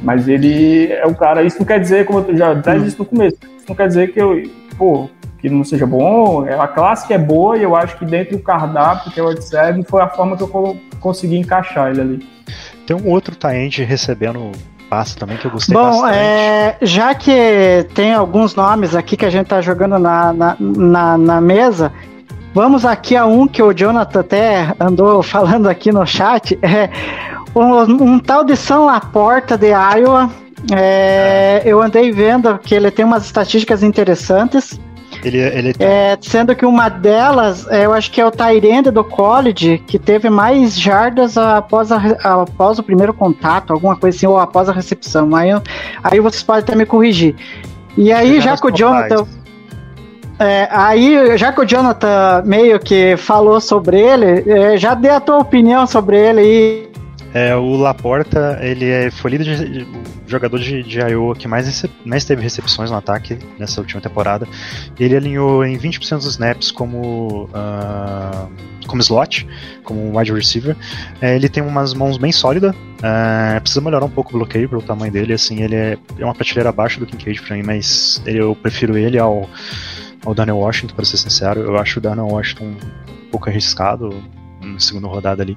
Mas 0.02 0.28
ele 0.28 0.92
é 0.92 1.06
o 1.06 1.14
cara, 1.16 1.44
isso 1.44 1.60
não 1.60 1.66
quer 1.66 1.80
dizer, 1.80 2.06
como 2.06 2.20
eu 2.28 2.36
já 2.38 2.52
até 2.52 2.78
disse 2.80 2.98
no 3.00 3.06
começo, 3.06 3.38
isso 3.58 3.66
não 3.70 3.76
quer 3.76 3.88
dizer 3.88 4.12
que 4.14 4.20
eu, 4.22 4.42
pô, 4.78 5.10
que 5.50 5.56
não 5.56 5.64
seja 5.64 5.86
bom, 5.86 6.46
é, 6.48 6.60
a 6.60 6.68
classe 6.68 7.06
que 7.08 7.14
é 7.14 7.18
boa 7.18 7.58
e 7.58 7.64
eu 7.64 7.76
acho 7.76 7.98
que 7.98 8.06
dentro 8.06 8.38
do 8.38 8.44
cardápio 8.44 9.12
que 9.12 9.20
eu 9.20 9.28
observo 9.28 9.84
foi 9.84 10.02
a 10.02 10.08
forma 10.08 10.36
que 10.38 10.44
eu 10.44 10.48
co- 10.48 10.78
consegui 11.00 11.38
encaixar 11.38 11.90
ele 11.92 12.02
ali. 12.02 12.30
Tem 12.86 12.96
um 12.96 13.10
outro 13.10 13.36
Taend 13.36 13.84
recebendo 13.84 14.52
passe 14.90 15.18
também 15.18 15.36
que 15.38 15.46
eu 15.46 15.52
gostei 15.52 15.76
Bom, 15.76 16.02
bastante. 16.02 16.16
é, 16.18 16.78
já 16.82 17.14
que 17.14 17.86
tem 17.94 18.14
alguns 18.14 18.56
nomes 18.56 18.96
aqui 18.96 19.18
que 19.18 19.26
a 19.26 19.30
gente 19.30 19.48
tá 19.48 19.60
jogando 19.62 20.00
na, 20.00 20.32
na, 20.32 20.56
na, 20.60 21.18
na 21.18 21.42
mesa, 21.42 21.92
vamos 22.54 22.86
aqui 22.86 23.16
a 23.16 23.26
um 23.26 23.48
que 23.48 23.62
o 23.62 23.74
Jonathan 23.74 24.20
até 24.22 24.74
andou 24.80 25.22
falando 25.24 25.68
aqui 25.68 25.92
no 25.92 26.06
chat. 26.06 26.58
É 26.62 26.90
um, 27.54 28.14
um 28.14 28.20
tal 28.20 28.44
de 28.46 28.56
São 28.56 28.86
Laporta 28.86 29.58
de 29.58 29.68
Iowa. 29.68 30.30
É, 30.74 31.62
eu 31.66 31.82
andei 31.82 32.12
vendo 32.12 32.58
que 32.58 32.74
ele 32.74 32.90
tem 32.90 33.04
umas 33.06 33.26
estatísticas 33.26 33.84
interessantes. 33.84 34.80
Ele, 35.24 35.40
ele 35.40 35.74
É, 35.80 36.18
sendo 36.22 36.56
que 36.56 36.66
uma 36.66 36.90
delas, 36.90 37.68
é, 37.70 37.86
eu 37.86 37.94
acho 37.94 38.12
que 38.12 38.22
é 38.22 38.26
o 38.26 38.32
Tyrande 38.32 38.92
do 38.92 39.04
college, 39.04 39.82
que 39.88 39.98
teve 39.98 40.30
mais 40.30 40.80
jardas 40.80 41.38
após, 41.38 41.92
a 41.92 41.98
após 42.24 42.80
o 42.80 42.84
primeiro 42.84 43.14
contato, 43.14 43.72
alguma 43.74 43.96
coisa 43.96 44.16
assim, 44.16 44.28
ou 44.28 44.38
após 44.38 44.70
a 44.70 44.74
recepção. 44.74 45.36
Aí, 45.36 45.50
aí 46.04 46.20
vocês 46.20 46.44
podem 46.44 46.64
até 46.64 46.76
me 46.76 46.86
corrigir. 46.86 47.36
E 47.98 48.12
aí, 48.12 48.40
já 48.40 48.56
que 48.56 48.68
o 48.68 48.72
Jonathan. 48.72 49.26
é, 50.40 50.68
aí, 50.72 51.38
já 51.38 51.52
que 51.52 51.62
o 51.62 51.66
Jonathan 51.66 52.44
meio 52.46 52.80
que 52.80 53.18
falou 53.18 53.60
sobre 53.60 54.00
ele, 54.00 54.44
é, 54.48 54.78
já 54.78 54.94
dê 54.94 55.10
a 55.10 55.20
tua 55.20 55.40
opinião 55.40 55.88
sobre 55.88 56.18
ele. 56.18 56.87
É, 57.38 57.56
o 57.56 57.76
Laporta, 57.76 58.58
ele 58.62 58.86
é, 58.90 59.12
foi 59.12 59.30
líder 59.30 59.44
de, 59.56 59.88
jogador 60.26 60.58
de, 60.58 60.82
de 60.82 61.00
Iowa 61.00 61.36
que 61.36 61.48
mais, 61.48 61.86
mais 62.04 62.26
teve 62.26 62.42
recepções 62.42 62.90
no 62.90 62.98
ataque 62.98 63.38
nessa 63.60 63.80
última 63.80 64.02
temporada. 64.02 64.48
Ele 65.00 65.16
alinhou 65.16 65.64
em 65.64 65.78
20% 65.78 66.16
dos 66.16 66.26
snaps 66.26 66.72
como, 66.72 67.48
ah, 67.54 68.48
como 68.88 69.02
slot, 69.04 69.48
como 69.84 70.18
wide 70.18 70.34
receiver. 70.34 70.76
É, 71.22 71.36
ele 71.36 71.48
tem 71.48 71.62
umas 71.62 71.94
mãos 71.94 72.18
bem 72.18 72.32
sólidas, 72.32 72.74
ah, 73.04 73.60
precisa 73.62 73.82
melhorar 73.82 74.06
um 74.06 74.10
pouco 74.10 74.32
o 74.32 74.40
bloqueio 74.40 74.68
pelo 74.68 74.82
tamanho 74.82 75.12
dele. 75.12 75.34
Assim, 75.34 75.62
ele 75.62 75.76
é, 75.76 75.98
é 76.18 76.26
uma 76.26 76.34
prateleira 76.34 76.70
abaixo 76.70 77.00
do 77.00 77.06
Kincaid 77.06 77.40
pra 77.44 77.56
mim, 77.56 77.62
mas 77.62 78.20
ele- 78.26 78.40
eu 78.42 78.56
prefiro 78.56 78.98
ele 78.98 79.20
ao, 79.20 79.48
ao 80.26 80.34
Daniel 80.34 80.58
Washington, 80.58 80.96
para 80.96 81.06
ser 81.06 81.18
sincero. 81.18 81.60
Eu 81.62 81.78
acho 81.78 82.00
o 82.00 82.02
Daniel 82.02 82.30
Washington 82.30 82.66
um 82.66 83.30
pouco 83.30 83.48
arriscado 83.48 84.10
na 84.60 84.80
segunda 84.80 85.08
rodada 85.08 85.44
ali. 85.44 85.56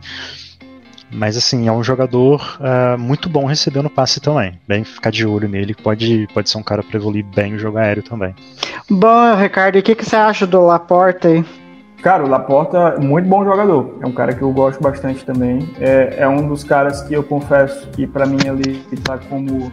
Mas 1.13 1.37
assim, 1.37 1.69
é 1.69 1.73
um 1.73 1.83
jogador 1.83 2.59
ah, 2.61 2.97
muito 2.99 3.29
bom 3.29 3.45
recebendo 3.45 3.91
passe 3.91 4.21
também. 4.21 4.59
Bem 4.67 4.85
ficar 4.85 5.11
de 5.11 5.27
olho 5.27 5.49
nele, 5.49 5.75
pode, 5.75 6.29
pode 6.33 6.49
ser 6.49 6.59
um 6.59 6.63
cara 6.63 6.83
para 6.83 6.97
evoluir 6.97 7.25
bem 7.25 7.55
o 7.55 7.59
jogo 7.59 7.79
aéreo 7.79 8.03
também. 8.03 8.35
Bom, 8.89 9.35
Ricardo, 9.37 9.77
e 9.77 9.81
o 9.81 9.83
que, 9.83 9.95
que 9.95 10.05
você 10.05 10.17
acha 10.17 10.47
do 10.47 10.61
Laporta 10.65 11.29
aí? 11.29 11.45
Cara, 12.03 12.25
o 12.25 12.29
Laporta, 12.29 12.97
muito 12.99 13.29
bom 13.29 13.45
jogador. 13.45 13.99
É 14.01 14.07
um 14.07 14.13
cara 14.13 14.35
que 14.35 14.43
eu 14.43 14.51
gosto 14.53 14.83
bastante 14.83 15.25
também. 15.25 15.69
É, 15.79 16.17
é 16.21 16.29
um 16.29 16.49
dos 16.49 16.65
caras 16.65 17.03
que 17.03 17.13
eu 17.13 17.23
confesso 17.23 17.87
que 17.89 18.07
pra 18.07 18.25
mim 18.25 18.39
ele 18.45 18.83
tá 19.05 19.19
como 19.19 19.71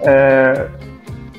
é, 0.00 0.68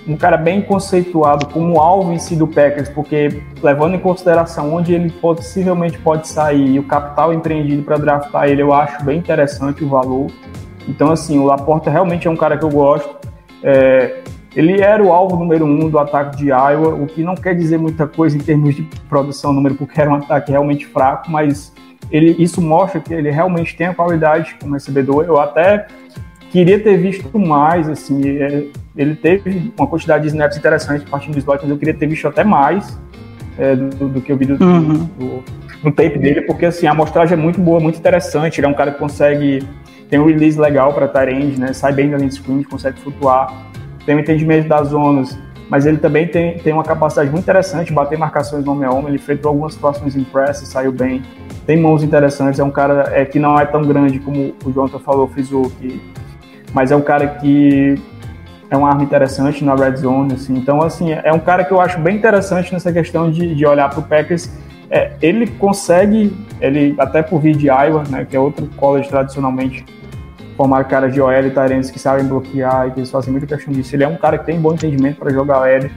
um 0.08 0.18
cara 0.18 0.36
bem 0.36 0.62
conceituado 0.62 1.48
como 1.48 1.80
alvo 1.80 2.12
em 2.12 2.20
si 2.20 2.36
do 2.36 2.48
Packers, 2.48 2.90
porque 2.90 3.42
levando 3.62 3.96
em 3.96 4.00
consideração 4.00 4.74
onde 4.74 4.94
ele 4.94 5.10
possivelmente 5.10 5.98
pode 5.98 6.28
sair 6.28 6.72
e 6.72 6.80
o 6.80 6.84
capital 6.84 7.34
empreendido 7.34 7.84
para 7.84 7.98
draftar 7.98 8.50
ele, 8.50 8.62
eu 8.62 8.74
acho 8.74 9.04
bem 9.04 9.20
interessante 9.20 9.84
o 9.84 9.88
valor. 9.88 10.28
Então, 10.88 11.12
assim, 11.12 11.40
o 11.40 11.46
Laporta 11.46 11.90
realmente 11.90 12.28
é 12.28 12.32
um 12.32 12.36
cara 12.36 12.58
que 12.58 12.66
eu 12.66 12.70
gosto. 12.70 13.16
É, 13.64 14.22
ele 14.56 14.82
era 14.82 15.02
o 15.02 15.12
alvo 15.12 15.38
número 15.38 15.66
um 15.66 15.90
do 15.90 15.98
ataque 15.98 16.38
de 16.38 16.50
Iowa, 16.50 16.94
o 16.94 17.08
que 17.08 17.24
não 17.24 17.36
quer 17.36 17.56
dizer 17.56 17.78
muita 17.78 18.06
coisa 18.06 18.38
em 18.38 18.42
termos 18.42 18.76
de 18.76 18.84
produção 19.08 19.54
número, 19.54 19.76
porque 19.76 20.00
era 20.00 20.10
um 20.10 20.16
ataque 20.16 20.52
realmente 20.52 20.86
fraco, 20.86 21.32
mas 21.32 21.74
ele, 22.12 22.36
isso 22.38 22.62
mostra 22.62 23.00
que 23.00 23.14
ele 23.14 23.32
realmente 23.32 23.76
tem 23.76 23.88
a 23.88 23.94
qualidade 23.94 24.56
como 24.62 24.74
recebedor. 24.74 25.24
Eu 25.26 25.40
até 25.40 25.88
queria 26.54 26.80
ter 26.80 26.98
visto 26.98 27.38
mais, 27.40 27.90
assim, 27.90 28.22
é, 28.38 28.66
ele 28.96 29.16
teve 29.16 29.74
uma 29.76 29.88
quantidade 29.88 30.22
de 30.22 30.28
snaps 30.30 30.56
interessante 30.56 31.04
partindo 31.10 31.34
do 31.34 31.40
slot, 31.40 31.60
mas 31.64 31.70
eu 31.72 31.78
queria 31.78 31.96
ter 31.96 32.06
visto 32.06 32.28
até 32.28 32.44
mais 32.44 32.98
é, 33.58 33.76
do, 33.76 34.08
do 34.08 34.22
que 34.22 34.32
eu 34.32 34.38
vi 34.38 34.46
do, 34.46 34.64
Uhum. 34.64 35.10
do- 35.20 35.44
no 35.84 35.92
tape 35.92 36.18
dele, 36.20 36.42
porque 36.44 36.68
assim, 36.68 36.86
a 36.88 36.92
amostragem 36.92 37.38
é 37.38 37.42
muito 37.42 37.60
boa, 37.60 37.80
muito 37.80 37.98
interessante, 37.98 38.60
ele 38.60 38.68
é 38.68 38.70
um 38.70 38.74
cara 38.74 38.92
que 38.92 39.00
consegue, 39.00 39.68
tem 40.10 40.20
um 40.20 40.26
release 40.26 40.60
legal 40.60 40.94
para 40.94 41.30
end, 41.32 41.60
né, 41.60 41.74
sai 41.74 41.92
bem 41.92 42.10
da 42.10 42.18
linha 42.18 42.30
de 42.30 42.36
screen, 42.36 42.62
consegue 42.64 43.00
flutuar, 43.00 43.52
tem 44.06 44.16
um 44.16 44.20
entendimento 44.20 44.68
das 44.70 44.90
zonas, 44.90 45.38
mas 45.70 45.86
ele 45.88 45.98
também 45.98 46.28
tem, 46.28 46.58
tem 46.60 46.72
uma 46.72 46.84
capacidade 46.84 47.30
muito 47.32 47.44
interessante, 47.44 47.88
de 47.88 47.94
bater 47.94 48.18
marcações 48.18 48.64
no 48.64 48.72
homem 48.74 48.86
a 48.86 48.92
homem, 48.92 49.08
ele 49.08 49.16
enfrentou 49.16 49.50
algumas 49.50 49.74
situações 49.74 50.16
em 50.16 50.24
press 50.24 50.62
e 50.62 50.66
saiu 50.68 50.92
bem, 50.92 51.22
tem 51.66 51.78
mãos 51.78 52.02
interessantes, 52.04 52.60
é 52.60 52.64
um 52.64 52.72
cara 52.72 53.10
é, 53.12 53.26
que 53.26 53.40
não 53.40 53.60
é 53.60 53.66
tão 53.66 53.82
grande 53.82 54.20
como 54.20 54.54
o 54.64 54.72
Jonathan 54.72 55.00
falou, 55.00 55.28
frisou, 55.28 55.70
que, 55.82 56.00
mas 56.74 56.92
é 56.92 56.96
um 56.96 57.02
cara 57.02 57.28
que 57.28 57.96
é 58.70 58.76
uma 58.76 58.90
arma 58.90 59.04
interessante 59.04 59.64
na 59.64 59.76
red 59.76 59.98
zone, 59.98 60.34
assim. 60.34 60.56
Então, 60.58 60.82
assim, 60.82 61.12
é 61.12 61.32
um 61.32 61.40
cara 61.40 61.64
que 61.64 61.72
eu 61.72 61.80
acho 61.80 62.00
bem 62.00 62.16
interessante 62.18 62.74
nessa 62.74 62.92
questão 62.92 63.30
de, 63.30 63.54
de 63.54 63.66
olhar 63.66 63.90
para 63.90 64.00
o 64.00 64.04
Packers. 64.04 64.50
É, 64.90 65.12
ele 65.22 65.48
consegue, 65.48 66.36
ele 66.60 66.96
até 66.98 67.22
por 67.22 67.40
vir 67.40 67.56
de 67.56 67.68
Iowa, 67.68 68.04
né, 68.10 68.26
que 68.28 68.36
é 68.36 68.40
outro 68.40 68.68
college 68.76 69.10
tradicionalmente 69.10 69.86
formar 70.56 70.84
caras 70.86 71.14
de 71.14 71.22
OL 71.22 71.32
e 71.32 71.50
Tyrants 71.50 71.90
que 71.90 72.00
sabem 72.00 72.26
bloquear 72.26 72.88
e 72.88 72.92
que 72.92 73.00
eles 73.00 73.10
fazem 73.10 73.32
muita 73.32 73.48
questão 73.48 73.74
disso. 73.74 73.96
Ele 73.96 74.04
é 74.04 74.08
um 74.08 74.18
cara 74.18 74.38
que 74.38 74.46
tem 74.46 74.60
bom 74.60 74.74
entendimento 74.74 75.18
para 75.18 75.32
jogar 75.32 75.62
OL, 75.62 75.90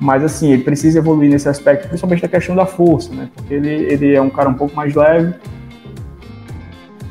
mas 0.00 0.22
assim, 0.22 0.52
ele 0.52 0.62
precisa 0.62 0.98
evoluir 0.98 1.30
nesse 1.30 1.48
aspecto, 1.48 1.88
principalmente 1.88 2.22
da 2.22 2.28
questão 2.28 2.54
da 2.54 2.66
força, 2.66 3.14
né? 3.14 3.28
Porque 3.34 3.54
ele, 3.54 3.70
ele 3.70 4.14
é 4.14 4.20
um 4.20 4.28
cara 4.28 4.48
um 4.48 4.54
pouco 4.54 4.76
mais 4.76 4.94
leve 4.94 5.34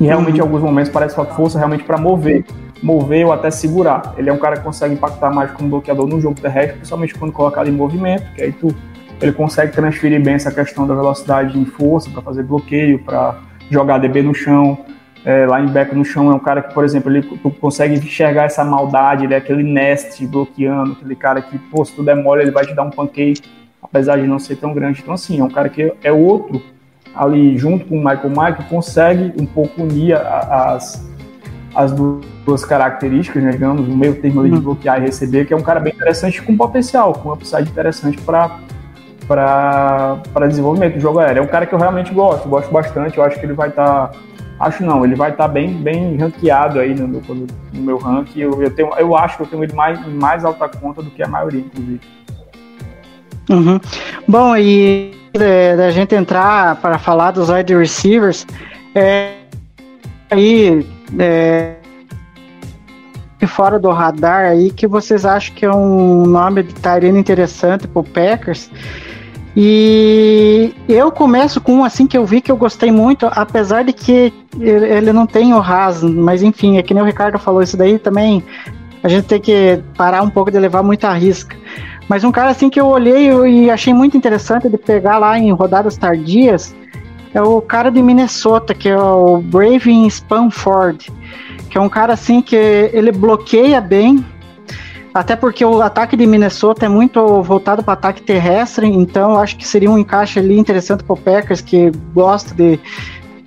e 0.00 0.04
realmente 0.04 0.32
uhum. 0.32 0.38
em 0.38 0.40
alguns 0.40 0.62
momentos 0.62 0.90
parece 0.90 1.16
falta 1.16 1.34
força 1.34 1.58
realmente 1.58 1.84
para 1.84 1.98
mover, 1.98 2.44
mover 2.82 3.26
ou 3.26 3.32
até 3.32 3.50
segurar. 3.50 4.14
Ele 4.16 4.28
é 4.28 4.32
um 4.32 4.38
cara 4.38 4.56
que 4.56 4.62
consegue 4.62 4.94
impactar 4.94 5.30
mais 5.30 5.50
como 5.52 5.68
bloqueador 5.68 6.06
no 6.06 6.20
jogo 6.20 6.40
terrestre, 6.40 6.76
principalmente 6.76 7.14
quando 7.14 7.32
colocado 7.32 7.68
em 7.68 7.72
movimento, 7.72 8.32
que 8.34 8.42
aí 8.42 8.52
tu 8.52 8.74
ele 9.20 9.32
consegue 9.32 9.72
transferir 9.72 10.22
bem 10.22 10.34
essa 10.34 10.52
questão 10.52 10.86
da 10.86 10.94
velocidade 10.94 11.58
em 11.58 11.64
força 11.64 12.10
para 12.10 12.20
fazer 12.20 12.42
bloqueio, 12.42 12.98
para 12.98 13.40
jogar 13.70 13.96
DB 13.98 14.22
no 14.22 14.34
chão, 14.34 14.84
é, 15.26 15.44
linebacker 15.44 15.96
no 15.96 16.04
chão 16.04 16.30
é 16.30 16.34
um 16.34 16.38
cara 16.38 16.62
que, 16.62 16.72
por 16.72 16.84
exemplo, 16.84 17.10
ele 17.10 17.20
tu 17.20 17.50
consegue 17.50 17.94
enxergar 17.94 18.44
essa 18.44 18.64
maldade, 18.64 19.24
ele 19.24 19.34
é 19.34 19.38
aquele 19.38 19.64
nest 19.64 20.24
bloqueando, 20.24 20.92
aquele 20.92 21.16
cara 21.16 21.42
que, 21.42 21.58
pô, 21.58 21.84
se 21.84 21.92
tu 21.92 22.04
der 22.04 22.14
mole, 22.14 22.42
ele 22.42 22.52
vai 22.52 22.64
te 22.64 22.72
dar 22.72 22.84
um 22.84 22.90
pancake, 22.90 23.42
apesar 23.82 24.18
de 24.18 24.26
não 24.28 24.38
ser 24.38 24.54
tão 24.54 24.72
grande. 24.72 25.00
Então, 25.02 25.14
assim, 25.14 25.40
é 25.40 25.42
um 25.42 25.50
cara 25.50 25.68
que 25.68 25.92
é 26.04 26.12
outro 26.12 26.62
ali, 27.12 27.58
junto 27.58 27.86
com 27.86 27.96
o 27.96 27.98
Michael 27.98 28.30
Mike, 28.30 28.68
consegue 28.68 29.32
um 29.40 29.46
pouco 29.46 29.82
unir 29.82 30.14
as, 30.14 31.04
as 31.76 31.92
duas 31.92 32.64
características, 32.64 33.42
né, 33.42 33.50
digamos, 33.50 33.86
o 33.86 33.96
meio 33.96 34.14
termo 34.20 34.40
ali 34.40 34.50
de 34.50 34.56
uhum. 34.56 34.62
bloquear 34.62 34.98
e 34.98 35.04
receber, 35.04 35.44
que 35.44 35.52
é 35.52 35.56
um 35.56 35.62
cara 35.62 35.78
bem 35.78 35.92
interessante 35.92 36.40
com 36.42 36.56
potencial, 36.56 37.12
com 37.12 37.28
um 37.28 37.32
upside 37.32 37.68
interessante 37.68 38.18
para 38.22 38.58
para 39.28 40.46
desenvolvimento 40.46 40.94
do 40.94 41.00
jogo 41.00 41.18
aéreo. 41.18 41.40
É 41.40 41.42
um 41.42 41.48
cara 41.48 41.66
que 41.66 41.74
eu 41.74 41.78
realmente 41.78 42.14
gosto, 42.14 42.48
gosto 42.48 42.70
bastante, 42.70 43.18
eu 43.18 43.24
acho 43.24 43.38
que 43.38 43.44
ele 43.44 43.54
vai 43.54 43.68
estar. 43.68 44.08
Tá 44.08 44.18
Acho 44.58 44.82
não, 44.82 45.04
ele 45.04 45.14
vai 45.14 45.32
estar 45.32 45.48
tá 45.48 45.52
bem, 45.52 45.74
bem 45.74 46.16
ranqueado 46.16 46.78
aí 46.80 46.94
no, 46.94 47.06
no, 47.06 47.20
no 47.20 47.82
meu 47.82 47.98
ranking. 47.98 48.40
Eu, 48.40 48.62
eu, 48.62 48.70
tenho, 48.70 48.90
eu 48.96 49.14
acho 49.14 49.36
que 49.36 49.42
eu 49.42 49.46
tenho 49.46 49.62
ele 49.62 49.74
mais, 49.74 50.00
em 50.06 50.14
mais 50.14 50.46
alta 50.46 50.66
conta 50.66 51.02
do 51.02 51.10
que 51.10 51.22
a 51.22 51.28
maioria, 51.28 51.60
inclusive. 51.60 52.00
Uhum. 53.50 53.78
Bom, 54.26 54.56
e 54.56 55.12
é, 55.34 55.76
da 55.76 55.90
gente 55.90 56.14
entrar 56.14 56.76
para 56.76 56.98
falar 56.98 57.32
dos 57.32 57.50
wide 57.50 57.76
receivers, 57.76 58.46
é, 58.94 59.34
aí 60.30 60.86
é, 61.18 61.76
fora 63.46 63.78
do 63.78 63.90
radar 63.90 64.46
aí 64.46 64.70
que 64.70 64.86
vocês 64.86 65.24
acham 65.24 65.54
que 65.54 65.64
é 65.64 65.72
um 65.72 66.26
nome 66.26 66.62
de 66.62 66.74
Tyrene 66.74 67.18
interessante 67.18 67.86
para 67.86 68.00
o 68.00 68.04
Packers 68.04 68.70
e 69.58 70.74
eu 70.86 71.10
começo 71.10 71.62
com 71.62 71.76
um 71.76 71.84
assim 71.84 72.06
que 72.06 72.18
eu 72.18 72.26
vi 72.26 72.42
que 72.42 72.52
eu 72.52 72.58
gostei 72.58 72.92
muito, 72.92 73.26
apesar 73.32 73.84
de 73.84 73.92
que 73.94 74.30
ele 74.60 75.14
não 75.14 75.26
tem 75.26 75.54
o 75.54 75.58
Haas, 75.58 76.02
mas 76.02 76.42
enfim, 76.42 76.76
é 76.76 76.82
que 76.82 76.92
nem 76.92 77.02
o 77.02 77.06
Ricardo 77.06 77.38
falou, 77.38 77.62
isso 77.62 77.74
daí 77.74 77.98
também 77.98 78.44
a 79.02 79.08
gente 79.08 79.24
tem 79.24 79.40
que 79.40 79.82
parar 79.96 80.20
um 80.22 80.28
pouco 80.28 80.50
de 80.50 80.58
levar 80.58 80.82
muita 80.82 81.10
risca. 81.14 81.56
Mas 82.06 82.22
um 82.22 82.30
cara 82.30 82.50
assim 82.50 82.68
que 82.68 82.78
eu 82.78 82.86
olhei 82.86 83.30
e 83.46 83.70
achei 83.70 83.94
muito 83.94 84.14
interessante 84.14 84.68
de 84.68 84.76
pegar 84.76 85.16
lá 85.16 85.38
em 85.38 85.50
rodadas 85.52 85.96
tardias 85.96 86.76
é 87.34 87.40
o 87.42 87.60
cara 87.60 87.90
de 87.90 88.02
Minnesota, 88.02 88.74
que 88.74 88.88
é 88.88 88.96
o 88.96 89.38
Braving 89.38 90.08
Spanford, 90.08 91.12
que 91.70 91.78
é 91.78 91.80
um 91.80 91.88
cara 91.88 92.12
assim 92.12 92.40
que 92.40 92.56
ele 92.56 93.12
bloqueia 93.12 93.80
bem, 93.80 94.24
até 95.12 95.34
porque 95.34 95.64
o 95.64 95.80
ataque 95.80 96.16
de 96.16 96.26
Minnesota 96.26 96.84
é 96.84 96.88
muito 96.88 97.42
voltado 97.42 97.82
para 97.82 97.94
ataque 97.94 98.20
terrestre, 98.20 98.86
então 98.86 99.38
acho 99.38 99.56
que 99.56 99.66
seria 99.66 99.90
um 99.90 99.98
encaixe 99.98 100.38
ali 100.38 100.58
interessante 100.58 101.02
para 101.02 101.14
o 101.14 101.16
Packers, 101.16 101.62
que 101.62 101.90
gosta 102.12 102.54
de 102.54 102.78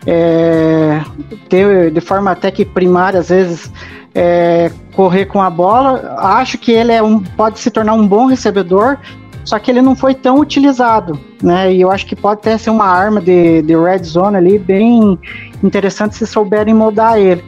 é, 0.08 1.02
ter 1.48 1.92
de 1.92 2.02
forma 2.02 2.32
até 2.32 2.50
que 2.50 2.66
primária, 2.66 3.20
às 3.20 3.30
vezes, 3.30 3.72
é, 4.16 4.72
correr 4.96 5.26
com 5.26 5.42
a 5.42 5.50
bola. 5.50 6.16
Acho 6.18 6.58
que 6.58 6.72
ele 6.72 6.92
é 6.92 7.04
um, 7.04 7.20
pode 7.20 7.60
se 7.60 7.70
tornar 7.70 7.94
um 7.94 8.08
bom 8.08 8.26
recebedor, 8.26 8.98
só 9.44 9.58
que 9.58 9.72
ele 9.72 9.82
não 9.82 9.96
foi 9.96 10.14
tão 10.14 10.40
utilizado, 10.40 11.20
né? 11.42 11.74
E 11.74 11.82
eu 11.82 11.92
acho 11.92 12.06
que 12.06 12.16
pode 12.16 12.40
até 12.40 12.58
ser 12.58 12.70
uma 12.70 12.86
arma 12.86 13.20
de, 13.20 13.62
de 13.62 13.76
red 13.76 14.04
zone 14.04 14.38
ali 14.38 14.60
bem 14.60 15.18
interessante 15.64 16.16
se 16.16 16.28
souberem 16.28 16.74
moldar 16.74 17.18
ele. 17.18 17.44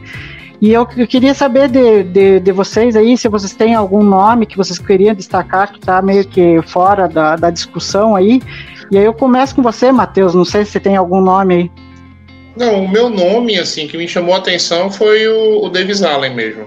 E 0.60 0.72
eu, 0.72 0.86
eu 0.96 1.06
queria 1.08 1.34
saber 1.34 1.68
de, 1.68 2.04
de, 2.04 2.38
de, 2.38 2.52
vocês 2.52 2.94
aí, 2.94 3.18
se 3.18 3.28
vocês 3.28 3.52
têm 3.52 3.74
algum 3.74 4.00
nome 4.00 4.46
que 4.46 4.56
vocês 4.56 4.78
queriam 4.78 5.12
destacar, 5.12 5.72
que 5.72 5.80
está 5.80 6.00
meio 6.00 6.24
que 6.24 6.62
fora 6.62 7.08
da, 7.08 7.34
da 7.34 7.50
discussão 7.50 8.14
aí. 8.14 8.40
E 8.88 8.96
aí 8.96 9.04
eu 9.04 9.12
começo 9.12 9.56
com 9.56 9.62
você, 9.62 9.90
Matheus, 9.90 10.36
não 10.36 10.44
sei 10.44 10.64
se 10.64 10.70
você 10.70 10.80
tem 10.80 10.96
algum 10.96 11.20
nome 11.20 11.54
aí. 11.54 11.70
Não, 12.56 12.84
o 12.84 12.88
meu 12.88 13.08
nome, 13.08 13.58
assim, 13.58 13.88
que 13.88 13.96
me 13.96 14.06
chamou 14.06 14.34
a 14.34 14.38
atenção 14.38 14.90
foi 14.90 15.26
o, 15.26 15.64
o 15.64 15.68
Davis 15.68 16.02
Allen 16.02 16.34
mesmo. 16.34 16.66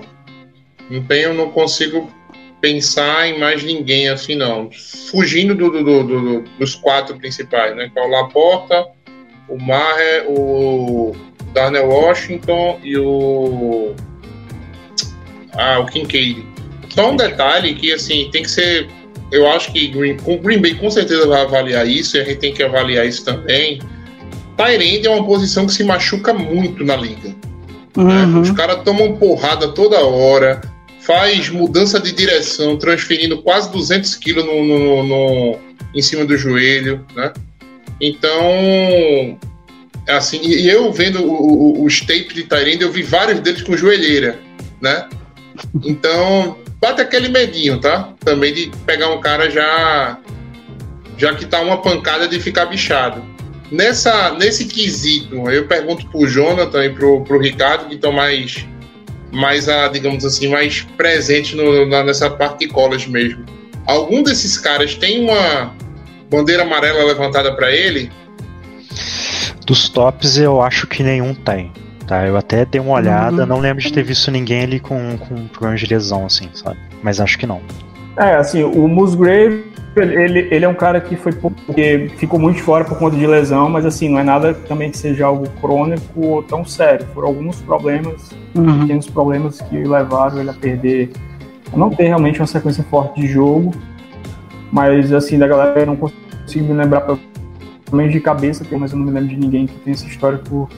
Não 0.89 1.01
tenho, 1.03 1.33
não 1.33 1.49
consigo 1.49 2.09
pensar 2.65 3.27
em 3.27 3.37
mais 3.37 3.63
ninguém 3.63 4.09
assim, 4.09 4.33
não. 4.33 4.71
Fugindo 5.11 5.53
do, 5.53 5.69
do, 5.69 5.83
do, 5.83 6.41
dos 6.57 6.73
quatro 6.73 7.15
principais, 7.15 7.75
né? 7.75 7.91
Que 7.93 7.99
é 7.99 8.03
o 8.03 8.09
Laporta, 8.09 8.87
o 9.47 9.61
Maher, 9.61 10.25
o 10.27 11.15
Darnell 11.53 11.87
Washington 11.87 12.79
e 12.83 12.97
o. 12.97 13.93
Ah, 15.53 15.77
o 15.79 15.85
Kincaid. 15.85 16.43
Só 16.89 17.11
um 17.11 17.15
detalhe 17.15 17.75
que, 17.75 17.93
assim, 17.93 18.29
tem 18.31 18.41
que 18.41 18.49
ser. 18.49 18.89
Eu 19.31 19.47
acho 19.51 19.71
que 19.71 19.87
Green, 19.89 20.17
o 20.25 20.39
Green 20.39 20.59
Bay 20.59 20.73
com 20.73 20.89
certeza 20.89 21.27
vai 21.27 21.41
avaliar 21.41 21.87
isso, 21.87 22.17
e 22.17 22.21
a 22.21 22.23
gente 22.23 22.39
tem 22.39 22.53
que 22.53 22.63
avaliar 22.63 23.05
isso 23.05 23.23
também. 23.23 23.79
Tyrande 24.57 25.05
é 25.05 25.09
uma 25.09 25.23
posição 25.23 25.67
que 25.67 25.73
se 25.73 25.83
machuca 25.83 26.33
muito 26.33 26.83
na 26.83 26.95
liga. 26.95 27.29
Né? 27.29 27.35
Uhum. 27.97 28.27
Né? 28.27 28.39
Os 28.39 28.51
caras 28.51 28.81
tomam 28.83 29.17
porrada 29.17 29.67
toda 29.67 30.03
hora, 30.03 30.61
faz 31.05 31.49
mudança 31.49 31.99
de 31.99 32.11
direção, 32.11 32.77
transferindo 32.77 33.41
quase 33.41 33.71
200 33.71 34.15
quilos 34.15 34.45
no, 34.45 34.65
no, 34.65 35.03
no, 35.03 35.59
em 35.93 36.01
cima 36.01 36.25
do 36.25 36.37
joelho, 36.37 37.05
né? 37.15 37.31
Então, 38.01 39.39
assim, 40.07 40.41
e 40.43 40.67
eu 40.67 40.91
vendo 40.91 41.23
o, 41.23 41.81
o, 41.81 41.85
os 41.85 42.01
tapes 42.01 42.33
de 42.33 42.43
Tyrande, 42.43 42.81
eu 42.81 42.91
vi 42.91 43.03
vários 43.03 43.39
deles 43.39 43.61
com 43.61 43.77
joelheira, 43.77 44.39
né? 44.81 45.07
Então, 45.83 46.57
bate 46.81 47.01
aquele 47.01 47.29
medinho, 47.29 47.79
tá? 47.79 48.13
Também 48.19 48.53
de 48.53 48.71
pegar 48.85 49.09
um 49.11 49.21
cara 49.21 49.49
já 49.49 50.19
já 51.17 51.33
que 51.33 51.45
tá 51.45 51.61
uma 51.61 51.81
pancada 51.81 52.27
de 52.27 52.39
ficar 52.39 52.65
bichado. 52.65 53.23
Nessa, 53.71 54.31
nesse 54.31 54.65
quesito, 54.65 55.49
eu 55.49 55.65
pergunto 55.65 56.05
pro 56.09 56.27
Jonathan 56.27 56.85
e 56.85 56.89
pro, 56.89 57.23
pro 57.23 57.39
Ricardo, 57.39 57.87
que 57.87 57.95
estão 57.95 58.11
mais, 58.11 58.65
mais 59.31 59.67
a, 59.67 59.87
digamos 59.87 60.23
assim, 60.25 60.47
mais 60.47 60.81
presentes 60.97 61.55
no, 61.55 61.85
na, 61.85 62.03
nessa 62.03 62.29
parte 62.29 62.59
de 62.59 62.67
college 62.67 63.09
mesmo. 63.09 63.45
Algum 63.85 64.23
desses 64.23 64.57
caras 64.57 64.95
tem 64.95 65.23
uma 65.23 65.73
bandeira 66.29 66.63
amarela 66.63 67.03
levantada 67.03 67.55
para 67.55 67.71
ele? 67.71 68.11
Dos 69.65 69.89
tops 69.89 70.37
eu 70.37 70.61
acho 70.61 70.87
que 70.87 71.03
nenhum 71.03 71.33
tem. 71.33 71.71
Tá, 72.07 72.27
eu 72.27 72.37
até 72.37 72.65
dei 72.65 72.79
uma 72.79 72.93
olhada, 72.93 73.41
uhum. 73.41 73.47
não 73.47 73.59
lembro 73.59 73.81
de 73.81 73.91
ter 73.91 74.03
visto 74.03 74.29
ninguém 74.29 74.61
ali 74.61 74.79
com, 74.79 75.17
com 75.17 75.47
problema 75.47 75.75
de 75.75 75.87
lesão, 75.87 76.25
assim, 76.25 76.47
sabe? 76.53 76.77
Mas 77.01 77.19
acho 77.19 77.37
que 77.37 77.47
não. 77.47 77.61
É, 78.17 78.35
assim, 78.35 78.63
o 78.63 78.87
Musgrave, 78.87 79.63
ele, 79.95 80.47
ele 80.51 80.65
é 80.65 80.67
um 80.67 80.73
cara 80.73 80.99
que 80.99 81.15
foi 81.15 81.31
porque 81.31 82.11
ficou 82.17 82.39
muito 82.39 82.61
fora 82.61 82.83
por 82.83 82.97
conta 82.97 83.15
de 83.15 83.25
lesão, 83.25 83.69
mas 83.69 83.85
assim, 83.85 84.09
não 84.09 84.19
é 84.19 84.23
nada 84.23 84.53
também 84.53 84.91
que 84.91 84.97
seja 84.97 85.25
algo 85.25 85.47
crônico 85.61 86.19
ou 86.19 86.43
tão 86.43 86.65
sério. 86.65 87.05
Foram 87.13 87.29
alguns 87.29 87.61
problemas, 87.61 88.31
uhum. 88.53 88.81
pequenos 88.81 89.09
problemas 89.09 89.61
que 89.61 89.83
levaram 89.83 90.39
ele 90.39 90.49
a 90.49 90.53
perder, 90.53 91.11
a 91.71 91.77
não 91.77 91.89
ter 91.89 92.03
realmente 92.03 92.39
uma 92.39 92.47
sequência 92.47 92.83
forte 92.83 93.21
de 93.21 93.27
jogo. 93.27 93.73
Mas 94.71 95.13
assim, 95.13 95.39
da 95.39 95.47
galera 95.47 95.79
eu 95.79 95.85
não 95.85 95.95
consigo 95.95 96.65
me 96.65 96.73
lembrar 96.73 97.05
menos 97.91 98.11
de 98.11 98.19
cabeça, 98.19 98.65
mas 98.71 98.91
eu 98.91 98.97
não 98.97 99.05
me 99.05 99.11
lembro 99.11 99.29
de 99.29 99.37
ninguém 99.37 99.67
que 99.67 99.75
tem 99.79 99.93
essa 99.93 100.05
história 100.05 100.37
por, 100.37 100.69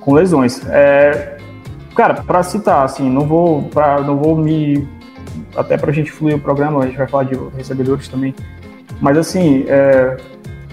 com 0.00 0.14
lesões. 0.14 0.64
É, 0.68 1.36
cara, 1.94 2.14
para 2.14 2.42
citar, 2.42 2.84
assim, 2.84 3.10
não 3.10 3.26
vou, 3.26 3.64
pra, 3.64 4.00
não 4.00 4.16
vou 4.16 4.36
me. 4.36 4.86
Até 5.56 5.76
para 5.76 5.90
a 5.90 5.94
gente 5.94 6.10
fluir 6.10 6.36
o 6.36 6.40
programa, 6.40 6.82
a 6.82 6.86
gente 6.86 6.98
vai 6.98 7.08
falar 7.08 7.24
de 7.24 7.34
recebedores 7.56 8.08
também. 8.08 8.34
Mas, 9.00 9.16
assim, 9.16 9.64
é, 9.68 10.16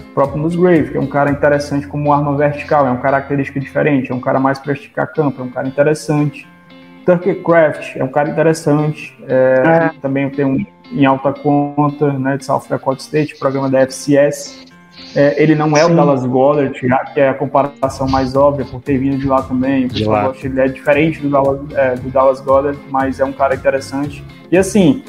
o 0.00 0.14
próprio 0.14 0.38
Musgrave, 0.38 0.90
que 0.90 0.96
é 0.96 1.00
um 1.00 1.06
cara 1.06 1.30
interessante 1.30 1.86
como 1.86 2.12
arma 2.12 2.36
vertical, 2.36 2.86
é 2.86 2.90
uma 2.90 3.00
característica 3.00 3.58
diferente, 3.58 4.12
é 4.12 4.14
um 4.14 4.20
cara 4.20 4.38
mais 4.38 4.58
para 4.58 4.72
esticar 4.72 5.12
campo, 5.12 5.40
é 5.40 5.44
um 5.44 5.50
cara 5.50 5.66
interessante. 5.66 6.46
Turkey 7.04 7.34
Craft 7.42 7.96
é 7.96 8.04
um 8.04 8.08
cara 8.08 8.30
interessante, 8.30 9.16
é, 9.28 9.62
é. 9.64 9.90
também 10.00 10.30
tem 10.30 10.44
um 10.44 10.64
em 10.92 11.04
alta 11.04 11.32
conta, 11.32 12.12
né, 12.12 12.36
de 12.36 12.44
South 12.44 12.64
Dakota 12.68 13.00
State, 13.00 13.36
programa 13.36 13.68
da 13.70 13.80
FCS. 13.80 14.64
É, 15.14 15.42
ele 15.42 15.54
não 15.54 15.76
é 15.76 15.84
Sim. 15.84 15.92
o 15.92 15.96
Dallas 15.96 16.24
Goddard, 16.24 16.78
já 16.86 16.98
que 16.98 17.20
é 17.20 17.28
a 17.28 17.34
comparação 17.34 18.08
mais 18.08 18.34
óbvia 18.34 18.64
por 18.64 18.80
ter 18.80 18.98
vindo 18.98 19.18
de 19.18 19.26
lá 19.26 19.42
também. 19.42 19.86
O 19.86 19.88
pessoal 19.88 20.34
ele 20.42 20.60
é 20.60 20.68
diferente 20.68 21.20
do 21.20 21.30
Dallas, 21.30 21.60
é, 21.72 21.94
do 21.94 22.10
Dallas 22.10 22.40
Goddard, 22.40 22.78
mas 22.90 23.20
é 23.20 23.24
um 23.24 23.32
cara 23.32 23.54
interessante. 23.54 24.24
E 24.50 24.58
assim, 24.58 25.02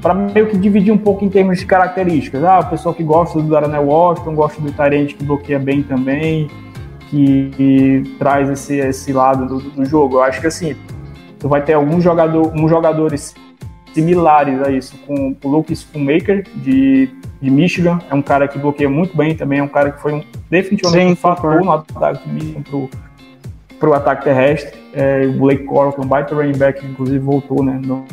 para 0.00 0.14
meio 0.14 0.46
que 0.46 0.56
dividir 0.56 0.92
um 0.92 0.98
pouco 0.98 1.24
em 1.24 1.28
termos 1.28 1.58
de 1.58 1.66
características. 1.66 2.42
Ah, 2.44 2.60
o 2.60 2.70
pessoal 2.70 2.94
que 2.94 3.02
gosta 3.02 3.40
do 3.40 3.48
Darnell 3.48 3.84
Washington, 3.84 4.34
gosta 4.34 4.60
do 4.60 4.72
Tyrant 4.72 5.14
que 5.14 5.24
bloqueia 5.24 5.58
bem 5.58 5.82
também, 5.82 6.48
que, 7.10 7.50
que 7.56 8.16
traz 8.18 8.48
esse, 8.48 8.76
esse 8.76 9.12
lado 9.12 9.46
do, 9.46 9.70
do, 9.70 9.84
jogo. 9.84 10.16
Eu 10.16 10.22
acho 10.22 10.40
que 10.40 10.46
assim, 10.46 10.76
tu 11.38 11.48
vai 11.48 11.62
ter 11.62 11.74
alguns 11.74 12.04
jogador, 12.04 12.52
uns 12.54 12.70
jogadores 12.70 13.34
similares 13.98 14.62
a 14.62 14.70
isso, 14.70 14.96
com 15.04 15.34
o 15.42 15.48
Luke 15.48 15.74
Schoonmaker, 15.74 16.46
de, 16.54 17.10
de 17.42 17.50
Michigan, 17.50 17.98
é 18.08 18.14
um 18.14 18.22
cara 18.22 18.46
que 18.46 18.56
bloqueia 18.56 18.88
muito 18.88 19.16
bem 19.16 19.34
também, 19.34 19.58
é 19.58 19.62
um 19.62 19.68
cara 19.68 19.90
que 19.90 20.00
foi 20.00 20.12
um, 20.12 20.22
definitivamente 20.48 21.06
Sim, 21.06 21.12
um 21.12 21.16
fator 21.16 21.60
no 21.60 21.72
ataque 21.72 22.28
de 22.28 22.32
Michigan 22.32 22.62
pro, 22.62 22.88
pro 23.80 23.94
ataque 23.94 24.22
terrestre. 24.22 24.78
É, 24.94 25.26
o 25.26 25.32
Blake 25.32 25.64
Corum, 25.64 25.90
que 25.90 26.00
é 26.00 26.04
um 26.04 26.06
baita 26.06 26.34
running 26.34 26.56
back, 26.56 26.86
inclusive 26.86 27.18
voltou, 27.18 27.62
né? 27.62 27.80
Não, 27.84 28.04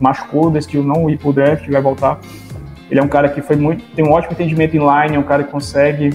machucou, 0.00 0.50
decidiu 0.50 0.82
não 0.82 1.10
ir 1.10 1.18
pro 1.18 1.32
draft, 1.32 1.68
vai 1.68 1.82
voltar. 1.82 2.18
Ele 2.90 2.98
é 2.98 3.02
um 3.02 3.08
cara 3.08 3.28
que 3.28 3.42
foi 3.42 3.56
muito, 3.56 3.84
tem 3.94 4.06
um 4.06 4.12
ótimo 4.12 4.32
entendimento 4.32 4.74
em 4.76 4.80
line, 4.80 5.16
é 5.16 5.18
um 5.18 5.22
cara 5.22 5.44
que 5.44 5.50
consegue 5.50 6.10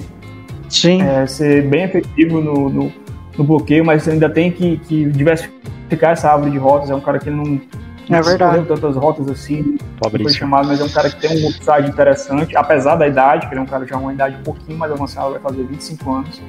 é, 1.01 1.27
ser 1.27 1.67
bem 1.67 1.83
efetivo 1.83 2.41
no, 2.41 2.67
no, 2.67 2.91
no 3.37 3.43
bloqueio, 3.43 3.85
mas 3.85 4.07
ainda 4.07 4.27
tem 4.27 4.51
que, 4.51 4.77
que 4.77 5.05
diversificar 5.05 6.13
essa 6.13 6.31
árvore 6.31 6.49
de 6.49 6.57
rotas. 6.57 6.89
É 6.89 6.95
um 6.95 7.01
cara 7.01 7.19
que 7.19 7.29
não, 7.29 7.61
É 8.09 8.21
verdade. 8.21 8.65
tantas 8.67 8.95
rotas 8.95 9.29
assim, 9.29 9.77
foi 10.11 10.29
chamado, 10.33 10.67
mas 10.67 10.79
é 10.79 10.83
um 10.83 10.89
cara 10.89 11.09
que 11.09 11.19
tem 11.21 11.43
um 11.43 11.49
upside 11.49 11.89
interessante, 11.89 12.55
apesar 12.55 12.95
da 12.95 13.07
idade, 13.07 13.47
que 13.47 13.53
ele 13.53 13.59
é 13.59 13.63
um 13.63 13.67
cara 13.67 13.85
já 13.85 13.97
uma 13.97 14.13
idade 14.13 14.35
um 14.39 14.43
pouquinho 14.43 14.77
mais 14.77 14.91
avançada, 14.91 15.29
vai 15.31 15.39
fazer 15.39 15.63
25 15.63 16.11
anos. 16.13 16.41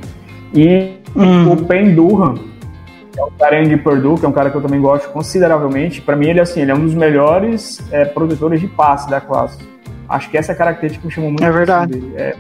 E 0.54 0.94
Hum. 1.16 1.52
o 1.52 1.56
Pen 1.64 1.94
Durham, 1.94 2.34
que 3.12 3.20
é 3.20 3.22
o 3.24 3.30
cara 3.32 3.62
de 3.64 3.76
Purdue, 3.76 4.18
que 4.18 4.26
é 4.26 4.28
um 4.28 4.32
cara 4.32 4.50
que 4.50 4.56
eu 4.56 4.62
também 4.62 4.80
gosto 4.80 5.08
consideravelmente. 5.10 6.00
Para 6.00 6.16
mim, 6.16 6.28
ele 6.28 6.40
assim, 6.40 6.60
ele 6.62 6.70
é 6.72 6.74
um 6.74 6.80
dos 6.84 6.94
melhores 6.94 7.80
é, 7.92 8.04
produtores 8.04 8.60
de 8.60 8.66
passe 8.66 9.08
da 9.08 9.20
classe. 9.20 9.58
Acho 10.08 10.28
que 10.30 10.36
essa 10.36 10.52
é 10.52 10.54
a 10.54 10.58
característica 10.58 11.00
que 11.02 11.06
me 11.06 11.12
chamou 11.12 11.30
muito 11.30 11.44
É 11.44 11.50
verdade. 11.52 11.92
dele. 11.92 12.12
É, 12.16 12.36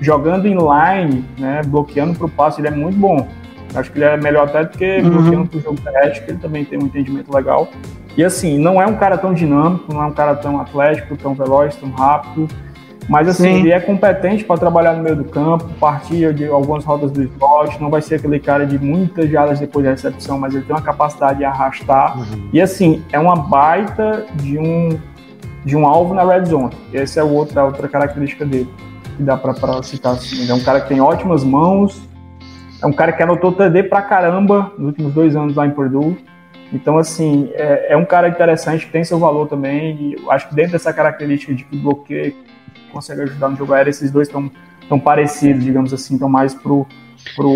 jogando 0.00 0.46
inline, 0.46 1.24
né, 1.38 1.62
bloqueando 1.66 2.18
pro 2.18 2.28
passe, 2.28 2.60
ele 2.60 2.68
é 2.68 2.70
muito 2.72 2.98
bom. 2.98 3.26
Acho 3.74 3.90
que 3.92 3.98
ele 3.98 4.04
é 4.06 4.16
melhor 4.16 4.48
até 4.48 4.64
do 4.64 4.76
que 4.76 4.98
Uhum. 4.98 5.10
bloqueando 5.10 5.46
pro 5.48 5.60
jogo 5.60 5.80
terrestre, 5.80 6.24
que 6.24 6.30
ele 6.32 6.38
também 6.38 6.64
tem 6.64 6.78
um 6.78 6.86
entendimento 6.86 7.32
legal. 7.34 7.68
E 8.16 8.24
assim, 8.24 8.58
não 8.58 8.80
é 8.80 8.86
um 8.86 8.96
cara 8.96 9.18
tão 9.18 9.34
dinâmico, 9.34 9.92
não 9.92 10.02
é 10.02 10.06
um 10.06 10.12
cara 10.12 10.34
tão 10.34 10.60
atlético, 10.60 11.16
tão 11.16 11.34
veloz, 11.34 11.76
tão 11.76 11.90
rápido. 11.90 12.48
Mas 13.08 13.28
assim, 13.28 13.44
Sim. 13.44 13.58
ele 13.60 13.72
é 13.72 13.78
competente 13.78 14.44
para 14.44 14.58
trabalhar 14.58 14.94
no 14.94 15.02
meio 15.02 15.14
do 15.14 15.24
campo, 15.24 15.64
partir 15.78 16.34
de 16.34 16.46
algumas 16.46 16.84
rodas 16.84 17.12
do 17.12 17.22
slot, 17.22 17.80
não 17.80 17.88
vai 17.88 18.02
ser 18.02 18.16
aquele 18.16 18.40
cara 18.40 18.66
de 18.66 18.78
muitas 18.78 19.30
jardas 19.30 19.60
depois 19.60 19.84
da 19.84 19.92
recepção, 19.92 20.38
mas 20.38 20.54
ele 20.54 20.64
tem 20.64 20.74
uma 20.74 20.82
capacidade 20.82 21.38
de 21.38 21.44
arrastar. 21.44 22.18
Uhum. 22.18 22.48
E 22.52 22.60
assim, 22.60 23.04
é 23.12 23.18
uma 23.18 23.36
baita 23.36 24.26
de 24.34 24.58
um 24.58 24.98
de 25.64 25.76
um 25.76 25.84
alvo 25.84 26.14
na 26.14 26.24
red 26.24 26.46
zone. 26.46 26.70
Essa 26.94 27.20
é 27.20 27.24
o 27.24 27.28
outro, 27.28 27.58
a 27.58 27.64
outra 27.64 27.88
característica 27.88 28.46
dele, 28.46 28.70
que 29.16 29.22
dá 29.22 29.36
para 29.36 29.82
citar 29.82 30.12
assim. 30.12 30.42
Ele 30.42 30.52
é 30.52 30.54
um 30.54 30.62
cara 30.62 30.80
que 30.80 30.88
tem 30.88 31.00
ótimas 31.00 31.42
mãos, 31.42 32.00
é 32.80 32.86
um 32.86 32.92
cara 32.92 33.12
que 33.12 33.20
anotou 33.22 33.52
TD 33.52 33.82
pra 33.84 34.00
caramba 34.00 34.72
nos 34.78 34.88
últimos 34.88 35.12
dois 35.12 35.34
anos 35.34 35.56
lá 35.56 35.66
em 35.66 35.70
Purdue. 35.70 36.16
Então, 36.72 36.98
assim, 36.98 37.50
é, 37.54 37.92
é 37.92 37.96
um 37.96 38.04
cara 38.04 38.28
interessante, 38.28 38.88
tem 38.88 39.04
seu 39.04 39.18
valor 39.18 39.46
também, 39.46 39.96
e 39.96 40.14
eu 40.14 40.30
acho 40.30 40.48
que 40.48 40.54
dentro 40.54 40.72
dessa 40.72 40.92
característica 40.92 41.54
de 41.54 41.64
que 41.64 41.76
bloqueio 41.76 42.34
consegue 42.92 43.22
ajudar 43.22 43.48
no 43.48 43.56
jogo 43.56 43.72
aéreo, 43.72 43.90
esses 43.90 44.10
dois 44.10 44.26
estão 44.28 44.50
tão 44.88 44.98
parecidos, 44.98 45.62
digamos 45.62 45.92
assim, 45.92 46.14
estão 46.14 46.28
mais 46.28 46.54
pro, 46.54 46.86
pro, 47.34 47.52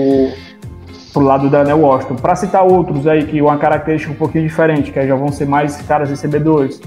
pro 1.13 1.23
lado 1.23 1.49
da 1.49 1.59
Daniel 1.59 1.81
Washington. 1.81 2.17
Para 2.17 2.37
citar 2.37 2.65
outros 2.65 3.07
aí, 3.07 3.25
que 3.25 3.41
uma 3.41 3.59
característica 3.59 4.13
um 4.13 4.17
pouquinho 4.17 4.47
diferente, 4.47 4.93
que 4.93 5.07
já 5.07 5.15
vão 5.15 5.33
ser 5.33 5.47
mais 5.47 5.77
caras 5.83 6.11
recebedores. 6.11 6.81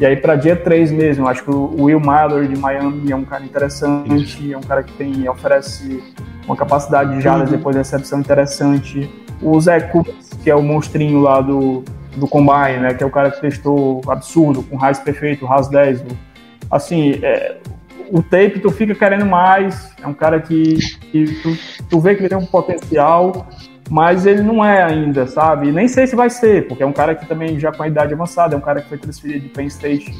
E 0.00 0.06
aí, 0.06 0.16
para 0.16 0.36
dia 0.36 0.56
3 0.56 0.90
mesmo, 0.90 1.28
acho 1.28 1.44
que 1.44 1.50
o 1.50 1.84
Will 1.84 2.00
Mallory 2.00 2.48
de 2.48 2.58
Miami 2.58 3.12
é 3.12 3.16
um 3.16 3.24
cara 3.24 3.44
interessante, 3.44 4.52
é 4.52 4.56
um 4.56 4.62
cara 4.62 4.82
que 4.82 4.92
tem, 4.94 5.28
oferece 5.28 6.02
uma 6.46 6.56
capacidade 6.56 7.14
de 7.14 7.20
jardas 7.20 7.50
Uhum. 7.50 7.56
depois 7.56 7.76
da 7.76 7.82
recepção 7.82 8.18
interessante. 8.20 9.08
O 9.40 9.60
Zé 9.60 9.80
Cooks, 9.80 10.30
que 10.42 10.50
é 10.50 10.54
o 10.56 10.62
monstrinho 10.62 11.20
lá 11.20 11.40
do, 11.40 11.84
do 12.16 12.26
Combine, 12.26 12.78
né? 12.80 12.94
Que 12.94 13.02
é 13.04 13.06
o 13.06 13.10
cara 13.10 13.30
que 13.30 13.40
testou 13.40 14.00
absurdo, 14.08 14.62
com 14.62 14.76
RAS 14.76 14.98
perfeito, 14.98 15.44
RAS 15.46 15.68
10. 15.68 16.00
o- 16.00 16.32
Assim, 16.70 17.18
é, 17.22 17.58
o 18.10 18.22
tape 18.22 18.58
tu 18.60 18.70
fica 18.70 18.94
querendo 18.94 19.26
mais, 19.26 19.92
é 20.02 20.06
um 20.06 20.14
cara 20.14 20.40
que, 20.40 20.76
que 21.10 21.26
tu, 21.42 21.56
tu 21.90 22.00
vê 22.00 22.14
que 22.14 22.22
ele 22.22 22.28
tem 22.30 22.38
um 22.38 22.46
potencial, 22.46 23.46
mas 23.92 24.24
ele 24.24 24.40
não 24.40 24.64
é 24.64 24.82
ainda, 24.82 25.26
sabe? 25.26 25.68
E 25.68 25.70
nem 25.70 25.86
sei 25.86 26.06
se 26.06 26.16
vai 26.16 26.30
ser, 26.30 26.66
porque 26.66 26.82
é 26.82 26.86
um 26.86 26.94
cara 26.94 27.14
que 27.14 27.26
também 27.26 27.60
já 27.60 27.70
com 27.70 27.82
a 27.82 27.86
idade 27.86 28.14
avançada, 28.14 28.54
é 28.54 28.56
um 28.58 28.60
cara 28.62 28.80
que 28.80 28.88
foi 28.88 28.96
transferido 28.96 29.40
de 29.40 29.48
Penn 29.50 29.66
State 29.66 30.18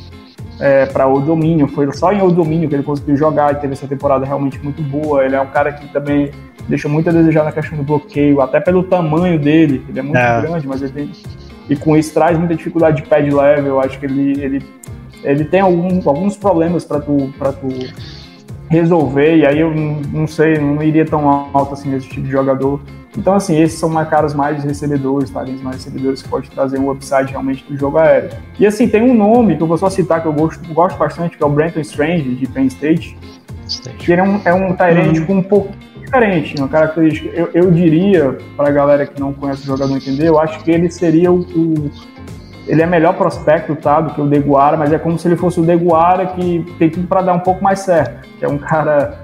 é, 0.61 0.85
para 0.85 1.07
o 1.07 1.18
domínio, 1.23 1.66
foi 1.66 1.91
só 1.95 2.12
em 2.12 2.20
o 2.20 2.31
domínio 2.31 2.68
que 2.68 2.75
ele 2.75 2.83
conseguiu 2.83 3.16
jogar 3.16 3.51
e 3.55 3.57
teve 3.57 3.73
essa 3.73 3.89
temporada 3.89 4.27
realmente 4.27 4.62
muito 4.62 4.83
boa. 4.83 5.25
Ele 5.25 5.35
é 5.37 5.41
um 5.41 5.47
cara 5.47 5.73
que 5.73 5.89
também 5.89 6.31
deixa 6.68 6.87
muito 6.87 7.09
a 7.09 7.12
desejar 7.12 7.45
na 7.45 7.51
questão 7.51 7.79
do 7.79 7.83
bloqueio, 7.83 8.43
até 8.43 8.61
pelo 8.61 8.83
tamanho 8.83 9.39
dele, 9.39 9.83
ele 9.89 9.99
é 9.99 10.03
muito 10.03 10.18
É. 10.18 10.43
grande, 10.43 10.68
mas 10.68 10.83
ele 10.83 10.93
tem, 10.93 11.11
e 11.70 11.75
com 11.75 11.97
isso 11.97 12.12
traz 12.12 12.37
muita 12.37 12.55
dificuldade 12.55 13.01
de 13.01 13.09
pad 13.09 13.31
level, 13.31 13.66
eu 13.66 13.81
acho 13.81 13.99
que 13.99 14.05
ele, 14.05 14.39
ele, 14.39 14.62
ele 15.25 15.45
tem 15.47 15.61
algum, 15.62 15.99
alguns 16.07 16.37
problemas 16.37 16.85
para 16.85 17.01
tu, 17.01 17.33
pra 17.39 17.53
tu 17.53 17.68
resolver, 18.73 19.37
e 19.37 19.47
aí 19.47 19.61
eu 19.61 19.73
não, 19.75 20.01
não 20.12 20.27
sei, 20.27 20.59
não 20.59 20.83
iria 20.83 21.05
tão 21.05 21.29
alto 21.29 21.75
assim 21.75 21.91
nesse 21.91 22.09
tipo 22.09 22.23
de 22.23 22.31
jogador. 22.33 22.81
Então, 23.16 23.35
assim, 23.35 23.61
esses 23.61 23.79
são 23.79 23.91
mais 23.91 24.09
caras 24.09 24.33
mais 24.35 24.64
recebedores, 24.64 25.29
talentos 25.29 25.61
mais 25.62 25.77
recebedores 25.77 26.23
que 26.23 26.29
pode 26.31 26.51
trazer 26.51 26.79
um 26.79 26.91
upside 26.91 27.31
realmente 27.31 27.62
do 27.68 27.77
jogo 27.77 27.99
aéreo. 27.99 28.31
E 28.59 28.66
assim, 28.66 28.89
tem 28.89 29.03
um 29.03 29.12
nome 29.12 29.55
que 29.57 29.62
eu 29.62 29.66
vou 29.66 29.77
só 29.77 29.91
citar 29.91 30.23
que 30.23 30.27
eu 30.27 30.33
gosto, 30.33 30.66
gosto 30.73 30.97
bastante, 30.97 31.37
que 31.37 31.43
é 31.43 31.47
o 31.47 31.51
Brenton 31.51 31.81
Strange, 31.81 32.35
de 32.35 32.47
Penn 32.47 32.64
State, 32.68 33.16
que 33.99 34.12
ele 34.12 34.20
é 34.23 34.25
um, 34.25 34.41
é 34.47 34.55
um 34.55 34.75
Tyrande 34.75 35.20
com 35.27 35.35
um 35.35 35.43
pouco 35.43 35.73
diferente, 36.03 36.57
uma 36.59 36.68
característica. 36.68 37.29
Eu, 37.35 37.51
eu 37.53 37.70
diria, 37.70 38.39
para 38.57 38.68
a 38.68 38.73
galera 38.73 39.07
que 39.07 39.20
não 39.20 39.33
conhece 39.35 39.62
o 39.62 39.66
jogador 39.66 39.95
entender, 39.95 40.29
eu 40.29 40.39
acho 40.41 40.64
que 40.64 40.70
ele 40.70 40.91
seria 40.91 41.31
o. 41.31 41.41
o- 41.41 41.91
ele 42.67 42.83
é 42.83 42.87
melhor 42.87 43.15
prospecto, 43.15 43.75
tá? 43.75 44.01
Do 44.01 44.15
que 44.15 44.21
o 44.21 44.27
Deguara, 44.27 44.77
mas 44.77 44.93
é 44.93 44.99
como 44.99 45.19
se 45.19 45.27
ele 45.29 45.37
fosse 45.37 45.61
o 45.61 45.65
Deguara 45.65 46.27
que 46.27 46.65
tem 46.79 46.91
tudo 46.91 47.07
para 47.07 47.23
dar 47.23 47.33
um 47.33 47.41
pouco 47.41 47.63
mais 47.63 47.81
certo. 47.81 48.29
Que 48.39 48.45
é 48.45 48.49
um 48.49 48.59
cara 48.59 49.23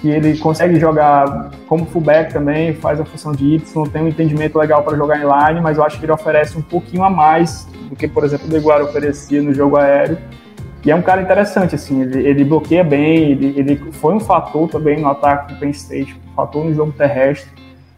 que 0.00 0.08
ele 0.08 0.38
consegue 0.38 0.78
jogar 0.80 1.50
como 1.66 1.84
fullback 1.84 2.32
também, 2.32 2.74
faz 2.74 3.00
a 3.00 3.04
função 3.04 3.32
de 3.32 3.54
Y, 3.54 3.88
tem 3.88 4.02
um 4.02 4.08
entendimento 4.08 4.58
legal 4.58 4.82
para 4.82 4.96
jogar 4.96 5.18
em 5.18 5.24
line, 5.24 5.60
mas 5.60 5.76
eu 5.76 5.84
acho 5.84 5.98
que 5.98 6.04
ele 6.06 6.12
oferece 6.12 6.56
um 6.56 6.62
pouquinho 6.62 7.04
a 7.04 7.10
mais 7.10 7.68
do 7.88 7.94
que, 7.94 8.08
por 8.08 8.24
exemplo, 8.24 8.46
o 8.46 8.50
Deguara 8.50 8.84
oferecia 8.84 9.42
no 9.42 9.52
jogo 9.52 9.76
aéreo. 9.76 10.16
E 10.82 10.90
é 10.90 10.94
um 10.94 11.02
cara 11.02 11.20
interessante, 11.20 11.74
assim, 11.74 12.00
ele, 12.00 12.26
ele 12.26 12.44
bloqueia 12.44 12.82
bem, 12.82 13.32
ele, 13.32 13.54
ele 13.58 13.76
foi 13.92 14.14
um 14.14 14.20
fator 14.20 14.66
também 14.70 14.98
no 14.98 15.08
ataque 15.08 15.52
do 15.52 15.60
Penn 15.60 15.70
State, 15.70 16.18
um 16.32 16.34
fator 16.34 16.64
no 16.64 16.72
jogo 16.72 16.92
terrestre, 16.92 17.50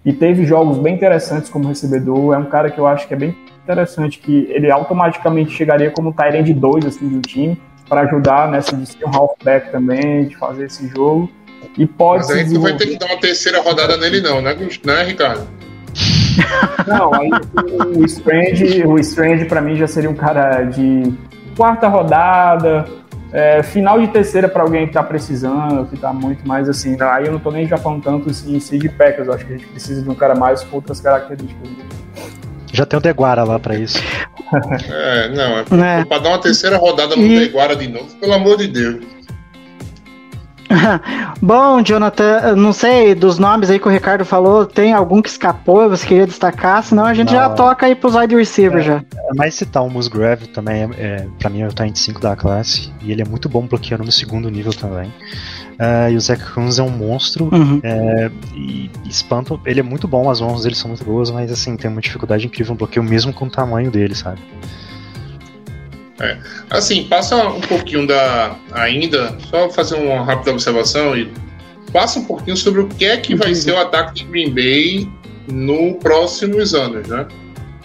e 0.04 0.12
teve 0.12 0.44
jogos 0.44 0.78
bem 0.78 0.96
interessantes 0.96 1.48
como 1.48 1.68
recebedor, 1.68 2.34
é 2.34 2.38
um 2.38 2.46
cara 2.46 2.68
que 2.68 2.80
eu 2.80 2.86
acho 2.88 3.06
que 3.06 3.14
é 3.14 3.16
bem 3.16 3.36
interessante, 3.62 4.18
que 4.18 4.46
ele 4.50 4.70
automaticamente 4.70 5.52
chegaria 5.52 5.90
como 5.90 6.12
Tyrande 6.12 6.52
2, 6.52 6.86
assim, 6.86 7.08
do 7.08 7.20
time, 7.20 7.60
para 7.88 8.02
ajudar 8.02 8.50
nessa 8.50 8.76
de 8.76 8.86
ser 8.86 9.04
um 9.04 9.14
halfback 9.14 9.70
também, 9.70 10.26
de 10.26 10.36
fazer 10.36 10.66
esse 10.66 10.88
jogo, 10.88 11.30
e 11.76 11.86
pode 11.86 12.26
Mas 12.26 12.30
aí 12.30 12.52
tu 12.52 12.60
vai 12.60 12.76
ter 12.76 12.86
que 12.86 12.98
dar 12.98 13.06
uma 13.06 13.20
terceira 13.20 13.60
rodada 13.60 13.96
nele, 13.96 14.20
não, 14.20 14.40
né, 14.40 14.54
né 14.84 15.02
Ricardo? 15.04 15.46
Não, 16.86 17.12
aí 17.14 17.30
o 17.96 18.04
Strange, 18.04 18.86
o 18.86 18.98
Strange 18.98 19.44
para 19.44 19.60
mim 19.60 19.76
já 19.76 19.86
seria 19.86 20.10
um 20.10 20.14
cara 20.14 20.62
de 20.64 21.12
quarta 21.56 21.88
rodada, 21.88 22.86
é, 23.32 23.62
final 23.62 24.00
de 24.00 24.08
terceira 24.08 24.48
para 24.48 24.62
alguém 24.62 24.86
que 24.86 24.92
tá 24.92 25.02
precisando, 25.02 25.86
que 25.86 25.96
tá 25.96 26.12
muito 26.12 26.46
mais 26.46 26.68
assim. 26.68 26.96
Aí 27.00 27.26
eu 27.26 27.32
não 27.32 27.38
tô 27.38 27.50
nem 27.50 27.66
já 27.66 27.76
falando 27.76 28.02
tanto 28.02 28.28
em 28.28 28.60
si 28.60 28.78
de 28.78 28.88
Packers, 28.88 29.26
eu 29.26 29.34
acho 29.34 29.46
que 29.46 29.54
a 29.54 29.56
gente 29.56 29.68
precisa 29.68 30.02
de 30.02 30.10
um 30.10 30.14
cara 30.14 30.34
mais 30.34 30.62
com 30.62 30.76
outras 30.76 31.00
características. 31.00 31.68
Já 32.72 32.86
tem 32.86 32.98
o 32.98 33.02
Deguara 33.02 33.44
lá 33.44 33.58
pra 33.58 33.74
isso. 33.76 33.98
É, 34.90 35.28
não, 35.28 35.58
é 35.58 36.00
É. 36.00 36.04
pra 36.04 36.18
dar 36.18 36.30
uma 36.30 36.38
terceira 36.40 36.76
rodada 36.78 37.14
no 37.14 37.22
E- 37.22 37.40
Deguara 37.40 37.76
de 37.76 37.86
novo, 37.88 38.06
pelo 38.16 38.32
amor 38.32 38.56
de 38.56 38.66
Deus. 38.68 38.96
Bom, 41.42 41.82
Jonathan, 41.82 42.56
não 42.56 42.72
sei, 42.72 43.14
dos 43.14 43.38
nomes 43.38 43.68
aí 43.68 43.78
que 43.78 43.86
o 43.86 43.90
Ricardo 43.90 44.24
falou, 44.24 44.64
tem 44.64 44.92
algum 44.94 45.20
que 45.20 45.28
escapou 45.28 45.84
e 45.84 45.88
você 45.88 46.06
queria 46.06 46.26
destacar? 46.26 46.82
Senão 46.82 47.04
a 47.04 47.12
gente 47.12 47.30
já 47.30 47.48
Não. 47.48 47.54
toca 47.54 47.84
aí 47.86 47.94
pros 47.94 48.14
wide 48.14 48.34
receivers 48.34 48.84
já. 48.86 48.96
É 49.30 49.34
mais 49.34 49.54
citar 49.54 49.82
o 49.84 49.90
Musgrave 49.90 50.46
também, 50.48 50.82
é, 50.82 50.88
é, 50.98 51.26
pra 51.38 51.50
mim 51.50 51.60
é 51.60 51.66
o 51.66 51.72
Tyrant 51.72 51.96
5 51.96 52.20
da 52.20 52.34
classe, 52.34 52.90
e 53.02 53.12
ele 53.12 53.20
é 53.20 53.24
muito 53.24 53.48
bom 53.50 53.66
bloqueando 53.66 54.04
no 54.04 54.12
segundo 54.12 54.48
nível 54.50 54.72
também. 54.72 55.12
Ah, 55.84 56.08
e 56.08 56.16
o 56.16 56.20
Zach 56.20 56.40
Kunz 56.52 56.78
é 56.78 56.82
um 56.82 56.90
monstro, 56.90 57.48
Uhum. 57.52 57.80
é, 57.82 58.30
e 58.54 58.88
espanta, 59.04 59.58
ele 59.66 59.80
é 59.80 59.82
muito 59.82 60.06
bom, 60.06 60.30
as 60.30 60.40
mãos 60.40 60.62
dele 60.62 60.76
são 60.76 60.86
muito 60.86 61.02
boas, 61.02 61.28
mas 61.28 61.50
assim, 61.50 61.76
tem 61.76 61.90
uma 61.90 62.00
dificuldade 62.00 62.46
incrível 62.46 62.74
no 62.74 62.78
bloqueio, 62.78 63.02
mesmo 63.02 63.32
com 63.32 63.46
o 63.46 63.50
tamanho 63.50 63.90
dele, 63.90 64.14
sabe? 64.14 64.40
Assim, 66.70 67.02
passa 67.08 67.48
um 67.48 67.60
pouquinho 67.60 68.06
da. 68.06 68.54
Ainda, 68.70 69.36
só 69.50 69.68
fazer 69.68 69.96
uma 69.96 70.24
rápida 70.24 70.52
observação 70.52 71.16
e 71.16 71.28
passa 71.92 72.20
um 72.20 72.24
pouquinho 72.24 72.56
sobre 72.56 72.82
o 72.82 72.86
que 72.86 73.04
é 73.04 73.16
que 73.16 73.34
vai 73.34 73.52
ser 73.52 73.72
o 73.72 73.78
ataque 73.78 74.14
de 74.14 74.24
Green 74.26 74.54
Bay 74.54 75.10
no 75.48 75.94
próximos 75.94 76.74
anos, 76.74 77.08
né? 77.08 77.26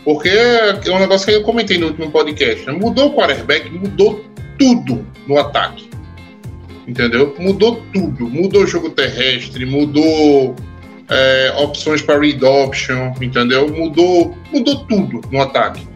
Porque 0.04 0.30
é 0.30 0.92
um 0.92 1.00
negócio 1.00 1.26
que 1.26 1.34
eu 1.34 1.42
comentei 1.42 1.80
no 1.80 1.88
último 1.88 2.12
podcast. 2.12 2.64
Né? 2.66 2.74
Mudou 2.74 3.08
o 3.08 3.16
quarterback, 3.16 3.72
mudou 3.72 4.24
tudo 4.60 5.04
no 5.28 5.40
ataque. 5.40 5.90
Entendeu? 6.88 7.36
Mudou 7.38 7.84
tudo. 7.94 8.30
Mudou 8.30 8.64
o 8.64 8.68
jogo 8.68 8.90
terrestre, 8.90 9.66
mudou 9.66 10.56
é, 11.10 11.54
opções 11.58 12.02
para 12.02 12.20
read 12.20 12.44
option, 12.44 13.14
entendeu? 13.22 13.68
Mudou, 13.70 14.38
mudou 14.52 14.86
tudo 14.86 15.22
no 15.32 15.42
ataque. 15.42 15.88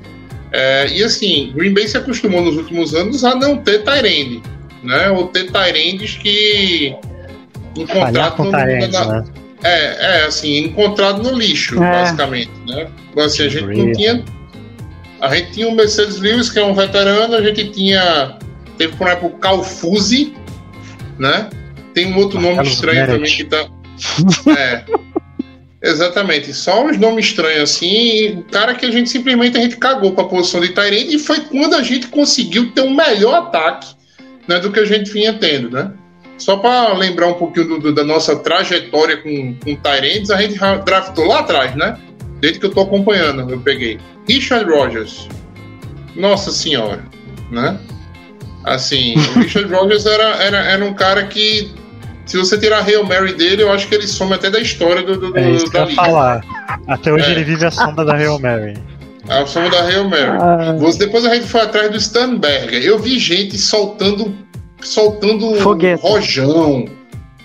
É, 0.52 0.88
e 0.90 1.04
assim, 1.04 1.52
Green 1.56 1.74
Bay 1.74 1.88
se 1.88 1.98
acostumou 1.98 2.42
nos 2.42 2.58
últimos 2.58 2.94
anos 2.94 3.24
a 3.24 3.36
não 3.36 3.58
ter 3.58 3.84
Tyrande, 3.84 4.42
né? 4.84 5.10
Ou 5.12 5.28
ter 5.28 5.50
Tyrandes 5.50 6.18
que 6.18 6.94
encontrado 7.78 8.44
no, 8.44 8.52
Tyrande, 8.52 8.92
na, 8.92 9.06
né? 9.06 9.24
é, 9.64 10.20
é, 10.20 10.26
assim, 10.26 10.58
encontrado 10.58 11.24
no 11.24 11.38
lixo, 11.38 11.82
É. 11.82 11.92
basicamente, 11.92 12.52
né? 12.68 12.88
Assim, 13.18 13.46
a 13.46 13.50
gente 13.50 13.66
não 13.66 13.92
tinha. 13.94 14.24
A 15.22 15.36
gente 15.36 15.52
tinha 15.52 15.68
o 15.70 15.76
Mercedes 15.76 16.20
Lewis, 16.20 16.50
que 16.50 16.60
é 16.60 16.66
um 16.66 16.74
veterano, 16.74 17.36
a 17.36 17.42
gente 17.42 17.70
tinha. 17.70 18.38
Teve 18.78 18.96
por 18.96 19.08
exemplo 19.08 19.30
o 19.30 19.32
Calfuzzi, 19.38 20.34
né? 21.22 21.50
Tem 21.94 22.12
um 22.12 22.18
outro 22.18 22.40
nome 22.42 22.56
Carlos 22.56 22.74
estranho 22.74 23.00
Meret. 23.02 23.14
também 23.16 23.36
que 23.36 23.44
tá. 23.46 23.68
É. 24.60 24.84
Exatamente, 25.84 26.54
só 26.54 26.86
uns 26.86 26.98
nomes 26.98 27.26
estranhos 27.26 27.64
assim, 27.72 28.40
o 28.40 28.44
cara 28.44 28.76
que 28.76 28.86
a 28.86 28.92
gente 28.92 29.10
simplesmente 29.10 29.58
a 29.58 29.62
gente 29.62 29.78
cagou 29.78 30.12
pra 30.12 30.26
posição 30.26 30.62
de 30.62 30.70
Tyrande 30.70 31.16
e 31.16 31.20
foi 31.20 31.40
quando 31.42 31.74
a 31.76 31.82
gente 31.82 32.08
conseguiu 32.08 32.72
ter 32.72 32.82
um 32.82 32.94
melhor 32.94 33.34
ataque 33.36 33.88
né, 34.48 34.60
do 34.60 34.72
que 34.72 34.80
a 34.80 34.86
gente 34.86 35.12
vinha 35.12 35.34
tendo, 35.34 35.72
né? 35.72 35.92
Só 36.38 36.58
para 36.58 36.94
lembrar 36.94 37.28
um 37.28 37.34
pouquinho 37.34 37.68
do- 37.68 37.80
do- 37.80 37.94
da 37.94 38.04
nossa 38.04 38.36
trajetória 38.36 39.18
com, 39.18 39.56
com 39.56 39.76
Tyrands, 39.76 40.30
a 40.30 40.40
gente 40.42 40.60
draftou 40.86 41.26
lá 41.28 41.40
atrás, 41.40 41.76
né? 41.76 41.98
Desde 42.40 42.60
que 42.60 42.66
eu 42.68 42.72
tô 42.72 42.82
acompanhando, 42.82 43.50
eu 43.52 43.60
peguei. 43.60 44.00
Richard 44.28 44.70
Rogers. 44.70 45.28
Nossa 46.16 46.52
senhora, 46.52 47.04
né? 47.52 47.78
Assim, 48.64 49.16
o 49.16 49.40
Richard 49.40 49.74
Rogers 49.74 50.06
era, 50.06 50.24
era, 50.44 50.58
era 50.60 50.86
um 50.86 50.94
cara 50.94 51.24
que, 51.26 51.72
se 52.26 52.38
você 52.38 52.58
tirar 52.58 52.80
a 52.80 52.84
Hail 52.84 53.04
Mary 53.04 53.34
dele, 53.34 53.64
eu 53.64 53.72
acho 53.72 53.88
que 53.88 53.96
ele 53.96 54.08
some 54.08 54.34
até 54.34 54.50
da 54.52 54.60
história 54.60 55.02
do, 55.02 55.18
do, 55.18 55.32
do- 55.32 55.38
É 55.38 55.44
da 55.44 55.86
liga. 55.86 55.88
falar. 55.96 56.42
Até 56.88 57.12
hoje 57.12 57.26
É. 57.26 57.32
ele 57.32 57.44
vive 57.44 57.66
a 57.66 57.72
sombra 57.72 58.06
da 58.06 58.16
Hail 58.16 58.38
Mary. 58.40 58.74
A 59.30 59.46
soma 59.46 59.70
da 59.70 59.82
Hail 59.84 60.10
Mary. 60.10 60.38
Ah, 60.40 60.76
Você- 60.80 61.00
Depois 61.00 61.26
a 61.26 61.34
gente 61.34 61.48
foi 61.48 61.62
atrás 61.62 61.90
do 61.92 62.00
Sternberger. 62.00 62.84
Eu 62.84 62.98
vi 63.00 63.18
gente 63.20 63.58
soltando 63.58 64.34
soltando 64.84 65.56
Foguete. 65.58 66.02
rojão, 66.02 66.86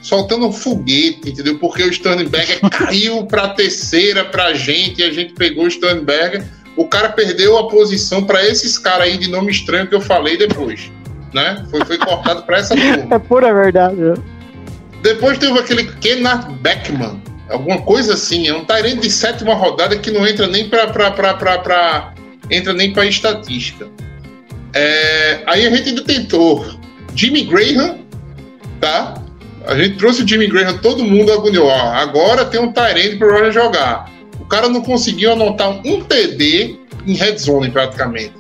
soltando 0.01 0.47
um 0.47 0.53
foguete, 0.53 1.29
entendeu? 1.31 1.59
Porque 1.59 1.83
o 1.83 1.93
Sternberger 1.93 2.61
caiu 2.71 3.27
pra 3.27 3.49
terceira 3.49 4.25
pra 4.25 4.55
gente 4.55 5.01
e 5.01 5.05
a 5.05 5.11
gente 5.11 5.35
pegou 5.35 5.67
o 5.67 5.71
Sternberger. 5.71 6.45
O 6.77 6.87
cara 6.87 7.11
perdeu 7.11 7.59
a 7.59 7.69
posição 7.69 8.25
pra 8.25 8.43
esses 8.47 8.79
caras 8.79 9.05
aí 9.09 9.17
de 9.19 9.29
nome 9.31 9.51
estranho 9.53 9.87
que 9.87 9.95
eu 9.95 10.01
falei 10.01 10.37
depois, 10.39 10.91
né? 11.37 11.65
Foi, 11.71 11.85
foi 11.85 11.99
cortado 11.99 12.43
pra 12.43 12.57
essa 12.59 12.75
turma. 12.75 13.15
é 13.15 13.19
pura 13.19 13.53
verdade. 13.53 14.15
Depois 15.03 15.37
teve 15.39 15.59
aquele 15.59 15.85
Kenneth 15.85 16.47
Beckman, 16.63 17.23
alguma 17.51 17.81
coisa 17.83 18.15
assim, 18.15 18.49
é 18.49 18.55
um 18.55 18.65
Tyrande 18.65 19.03
de 19.03 19.11
sétima 19.11 19.55
rodada 19.55 19.97
que 19.97 20.11
não 20.11 20.27
entra 20.27 20.47
nem 20.47 20.69
pra- 20.69 20.87
entra 22.51 22.73
nem 22.73 22.93
pra 22.93 23.05
estatística. 23.05 23.87
É, 24.75 25.41
aí 25.47 25.67
a 25.67 25.71
gente 25.71 25.91
ainda 25.91 26.03
tentou 26.05 26.67
Jimmy 27.15 27.45
Graham, 27.45 27.99
tá? 28.81 29.15
A 29.67 29.75
gente 29.77 29.97
trouxe 29.97 30.23
o 30.23 30.29
Jimmy 30.29 30.47
Graham, 30.49 30.79
todo 30.79 31.05
mundo 31.05 31.33
agoniou. 31.33 31.67
Ó, 31.67 31.81
agora 31.95 32.45
tem 32.47 32.61
um 32.61 32.73
Tyrande 32.73 33.17
pro 33.17 33.31
Roger 33.33 33.53
jogar. 33.53 34.11
O 34.41 34.45
cara 34.47 34.69
não 34.69 34.81
conseguiu 34.81 35.33
anotar 35.33 35.71
um 35.85 36.03
TD 36.05 36.77
em 37.07 37.15
red 37.15 37.37
zone 37.39 37.71
praticamente. 37.71 38.33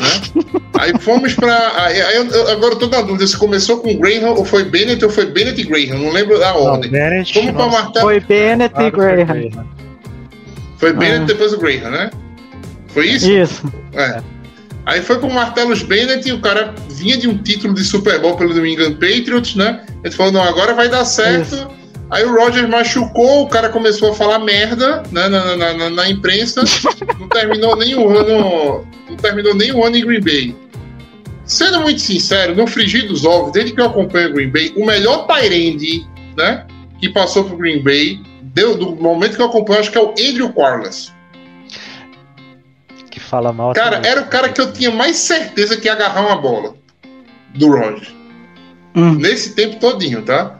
Né? 0.00 0.60
Aí 0.78 0.92
fomos 1.00 1.34
pra. 1.34 1.72
Aí, 1.84 2.00
aí 2.00 2.16
eu- 2.16 2.26
eu- 2.26 2.48
agora 2.50 2.74
eu 2.74 2.78
tô 2.78 2.86
na 2.86 3.00
dúvida 3.02 3.26
se 3.26 3.36
começou 3.36 3.78
com 3.80 3.96
Graham 3.98 4.30
ou 4.30 4.44
foi 4.44 4.64
Bennett 4.64 5.04
ou 5.04 5.10
foi 5.10 5.26
Bennett 5.26 5.60
e 5.60 5.64
Graham, 5.64 5.98
não 5.98 6.12
lembro 6.12 6.38
da 6.38 6.52
Não, 6.52 6.62
ordem. 6.62 6.90
Bennett, 6.90 7.34
Vamos 7.34 7.50
pra 7.52 7.66
nossa, 7.66 7.82
marcar. 7.82 8.00
Foi 8.00 8.20
Bennett 8.20 8.74
e 8.80 8.90
Graham. 8.90 9.66
Foi 10.76 10.92
Bennett 10.92 11.22
Ah. 11.22 11.26
depois 11.26 11.52
o 11.52 11.58
Graham, 11.58 11.90
né? 11.90 12.10
Foi 12.88 13.06
isso? 13.08 13.30
Isso. 13.30 13.72
É. 13.92 14.20
Aí 14.86 15.02
foi 15.02 15.18
com 15.18 15.26
o 15.26 15.34
Martellus 15.34 15.82
Bennett 15.82 16.26
e 16.28 16.32
o 16.32 16.40
cara 16.40 16.74
vinha 16.88 17.16
de 17.18 17.28
um 17.28 17.36
título 17.36 17.74
de 17.74 17.84
Super 17.84 18.18
Bowl 18.20 18.36
pelo 18.36 18.54
New 18.54 18.64
England 18.64 18.92
Patriots, 18.94 19.54
né? 19.54 19.82
Ele 20.02 20.14
falou, 20.14 20.32
não, 20.32 20.42
agora 20.42 20.72
vai 20.74 20.88
dar 20.88 21.04
certo. 21.04 21.68
Aí 22.10 22.24
o 22.24 22.34
Rogers 22.34 22.68
machucou, 22.68 23.42
o 23.42 23.48
cara 23.48 23.68
começou 23.68 24.12
a 24.12 24.14
falar 24.14 24.38
merda 24.38 25.02
né, 25.12 25.28
na, 25.28 25.56
na, 25.56 25.74
na, 25.74 25.90
na 25.90 26.10
imprensa, 26.10 26.62
não 27.18 27.28
terminou 27.28 27.76
nem 27.76 27.94
o 27.94 28.08
ano. 28.08 28.86
Não 29.08 29.16
terminou 29.16 29.54
nem 29.54 29.72
o 29.72 29.84
ano 29.84 29.96
em 29.96 30.06
Green 30.06 30.20
Bay. 30.20 30.56
Sendo 31.44 31.80
muito 31.80 32.00
sincero, 32.00 32.54
no 32.54 32.66
frigir 32.66 33.06
dos 33.06 33.24
ovos, 33.24 33.52
desde 33.52 33.72
que 33.72 33.80
eu 33.80 33.86
acompanho 33.86 34.30
o 34.30 34.32
Green 34.32 34.50
Bay, 34.50 34.72
o 34.76 34.86
melhor 34.86 35.26
Tyrande, 35.26 36.06
né? 36.36 36.66
Que 36.98 37.10
passou 37.10 37.44
pro 37.44 37.56
Green 37.56 37.82
Bay, 37.82 38.20
deu, 38.42 38.76
do 38.76 38.96
momento 38.96 39.36
que 39.36 39.42
eu 39.42 39.46
acompanho, 39.46 39.80
acho 39.80 39.90
que 39.90 39.98
é 39.98 40.02
o 40.02 40.10
Andrew 40.10 40.52
Quarles. 40.52 41.12
Que 43.10 43.20
fala 43.20 43.52
mal. 43.52 43.72
Cara, 43.72 43.98
hoje. 43.98 44.08
era 44.08 44.20
o 44.22 44.26
cara 44.28 44.48
que 44.48 44.60
eu 44.60 44.72
tinha 44.72 44.90
mais 44.90 45.16
certeza 45.16 45.76
que 45.76 45.86
ia 45.86 45.92
agarrar 45.92 46.26
uma 46.26 46.36
bola 46.36 46.74
do 47.54 47.68
Rogers. 47.68 48.14
Hum. 48.94 49.14
Nesse 49.14 49.54
tempo 49.54 49.78
todinho, 49.78 50.22
tá? 50.22 50.57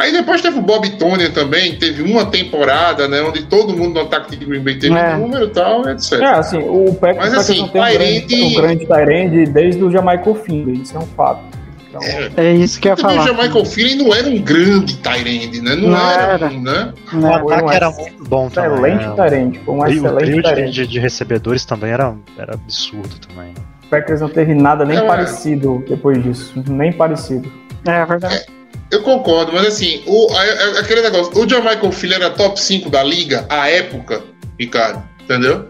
Aí 0.00 0.12
depois 0.12 0.40
teve 0.40 0.58
o 0.58 0.62
Bob 0.62 0.88
Tony 0.96 1.28
também, 1.28 1.76
teve 1.76 2.02
uma 2.02 2.24
temporada, 2.24 3.06
né? 3.06 3.20
Onde 3.20 3.42
todo 3.44 3.76
mundo 3.76 3.94
no 3.94 4.00
ataque 4.00 4.34
de 4.34 4.44
Green 4.46 4.62
Bay 4.62 4.76
teve 4.76 4.94
É. 4.96 5.14
número 5.14 5.44
e 5.44 5.48
tal, 5.50 5.86
etc. 5.88 6.12
É, 6.14 6.24
assim, 6.26 6.58
o 6.58 6.94
Packers, 6.94 7.18
Mas, 7.30 7.34
assim, 7.34 7.60
não 7.60 7.68
tem 7.68 7.82
um 7.82 7.84
grande, 7.84 8.20
Tyrande- 8.22 8.42
um 8.42 8.54
grande 8.62 8.86
Tyrande 8.86 9.46
desde 9.52 9.84
o 9.84 9.90
Jamaica 9.90 10.34
Finley, 10.36 10.80
isso 10.82 10.96
é 10.96 11.00
um 11.00 11.06
fato. 11.06 11.42
Então, 11.88 12.00
É. 12.02 12.30
É 12.36 12.54
isso 12.54 12.80
que 12.80 12.88
eu 12.88 12.92
ia 12.92 12.96
Também 12.96 13.18
o 13.18 13.22
falar. 13.26 13.42
Michael 13.48 13.64
Feely 13.66 13.94
não 13.96 14.14
era 14.14 14.28
um 14.28 14.38
grande 14.40 14.96
Tyrande, 14.96 15.60
né? 15.60 15.74
Não, 15.76 15.88
Não 15.90 16.10
era, 16.10 16.22
era. 16.34 16.46
um, 16.46 16.60
né? 16.62 16.92
O 17.12 17.16
Né? 17.16 17.30
Foi 17.40 17.52
um 17.52 17.58
ataque 17.58 17.74
era 17.76 17.90
muito 17.90 18.24
bom 18.24 18.48
também. 18.48 18.70
excelente 18.94 19.06
né? 19.06 19.14
Tyrande, 19.28 19.58
foi 19.64 19.74
um 19.74 19.78
E 19.78 19.80
o 19.80 19.86
excelente 19.92 20.16
trio 20.24 20.36
de, 20.36 20.42
Tyrande. 20.48 20.70
de, 20.72 20.86
de 20.86 20.98
recebedores 21.00 21.64
também 21.64 21.90
era, 21.90 22.14
era 22.38 22.54
absurdo 22.54 23.10
também. 23.28 23.52
O 23.84 23.86
Packers 23.90 24.20
não 24.20 24.28
teve 24.28 24.54
nada 24.54 24.84
nem 24.84 24.98
É. 24.98 25.02
parecido 25.02 25.84
depois 25.88 26.22
disso, 26.22 26.62
nem 26.68 26.92
parecido. 26.92 27.52
É 27.84 28.04
verdade. 28.06 28.46
Eu 28.90 29.02
concordo, 29.02 29.52
mas 29.52 29.66
assim, 29.66 30.02
o, 30.06 30.32
a- 30.32 30.42
a- 30.42 30.80
aquele 30.80 31.00
negócio, 31.02 31.32
o 31.38 31.48
Jamaica 31.48 31.90
Philly 31.92 32.14
era 32.14 32.30
top 32.30 32.60
5 32.60 32.90
da 32.90 33.02
liga 33.02 33.46
à 33.48 33.68
época, 33.70 34.22
Ricardo, 34.58 35.02
entendeu? 35.22 35.68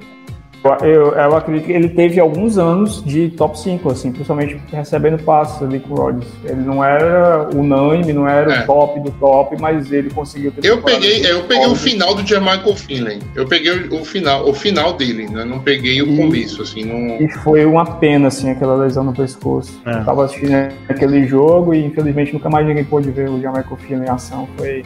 Eu, 0.82 1.12
eu, 1.12 1.36
acredito 1.36 1.64
que 1.66 1.72
ele 1.72 1.88
teve 1.88 2.20
alguns 2.20 2.58
anos 2.58 3.02
de 3.02 3.30
top 3.30 3.58
5, 3.58 3.90
assim, 3.90 4.12
principalmente 4.12 4.61
recebendo 4.70 5.22
passes 5.22 5.62
ali 5.62 5.80
com 5.80 5.94
o 5.94 5.96
Rodgers. 5.96 6.26
Ele 6.44 6.61
não 6.61 6.84
era 6.84 7.48
unânime, 7.54 8.12
não 8.12 8.28
era 8.28 8.52
É. 8.54 8.62
o 8.62 8.66
top 8.66 9.00
do 9.00 9.11
top, 9.12 9.56
mas 9.58 9.90
ele 9.90 10.11
conseguiu 10.11 10.52
ter 10.52 10.66
Eu 10.68 10.82
peguei, 10.82 11.24
eu 11.24 11.44
peguei 11.44 11.66
o 11.66 11.74
final 11.74 12.14
do 12.14 12.26
Jamaica 12.26 12.74
Finley. 12.76 13.20
Eu 13.34 13.46
peguei 13.46 13.70
o, 13.72 14.00
o 14.00 14.04
final, 14.04 14.48
o 14.48 14.52
final 14.52 14.92
dele, 14.92 15.28
né? 15.30 15.44
Não 15.46 15.61
peguei 15.61 16.02
o 16.02 16.06
E- 16.08 16.16
começo, 16.18 16.61
assim, 16.62 16.84
não. 16.84 17.16
E 17.20 17.28
foi 17.42 17.64
uma 17.64 17.84
pena, 17.96 18.28
assim, 18.28 18.50
aquela 18.50 18.76
lesão 18.76 19.02
no 19.02 19.14
pescoço. 19.14 19.80
É. 19.86 19.92
Eu 19.94 20.04
tava 20.04 20.26
assistindo 20.26 20.52
aquele 20.88 21.26
jogo 21.26 21.72
e 21.72 21.84
infelizmente 21.84 22.32
nunca 22.34 22.50
mais 22.50 22.66
ninguém 22.66 22.84
pôde 22.84 23.11
ver 23.11 23.30
o 23.30 23.40
Jamaica 23.40 23.74
Finley 23.76 24.06
em 24.06 24.11
ação. 24.11 24.46
Foi, 24.58 24.82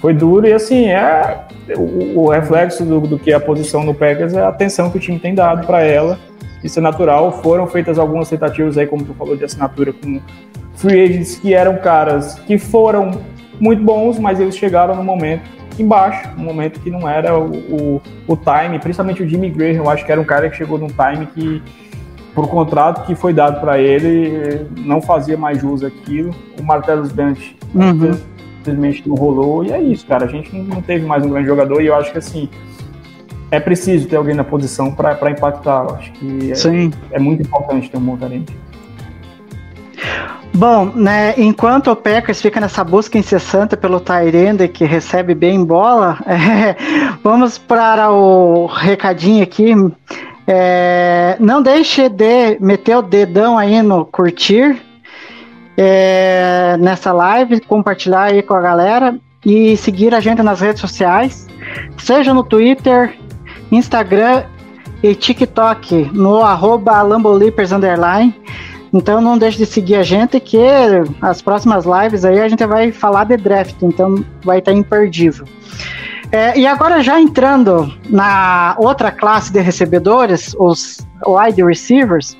foi 0.00 0.14
duro 0.14 0.46
e 0.46 0.52
assim, 0.52 0.86
é 0.86 1.46
o, 1.76 2.20
o 2.20 2.30
reflexo 2.30 2.84
do, 2.84 3.00
do 3.00 3.18
que 3.18 3.32
é 3.32 3.34
a 3.34 3.40
posição 3.40 3.82
no 3.82 3.94
Packers 3.94 4.32
é 4.34 4.40
a 4.40 4.48
atenção 4.48 4.90
que 4.90 4.96
o 4.96 5.00
time 5.00 5.18
tem 5.18 5.34
dado 5.34 5.66
para 5.66 5.82
ela. 5.82 6.18
Isso 6.62 6.78
é 6.78 6.82
natural. 6.82 7.40
Foram 7.42 7.66
feitas 7.66 7.98
algumas 7.98 8.28
tentativas 8.28 8.76
aí, 8.76 8.86
como 8.86 9.04
tu 9.04 9.14
falou, 9.14 9.36
de 9.36 9.44
assinatura 9.44 9.92
com 9.92 10.20
free 10.74 11.04
agents 11.04 11.36
que 11.36 11.54
eram 11.54 11.76
caras 11.78 12.34
que 12.40 12.58
foram 12.58 13.10
muito 13.60 13.82
bons, 13.82 14.18
mas 14.18 14.38
eles 14.38 14.56
chegaram 14.56 14.94
no 14.94 15.02
momento 15.02 15.58
embaixo, 15.78 16.28
um 16.36 16.42
momento 16.42 16.80
que 16.80 16.90
não 16.90 17.08
era 17.08 17.38
o, 17.38 17.52
o, 17.52 18.02
o 18.26 18.36
time, 18.36 18.80
principalmente 18.80 19.22
o 19.22 19.28
Jimmy 19.28 19.48
Graham, 19.48 19.76
eu 19.76 19.88
acho 19.88 20.04
que 20.04 20.10
era 20.10 20.20
um 20.20 20.24
cara 20.24 20.50
que 20.50 20.56
chegou 20.56 20.76
num 20.76 20.88
time 20.88 21.26
que 21.26 21.62
por 22.34 22.48
contrato 22.48 23.06
que 23.06 23.14
foi 23.14 23.32
dado 23.32 23.60
para 23.60 23.78
ele, 23.78 24.66
não 24.78 25.00
fazia 25.00 25.36
mais 25.36 25.60
jus 25.60 25.82
aquilo. 25.82 26.32
O 26.58 26.62
Martellus 26.62 27.10
Bennett 27.10 27.56
Uhum. 27.74 28.18
Infelizmente 28.60 29.08
não 29.08 29.14
rolou, 29.16 29.64
e 29.64 29.72
é 29.72 29.80
isso, 29.80 30.06
cara. 30.06 30.24
A 30.24 30.28
gente 30.28 30.54
não- 30.56 30.82
teve 30.82 31.04
mais 31.06 31.24
um 31.24 31.30
grande 31.30 31.46
jogador, 31.46 31.80
e 31.80 31.86
eu 31.86 31.94
acho 31.94 32.12
que 32.12 32.18
assim. 32.18 32.48
É 33.50 33.58
preciso 33.58 34.06
ter 34.06 34.16
alguém 34.16 34.34
na 34.34 34.44
posição 34.44 34.94
para 34.94 35.30
impactar. 35.30 35.86
Eu 35.88 35.94
acho 35.94 36.12
que 36.12 36.52
é, 36.52 36.54
Sim. 36.54 36.92
é 37.10 37.18
muito 37.18 37.42
importante 37.42 37.90
ter 37.90 37.96
um 37.96 38.00
bom. 38.02 38.18
Bom, 40.54 40.86
né, 40.94 41.34
enquanto 41.36 41.90
o 41.90 41.96
Packers 41.96 42.42
fica 42.42 42.60
nessa 42.60 42.82
busca 42.82 43.16
incessante 43.16 43.76
pelo 43.76 44.00
Tyrande 44.00 44.66
que 44.68 44.84
recebe 44.84 45.34
bem 45.34 45.64
bola, 45.64 46.18
é, 46.26 46.74
vamos 47.22 47.56
para 47.56 48.10
o 48.10 48.66
recadinho 48.66 49.42
aqui. 49.42 49.72
É, 50.46 51.36
não 51.38 51.62
deixe 51.62 52.08
de 52.08 52.58
meter 52.60 52.96
o 52.96 53.02
dedão 53.02 53.56
aí 53.56 53.80
no 53.82 54.04
curtir 54.04 54.76
é, 55.80 56.76
nessa 56.80 57.12
live, 57.12 57.60
compartilhar 57.60 58.24
aí 58.24 58.42
com 58.42 58.52
a 58.52 58.60
galera 58.60 59.16
e 59.46 59.76
seguir 59.76 60.12
a 60.12 60.18
gente 60.18 60.42
nas 60.42 60.60
redes 60.60 60.80
sociais, 60.80 61.46
seja 61.96 62.34
no 62.34 62.42
Twitter, 62.42 63.16
Instagram 63.70 64.42
e 65.00 65.14
TikTok, 65.14 66.10
no 66.12 66.42
arroba 66.42 67.00
Lambolipers 67.02 67.70
underline. 67.70 68.34
Então 68.92 69.20
não 69.20 69.38
deixe 69.38 69.58
de 69.58 69.66
seguir 69.66 69.94
a 69.94 70.02
gente 70.02 70.40
que 70.40 70.58
as 71.22 71.40
próximas 71.40 71.84
lives 71.84 72.24
aí 72.24 72.40
a 72.40 72.48
gente 72.48 72.66
vai 72.66 72.90
falar 72.90 73.24
de 73.24 73.36
draft, 73.36 73.76
então 73.82 74.24
vai 74.42 74.58
estar 74.58 74.72
imperdível. 74.72 75.46
É, 76.32 76.58
e 76.58 76.66
agora 76.66 77.02
já 77.02 77.20
entrando 77.20 77.92
na 78.08 78.74
outra 78.78 79.12
classe 79.12 79.52
de 79.52 79.60
recebedores, 79.60 80.56
os 80.58 81.06
wide 81.24 81.62
receivers, 81.62 82.36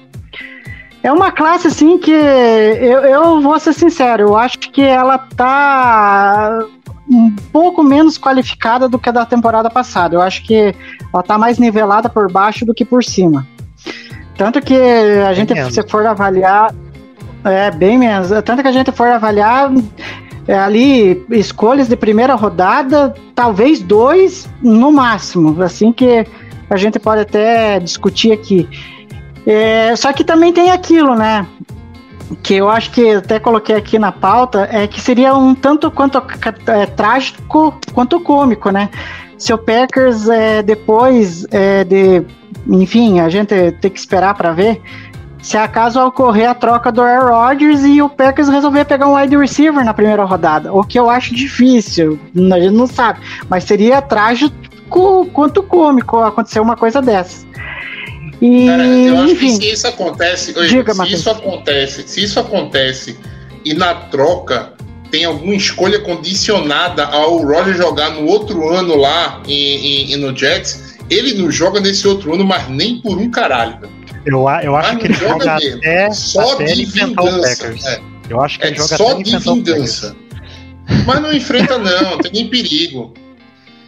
é 1.02 1.12
uma 1.12 1.30
classe 1.30 1.68
assim 1.68 1.98
que 1.98 2.10
eu, 2.10 3.00
eu 3.00 3.40
vou 3.40 3.58
ser 3.58 3.72
sincero, 3.72 4.22
eu 4.22 4.36
acho 4.36 4.58
que 4.58 4.82
ela 4.82 5.18
tá 5.18 6.64
um 7.10 7.34
pouco 7.52 7.82
menos 7.82 8.18
qualificada 8.18 8.88
do 8.88 8.98
que 8.98 9.08
a 9.08 9.12
da 9.12 9.24
temporada 9.24 9.70
passada. 9.70 10.14
Eu 10.14 10.20
acho 10.20 10.44
que 10.44 10.74
ela 11.12 11.22
tá 11.22 11.38
mais 11.38 11.58
nivelada 11.58 12.08
por 12.08 12.30
baixo 12.30 12.66
do 12.66 12.74
que 12.74 12.84
por 12.84 13.02
cima. 13.02 13.46
Tanto 14.36 14.60
que 14.60 14.74
a 14.74 15.32
gente, 15.32 15.54
se 15.72 15.82
for 15.88 16.06
avaliar, 16.06 16.74
é 17.44 17.70
bem 17.70 17.98
menos. 17.98 18.28
Tanto 18.44 18.62
que 18.62 18.68
a 18.68 18.72
gente 18.72 18.92
for 18.92 19.08
avaliar 19.08 19.72
é, 20.46 20.58
ali 20.58 21.24
escolhas 21.30 21.88
de 21.88 21.96
primeira 21.96 22.34
rodada, 22.34 23.14
talvez 23.34 23.80
dois 23.80 24.48
no 24.62 24.92
máximo, 24.92 25.60
assim 25.62 25.92
que 25.92 26.26
a 26.70 26.76
gente 26.76 26.98
pode 26.98 27.22
até 27.22 27.80
discutir 27.80 28.32
aqui. 28.32 28.68
É, 29.46 29.94
só 29.96 30.12
que 30.12 30.24
também 30.24 30.52
tem 30.52 30.70
aquilo, 30.70 31.14
né? 31.14 31.46
Que 32.42 32.54
eu 32.54 32.68
acho 32.68 32.90
que 32.90 33.10
até 33.10 33.38
coloquei 33.38 33.76
aqui 33.76 33.98
na 33.98 34.12
pauta, 34.12 34.68
é 34.70 34.86
que 34.86 35.00
seria 35.00 35.34
um 35.34 35.54
tanto 35.54 35.90
quanto 35.90 36.22
é, 36.66 36.86
trágico 36.86 37.78
quanto 37.94 38.20
cômico, 38.20 38.70
né? 38.70 38.90
Se 39.38 39.52
o 39.52 39.58
Packers 39.58 40.28
é, 40.28 40.62
depois 40.62 41.46
é, 41.50 41.84
de, 41.84 42.22
enfim, 42.66 43.20
a 43.20 43.28
gente 43.28 43.72
tem 43.80 43.90
que 43.90 43.98
esperar 43.98 44.34
para 44.34 44.52
ver, 44.52 44.82
se 45.40 45.56
acaso 45.56 46.00
ocorrer 46.00 46.50
a 46.50 46.54
troca 46.54 46.90
do 46.90 47.00
Aaron 47.00 47.30
Rodgers 47.30 47.84
e 47.84 48.02
o 48.02 48.08
Packers 48.08 48.48
resolver 48.48 48.84
pegar 48.84 49.06
um 49.06 49.14
wide 49.14 49.36
receiver 49.36 49.84
na 49.84 49.94
primeira 49.94 50.24
rodada, 50.24 50.72
o 50.72 50.82
que 50.82 50.98
eu 50.98 51.08
acho 51.08 51.34
difícil, 51.34 52.18
a 52.52 52.60
gente 52.60 52.74
não 52.74 52.86
sabe, 52.86 53.20
mas 53.48 53.64
seria 53.64 54.02
trágico 54.02 54.54
quanto 55.32 55.62
cômico 55.62 56.18
acontecer 56.18 56.60
uma 56.60 56.76
coisa 56.76 57.00
dessa. 57.00 57.46
E, 58.40 58.66
Cara, 58.66 58.84
eu 58.86 59.18
acho 59.18 59.34
que 59.36 59.50
se 59.50 59.70
isso 59.72 59.86
acontece, 59.88 60.56
oi, 60.56 60.68
Diga, 60.68 60.92
se 60.92 60.98
Matheus. 60.98 61.20
isso 61.20 61.30
acontece, 61.30 62.04
se 62.06 62.22
isso 62.22 62.38
acontece 62.40 63.18
e 63.64 63.74
na 63.74 63.94
troca 63.94 64.74
tem 65.10 65.24
alguma 65.24 65.54
escolha 65.54 65.98
condicionada 66.00 67.04
ao 67.06 67.38
Roger 67.38 67.74
jogar 67.76 68.10
no 68.10 68.26
outro 68.26 68.68
ano 68.68 68.94
lá 68.96 69.42
em, 69.48 70.12
em- 70.12 70.16
no 70.16 70.36
Jets, 70.36 70.98
ele 71.10 71.34
não 71.34 71.50
joga 71.50 71.80
nesse 71.80 72.06
outro 72.06 72.34
ano, 72.34 72.44
mas 72.44 72.68
nem 72.68 73.00
por 73.00 73.18
um 73.18 73.30
caralho. 73.30 73.78
Eu, 74.24 74.46
a- 74.46 74.62
eu 74.62 74.76
acho 74.76 74.92
Mas 74.92 74.98
que 75.00 75.06
ele 75.08 75.14
joga 75.14 75.54
mesmo. 75.56 75.78
até, 75.78 76.10
Só 76.12 76.52
até 76.52 76.64
de 76.66 76.84
vingança. 76.84 77.74
É, 77.86 78.00
Eu 78.28 78.40
acho 78.42 78.58
que 78.58 78.64
é 78.66 78.68
ele 78.68 78.76
joga 78.76 78.96
só 78.96 79.12
de 79.14 79.36
vingança. 79.38 80.16
Mas 81.06 81.20
não 81.22 81.32
enfrenta, 81.32 81.78
não, 81.78 82.10
não 82.10 82.18
tem 82.18 82.30
nem 82.32 82.48
perigo. 82.48 83.14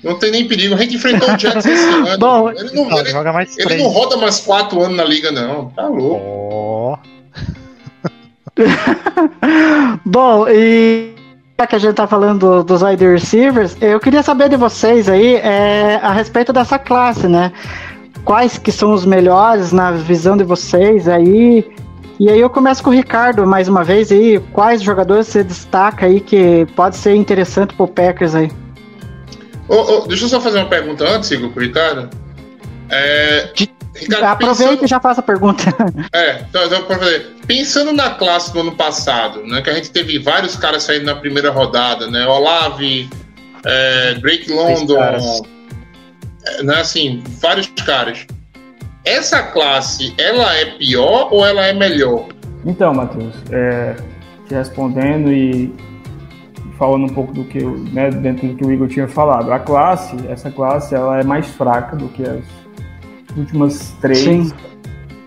Não 0.03 0.19
tem 0.19 0.31
nem 0.31 0.49
perigo. 0.49 0.75
A 0.75 0.79
gente 0.79 0.97
enfrentou 0.97 1.29
o 1.35 1.39
Jets 1.39 1.65
esse 1.67 1.85
ano. 1.89 2.19
Bom, 2.19 2.51
ele 2.51 2.71
não, 2.75 2.89
Não, 2.89 2.99
ele, 3.01 3.11
joga 3.11 3.33
mais 3.33 3.57
ele 3.59 3.67
três. 3.67 3.83
não 3.83 3.89
roda 3.91 4.17
mais 4.17 4.41
quatro 4.41 4.81
anos 4.83 4.97
na 4.97 5.05
liga, 5.05 5.31
não. 5.31 5.67
Tá 5.71 5.87
louco. 5.87 6.21
Ó, 6.25 6.99
Bom, 10.05 10.47
e 10.49 11.15
já 11.59 11.67
que 11.67 11.77
a 11.77 11.79
gente 11.79 11.95
tá 11.95 12.07
falando 12.07 12.63
dos 12.65 12.83
wide 12.83 13.07
receivers, 13.07 13.77
eu 13.81 14.01
queria 14.01 14.23
saber 14.23 14.49
de 14.49 14.57
vocês 14.57 15.09
aí 15.09 15.35
é, 15.37 15.99
a 16.03 16.13
respeito 16.13 16.53
dessa 16.53 16.79
classe, 16.79 17.27
né? 17.29 17.53
Quais 18.25 18.59
que 18.59 18.71
são 18.73 18.93
os 18.93 19.05
melhores 19.07 19.73
na 19.73 19.93
visão 19.93 20.37
de 20.37 20.45
vocês 20.45 21.09
aí? 21.09 21.65
E 22.19 22.29
aí 22.29 22.39
eu 22.39 22.51
começo 22.51 22.83
com 22.83 22.91
o 22.91 22.93
Ricardo 22.93 23.47
mais 23.47 23.67
uma 23.69 23.83
vez 23.83 24.13
aí. 24.13 24.39
Quais 24.53 24.83
jogadores 24.83 25.27
você 25.29 25.43
destaca 25.43 26.05
aí 26.07 26.21
que 26.21 26.67
pode 26.77 26.97
ser 26.97 27.15
interessante 27.15 27.75
pro 27.75 27.87
Packers 27.87 28.35
aí? 28.35 28.51
Ô, 29.71 29.77
ô, 29.77 30.01
deixa 30.09 30.25
eu 30.25 30.29
só 30.29 30.41
fazer 30.41 30.59
uma 30.59 30.69
pergunta 30.69 31.09
antes, 31.09 31.31
Igor, 31.31 31.51
pro 31.51 31.63
Ricardo. 31.63 32.11
É, 32.89 33.51
Ricardo, 33.95 34.25
Aproveita 34.25 34.71
pensando, 34.73 34.85
e 34.85 34.89
já 34.89 34.99
faça 34.99 35.21
a 35.21 35.23
pergunta. 35.23 35.63
é, 36.13 36.41
então, 36.49 36.67
então, 36.67 36.85
fazer. 36.87 37.37
pensando 37.47 37.93
na 37.93 38.11
classe 38.11 38.53
do 38.53 38.61
ano 38.61 38.73
passado, 38.73 39.47
né, 39.47 39.63
que 39.63 39.71
a 39.71 39.75
gente 39.75 39.93
teve 39.93 40.19
vários 40.19 40.57
caras 40.57 40.83
saindo 40.83 41.07
na 41.07 41.15
primeira 41.15 41.53
rodada, 41.53 42.11
né, 42.11 42.27
Olave, 42.27 43.09
é, 43.65 44.15
Drake 44.15 44.51
London, 44.51 45.01
é, 45.01 46.63
né, 46.65 46.81
assim, 46.81 47.23
vários 47.41 47.69
caras. 47.87 48.27
Essa 49.05 49.41
classe, 49.41 50.13
ela 50.19 50.53
é 50.57 50.65
pior 50.65 51.33
ou 51.33 51.47
ela 51.47 51.65
é 51.65 51.73
melhor? 51.73 52.27
Então, 52.67 52.93
Matheus, 52.93 53.37
é, 53.53 53.95
te 54.49 54.55
respondendo 54.55 55.33
e 55.33 55.73
falando 56.81 57.05
um 57.05 57.15
pouco 57.15 57.35
do 57.35 57.45
que 57.45 57.59
eu, 57.59 57.77
né, 57.93 58.09
dentro 58.11 58.49
do 58.49 58.55
que 58.55 58.65
o 58.65 58.73
Igor 58.73 58.89
tinha 58.89 59.07
falado, 59.07 59.53
a 59.53 59.59
classe, 59.59 60.17
essa 60.31 60.51
classe, 60.51 60.95
ela 60.95 61.21
é 61.21 61.23
mais 61.23 61.47
fraca 61.47 61.95
do 61.95 62.09
que 62.09 62.23
as 62.23 62.43
últimas 63.37 63.95
três, 64.01 64.19
Sim. 64.19 64.53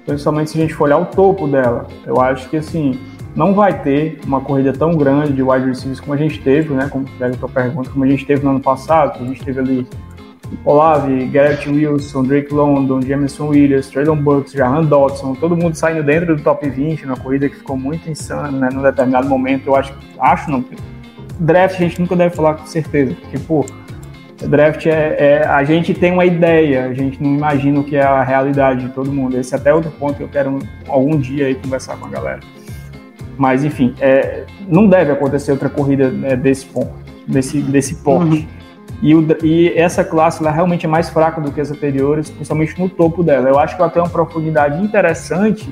principalmente 0.04 0.50
se 0.50 0.58
a 0.58 0.62
gente 0.62 0.74
for 0.74 0.86
olhar 0.86 0.98
o 0.98 1.06
topo 1.06 1.48
dela. 1.48 1.88
Eu 2.08 2.20
acho 2.20 2.50
que 2.50 2.58
assim 2.58 3.00
não 3.36 3.54
vai 3.54 3.84
ter 3.84 4.20
uma 4.26 4.42
corrida 4.42 4.74
tão 4.74 4.96
grande 4.96 5.32
de 5.32 5.44
wide 5.44 5.68
receivers 5.68 6.00
como 6.00 6.14
a 6.14 6.18
gente 6.18 6.42
teve, 6.42 6.74
né? 6.74 6.90
Como 6.90 7.06
pega 7.20 7.36
a 7.36 7.38
tua 7.38 7.50
pergunta, 7.50 7.88
como 7.92 8.04
a 8.04 8.08
gente 8.08 8.26
teve 8.26 8.44
no 8.44 8.50
ano 8.50 8.60
passado, 8.60 9.18
que 9.18 9.24
a 9.24 9.28
gente 9.28 9.46
teve 9.46 9.60
ali 9.60 9.88
Olave, 10.66 11.26
Garrett 11.28 11.70
Wilson, 11.70 12.24
Drake 12.24 12.52
London, 12.52 13.00
Jameson 13.02 13.50
Williams, 13.50 13.90
Traylon 13.90 14.18
Burks, 14.18 14.54
Jahan 14.54 14.86
Dodson, 14.86 15.36
todo 15.36 15.56
mundo 15.56 15.76
saindo 15.76 16.04
dentro 16.04 16.36
do 16.36 16.42
top 16.42 16.68
20 16.68 17.06
na 17.06 17.16
corrida 17.16 17.48
que 17.48 17.58
ficou 17.58 17.78
muito 17.78 18.10
insana, 18.10 18.52
né? 18.52 18.70
Num 18.74 18.82
determinado 18.82 19.30
momento, 19.30 19.68
eu 19.68 19.76
acho, 19.76 19.94
acho 20.20 20.50
não. 20.50 20.66
Draft 21.40 21.76
a 21.76 21.80
gente 21.80 22.00
nunca 22.00 22.16
deve 22.16 22.36
falar 22.36 22.56
com 22.56 22.66
certeza, 22.66 23.16
porque, 23.22 23.40
pô, 23.40 23.66
draft 24.48 24.86
é, 24.86 25.16
é- 25.42 25.46
a 25.48 25.64
gente 25.64 25.94
tem 25.94 26.12
uma 26.12 26.26
ideia, 26.26 26.86
a 26.86 26.94
gente 26.94 27.22
não 27.22 27.34
imagina 27.34 27.80
o 27.80 27.84
que 27.84 27.96
é 27.96 28.04
a 28.04 28.24
realidade 28.24 28.88
de 28.88 28.94
todo 28.94 29.12
mundo. 29.12 29.38
Esse 29.38 29.54
é 29.54 29.58
até 29.58 29.74
outro 29.74 29.92
ponto 29.92 30.16
que 30.18 30.24
eu 30.24 30.28
quero 30.28 30.60
algum 30.88 31.18
dia 31.18 31.48
aí 31.48 31.56
conversar 31.56 31.98
com 31.98 32.06
a 32.06 32.10
galera. 32.10 32.40
Mas 33.38 33.64
enfim, 33.64 33.96
é, 34.00 34.44
não 34.68 34.88
deve 34.88 35.12
acontecer 35.12 35.52
outra 35.52 35.70
corrida 35.70 36.10
né, 36.10 36.36
desse 36.36 36.66
ponto, 36.66 36.92
desse, 37.28 37.62
desse 37.62 37.96
porte. 37.96 38.48
E, 39.02 39.16
o- 39.16 39.26
e 39.44 39.70
essa 39.76 40.04
classe 40.04 40.42
ela 40.42 40.52
realmente 40.52 40.86
é 40.86 40.90
mais 40.90 41.10
fraca 41.10 41.42
do 41.42 41.52
que 41.52 41.60
as 41.60 41.72
anteriores, 41.72 42.30
principalmente 42.30 42.80
no 42.80 42.88
topo 42.90 43.24
dela. 43.24 43.50
Eu 43.50 43.58
acho 43.60 43.76
que 43.76 43.82
ela 43.82 43.90
tem 43.92 44.02
uma 44.02 44.10
profundidade 44.10 44.82
interessante 44.84 45.70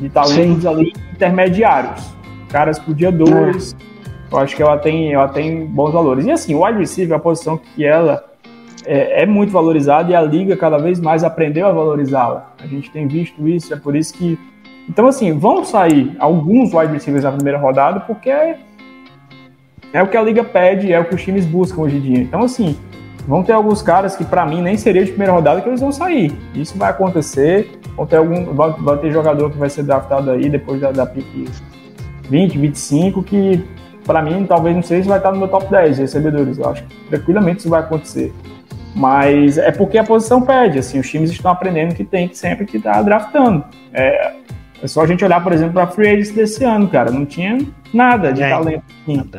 de 0.00 0.08
talentos 0.08 0.64
ali 0.66 0.92
intermediários. 1.12 2.12
Caras 2.48 2.78
pro 2.78 2.94
dia 2.94 3.12
2. 3.12 3.76
Eu 4.32 4.38
acho 4.38 4.56
que 4.56 4.62
ela 4.62 4.78
tem, 4.78 5.12
ela 5.12 5.28
tem 5.28 5.66
bons 5.66 5.92
valores. 5.92 6.24
E 6.24 6.30
assim, 6.30 6.54
o 6.54 6.64
wide 6.64 6.78
receiver 6.78 7.12
é 7.12 7.16
a 7.16 7.20
posição 7.20 7.58
que 7.58 7.84
ela 7.84 8.24
é, 8.86 9.22
é 9.22 9.26
muito 9.26 9.52
valorizada 9.52 10.10
e 10.10 10.14
a 10.14 10.22
liga 10.22 10.56
cada 10.56 10.78
vez 10.78 10.98
mais 10.98 11.22
aprendeu 11.22 11.66
a 11.66 11.72
valorizá-la. 11.72 12.54
A 12.58 12.66
gente 12.66 12.90
tem 12.90 13.06
visto 13.06 13.46
isso, 13.46 13.72
é 13.74 13.76
por 13.76 13.94
isso 13.94 14.14
que. 14.14 14.38
Então, 14.88 15.06
assim, 15.06 15.32
vão 15.38 15.64
sair 15.64 16.16
alguns 16.18 16.72
wide 16.72 16.92
receivers 16.92 17.24
na 17.24 17.32
primeira 17.32 17.58
rodada, 17.58 18.00
porque 18.00 18.30
é, 18.30 18.58
é 19.92 20.02
o 20.02 20.08
que 20.08 20.16
a 20.16 20.22
liga 20.22 20.42
pede, 20.42 20.92
é 20.92 20.98
o 20.98 21.04
que 21.04 21.14
os 21.14 21.22
times 21.22 21.44
buscam 21.44 21.82
hoje 21.82 21.96
em 21.96 22.00
dia. 22.00 22.18
Então, 22.18 22.42
assim, 22.42 22.76
vão 23.28 23.42
ter 23.44 23.52
alguns 23.52 23.80
caras 23.80 24.16
que, 24.16 24.24
para 24.24 24.44
mim, 24.44 24.60
nem 24.60 24.76
seria 24.76 25.04
de 25.04 25.10
primeira 25.10 25.32
rodada 25.32 25.60
que 25.60 25.68
eles 25.68 25.80
vão 25.80 25.92
sair. 25.92 26.32
Isso 26.54 26.76
vai 26.76 26.90
acontecer. 26.90 27.70
Vão 27.94 28.06
ter 28.06 28.16
algum, 28.16 28.46
vai, 28.54 28.98
ter 28.98 29.12
jogador 29.12 29.50
que 29.50 29.58
vai 29.58 29.68
ser 29.68 29.82
draftado 29.82 30.30
aí 30.30 30.48
depois 30.48 30.80
da, 30.80 30.90
da 30.90 31.06
pick 31.06 31.26
20, 32.28 32.58
25, 32.58 33.22
que 33.22 33.62
para 34.04 34.22
mim, 34.22 34.44
talvez 34.48 34.74
não 34.74 34.82
sei 34.82 35.02
se 35.02 35.08
vai 35.08 35.18
estar 35.18 35.32
no 35.32 35.38
meu 35.38 35.48
top 35.48 35.70
10 35.70 35.96
de 35.96 36.02
recebedores. 36.02 36.58
Eu 36.58 36.68
acho 36.68 36.82
que 36.84 36.94
tranquilamente 37.08 37.60
isso 37.60 37.68
vai 37.68 37.80
acontecer. 37.80 38.32
Mas 38.94 39.56
é 39.58 39.70
porque 39.72 39.96
a 39.96 40.04
posição 40.04 40.42
pede, 40.42 40.78
assim, 40.78 40.98
os 40.98 41.08
times 41.08 41.30
estão 41.30 41.50
aprendendo 41.50 41.94
que 41.94 42.04
tem 42.04 42.28
que 42.28 42.36
sempre 42.36 42.66
que 42.66 42.76
estar 42.76 43.00
draftando. 43.02 43.64
É, 43.92 44.32
é 44.82 44.86
só 44.86 45.02
a 45.02 45.06
gente 45.06 45.24
olhar, 45.24 45.42
por 45.42 45.52
exemplo, 45.52 45.72
para 45.74 45.84
a 45.84 45.86
Free 45.86 46.08
Agents 46.08 46.30
desse 46.32 46.62
ano, 46.64 46.88
cara. 46.88 47.10
Não 47.10 47.24
tinha 47.24 47.58
nada 47.94 48.32
de 48.32 48.42
É. 48.42 48.50
talento. 48.50 48.82
assim. 49.02 49.16
nada. 49.16 49.38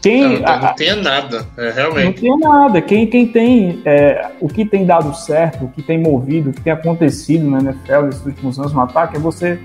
Quem, 0.00 0.40
Não, 0.40 0.60
não 0.60 0.74
tenha 0.74 0.96
nada, 0.96 1.44
é, 1.56 1.66
não 1.66 1.72
realmente. 1.74 2.20
tem 2.20 2.38
nada. 2.38 2.80
Quem, 2.80 3.06
quem 3.08 3.26
tem 3.26 3.82
é, 3.84 4.28
o 4.40 4.48
que 4.48 4.64
tem 4.64 4.86
dado 4.86 5.12
certo, 5.16 5.64
o 5.64 5.68
que 5.68 5.82
tem 5.82 5.98
movido, 5.98 6.50
o 6.50 6.52
que 6.52 6.60
tem 6.60 6.72
acontecido 6.72 7.50
na 7.50 7.58
NFL 7.58 8.02
nesses 8.06 8.24
últimos 8.24 8.58
anos 8.60 8.72
no 8.72 8.80
ataque 8.80 9.16
é 9.16 9.18
você 9.18 9.58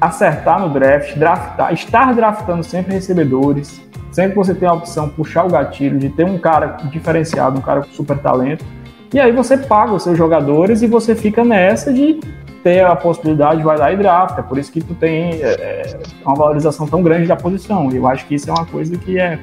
acertar 0.00 0.60
no 0.60 0.70
draft, 0.70 1.16
draftar, 1.16 1.72
estar 1.72 2.14
draftando 2.14 2.62
sempre 2.62 2.94
recebedores, 2.94 3.80
sempre 4.10 4.34
você 4.34 4.54
tem 4.54 4.68
a 4.68 4.72
opção 4.72 5.08
puxar 5.08 5.44
o 5.44 5.50
gatilho 5.50 5.98
de 5.98 6.08
ter 6.08 6.24
um 6.24 6.38
cara 6.38 6.78
diferenciado, 6.90 7.58
um 7.58 7.62
cara 7.62 7.82
com 7.82 7.90
super 7.90 8.18
talento, 8.18 8.64
e 9.12 9.18
aí 9.18 9.32
você 9.32 9.58
paga 9.58 9.92
os 9.92 10.04
seus 10.04 10.16
jogadores 10.16 10.82
e 10.82 10.86
você 10.86 11.14
fica 11.14 11.44
nessa 11.44 11.92
de 11.92 12.20
ter 12.62 12.84
a 12.84 12.94
possibilidade, 12.94 13.62
vai 13.62 13.76
lá 13.76 13.92
e 13.92 13.96
drafta. 13.96 14.42
Por 14.42 14.56
isso 14.58 14.70
que 14.70 14.80
tu 14.80 14.94
tem 14.94 15.42
é, 15.42 15.48
é, 15.48 15.98
uma 16.24 16.34
valorização 16.34 16.86
tão 16.86 17.02
grande 17.02 17.26
da 17.26 17.34
posição. 17.34 17.90
E 17.90 17.96
eu 17.96 18.06
acho 18.06 18.26
que 18.26 18.36
isso 18.36 18.48
é 18.48 18.52
uma 18.52 18.66
coisa 18.66 18.96
que 18.96 19.18
é 19.18 19.38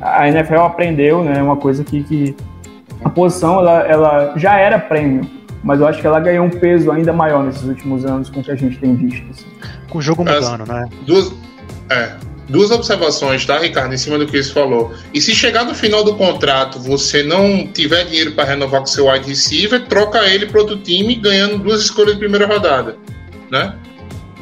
a 0.00 0.28
NFL 0.28 0.58
aprendeu, 0.58 1.24
né? 1.24 1.42
Uma 1.42 1.56
coisa 1.56 1.84
que, 1.84 2.02
que 2.02 2.36
a 3.04 3.08
posição 3.08 3.60
ela, 3.60 3.80
ela 3.86 4.32
já 4.36 4.58
era 4.58 4.78
prêmio, 4.78 5.24
mas 5.62 5.80
eu 5.80 5.86
acho 5.86 6.00
que 6.00 6.06
ela 6.06 6.20
ganhou 6.20 6.44
um 6.44 6.50
peso 6.50 6.90
ainda 6.90 7.12
maior 7.12 7.44
nesses 7.44 7.64
últimos 7.64 8.04
anos 8.04 8.28
com 8.28 8.40
o 8.40 8.42
que 8.42 8.50
a 8.50 8.56
gente 8.56 8.78
tem 8.78 8.94
visto. 8.96 9.24
assim. 9.30 9.46
Com 9.88 9.98
o 9.98 10.02
jogo 10.02 10.24
mudando, 10.24 10.66
né? 10.66 10.88
Duas, 11.06 11.32
é, 11.90 12.16
duas 12.48 12.70
observações, 12.70 13.44
tá, 13.46 13.58
Ricardo, 13.58 13.94
em 13.94 13.96
cima 13.96 14.18
do 14.18 14.26
que 14.26 14.42
você 14.42 14.52
falou. 14.52 14.92
E 15.14 15.20
se 15.20 15.34
chegar 15.34 15.64
no 15.64 15.74
final 15.74 16.02
do 16.02 16.16
contrato 16.16 16.78
você 16.78 17.22
não 17.22 17.66
tiver 17.66 18.04
dinheiro 18.04 18.32
para 18.32 18.44
renovar 18.44 18.80
com 18.80 18.86
seu 18.86 19.08
wide 19.08 19.28
receiver, 19.28 19.84
troca 19.86 20.26
ele 20.26 20.46
para 20.46 20.60
outro 20.60 20.76
time 20.78 21.14
ganhando 21.14 21.58
duas 21.58 21.82
escolhas 21.82 22.14
de 22.14 22.18
primeira 22.18 22.46
rodada, 22.46 22.96
né? 23.50 23.74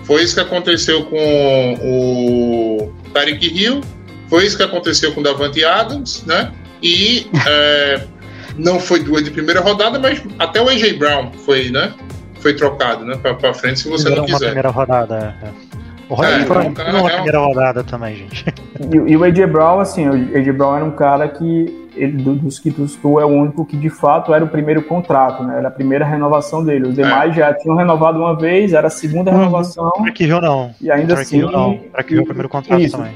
Foi 0.05 0.23
isso 0.23 0.35
que 0.35 0.41
aconteceu 0.41 1.05
com 1.05 1.75
o 1.83 2.93
Tyreek 3.13 3.47
Hill, 3.47 3.81
foi 4.29 4.47
isso 4.47 4.57
que 4.57 4.63
aconteceu 4.63 5.13
com 5.13 5.21
o 5.21 5.25
Davante 5.25 5.65
Adams, 5.65 6.25
né? 6.25 6.53
E 6.83 7.27
é, 7.47 8.07
não 8.65 8.79
foi 8.79 9.01
duas 9.03 9.25
de 9.25 9.31
primeira 9.31 9.61
rodada, 9.61 9.99
mas 9.99 10.23
até 10.39 10.61
o 10.61 10.69
AJ 10.69 10.99
Brown 10.99 11.31
foi, 11.45 11.71
né? 11.71 11.93
Foi 12.41 12.55
trocado, 12.55 13.05
né? 13.05 13.17
Para 13.17 13.53
frente, 13.55 13.81
se 13.81 13.89
você 13.89 14.09
não 14.09 14.19
uma 14.19 14.27
quiser. 14.27 14.47
primeira 14.47 14.71
rodada. 14.71 15.35
é. 15.43 15.49
O 16.09 16.15
Roy 16.15 16.27
É, 16.27 16.41
foi 16.45 16.57
um 16.67 16.75
cara 16.75 16.91
uma 16.91 16.99
é 16.99 17.03
um- 17.03 17.15
primeira 17.15 17.39
rodada 17.39 17.85
também, 17.85 18.17
gente. 18.17 18.45
E, 18.81 19.13
e 19.13 19.17
o 19.17 19.23
AJ 19.23 19.47
Brown, 19.47 19.79
assim, 19.79 20.09
o 20.09 20.13
AJ 20.37 20.53
Brown 20.57 20.75
era 20.77 20.85
um 20.85 20.91
cara 20.91 21.29
que, 21.29 21.89
ele, 21.95 22.13
do- 22.17 22.35
dos 22.35 22.59
que 22.59 22.71
tu 22.73 23.21
é 23.21 23.25
o 23.25 23.29
único 23.29 23.65
que 23.65 23.77
de 23.77 23.89
fato 23.91 24.35
era 24.35 24.45
o 24.45 24.49
primeiro 24.49 24.83
contrato, 24.83 25.45
né? 25.45 25.59
Era 25.59 25.69
a 25.69 25.71
primeira 25.71 26.05
renovação 26.05 26.65
dele. 26.65 26.89
Os 26.89 26.95
demais 26.97 27.35
já 27.37 27.55
tinham 27.55 27.77
renovado 27.77 28.19
uma 28.19 28.37
vez, 28.37 28.73
era 28.73 28.89
a 28.89 28.91
segunda 28.91 29.31
Uhum. 29.31 29.39
renovação, 29.39 29.89
Track 30.03 30.25
Hill 30.25 30.41
não. 30.41 30.75
e 30.81 30.91
ainda 30.91 31.15
assim. 31.15 31.43
Não. 31.43 31.79
É 31.95 32.01
o 32.01 32.25
primeiro 32.25 32.49
contrato 32.49 32.81
Isso. 32.81 32.97
também. 32.97 33.13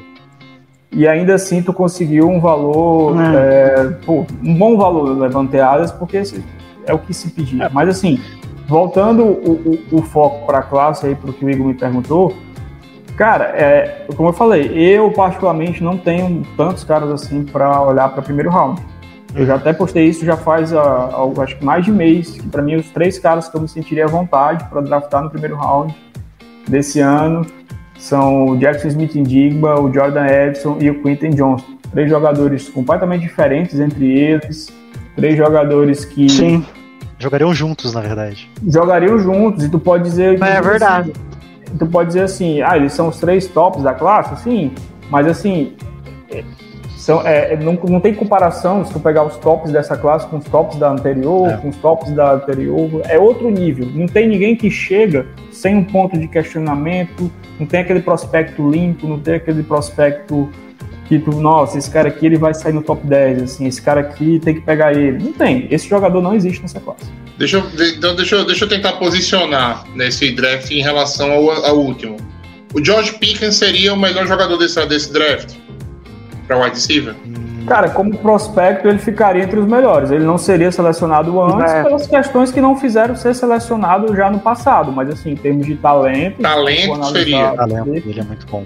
E 0.95 1.09
ainda 1.09 1.35
assim 1.35 1.61
tu 1.63 1.73
conseguiu 1.73 2.29
um 2.29 2.41
valor, 2.41 3.17
É. 3.21 3.35
é, 3.81 3.85
pô, 4.07 4.25
um 4.43 4.55
bom 4.55 4.77
valor 4.77 5.19
levanteadas, 5.19 5.91
porque 5.91 6.19
esse 6.19 6.45
é 6.87 6.95
o 6.95 6.99
que 6.99 7.13
se 7.13 7.31
pedia. 7.31 7.69
Mas 7.73 7.89
assim, 7.89 8.21
voltando 8.69 9.25
o, 9.25 9.79
o- 9.93 9.99
o 9.99 10.03
foco 10.03 10.47
para 10.47 10.59
a 10.59 10.63
classe 10.63 11.07
aí, 11.07 11.15
para 11.15 11.31
o 11.31 11.33
que 11.33 11.45
o 11.45 11.51
Igor 11.51 11.67
me 11.67 11.75
perguntou, 11.75 12.35
cara, 13.17 13.47
é, 13.57 14.07
como 14.17 14.29
eu 14.29 14.33
falei, 14.33 14.71
eu 14.77 15.11
particularmente 15.11 15.83
não 15.83 15.97
tenho 15.97 16.43
tantos 16.57 16.85
caras 16.85 17.11
assim 17.11 17.45
para 17.45 17.81
olhar 17.83 18.09
para 18.11 18.23
primeiro 18.23 18.51
round. 18.51 18.81
Eu 19.35 19.45
já 19.47 19.57
até 19.57 19.73
postei 19.73 20.07
isso 20.07 20.25
já 20.25 20.37
faz 20.37 20.73
ah, 20.73 21.11
algo, 21.13 21.41
acho 21.43 21.57
que 21.59 21.65
mais 21.65 21.85
de 21.85 21.91
mês, 21.91 22.31
que 22.31 22.49
para 22.49 22.63
mim 22.63 22.77
os 22.77 22.89
três 22.91 23.19
caras 23.19 23.49
que 23.49 23.57
eu 23.57 23.61
me 23.61 23.67
sentiria 23.69 24.05
à 24.05 24.09
vontade 24.09 24.63
para 24.71 24.81
draftar 24.81 25.25
no 25.25 25.31
primeiro 25.31 25.57
round 25.57 25.93
desse 26.69 27.01
ano 27.01 27.45
são 28.05 28.49
o 28.49 28.57
Jackson 28.59 28.89
Smith 28.89 29.15
Indigba, 29.17 29.81
o 29.81 29.93
Jordan 29.93 30.27
Edson 30.27 30.77
e 30.79 30.91
o 30.91 31.03
Quinton 31.03 31.31
Johnson. 31.31 31.65
Três 31.91 32.11
jogadores 32.11 32.69
completamente 32.69 33.23
diferentes 33.23 33.81
entre 33.81 34.07
eles, 34.19 34.69
três 35.17 35.37
jogadores 35.39 36.05
que 36.05 36.29
Sim, 36.29 36.65
Jogariam 37.19 37.55
juntos, 37.55 37.95
na 37.95 38.01
verdade. 38.03 38.51
jogariam 38.69 39.19
juntos 39.19 39.65
e 39.65 39.71
tu 39.71 39.79
pode 39.79 40.05
dizer 40.05 40.43
é 40.43 40.61
verdade. 40.61 41.13
assim, 41.13 41.77
tu 41.79 41.87
pode 41.87 42.09
dizer 42.09 42.23
assim, 42.25 42.61
ah, 42.61 42.77
eles 42.77 42.93
são 42.93 43.09
os 43.09 43.19
três 43.19 43.47
tops 43.47 43.83
da 43.83 43.95
classe, 43.95 44.43
sim, 44.43 44.73
mas 45.09 45.27
assim 45.27 45.73
são, 47.05 47.21
é, 47.21 47.55
não, 47.57 47.75
não 47.87 48.01
tem 48.01 48.15
comparação 48.15 48.83
se 48.83 48.91
tu 48.91 48.99
pegar 48.99 49.25
os 49.25 49.37
tops 49.37 49.71
dessa 49.71 49.95
classe 49.95 50.27
com 50.27 50.39
os 50.39 50.45
tops 50.47 50.79
da 50.79 50.91
anterior, 50.91 51.51
É. 51.51 51.57
com 51.59 51.69
os 51.69 51.77
tops 51.77 52.11
da 52.13 52.33
anterior, 52.33 53.03
é 53.05 53.19
outro 53.19 53.51
nível. 53.51 53.87
Não 53.93 54.07
tem 54.07 54.27
ninguém 54.27 54.57
que 54.57 54.71
chega 54.71 55.27
sem 55.53 55.77
um 55.77 55.85
ponto 55.85 56.19
de 56.19 56.27
questionamento, 56.27 57.31
não 57.61 57.67
tem 57.67 57.81
aquele 57.81 58.01
prospecto 58.01 58.71
limpo, 58.71 59.07
não 59.07 59.21
tem 59.21 59.35
aquele 59.35 59.63
prospecto 59.63 60.49
que 61.07 61.19
tu, 61.19 61.33
nossa, 61.33 61.77
esse 61.77 61.91
cara 61.91 62.09
aqui 62.09 62.25
ele 62.25 62.39
vai 62.39 62.55
sair 62.55 62.73
no 62.73 62.81
top 62.81 63.07
10, 63.07 63.43
assim, 63.43 63.67
esse 63.67 63.83
cara 63.83 64.01
aqui 64.01 64.41
tem 64.43 64.55
que 64.55 64.63
pegar 64.63 64.95
ele. 64.95 65.23
Não 65.23 65.33
tem. 65.35 65.69
Esse 65.71 65.87
jogador 65.87 66.23
não 66.23 66.35
existe 66.35 66.63
nessa 66.63 66.81
classe. 66.81 67.05
Deixa 67.37 67.59
eu, 67.59 67.65
então 67.99 68.17
deixa, 68.17 68.37
eu, 68.37 68.47
deixa 68.47 68.65
eu 68.65 68.69
tentar 68.71 68.95
posicionar 68.95 69.85
nesse 69.95 70.31
draft 70.35 70.71
em 70.71 70.81
relação 70.81 71.31
ao, 71.31 71.51
ao 71.51 71.77
último. 71.79 72.17
O 72.73 72.83
George 72.83 73.13
Pickens 73.19 73.57
seria 73.57 73.93
o 73.93 73.97
melhor 73.99 74.27
jogador 74.27 74.57
desse, 74.57 74.83
desse 74.87 75.13
draft? 75.13 75.64
Para 76.47 76.59
wide 76.59 76.71
receiver? 76.75 77.15
Cara, 77.67 77.89
como 77.89 78.17
prospecto, 78.19 78.87
ele 78.87 78.99
ficaria 78.99 79.43
entre 79.43 79.59
os 79.59 79.67
melhores. 79.67 80.11
Ele 80.11 80.25
não 80.25 80.37
seria 80.37 80.71
selecionado 80.71 81.41
antes 81.41 81.73
É. 81.73 81.83
pelas 81.83 82.07
questões 82.07 82.53
que 82.53 82.61
não 82.61 82.77
fizeram 82.77 83.17
ser 83.17 83.35
selecionado 83.35 84.15
já 84.15 84.31
no 84.31 84.39
passado. 84.39 84.93
Mas, 84.93 85.09
assim, 85.09 85.31
em 85.31 85.37
termos 85.37 85.67
de 85.67 85.75
talento, 85.77 86.43
Talento 86.43 87.05
seria. 87.07 87.53
Talento 87.53 87.89
ele, 87.89 88.21
é 88.21 88.23
muito 88.25 88.47
bom. 88.47 88.65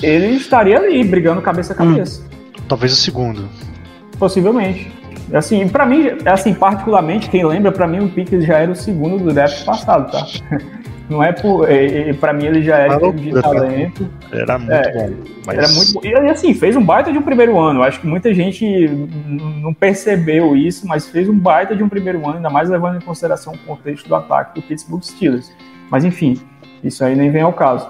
ele 0.00 0.26
estaria 0.36 0.78
ali, 0.78 1.02
brigando 1.02 1.42
cabeça 1.42 1.72
a 1.72 1.76
cabeça. 1.76 2.22
Talvez 2.68 2.92
o 2.92 2.96
segundo. 2.96 3.48
Possivelmente. 4.18 4.92
Assim, 5.34 5.68
para 5.68 5.84
mim, 5.84 6.06
assim, 6.24 6.54
particularmente, 6.54 7.28
quem 7.28 7.44
lembra, 7.44 7.70
para 7.72 7.86
mim 7.86 7.98
o 8.04 8.08
Pickens 8.08 8.44
já 8.46 8.58
era 8.58 8.70
o 8.70 8.76
segundo 8.76 9.22
do 9.24 9.32
draft 9.34 9.64
passado, 9.64 10.10
tá? 10.12 10.24
Não 11.08 11.22
é 11.22 11.32
por. 11.32 11.70
É, 11.70 12.12
para 12.12 12.32
mim 12.32 12.46
ele 12.46 12.62
já 12.62 12.76
era 12.76 12.98
termos 12.98 13.20
de 13.20 13.32
talento. 13.40 14.08
Era 14.30 14.58
muito 14.58 14.72
É, 14.72 14.92
bom. 14.92 15.14
Mas 15.46 15.58
Era 15.58 15.68
muito. 15.68 16.06
E 16.06 16.30
assim, 16.30 16.52
fez 16.54 16.76
um 16.76 16.84
baita 16.84 17.10
de 17.10 17.18
um 17.18 17.22
primeiro 17.22 17.58
ano. 17.58 17.82
Acho 17.82 18.00
que 18.00 18.06
muita 18.06 18.32
gente 18.34 18.88
não 19.62 19.72
percebeu 19.72 20.54
isso, 20.54 20.86
mas 20.86 21.08
fez 21.08 21.28
um 21.28 21.38
baita 21.38 21.74
de 21.74 21.82
um 21.82 21.88
primeiro 21.88 22.18
ano, 22.26 22.36
ainda 22.36 22.50
mais 22.50 22.68
levando 22.68 22.98
em 22.98 23.00
consideração 23.00 23.54
o 23.54 23.58
contexto 23.58 24.06
do 24.06 24.14
ataque 24.14 24.60
do 24.60 24.62
Pittsburgh 24.66 25.02
Steelers. 25.02 25.50
Mas 25.90 26.04
enfim, 26.04 26.38
isso 26.84 27.02
aí 27.04 27.16
nem 27.16 27.30
vem 27.30 27.42
ao 27.42 27.52
caso. 27.52 27.88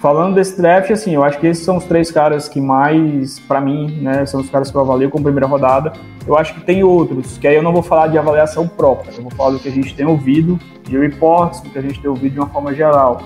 Falando 0.00 0.34
desse 0.34 0.60
draft, 0.60 0.90
assim, 0.90 1.14
eu 1.14 1.24
acho 1.24 1.38
que 1.38 1.46
esses 1.46 1.64
são 1.64 1.78
os 1.78 1.84
três 1.84 2.10
caras 2.10 2.46
que 2.46 2.60
mais, 2.60 3.38
pra 3.38 3.58
mim, 3.58 4.00
né, 4.02 4.26
são 4.26 4.40
os 4.40 4.50
caras 4.50 4.70
que 4.70 4.76
eu 4.76 4.82
avalio 4.82 5.08
como 5.08 5.24
primeira 5.24 5.46
rodada. 5.46 5.92
Eu 6.26 6.38
acho 6.38 6.54
que 6.54 6.60
tem 6.60 6.82
outros, 6.82 7.36
que 7.38 7.46
aí 7.46 7.54
eu 7.54 7.62
não 7.62 7.72
vou 7.72 7.82
falar 7.82 8.08
de 8.08 8.16
avaliação 8.16 8.66
própria, 8.66 9.12
eu 9.14 9.22
vou 9.22 9.30
falar 9.32 9.50
do 9.50 9.58
que 9.58 9.68
a 9.68 9.72
gente 9.72 9.94
tem 9.94 10.06
ouvido, 10.06 10.58
de 10.82 10.98
reports, 10.98 11.60
do 11.60 11.70
que 11.70 11.78
a 11.78 11.82
gente 11.82 12.00
tem 12.00 12.08
ouvido 12.08 12.32
de 12.32 12.38
uma 12.38 12.48
forma 12.48 12.74
geral. 12.74 13.20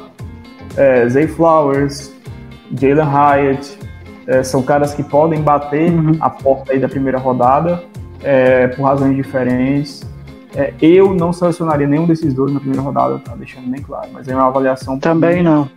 É, 0.76 1.08
Zay 1.08 1.26
Flowers, 1.28 2.12
Jalen 2.72 3.04
Hyatt, 3.04 3.78
é, 4.26 4.42
são 4.42 4.62
caras 4.62 4.94
que 4.94 5.02
podem 5.02 5.40
bater 5.40 5.90
Uhum. 5.90 6.16
a 6.20 6.28
porta 6.28 6.72
aí 6.72 6.78
da 6.78 6.88
primeira 6.88 7.18
rodada 7.18 7.82
é, 8.22 8.68
por 8.68 8.82
razões 8.82 9.16
diferentes. 9.16 10.06
É, 10.54 10.72
eu 10.80 11.14
não 11.14 11.32
selecionaria 11.32 11.86
nenhum 11.86 12.06
desses 12.06 12.34
dois 12.34 12.52
na 12.52 12.58
primeira 12.58 12.82
rodada, 12.82 13.18
tá 13.18 13.34
deixando 13.36 13.70
bem 13.70 13.80
claro. 13.80 14.08
Mas 14.12 14.28
é 14.28 14.34
uma 14.34 14.46
avaliação. 14.46 14.98
Também 14.98 15.42
não. 15.42 15.70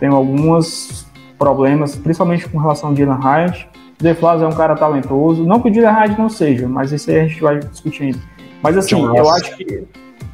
Tem 0.00 0.08
alguns 0.08 1.06
problemas, 1.38 1.94
principalmente 1.96 2.48
com 2.48 2.58
relação 2.58 2.90
ao 2.90 2.96
Jalen 2.96 3.18
Hyatt. 3.20 3.68
Zay 4.02 4.14
Flowers 4.14 4.42
é 4.42 4.46
um 4.46 4.52
cara 4.52 4.76
talentoso. 4.76 5.44
Não 5.44 5.60
que 5.60 5.70
o 5.70 5.74
Jalen 5.74 5.90
Hyatt 5.90 6.18
não 6.18 6.28
seja, 6.28 6.68
mas 6.68 6.92
isso 6.92 7.10
aí 7.10 7.20
a 7.20 7.26
gente 7.26 7.40
vai 7.40 7.58
discutir 7.58 8.04
ainda. 8.04 8.18
Mas 8.62 8.76
assim, 8.76 8.96
John 8.96 9.14
eu 9.16 9.28
acho 9.30 9.56
que 9.56 9.86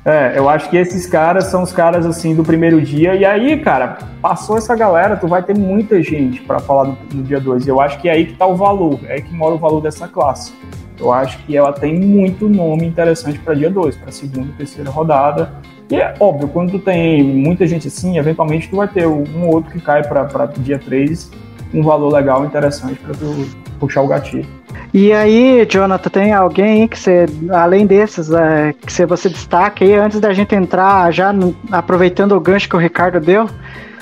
é, 0.05 0.35
eu 0.37 0.51
acho 0.51 0.69
que 0.69 0.77
esses 0.77 1.07
caras 1.07 1.47
são 1.47 1.63
os 1.63 1.73
caras 1.73 2.05
assim 2.05 2.35
do 2.35 2.45
primeiro 2.45 2.81
dia. 2.81 3.15
E 3.15 3.25
aí, 3.25 3.59
cara, 3.61 3.99
passou 4.21 4.59
essa 4.59 4.77
galera, 4.77 5.17
tu 5.17 5.27
vai 5.27 5.43
ter 5.43 5.57
muita 5.57 6.03
gente 6.03 6.43
pra 6.43 6.59
falar 6.59 6.85
no, 6.89 6.99
no 7.15 7.23
dia 7.23 7.41
2. 7.41 7.67
E 7.67 7.71
eu 7.71 7.81
acho 7.81 7.99
que 8.01 8.09
é 8.09 8.13
aí 8.13 8.27
que 8.27 8.35
tá 8.35 8.47
o 8.47 8.55
valor, 8.55 9.01
é 9.07 9.15
aí 9.15 9.23
que 9.23 9.33
mora 9.33 9.55
o 9.55 9.59
valor 9.59 9.81
dessa 9.81 10.07
classe. 10.07 10.53
Eu 11.01 11.11
acho 11.11 11.39
que 11.39 11.57
ela 11.57 11.73
tem 11.73 11.99
muito 11.99 12.49
nome 12.49 12.87
interessante 12.87 13.39
para 13.39 13.55
dia 13.55 13.71
2, 13.71 13.97
para 13.97 14.13
segunda 14.13 14.53
terceira 14.59 14.91
rodada. 14.91 15.53
E 15.91 15.97
é 15.97 16.15
óbvio, 16.21 16.49
quando 16.49 16.73
tu 16.73 16.79
tem 16.79 17.23
muita 17.23 17.67
gente 17.67 17.89
assim, 17.89 18.19
eventualmente 18.19 18.69
tu 18.69 18.77
vai 18.77 18.89
ter 18.89 19.07
um 19.07 19.47
ou 19.47 19.55
outro 19.55 19.73
que 19.73 19.81
cai 19.81 20.03
para 20.03 20.47
dia 20.59 20.79
3, 20.79 21.31
um 21.75 21.83
valor 21.83 22.13
legal, 22.13 22.45
interessante 22.45 22.99
para 23.01 23.15
tu 23.15 23.47
puxar 23.79 24.03
o 24.03 24.07
gatilho. 24.09 24.47
E 24.93 25.13
aí, 25.13 25.67
Jonathan, 25.69 26.09
tem 26.09 26.33
alguém 26.33 26.87
que 26.87 26.99
você, 26.99 27.27
além 27.51 27.85
desses, 27.85 28.31
é, 28.31 28.73
que 28.73 28.93
você, 28.93 29.05
você 29.05 29.29
destaca 29.29 29.85
aí, 29.85 29.95
antes 29.95 30.21
da 30.21 30.33
gente 30.33 30.55
entrar, 30.55 31.13
já 31.13 31.33
no- 31.33 31.55
aproveitando 31.71 32.33
o 32.33 32.41
gancho 32.41 32.69
que 32.69 32.77
o 32.77 32.79
Ricardo 32.79 33.19
deu, 33.21 33.49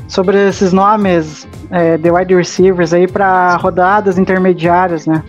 sobre 0.06 0.48
esses 0.48 0.72
nomes 0.72 1.48
é, 1.70 1.96
de 1.96 2.10
wide 2.10 2.34
receivers 2.34 2.92
aí 2.92 3.08
para 3.08 3.56
rodadas 3.56 4.18
intermediárias, 4.18 5.06
né? 5.06 5.22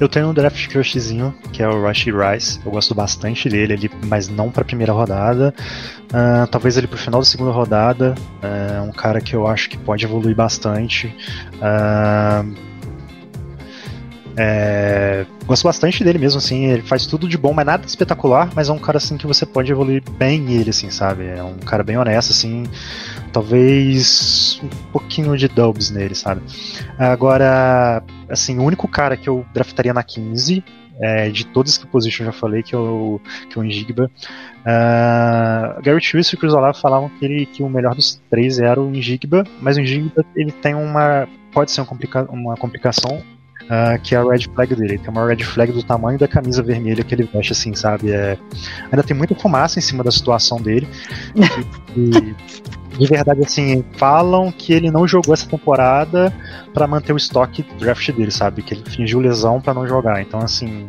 Eu 0.00 0.08
tenho 0.08 0.28
um 0.28 0.34
draft 0.34 0.68
crushzinho, 0.68 1.34
que 1.52 1.62
é 1.62 1.68
o 1.68 1.82
Rashi 1.82 2.10
Rice. 2.10 2.60
Eu 2.64 2.72
gosto 2.72 2.94
bastante 2.94 3.48
dele, 3.48 3.74
ele, 3.74 3.90
mas 4.06 4.28
não 4.28 4.50
pra 4.50 4.64
primeira 4.64 4.92
rodada. 4.92 5.54
Ah, 6.12 6.48
talvez 6.50 6.76
ele 6.76 6.86
pro 6.86 6.98
final 6.98 7.20
da 7.20 7.26
segunda 7.26 7.52
rodada. 7.52 8.14
É 8.42 8.80
um 8.80 8.90
cara 8.90 9.20
que 9.20 9.34
eu 9.34 9.46
acho 9.46 9.70
que 9.70 9.78
pode 9.78 10.04
evoluir 10.04 10.34
bastante. 10.34 11.14
Ah, 11.62 12.44
é, 14.36 15.24
gosto 15.46 15.62
bastante 15.62 16.02
dele 16.02 16.18
mesmo, 16.18 16.38
assim, 16.38 16.64
ele 16.64 16.82
faz 16.82 17.06
tudo 17.06 17.28
de 17.28 17.38
bom, 17.38 17.52
mas 17.52 17.64
nada 17.64 17.86
espetacular, 17.86 18.50
mas 18.54 18.68
é 18.68 18.72
um 18.72 18.78
cara 18.78 18.98
assim 18.98 19.16
que 19.16 19.26
você 19.26 19.46
pode 19.46 19.70
evoluir 19.70 20.02
bem 20.18 20.40
nele, 20.40 20.70
assim, 20.70 20.90
sabe? 20.90 21.26
É 21.26 21.42
um 21.42 21.58
cara 21.58 21.84
bem 21.84 21.96
honesto, 21.96 22.32
assim, 22.32 22.64
talvez 23.32 24.60
um 24.62 24.68
pouquinho 24.90 25.36
de 25.36 25.46
dubs 25.46 25.90
nele, 25.90 26.16
sabe? 26.16 26.42
Agora, 26.98 28.02
assim, 28.34 28.58
o 28.58 28.62
único 28.62 28.86
cara 28.86 29.16
que 29.16 29.28
eu 29.28 29.46
draftaria 29.52 29.94
na 29.94 30.02
15, 30.02 30.62
é, 31.00 31.28
de 31.28 31.46
todas 31.46 31.72
as 31.72 31.78
que 31.78 31.86
position 31.86 32.24
eu 32.26 32.32
já 32.32 32.38
falei, 32.38 32.62
que 32.62 32.74
é 32.74 32.78
o, 32.78 33.20
que 33.48 33.58
é 33.58 33.60
o 33.60 33.64
Njigba. 33.64 34.10
Uh, 34.60 35.82
Garrett 35.82 36.16
Wilson 36.16 36.36
e 36.36 36.38
Chris 36.38 36.52
Olave 36.52 36.80
falavam 36.80 37.08
que, 37.08 37.24
ele, 37.24 37.46
que 37.46 37.62
o 37.62 37.68
melhor 37.68 37.94
dos 37.94 38.20
três 38.30 38.58
era 38.58 38.80
o 38.80 38.90
Njigba, 38.90 39.44
mas 39.60 39.76
o 39.76 39.80
Njigba 39.80 40.24
ele 40.36 40.52
tem 40.52 40.74
uma. 40.74 41.26
pode 41.52 41.70
ser 41.70 41.80
uma, 41.80 41.86
complica, 41.86 42.22
uma 42.30 42.56
complicação. 42.56 43.22
Uh, 43.64 43.98
que 44.02 44.14
é 44.14 44.18
a 44.18 44.22
red 44.22 44.42
flag 44.54 44.74
dele. 44.74 44.92
Ele 44.92 44.98
tem 44.98 45.08
uma 45.08 45.26
red 45.26 45.42
flag 45.42 45.72
do 45.72 45.82
tamanho 45.82 46.18
da 46.18 46.28
camisa 46.28 46.62
vermelha 46.62 47.02
que 47.02 47.14
ele 47.14 47.26
veste, 47.32 47.52
assim, 47.52 47.74
sabe? 47.74 48.12
É, 48.12 48.36
ainda 48.92 49.02
tem 49.02 49.16
muita 49.16 49.34
fumaça 49.34 49.78
em 49.78 49.82
cima 49.82 50.04
da 50.04 50.10
situação 50.10 50.60
dele. 50.60 50.86
e, 51.96 52.34
e 52.83 52.83
de 52.98 53.06
verdade, 53.06 53.42
assim, 53.42 53.84
falam 53.96 54.52
que 54.52 54.72
ele 54.72 54.90
não 54.90 55.06
jogou 55.06 55.34
essa 55.34 55.48
temporada 55.48 56.32
para 56.72 56.86
manter 56.86 57.12
o 57.12 57.16
estoque 57.16 57.64
draft 57.78 58.10
dele, 58.12 58.30
sabe? 58.30 58.62
Que 58.62 58.74
ele 58.74 58.84
fingiu 58.88 59.20
lesão 59.20 59.60
para 59.60 59.74
não 59.74 59.86
jogar. 59.86 60.22
Então, 60.22 60.40
assim, 60.40 60.88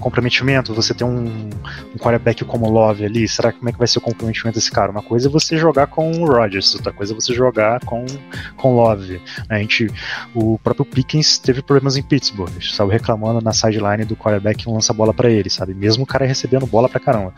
comprometimento, 0.00 0.74
você 0.74 0.92
tem 0.92 1.06
um, 1.06 1.50
um 1.94 1.98
quarterback 1.98 2.44
como 2.44 2.68
Love 2.70 3.04
ali, 3.04 3.26
será 3.28 3.52
como 3.52 3.68
é 3.68 3.72
que 3.72 3.78
vai 3.78 3.86
ser 3.86 3.98
o 3.98 4.02
comprometimento 4.02 4.58
desse 4.58 4.70
cara? 4.70 4.90
Uma 4.90 5.02
coisa 5.02 5.28
é 5.28 5.30
você 5.30 5.56
jogar 5.56 5.86
com 5.86 6.10
o 6.10 6.26
Rodgers, 6.26 6.74
outra 6.74 6.92
coisa 6.92 7.12
é 7.12 7.14
você 7.14 7.32
jogar 7.34 7.80
com 7.84 8.04
com 8.56 8.74
Love. 8.74 9.20
A 9.48 9.58
gente, 9.58 9.88
o 10.34 10.58
próprio 10.58 10.84
Pickens 10.84 11.38
teve 11.38 11.62
problemas 11.62 11.96
em 11.96 12.02
Pittsburgh, 12.02 12.50
saiu 12.60 12.88
reclamando 12.88 13.40
na 13.40 13.52
sideline 13.52 14.04
do 14.04 14.16
quarterback 14.16 14.64
que 14.64 14.66
não 14.66 14.80
bola 14.94 15.12
para 15.12 15.30
ele, 15.30 15.50
sabe? 15.50 15.74
Mesmo 15.74 16.04
o 16.04 16.06
cara 16.06 16.26
recebendo 16.26 16.66
bola 16.66 16.88
pra 16.88 17.00
caramba. 17.00 17.34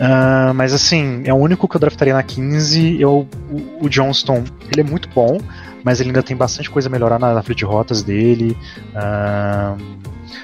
Uh, 0.00 0.54
mas 0.54 0.72
assim, 0.72 1.22
é 1.24 1.32
o 1.32 1.36
único 1.36 1.68
que 1.68 1.76
eu 1.76 1.80
draftaria 1.80 2.14
na 2.14 2.22
15. 2.22 3.00
Eu, 3.00 3.28
o, 3.50 3.86
o 3.86 3.88
Johnston, 3.88 4.44
ele 4.70 4.80
é 4.80 4.84
muito 4.84 5.08
bom, 5.10 5.38
mas 5.84 6.00
ele 6.00 6.10
ainda 6.10 6.22
tem 6.22 6.36
bastante 6.36 6.70
coisa 6.70 6.88
a 6.88 6.90
melhorar 6.90 7.18
na, 7.18 7.34
na 7.34 7.42
de 7.42 7.64
rotas 7.64 8.02
dele. 8.02 8.56
Uh, 8.94 10.00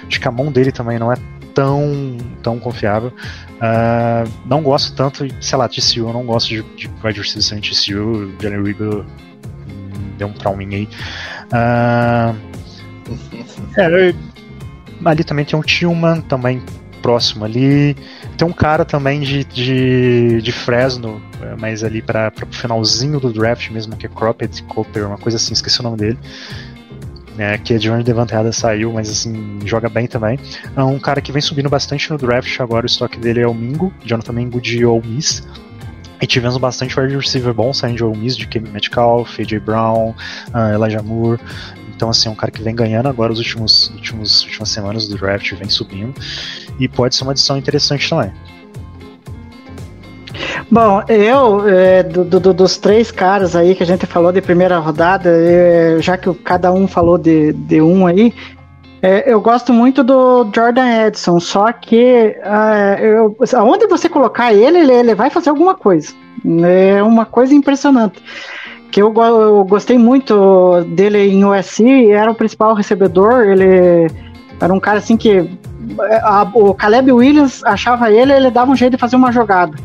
acho 0.06 0.20
que 0.20 0.28
a 0.28 0.30
mão 0.30 0.50
dele 0.50 0.72
também 0.72 0.98
não 0.98 1.12
é 1.12 1.16
tão, 1.54 2.18
tão 2.42 2.58
confiável. 2.58 3.12
Uh, 3.56 4.30
não 4.44 4.62
gosto 4.62 4.94
tanto, 4.94 5.26
sei 5.40 5.58
lá, 5.58 5.68
TCU, 5.68 6.08
eu 6.08 6.12
não 6.12 6.24
gosto 6.24 6.48
de, 6.48 6.62
de 6.76 6.90
wide 7.02 7.20
receiver 7.20 7.42
sem 7.42 7.60
TCU. 7.60 8.32
Jalen 8.40 8.62
Rieber 8.62 9.04
deu 10.18 10.28
um 10.28 10.32
trauminho 10.32 10.72
aí. 10.72 10.88
é, 13.76 14.14
ali 15.04 15.24
também 15.24 15.44
tem 15.44 15.58
um 15.58 15.62
Tillman, 15.62 16.20
também 16.22 16.62
próximo 17.00 17.44
ali. 17.44 17.96
Tem 18.36 18.46
um 18.46 18.52
cara 18.52 18.84
também 18.84 19.20
de, 19.20 19.44
de, 19.44 20.42
de 20.42 20.52
Fresno, 20.52 21.22
é, 21.40 21.54
mas 21.58 21.84
ali 21.84 22.02
para 22.02 22.32
o 22.42 22.52
finalzinho 22.52 23.20
do 23.20 23.32
draft 23.32 23.70
mesmo, 23.70 23.96
que 23.96 24.06
é 24.06 24.08
Cropped 24.08 24.62
Cooper, 24.64 25.06
uma 25.06 25.18
coisa 25.18 25.36
assim, 25.36 25.52
esqueci 25.52 25.80
o 25.80 25.82
nome 25.84 25.96
dele. 25.96 26.18
É, 27.38 27.58
que 27.58 27.74
é 27.74 27.78
de 27.78 27.90
onde 27.90 28.02
Devanteada 28.02 28.50
saiu, 28.50 28.92
mas 28.92 29.10
assim, 29.10 29.58
joga 29.64 29.88
bem 29.88 30.06
também. 30.06 30.38
É 30.74 30.82
um 30.82 30.98
cara 30.98 31.20
que 31.20 31.30
vem 31.30 31.42
subindo 31.42 31.68
bastante 31.68 32.10
no 32.10 32.16
draft 32.16 32.60
agora, 32.60 32.84
o 32.84 32.86
estoque 32.86 33.18
dele 33.18 33.40
é 33.40 33.46
o 33.46 33.52
Mingo, 33.52 33.92
Jonathan 34.04 34.32
Mingo 34.32 34.60
de 34.60 34.84
Ole 34.86 35.06
Miss. 35.06 35.46
E 36.20 36.26
tivemos 36.26 36.56
bastante 36.56 36.98
wide 36.98 37.14
receiver 37.14 37.52
bom 37.52 37.74
saindo 37.74 37.96
de 37.96 38.04
Ole 38.04 38.16
Miss, 38.16 38.36
de 38.36 38.46
Kevin 38.46 38.70
Metcalf, 38.70 39.38
AJ 39.38 39.58
Brown, 39.58 40.14
uh, 40.54 40.74
Elijah 40.74 41.02
Moore. 41.02 41.38
Então, 41.94 42.08
assim, 42.08 42.28
é 42.28 42.32
um 42.32 42.34
cara 42.34 42.50
que 42.50 42.62
vem 42.62 42.74
ganhando 42.74 43.08
agora 43.08 43.32
os 43.32 43.38
últimos, 43.38 43.90
últimos 43.90 44.44
últimas 44.44 44.70
semanas 44.70 45.08
do 45.08 45.16
draft, 45.16 45.52
vem 45.54 45.68
subindo. 45.68 46.14
E 46.78 46.88
pode 46.88 47.14
ser 47.14 47.22
uma 47.22 47.32
adição 47.32 47.56
interessante 47.56 48.08
também. 48.08 48.32
Bom, 50.70 51.02
eu, 51.08 51.68
é, 51.68 52.02
do, 52.02 52.24
do, 52.24 52.52
dos 52.52 52.76
três 52.76 53.10
caras 53.10 53.54
aí 53.54 53.74
que 53.74 53.82
a 53.82 53.86
gente 53.86 54.06
falou 54.06 54.32
de 54.32 54.40
primeira 54.40 54.78
rodada, 54.78 55.30
é, 55.30 55.98
já 56.00 56.16
que 56.16 56.32
cada 56.34 56.72
um 56.72 56.86
falou 56.86 57.18
de, 57.18 57.52
de 57.52 57.80
um 57.80 58.06
aí, 58.06 58.34
é, 59.02 59.30
eu 59.32 59.40
gosto 59.40 59.72
muito 59.72 60.02
do 60.02 60.48
Jordan 60.54 61.06
Edson, 61.06 61.38
só 61.38 61.72
que 61.72 62.04
é, 62.04 62.98
eu, 63.00 63.36
aonde 63.54 63.86
você 63.86 64.08
colocar 64.08 64.52
ele, 64.52 64.78
ele, 64.78 64.92
ele 64.92 65.14
vai 65.14 65.30
fazer 65.30 65.50
alguma 65.50 65.74
coisa. 65.74 66.12
É 66.64 67.02
uma 67.02 67.24
coisa 67.24 67.54
impressionante 67.54 68.22
que 68.90 69.02
eu, 69.02 69.12
eu, 69.14 69.64
gostei 69.64 69.98
muito 69.98 70.82
dele 70.94 71.18
em 71.18 71.44
USC, 71.44 72.10
era 72.10 72.30
o 72.30 72.34
principal 72.34 72.74
recebedor, 72.74 73.42
ele 73.42 74.10
era 74.58 74.72
um 74.72 74.80
cara 74.80 74.98
assim 74.98 75.16
que 75.16 75.50
a, 76.22 76.48
o 76.54 76.74
Caleb 76.74 77.12
Williams 77.12 77.62
achava 77.64 78.10
ele, 78.10 78.32
ele 78.32 78.50
dava 78.50 78.70
um 78.70 78.76
jeito 78.76 78.92
de 78.92 78.98
fazer 78.98 79.16
uma 79.16 79.32
jogada. 79.32 79.76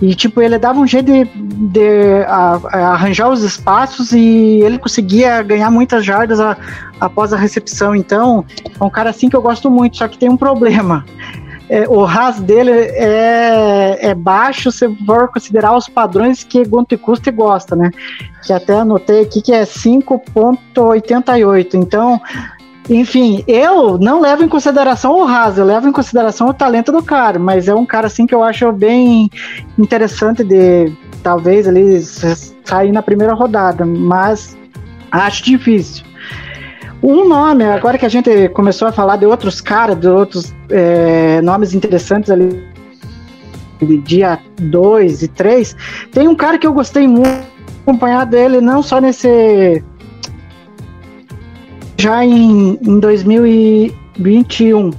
E 0.00 0.14
tipo, 0.14 0.42
ele 0.42 0.58
dava 0.58 0.80
um 0.80 0.86
jeito 0.86 1.12
de, 1.12 1.24
de 1.24 2.24
a, 2.26 2.60
a 2.64 2.78
arranjar 2.92 3.28
os 3.28 3.42
espaços 3.42 4.12
e 4.12 4.60
ele 4.62 4.78
conseguia 4.78 5.42
ganhar 5.42 5.70
muitas 5.70 6.04
jardas 6.04 6.40
a, 6.40 6.56
após 7.00 7.32
a 7.32 7.36
recepção. 7.36 7.94
Então, 7.94 8.44
é 8.80 8.82
um 8.82 8.90
cara 8.90 9.10
assim 9.10 9.28
que 9.28 9.36
eu 9.36 9.42
gosto 9.42 9.70
muito, 9.70 9.96
só 9.96 10.08
que 10.08 10.18
tem 10.18 10.28
um 10.28 10.36
problema 10.36 11.04
é, 11.72 11.88
o 11.88 12.04
RAS 12.04 12.38
dele 12.38 12.70
é, 12.70 14.10
é 14.10 14.14
baixo 14.14 14.70
se 14.70 14.86
for 15.06 15.28
considerar 15.28 15.74
os 15.74 15.88
padrões 15.88 16.44
que 16.44 16.62
Gunter 16.66 16.98
Custer 16.98 17.34
gosta, 17.34 17.74
né? 17.74 17.90
Que 18.44 18.52
até 18.52 18.74
anotei 18.74 19.22
aqui 19.22 19.40
que 19.40 19.54
é 19.54 19.62
5.88. 19.62 21.72
Então, 21.72 22.20
enfim, 22.90 23.44
eu 23.46 23.96
não 23.98 24.20
levo 24.20 24.42
em 24.42 24.48
consideração 24.48 25.16
o 25.16 25.24
RAS, 25.24 25.56
eu 25.56 25.64
levo 25.64 25.88
em 25.88 25.92
consideração 25.92 26.48
o 26.48 26.54
talento 26.54 26.90
do 26.90 27.02
cara, 27.02 27.38
mas 27.38 27.68
é 27.68 27.74
um 27.74 27.86
cara 27.86 28.08
assim 28.08 28.26
que 28.26 28.34
eu 28.34 28.42
acho 28.42 28.70
bem 28.72 29.30
interessante 29.78 30.42
de 30.42 30.92
talvez 31.22 31.68
ali 31.68 32.00
sair 32.64 32.90
na 32.90 33.02
primeira 33.02 33.34
rodada, 33.34 33.86
mas 33.86 34.56
acho 35.10 35.44
difícil. 35.44 36.04
Um 37.02 37.28
nome, 37.28 37.64
agora 37.64 37.98
que 37.98 38.06
a 38.06 38.08
gente 38.08 38.48
começou 38.50 38.88
a 38.88 38.92
falar 38.92 39.16
de 39.16 39.26
outros 39.26 39.60
caras, 39.60 39.98
de 39.98 40.08
outros 40.08 40.54
é, 40.68 41.40
nomes 41.40 41.74
interessantes 41.74 42.30
ali, 42.30 42.64
de 43.80 43.98
dia 43.98 44.38
2 44.60 45.22
e 45.22 45.28
3, 45.28 45.76
tem 46.12 46.28
um 46.28 46.36
cara 46.36 46.58
que 46.58 46.66
eu 46.66 46.72
gostei 46.72 47.06
muito 47.08 47.52
acompanhar 47.82 48.24
dele, 48.24 48.60
não 48.60 48.82
só 48.82 49.00
nesse. 49.00 49.82
Já 51.96 52.24
em, 52.24 52.78
em 52.82 52.98
2021, 52.98 54.90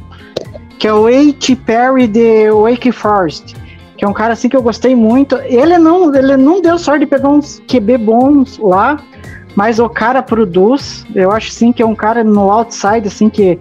que 0.80 0.88
é 0.88 0.94
o 0.94 1.08
H. 1.08 1.56
Perry 1.66 2.08
de 2.08 2.52
Wake 2.52 2.92
Forest, 2.92 3.56
que 3.98 4.06
é 4.06 4.08
um 4.08 4.14
cara 4.14 4.34
assim 4.34 4.50
que 4.50 4.56
eu 4.56 4.62
gostei 4.62 4.96
muito. 4.96 5.36
Ele 5.38 5.78
não, 5.78 6.14
ele 6.14 6.38
não 6.38 6.62
deu 6.62 6.78
sorte 6.78 7.02
de 7.02 7.06
pegar 7.06 7.30
uns 7.30 7.62
QB 7.68 7.98
bons 7.98 8.58
lá, 8.58 9.00
mas 9.56 9.80
o 9.80 9.88
cara 9.90 10.22
produz, 10.22 11.06
eu 11.14 11.32
acho 11.32 11.52
sim 11.52 11.72
que 11.72 11.82
é 11.82 11.86
um 11.86 11.96
cara 11.96 12.24
no 12.24 12.52
outside, 12.52 13.08
assim, 13.08 13.30
que 13.30 13.60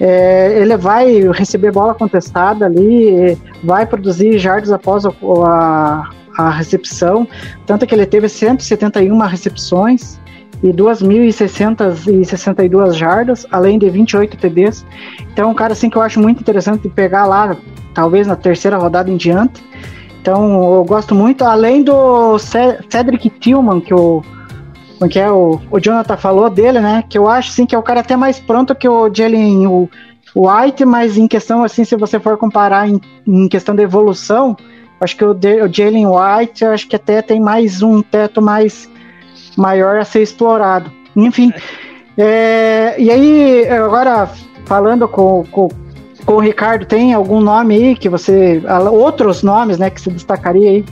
é, 0.00 0.58
ele 0.58 0.76
vai 0.76 1.30
receber 1.32 1.70
bola 1.70 1.94
contestada 1.94 2.64
ali, 2.64 3.38
vai 3.62 3.86
produzir 3.86 4.38
jardas 4.38 4.72
após 4.72 5.04
a, 5.04 5.12
a, 5.46 6.10
a 6.38 6.50
recepção, 6.50 7.28
tanto 7.66 7.86
que 7.86 7.94
ele 7.94 8.06
teve 8.06 8.28
171 8.28 9.18
recepções 9.18 10.18
e 10.62 10.72
2.662 10.72 12.94
jardas, 12.94 13.46
além 13.50 13.78
de 13.78 13.88
28 13.88 14.36
TDs. 14.36 14.84
Então, 15.32 15.48
é 15.48 15.50
um 15.50 15.54
cara 15.54 15.72
assim 15.72 15.88
que 15.88 15.96
eu 15.96 16.02
acho 16.02 16.20
muito 16.20 16.40
interessante 16.40 16.82
de 16.82 16.88
pegar 16.88 17.24
lá, 17.26 17.56
talvez 17.94 18.26
na 18.26 18.36
terceira 18.36 18.76
rodada 18.76 19.10
em 19.10 19.16
diante. 19.16 19.64
Então, 20.20 20.74
eu 20.74 20.84
gosto 20.84 21.14
muito, 21.14 21.44
além 21.44 21.82
do 21.82 22.38
Cedric 22.38 23.30
Tillman, 23.30 23.80
que 23.80 23.94
o 23.94 24.22
porque 24.98 25.18
é 25.18 25.30
o, 25.30 25.58
o 25.70 25.80
Jonathan 25.80 26.18
falou 26.18 26.50
dele, 26.50 26.78
né? 26.78 27.02
Que 27.08 27.16
eu 27.16 27.26
acho 27.26 27.52
sim 27.52 27.64
que 27.64 27.74
é 27.74 27.78
o 27.78 27.82
cara 27.82 28.00
até 28.00 28.18
mais 28.18 28.38
pronto 28.38 28.74
que 28.74 28.86
o 28.86 29.10
Jalen 29.10 29.66
o, 29.66 29.88
White, 30.36 30.84
mas 30.84 31.16
em 31.16 31.26
questão 31.26 31.64
assim, 31.64 31.84
se 31.84 31.96
você 31.96 32.20
for 32.20 32.36
comparar 32.36 32.86
em, 32.86 33.00
em 33.26 33.48
questão 33.48 33.74
de 33.74 33.82
evolução, 33.82 34.54
acho 35.00 35.16
que 35.16 35.24
o, 35.24 35.30
o 35.30 35.72
Jalen 35.72 36.06
White 36.06 36.66
acho 36.66 36.86
que 36.86 36.94
até 36.94 37.22
tem 37.22 37.40
mais 37.40 37.82
um 37.82 38.02
teto 38.02 38.42
mais 38.42 38.89
maior 39.56 39.98
a 39.98 40.04
ser 40.04 40.22
explorado. 40.22 40.90
Enfim. 41.16 41.52
É, 42.16 42.94
e 42.98 43.10
aí, 43.10 43.68
agora 43.68 44.28
falando 44.64 45.08
com, 45.08 45.44
com, 45.50 45.68
com 46.24 46.34
o 46.34 46.40
Ricardo, 46.40 46.86
tem 46.86 47.14
algum 47.14 47.40
nome 47.40 47.74
aí 47.74 47.96
que 47.96 48.08
você. 48.08 48.62
Outros 48.90 49.42
nomes, 49.42 49.78
né, 49.78 49.90
que 49.90 50.00
se 50.00 50.10
destacaria 50.10 50.70
aí? 50.70 50.84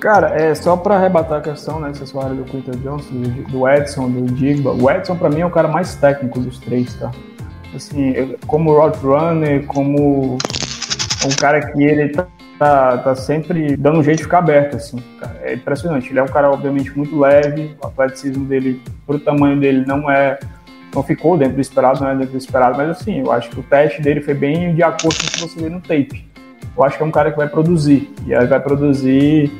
Cara, 0.00 0.30
é 0.30 0.52
só 0.52 0.76
para 0.76 0.96
arrebatar 0.96 1.38
a 1.38 1.40
questão, 1.40 1.78
né? 1.78 1.92
Vocês 1.94 2.10
falaram 2.10 2.34
do 2.34 2.42
Quinton 2.42 2.72
Johnson, 2.72 3.14
do, 3.48 3.68
Edson, 3.68 4.10
do 4.10 4.22
Digba. 4.34 4.72
O 4.72 4.90
Edson, 4.90 5.14
para 5.14 5.28
mim, 5.30 5.42
é 5.42 5.46
o 5.46 5.50
cara 5.50 5.68
mais 5.68 5.94
técnico 5.94 6.40
dos 6.40 6.58
três, 6.58 6.92
tá? 6.94 7.12
Assim, 7.72 8.34
como 8.48 8.72
roadrunner, 8.72 9.64
como 9.66 10.38
um 11.24 11.36
cara 11.38 11.60
que 11.60 11.84
ele 11.84 12.08
tá, 12.08 12.26
tá, 12.62 12.98
tá, 12.98 13.14
sempre 13.16 13.76
dando 13.76 13.98
um 13.98 14.02
jeito 14.02 14.18
de 14.18 14.24
ficar 14.24 14.38
aberto, 14.38 14.76
assim. 14.76 15.02
É 15.42 15.54
impressionante. 15.54 16.10
Ele 16.10 16.20
é 16.20 16.22
um 16.22 16.28
cara, 16.28 16.50
obviamente, 16.50 16.96
muito 16.96 17.18
leve. 17.18 17.76
O 17.82 17.86
atleticismo 17.88 18.44
dele, 18.44 18.80
pro 19.04 19.18
tamanho 19.18 19.58
dele, 19.58 19.84
não 19.84 20.08
é 20.08 20.38
não 20.94 21.02
ficou 21.02 21.38
dentro 21.38 21.54
do 21.54 21.60
esperado, 21.60 22.00
não 22.00 22.10
é 22.10 22.14
dentro 22.14 22.32
do 22.32 22.36
esperado, 22.36 22.76
mas 22.76 22.90
assim, 22.90 23.20
eu 23.20 23.32
acho 23.32 23.48
que 23.48 23.58
o 23.58 23.62
teste 23.62 24.02
dele 24.02 24.20
foi 24.20 24.34
bem 24.34 24.74
de 24.74 24.82
acordo 24.82 25.16
com 25.16 25.26
o 25.26 25.30
que 25.30 25.40
você 25.40 25.58
vê 25.58 25.70
no 25.70 25.80
tape. 25.80 26.28
Eu 26.76 26.84
acho 26.84 26.98
que 26.98 27.02
é 27.02 27.06
um 27.06 27.10
cara 27.10 27.30
que 27.30 27.38
vai 27.38 27.48
produzir, 27.48 28.12
e 28.26 28.34
aí 28.34 28.46
vai 28.46 28.60
produzir 28.60 29.50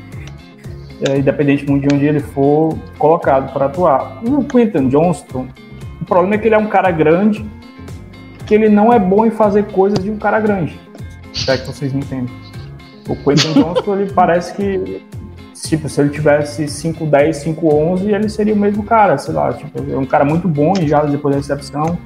é, 1.08 1.16
independente 1.16 1.64
de 1.64 1.72
onde 1.72 2.04
ele 2.04 2.20
for 2.20 2.76
colocado 2.98 3.50
para 3.50 3.64
atuar. 3.64 4.22
O 4.22 4.44
Quentin 4.44 4.88
Johnston, 4.88 5.48
o 6.02 6.04
problema 6.04 6.34
é 6.34 6.38
que 6.38 6.48
ele 6.48 6.54
é 6.54 6.58
um 6.58 6.68
cara 6.68 6.90
grande, 6.90 7.42
que 8.46 8.54
ele 8.54 8.68
não 8.68 8.92
é 8.92 8.98
bom 8.98 9.24
em 9.24 9.30
fazer 9.30 9.64
coisas 9.68 10.04
de 10.04 10.10
um 10.10 10.18
cara 10.18 10.38
grande. 10.38 10.78
É 11.48 11.56
que 11.56 11.66
vocês 11.66 11.94
me 11.94 12.00
entendem. 12.00 12.51
O 13.08 13.16
Quentin 13.16 13.52
Johnston, 13.54 13.96
ele 13.96 14.12
parece 14.12 14.54
que, 14.54 15.02
tipo, 15.54 15.88
se 15.88 16.00
ele 16.00 16.10
tivesse 16.10 16.64
5'10, 16.64 17.30
5'11, 17.56 18.08
ele 18.14 18.28
seria 18.28 18.54
o 18.54 18.56
mesmo 18.56 18.82
cara, 18.84 19.18
sei 19.18 19.34
lá. 19.34 19.52
Tipo, 19.52 19.92
é 19.92 19.96
um 19.96 20.04
cara 20.06 20.24
muito 20.24 20.46
bom 20.46 20.72
em 20.80 20.86
já 20.86 21.02
depois 21.04 21.34
da 21.34 21.40
recepção. 21.40 21.98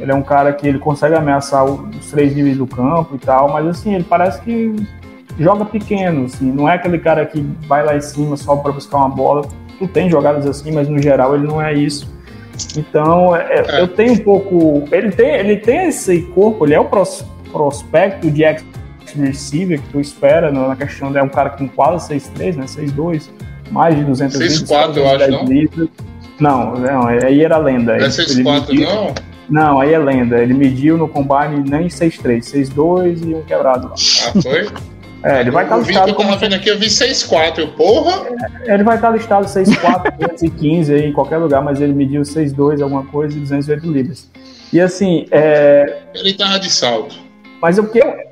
Ele 0.00 0.10
é 0.10 0.14
um 0.14 0.22
cara 0.22 0.52
que 0.52 0.66
ele 0.66 0.78
consegue 0.78 1.14
ameaçar 1.14 1.64
os 1.64 2.10
três 2.10 2.34
níveis 2.34 2.58
do 2.58 2.66
campo 2.66 3.14
e 3.14 3.18
tal, 3.18 3.50
mas 3.52 3.66
assim, 3.66 3.94
ele 3.94 4.04
parece 4.04 4.40
que 4.42 4.74
joga 5.38 5.64
pequeno, 5.64 6.26
assim, 6.26 6.50
não 6.52 6.68
é 6.68 6.74
aquele 6.74 6.98
cara 6.98 7.24
que 7.24 7.40
vai 7.66 7.84
lá 7.84 7.96
em 7.96 8.00
cima 8.00 8.36
só 8.36 8.56
para 8.56 8.72
buscar 8.72 8.98
uma 8.98 9.08
bola. 9.08 9.46
Tu 9.78 9.86
tem 9.88 10.10
jogadas 10.10 10.46
assim, 10.46 10.72
mas 10.72 10.88
no 10.88 10.98
geral 11.00 11.34
ele 11.34 11.46
não 11.46 11.60
é 11.62 11.72
isso. 11.72 12.14
Então, 12.76 13.34
é, 13.36 13.62
É. 13.68 13.80
eu 13.80 13.88
tenho 13.88 14.14
um 14.14 14.18
pouco. 14.18 14.84
Ele 14.90 15.10
tem, 15.12 15.34
ele 15.34 15.56
tem 15.56 15.88
esse 15.88 16.22
corpo, 16.34 16.64
ele 16.66 16.74
é 16.74 16.80
o 16.80 16.84
pros- 16.86 17.24
prospecto 17.52 18.30
de 18.30 18.42
ex 18.44 18.64
receiver 19.14 19.80
que 19.80 19.88
tu 19.90 20.00
espera 20.00 20.50
na 20.50 20.74
questão 20.76 21.10
de 21.12 21.18
é 21.18 21.22
um 21.22 21.28
cara 21.28 21.50
com 21.50 21.68
quase 21.68 22.08
6'3, 22.08 22.56
né? 22.56 22.66
6'2, 22.66 23.28
mais 23.70 23.96
de 23.96 24.04
200 24.04 24.36
6'4", 24.38 24.96
eu 24.96 25.08
acho, 25.08 25.30
não? 25.30 25.88
Não, 26.38 26.74
não, 26.74 27.06
aí 27.06 27.42
era 27.42 27.56
lenda. 27.58 27.92
Não 27.96 28.00
é 28.00 28.04
Ele- 28.04 28.12
6'4", 28.12 28.70
ele 28.70 28.80
mediu- 28.80 28.94
não? 28.94 29.14
Não, 29.48 29.80
aí 29.80 29.94
é 29.94 29.98
lenda. 29.98 30.42
Ele 30.42 30.54
mediu 30.54 30.98
no 30.98 31.06
combine 31.08 31.62
nem 31.68 31.88
6'3, 31.88 32.44
6'2 32.46 33.22
e 33.24 33.34
um 33.34 33.42
quebrado 33.42 33.88
lá. 33.88 33.94
Ah, 33.94 34.42
foi? 34.42 34.68
É, 35.22 35.40
ele 35.40 35.50
vai 35.50 35.64
estar 35.64 35.76
eu 35.76 35.80
vi 35.80 35.86
que 35.86 35.92
listado 35.92 36.10
eu 36.10 36.14
como 36.14 36.36
vendo 36.36 36.54
aqui, 36.54 36.68
eu 36.68 36.78
vi 36.78 36.86
6'4". 36.86 37.58
Eu, 37.58 37.68
porra! 37.68 38.26
Ele 38.64 38.82
vai 38.84 38.96
estar 38.96 39.10
listado 39.10 39.46
6'4", 39.46 40.12
215 40.18 40.92
aí 40.94 41.06
em 41.08 41.12
qualquer 41.12 41.38
lugar, 41.38 41.62
mas 41.62 41.80
ele 41.80 41.92
mediu 41.94 42.22
6'2", 42.22 42.82
alguma 42.82 43.04
coisa, 43.06 43.36
e 43.36 43.40
208 43.40 43.90
libras. 43.90 44.28
E 44.72 44.80
assim, 44.80 45.26
é, 45.30 46.00
Ele 46.14 46.34
tava 46.34 46.58
de 46.58 46.70
salto. 46.70 47.16
mas 47.62 47.78
o 47.78 47.84
que 47.88 47.98
eu... 47.98 48.25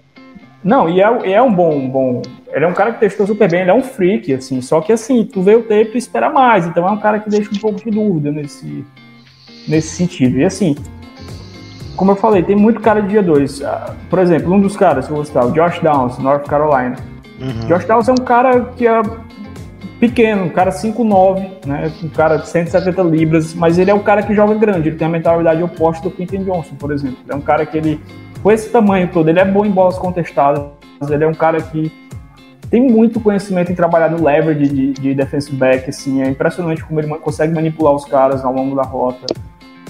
Não, 0.65 0.89
e 0.89 1.01
é, 1.01 1.33
é 1.33 1.43
um 1.43 1.53
bom, 1.53 1.89
bom... 1.89 2.23
Ele 2.53 2.65
é 2.65 2.69
um 2.69 2.73
cara 2.73 2.93
que 2.93 3.01
testou 3.01 3.27
super 3.27 3.51
bem, 3.51 3.63
ele 3.63 3.71
é 3.71 3.75
um 3.75 3.83
freak, 3.83 4.33
assim, 4.33 4.61
só 4.63 4.81
que 4.81 4.93
assim, 4.93 5.25
tu 5.25 5.43
vê 5.43 5.57
o 5.57 5.63
tape 5.63 5.91
e 5.95 5.99
espera 5.99 6.31
mais, 6.31 6.67
então 6.67 6.89
é 6.89 6.91
um 6.91 6.99
cara 6.99 7.19
que 7.19 7.29
deixa 7.29 7.51
um 7.53 7.59
pouco 7.59 7.81
de 7.81 7.91
dúvida 7.91 8.31
nesse, 8.31 8.85
nesse 9.69 9.89
sentido. 9.89 10.39
E 10.39 10.45
assim, 10.45 10.77
como 11.97 12.13
eu 12.13 12.17
falei, 12.17 12.43
tem 12.43 12.57
muito 12.57 12.81
cara 12.81 13.03
de 13.03 13.09
dia 13.09 13.23
2. 13.23 13.63
Por 14.09 14.19
exemplo, 14.19 14.53
um 14.53 14.61
dos 14.61 14.77
caras 14.77 15.07
que 15.07 15.13
eu 15.13 15.17
gostava, 15.17 15.51
Josh 15.51 15.81
Downs, 15.81 16.19
North 16.19 16.47
Carolina. 16.47 16.97
Uhum. 17.41 17.67
Josh 17.69 17.85
Downs 17.85 18.09
é 18.09 18.13
um 18.13 18.25
cara 18.25 18.61
que 18.77 18.87
é 18.87 19.03
pequeno, 20.01 20.45
um 20.45 20.49
cara 20.49 20.71
5'9", 20.71 21.67
né? 21.67 21.93
Um 22.03 22.09
cara 22.09 22.37
de 22.37 22.49
170 22.49 23.03
libras, 23.03 23.55
mas 23.55 23.79
ele 23.79 23.91
é 23.91 23.95
um 23.95 24.03
cara 24.03 24.23
que 24.23 24.35
joga 24.35 24.55
grande, 24.55 24.89
ele 24.89 24.97
tem 24.97 25.07
a 25.07 25.11
mentalidade 25.11 25.63
oposta 25.63 26.09
do 26.09 26.15
Quentin 26.15 26.45
Johnson, 26.45 26.75
por 26.77 26.93
exemplo. 26.93 27.19
Ele 27.25 27.33
é 27.33 27.37
um 27.37 27.41
cara 27.41 27.65
que 27.65 27.77
ele, 27.77 28.01
com 28.45 28.53
esse 28.53 28.69
tamanho 28.69 29.09
todo, 29.09 29.27
ele 29.31 29.41
é 29.41 29.45
bom 29.45 29.65
em 29.65 29.71
bolas 29.71 29.97
contestadas, 29.97 30.63
ele 31.09 31.25
é 31.25 31.27
um 31.27 31.33
cara 31.33 31.63
que 31.63 31.91
tem 32.69 32.83
muito 32.91 33.19
conhecimento 33.19 33.73
em 33.73 33.75
trabalhar 33.75 34.11
no 34.11 34.23
leverage 34.23 34.69
de, 34.69 34.93
de 34.93 35.15
back, 35.53 35.89
assim, 35.89 36.21
é 36.21 36.29
impressionante 36.29 36.85
como 36.85 37.01
ele 37.01 37.09
consegue 37.17 37.55
manipular 37.55 37.95
os 37.95 38.05
caras 38.05 38.45
ao 38.45 38.53
longo 38.53 38.77
da 38.77 38.83
rota. 38.83 39.25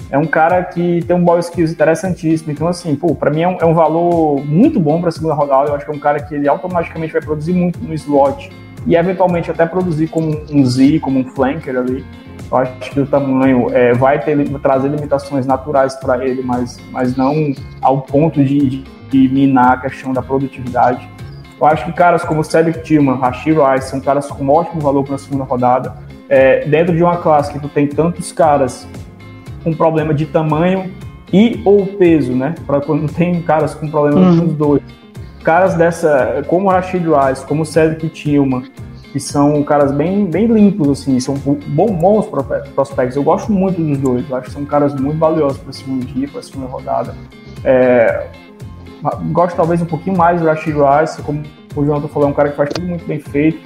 É 0.09 0.17
um 0.17 0.25
cara 0.25 0.63
que 0.63 1.03
tem 1.05 1.13
um 1.13 1.23
ball 1.23 1.37
skills 1.39 1.71
interessantíssimo. 1.71 2.51
Então, 2.51 2.67
assim, 2.67 2.95
pô, 2.95 3.13
pra 3.13 3.29
mim 3.29 3.41
é 3.41 3.47
um, 3.47 3.57
é 3.59 3.65
um 3.65 3.73
valor 3.73 4.45
muito 4.45 4.79
bom 4.79 5.01
pra 5.01 5.11
segunda 5.11 5.33
rodada. 5.33 5.71
Eu 5.71 5.75
acho 5.75 5.83
que 5.83 5.91
é 5.91 5.93
um 5.93 5.99
cara 5.99 6.21
que 6.21 6.35
ele 6.35 6.47
automaticamente 6.47 7.11
vai 7.11 7.21
produzir 7.21 7.53
muito 7.53 7.79
no 7.79 7.93
slot 7.95 8.51
e 8.85 8.95
eventualmente 8.95 9.49
até 9.49 9.65
produzir 9.65 10.07
como 10.07 10.45
um 10.49 10.63
Z, 10.63 10.99
como 10.99 11.19
um 11.19 11.25
flanker 11.25 11.75
ali. 11.75 12.05
Eu 12.51 12.57
acho 12.57 12.91
que 12.91 12.99
o 12.99 13.07
tamanho 13.07 13.67
é, 13.71 13.93
vai 13.93 14.19
ter, 14.19 14.37
trazer 14.59 14.89
limitações 14.89 15.45
naturais 15.45 15.95
para 15.95 16.25
ele, 16.25 16.41
mas, 16.43 16.79
mas 16.91 17.15
não 17.15 17.53
ao 17.81 18.01
ponto 18.01 18.43
de, 18.43 18.83
de, 19.09 19.29
minar 19.29 19.73
a 19.73 19.77
questão 19.77 20.13
da 20.13 20.21
produtividade. 20.21 21.09
Eu 21.59 21.67
acho 21.67 21.85
que 21.85 21.93
caras 21.93 22.23
como 22.23 22.43
Cedric 22.43 22.83
Tillman, 22.83 23.17
Rashid 23.17 23.57
Rice 23.57 23.89
são 23.89 23.99
caras 23.99 24.27
com 24.27 24.47
ótimo 24.47 24.81
valor 24.81 25.03
para 25.03 25.15
a 25.15 25.17
segunda 25.17 25.43
rodada. 25.43 25.95
É, 26.27 26.65
dentro 26.67 26.95
de 26.95 27.03
uma 27.03 27.17
classe 27.17 27.51
que 27.51 27.59
tu 27.59 27.69
tem 27.69 27.87
tantos 27.87 28.31
caras 28.31 28.87
com 29.63 29.73
problema 29.73 30.13
de 30.13 30.25
tamanho 30.25 30.91
e 31.31 31.61
ou 31.65 31.85
peso, 31.85 32.33
né? 32.33 32.55
Para 32.65 32.81
quando 32.81 33.11
tem 33.13 33.41
caras 33.41 33.73
com 33.73 33.89
problema 33.89 34.19
Uhum. 34.19 34.39
dos 34.39 34.53
dois. 34.53 34.81
Caras 35.43 35.75
dessa, 35.75 36.43
como 36.47 36.69
Rashid 36.69 37.05
Rice, 37.05 37.45
como 37.45 37.65
Cedric 37.65 38.09
Tillman, 38.09 38.63
que 39.15 39.19
são 39.21 39.63
caras 39.63 39.93
bem, 39.93 40.25
bem 40.25 40.45
limpos, 40.45 40.89
assim, 40.89 41.17
são 41.21 41.35
bom, 41.35 41.85
bons 41.85 42.25
prospectos. 42.75 43.15
Eu 43.15 43.23
gosto 43.23 43.49
muito 43.49 43.81
dos 43.81 43.97
dois, 43.97 44.29
eu 44.29 44.35
acho 44.35 44.47
que 44.47 44.51
são 44.51 44.65
caras 44.65 44.93
muito 44.93 45.17
valiosos 45.17 45.57
para 45.57 45.69
o 45.69 45.73
segundo 45.73 46.05
dia, 46.05 46.27
para 46.27 46.41
a 46.41 46.43
segunda 46.43 46.67
rodada. 46.67 47.15
É, 47.63 48.27
gosto 49.31 49.55
talvez 49.55 49.81
um 49.81 49.85
pouquinho 49.85 50.17
mais 50.17 50.41
do 50.41 50.47
Rashid 50.47 50.75
Rice, 50.75 51.21
como 51.21 51.43
o 51.77 51.85
Jonathan 51.85 52.09
falou, 52.09 52.27
é 52.27 52.31
um 52.31 52.33
cara 52.33 52.49
que 52.49 52.57
faz 52.57 52.69
tudo 52.73 52.85
muito 52.85 53.05
bem 53.05 53.21
feito. 53.21 53.65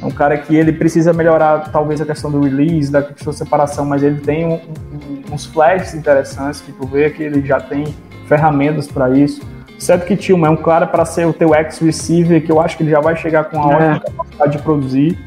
É 0.00 0.06
um 0.06 0.10
cara 0.10 0.38
que 0.38 0.56
ele 0.56 0.72
precisa 0.72 1.12
melhorar 1.12 1.70
talvez 1.70 2.00
a 2.00 2.06
questão 2.06 2.30
do 2.30 2.40
release, 2.40 2.90
da 2.90 3.02
questão 3.02 3.34
da 3.34 3.38
separação, 3.38 3.84
mas 3.84 4.02
ele 4.02 4.20
tem 4.22 4.46
um- 4.46 4.54
um- 4.54 5.34
uns 5.34 5.44
flashes 5.44 5.92
interessantes 5.92 6.62
que 6.62 6.72
tu 6.72 6.86
vê 6.86 7.10
que 7.10 7.22
ele 7.22 7.46
já 7.46 7.60
tem 7.60 7.94
ferramentas 8.26 8.88
para 8.88 9.10
isso. 9.10 9.42
Certo 9.78 10.06
que 10.06 10.16
Tillman 10.16 10.48
é 10.48 10.50
um 10.50 10.56
cara 10.56 10.86
para 10.86 11.04
ser 11.04 11.26
o 11.26 11.32
teu 11.32 11.54
ex-receiver, 11.54 12.42
que 12.44 12.50
eu 12.50 12.60
acho 12.60 12.76
que 12.76 12.82
ele 12.82 12.90
já 12.90 13.00
vai 13.00 13.14
chegar 13.16 13.44
com 13.44 13.56
uma 13.58 13.72
É. 13.72 13.76
ótima 13.76 14.00
capacidade 14.00 14.56
de 14.56 14.62
produzir, 14.62 15.18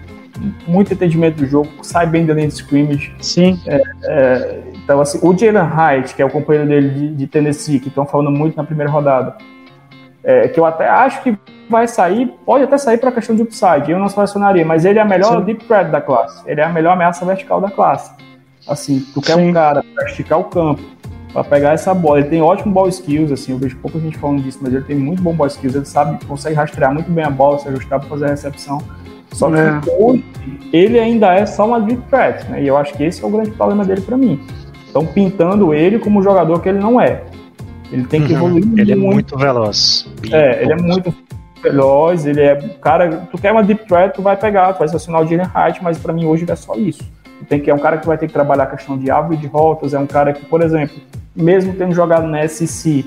muito 0.68 0.94
entendimento 0.94 1.38
do 1.38 1.46
jogo, 1.46 1.70
sai 1.82 2.08
bem 2.08 2.26
da 2.26 2.34
linha 2.34 2.48
de 2.48 2.54
scrimmage. 2.54 3.14
Sim. 3.22 3.60
É, 3.68 4.60
então, 4.84 5.02
assim, 5.02 5.20
o 5.22 5.38
Jalen 5.38 5.70
Hyatt, 5.70 6.16
que 6.16 6.22
é 6.22 6.26
o 6.26 6.30
companheiro 6.30 6.68
dele 6.68 6.90
de, 6.90 7.16
de 7.16 7.28
Tennessee, 7.28 7.80
que 7.80 7.90
estão 7.90 8.06
falando 8.06 8.32
muito 8.32 8.56
na 8.58 8.64
primeira 8.64 8.92
rodada, 8.92 9.36
é, 10.24 10.48
que 10.48 10.60
eu 10.60 10.66
até 10.66 10.88
acho 10.90 11.22
que 11.22 11.38
vai 11.70 11.88
sair, 11.88 12.34
pode 12.46 12.64
até 12.64 12.78
sair 12.78 12.98
para 12.98 13.10
a 13.10 13.12
questão 13.12 13.36
de 13.36 13.44
upside, 13.44 13.92
eu 13.92 14.00
não 14.00 14.10
selecionaria, 14.10 14.66
mas 14.66 14.86
ele 14.86 14.98
é 14.98 15.02
a 15.02 15.06
melhor 15.06 15.40
Sim. 15.40 15.46
deep 15.46 15.66
threat 15.66 15.92
da 15.92 16.02
classe, 16.02 16.42
ele 16.48 16.60
é 16.60 16.64
a 16.64 16.70
melhor 16.70 16.94
ameaça 16.94 17.24
vertical 17.26 17.62
da 17.62 17.70
classe. 17.70 18.12
Assim, 18.68 19.06
tu 19.14 19.22
quer 19.22 19.36
Sim. 19.36 19.50
um 19.50 19.54
cara 19.54 19.84
para 19.96 20.06
esticar 20.06 20.40
o 20.40 20.46
campo, 20.46 20.82
para 21.34 21.44
pegar 21.44 21.74
essa 21.74 21.94
bola, 21.94 22.20
ele 22.20 22.30
tem 22.30 22.42
ótimo 22.42 22.74
ball 22.74 22.88
skills, 22.88 23.32
assim, 23.32 23.52
eu 23.52 23.58
vejo 23.60 23.78
pouca 23.78 24.00
gente 24.00 24.18
falando 24.18 24.42
disso, 24.42 24.60
mas 24.62 24.74
ele 24.74 24.84
tem 24.84 24.96
muito 24.98 25.22
bom 25.22 25.34
ball 25.34 25.48
skills, 25.48 25.76
ele 25.76 25.86
sabe, 25.86 26.24
consegue 26.26 26.56
rastrear 26.56 26.94
muito 26.94 27.12
bem 27.12 27.24
a 27.24 27.30
bola, 27.30 27.60
se 27.60 27.68
ajustar 27.68 28.00
para 28.00 28.10
fazer 28.10 28.26
a 28.26 28.30
recepção. 28.30 28.80
Só 29.32 29.50
que 29.52 29.58
É. 29.60 29.80
hoje 30.00 30.24
ele 30.74 31.00
ainda 31.00 31.32
é 31.34 31.46
só 31.46 31.68
uma 31.68 31.80
deep 31.80 32.02
threat, 32.10 32.50
né? 32.50 32.64
E 32.64 32.68
eu 32.68 32.76
acho 32.76 32.94
que 32.96 33.04
esse 33.04 33.24
é 33.24 33.28
o 33.28 33.30
grande 33.30 33.52
problema 33.52 33.86
dele 33.86 34.02
para 34.02 34.18
mim. 34.18 34.40
Estão 34.88 35.06
pintando 35.06 35.72
ele 35.72 36.00
como 36.00 36.24
jogador 36.24 36.60
que 36.62 36.70
ele 36.70 36.80
não 36.80 37.00
é. 37.00 37.22
Ele 37.92 38.06
tem 38.06 38.26
que 38.26 38.34
Uhum. 38.34 38.58
evoluir 38.58 38.80
Ele 38.80 38.92
é 38.92 38.96
muito. 38.96 39.14
muito 39.14 39.38
veloz. 39.38 40.08
É, 40.32 40.64
ele 40.64 40.74
é 40.74 40.76
muito 40.78 41.14
veloz, 41.62 42.26
ele 42.26 42.42
é. 42.42 42.56
Cara, 42.82 43.28
tu 43.32 43.38
quer 43.38 43.52
uma 43.52 43.62
deep 43.64 43.86
threat, 43.88 44.16
tu 44.16 44.22
vai 44.24 44.36
pegar, 44.36 44.74
tu 44.74 44.80
vai 44.80 44.88
selecionar 44.88 45.22
o 45.22 45.28
Jalen 45.28 45.46
Hyatt, 45.54 45.84
mas 45.84 46.00
pra 46.00 46.12
mim 46.12 46.26
hoje 46.26 46.46
é 46.50 46.56
só 46.56 46.74
isso. 46.74 47.04
Tem 47.48 47.60
que 47.60 47.70
é 47.70 47.74
um 47.74 47.80
cara 47.80 47.98
que 47.98 48.06
vai 48.06 48.18
ter 48.18 48.28
que 48.28 48.34
trabalhar 48.34 48.64
a 48.64 48.68
questão 48.68 48.98
de 48.98 49.10
árvore 49.10 49.38
de 49.38 49.48
rotas, 49.48 49.94
é 49.94 50.00
um 50.00 50.08
cara 50.08 50.34
que, 50.34 50.46
por 50.46 50.62
exemplo, 50.62 50.98
mesmo 51.36 51.74
tendo 51.74 51.94
jogado 51.94 52.28
na 52.28 52.48
SEC, 52.48 53.06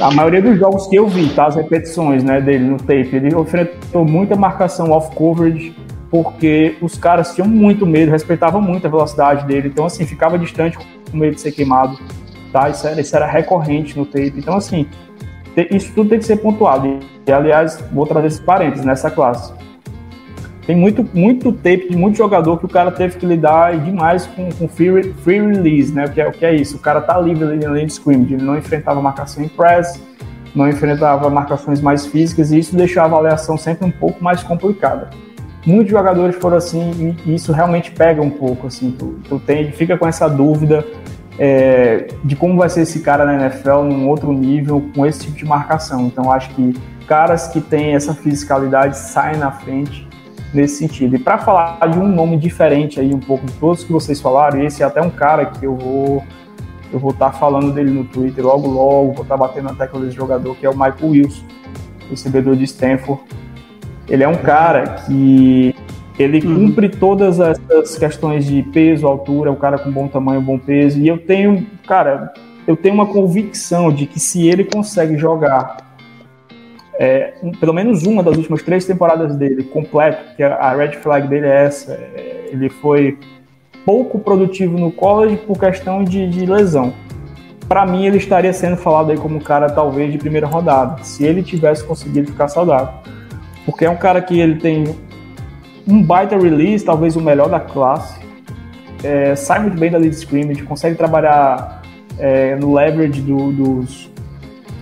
a 0.00 0.10
maioria 0.10 0.42
dos 0.42 0.58
jogos 0.58 0.86
que 0.86 0.96
eu 0.96 1.08
vi, 1.08 1.28
tá, 1.30 1.46
as 1.46 1.56
repetições, 1.56 2.22
né, 2.22 2.40
dele 2.40 2.64
no 2.64 2.76
tape, 2.76 3.10
ele 3.12 3.28
enfrentou 3.34 4.04
muita 4.04 4.36
marcação 4.36 4.90
off 4.90 5.14
coverage, 5.14 5.74
porque 6.10 6.76
os 6.80 6.96
caras 6.96 7.34
tinham 7.34 7.48
muito 7.48 7.86
medo, 7.86 8.10
respeitavam 8.10 8.60
muito 8.60 8.86
a 8.86 8.90
velocidade 8.90 9.46
dele, 9.46 9.68
então 9.68 9.84
assim, 9.84 10.04
ficava 10.04 10.38
distante 10.38 10.76
com 10.76 11.16
medo 11.16 11.34
de 11.34 11.40
ser 11.40 11.52
queimado, 11.52 11.98
tá? 12.52 12.68
Isso 12.68 12.86
era, 12.86 13.00
isso 13.00 13.16
era 13.16 13.26
recorrente 13.26 13.96
no 13.96 14.04
tape. 14.04 14.34
Então 14.36 14.56
assim, 14.56 14.86
isso 15.70 15.92
tudo 15.94 16.10
tem 16.10 16.18
que 16.18 16.24
ser 16.24 16.36
pontuado. 16.36 17.00
E, 17.26 17.32
aliás, 17.32 17.82
vou 17.92 18.06
trazer 18.06 18.28
esses 18.28 18.40
parênteses 18.40 18.84
nessa 18.84 19.10
classe. 19.10 19.52
Tem 20.66 20.74
muito, 20.74 21.06
muito 21.12 21.52
tape 21.52 21.88
de 21.90 21.96
muito 21.96 22.16
jogador 22.16 22.58
que 22.58 22.64
o 22.64 22.68
cara 22.68 22.90
teve 22.90 23.18
que 23.18 23.26
lidar 23.26 23.76
demais 23.78 24.26
com, 24.26 24.48
com 24.50 24.66
free, 24.66 25.12
free 25.22 25.40
release, 25.40 25.92
né? 25.92 26.06
O 26.06 26.10
que, 26.10 26.20
é, 26.20 26.28
o 26.28 26.32
que 26.32 26.44
é 26.44 26.54
isso? 26.54 26.76
O 26.76 26.80
cara 26.80 27.02
tá 27.02 27.18
livre 27.20 27.44
ali 27.44 27.64
na 27.64 27.70
linha 27.70 27.86
de 27.86 27.92
scrimmage, 27.92 28.34
ele 28.34 28.42
não 28.42 28.56
enfrentava 28.56 29.00
marcação 29.02 29.44
em 29.44 29.48
press, 29.48 30.00
não 30.54 30.66
enfrentava 30.66 31.28
marcações 31.28 31.82
mais 31.82 32.06
físicas, 32.06 32.50
e 32.50 32.58
isso 32.58 32.74
deixou 32.74 33.02
a 33.02 33.06
avaliação 33.06 33.58
sempre 33.58 33.86
um 33.86 33.90
pouco 33.90 34.24
mais 34.24 34.42
complicada. 34.42 35.10
Muitos 35.66 35.90
jogadores 35.90 36.36
foram 36.36 36.56
assim, 36.56 37.14
e 37.26 37.34
isso 37.34 37.52
realmente 37.52 37.90
pega 37.90 38.22
um 38.22 38.30
pouco, 38.30 38.66
assim, 38.66 38.90
tu, 38.90 39.18
tu 39.28 39.38
tem, 39.38 39.70
fica 39.72 39.98
com 39.98 40.06
essa 40.06 40.28
dúvida 40.28 40.84
é, 41.38 42.06
de 42.22 42.36
como 42.36 42.56
vai 42.56 42.70
ser 42.70 42.82
esse 42.82 43.00
cara 43.00 43.24
na 43.24 43.34
NFL 43.34 43.82
num 43.82 44.08
outro 44.08 44.32
nível 44.32 44.82
com 44.94 45.04
esse 45.04 45.20
tipo 45.20 45.36
de 45.36 45.44
marcação. 45.44 46.06
Então 46.06 46.30
acho 46.30 46.50
que 46.50 46.74
caras 47.06 47.48
que 47.48 47.60
têm 47.60 47.94
essa 47.94 48.14
fisicalidade 48.14 48.96
saem 48.96 49.36
na 49.38 49.50
frente 49.50 50.03
nesse 50.54 50.76
sentido. 50.76 51.16
E 51.16 51.18
para 51.18 51.38
falar 51.38 51.78
de 51.88 51.98
um 51.98 52.08
nome 52.08 52.36
diferente 52.36 53.00
aí 53.00 53.12
um 53.12 53.20
pouco 53.20 53.46
de 53.46 53.52
todos 53.54 53.84
que 53.84 53.92
vocês 53.92 54.20
falaram, 54.20 54.62
esse 54.62 54.82
é 54.82 54.86
até 54.86 55.02
um 55.02 55.10
cara 55.10 55.46
que 55.46 55.64
eu 55.64 55.76
vou 55.76 56.22
eu 56.92 56.98
vou 57.00 57.10
estar 57.10 57.32
falando 57.32 57.72
dele 57.72 57.90
no 57.90 58.04
Twitter 58.04 58.44
logo 58.44 58.68
logo, 58.68 59.12
vou 59.12 59.22
estar 59.22 59.36
batendo 59.36 59.64
na 59.64 59.74
tecla 59.74 60.00
desse 60.00 60.14
jogador 60.14 60.54
que 60.56 60.64
é 60.64 60.70
o 60.70 60.74
Michael 60.74 60.96
Wilson, 61.02 61.42
recebedor 62.08 62.54
de 62.54 62.64
Stanford. 62.64 63.20
Ele 64.08 64.22
é 64.22 64.28
um 64.28 64.36
cara 64.36 64.82
que 65.04 65.74
ele 66.18 66.40
cumpre 66.40 66.88
todas 66.88 67.40
essas 67.40 67.98
questões 67.98 68.44
de 68.44 68.62
peso, 68.62 69.06
altura, 69.06 69.50
um 69.50 69.56
cara 69.56 69.78
com 69.78 69.90
bom 69.90 70.06
tamanho, 70.06 70.40
bom 70.40 70.58
peso. 70.58 71.00
E 71.00 71.08
eu 71.08 71.18
tenho, 71.18 71.66
cara, 71.86 72.32
eu 72.66 72.76
tenho 72.76 72.94
uma 72.94 73.06
convicção 73.06 73.92
de 73.92 74.06
que 74.06 74.20
se 74.20 74.46
ele 74.46 74.64
consegue 74.64 75.18
jogar 75.18 75.78
é, 76.98 77.34
um- 77.42 77.52
pelo 77.52 77.72
menos 77.72 78.04
uma 78.04 78.22
das 78.22 78.36
últimas 78.36 78.62
três 78.62 78.84
temporadas 78.84 79.34
dele 79.36 79.64
completo, 79.64 80.36
que 80.36 80.42
a, 80.42 80.54
a 80.54 80.74
red 80.76 80.92
flag 80.92 81.26
dele 81.28 81.46
é 81.46 81.64
essa, 81.64 81.92
é, 81.92 82.48
ele 82.52 82.68
foi 82.68 83.18
pouco 83.84 84.18
produtivo 84.18 84.78
no 84.78 84.90
college 84.92 85.36
por 85.38 85.58
questão 85.58 86.02
de, 86.04 86.28
de 86.28 86.46
lesão. 86.46 86.92
para 87.68 87.84
mim 87.86 88.06
ele 88.06 88.18
estaria 88.18 88.52
sendo 88.52 88.76
falado 88.76 89.10
aí 89.10 89.16
como 89.18 89.36
um 89.36 89.40
cara 89.40 89.70
talvez 89.70 90.12
de 90.12 90.18
primeira 90.18 90.46
rodada, 90.46 91.02
se 91.02 91.24
ele 91.24 91.42
tivesse 91.42 91.82
conseguido 91.84 92.30
ficar 92.30 92.48
saudável. 92.48 92.94
Porque 93.64 93.84
é 93.86 93.90
um 93.90 93.96
cara 93.96 94.20
que 94.20 94.38
ele 94.38 94.56
tem 94.56 94.84
um 95.88 96.02
baita 96.02 96.36
release, 96.36 96.84
talvez 96.84 97.16
o 97.16 97.20
melhor 97.20 97.48
da 97.48 97.58
classe, 97.60 98.20
é, 99.02 99.34
sai 99.34 99.60
muito 99.60 99.78
bem 99.78 99.90
da 99.90 99.98
lead 99.98 100.14
scrimmage, 100.14 100.62
consegue 100.62 100.94
trabalhar 100.96 101.82
é, 102.18 102.54
no 102.56 102.74
leverage 102.74 103.20
do, 103.22 103.52
dos, 103.52 104.10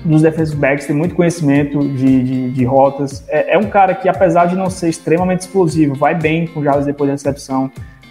dos 0.04 0.22
defensive 0.22 0.56
backs, 0.56 0.86
tem 0.86 0.96
muito 0.96 1.14
conhecimento 1.14 1.78
de, 1.78 2.24
de, 2.24 2.50
de 2.50 2.64
rotas. 2.64 3.24
É, 3.28 3.54
é, 3.54 3.58
um 3.58 3.68
cara 3.68 3.94
que, 3.94 4.08
apesar 4.08 4.46
de 4.46 4.56
não 4.56 4.68
ser 4.68 4.88
extremamente 4.88 5.40
explosivo, 5.40 5.94
vai 5.94 6.14
bem 6.14 6.46
com 6.46 6.62
jardas 6.62 6.86
depois 6.86 7.08
da 7.08 7.14
recepção. 7.14 7.70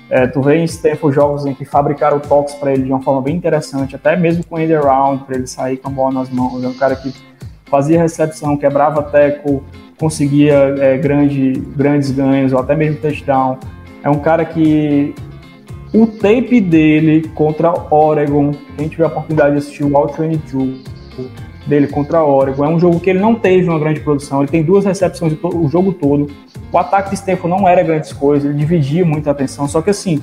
É, 0.10 0.28
tu 0.28 0.42
vê 0.42 0.58
em 0.58 0.66
Stanford 0.66 1.16
jogos 1.16 1.46
em 1.46 1.54
que 1.54 1.64
fabricaram 1.64 2.20
toques 2.20 2.54
para 2.56 2.74
ele 2.74 2.84
de 2.84 2.90
uma 2.90 3.02
forma 3.02 3.22
bem 3.22 3.36
interessante, 3.36 3.96
até 3.96 4.16
mesmo 4.16 4.44
com 4.44 4.60
end 4.60 4.74
around, 4.74 5.24
para 5.24 5.36
ele 5.36 5.48
sair 5.48 5.78
com 5.78 5.90
a 5.90 5.92
bola 5.92 6.14
nas 6.14 6.30
mãos. 6.30 6.64
É 6.64 6.68
um 6.68 6.74
cara 6.74 6.96
que 6.96 7.14
fazia 7.66 8.02
recepção, 8.02 8.58
quebrava 8.58 9.04
teco, 9.04 9.64
conseguia 9.98 10.76
é, 10.80 10.98
grande, 10.98 11.54
grandes 11.76 12.12
ganhos, 12.12 12.52
ou 12.52 12.60
até 12.60 12.76
mesmo 12.76 12.98
touchdown. 12.98 13.58
É 14.04 14.10
um 14.10 14.20
cara 14.20 14.44
que 14.44 15.14
o 15.94 16.08
tape 16.08 16.60
dele 16.60 17.30
contra 17.36 17.72
Oregon, 17.94 18.52
quem 18.78 18.88
tiver 18.88 19.04
a 19.04 19.08
oportunidade 19.08 19.52
de 19.52 19.58
assistir 19.60 19.84
o 19.84 19.96
All 19.96 20.08
22 20.08 20.82
dele 21.66 21.88
contra 21.88 22.24
Oregon, 22.24 22.66
é 22.66 22.68
um 22.68 22.80
jogo 22.80 23.00
que 23.00 23.10
ele 23.10 23.20
não 23.20 23.36
teve 23.36 23.70
uma 23.70 23.80
grande 23.80 24.00
produção, 24.00 24.42
ele 24.42 24.52
tem 24.52 24.64
duas 24.64 24.86
recepções 24.86 25.34
o 25.44 25.68
jogo 25.70 25.94
todo. 25.94 26.30
O 26.72 26.78
ataque 26.78 27.10
de 27.10 27.16
Stanford 27.16 27.50
não 27.50 27.68
era 27.68 27.84
grandes 27.84 28.12
coisas, 28.14 28.50
ele 28.50 28.58
dividia 28.58 29.06
muita 29.06 29.32
atenção, 29.32 29.68
só 29.68 29.82
que 29.82 29.90
assim, 29.90 30.22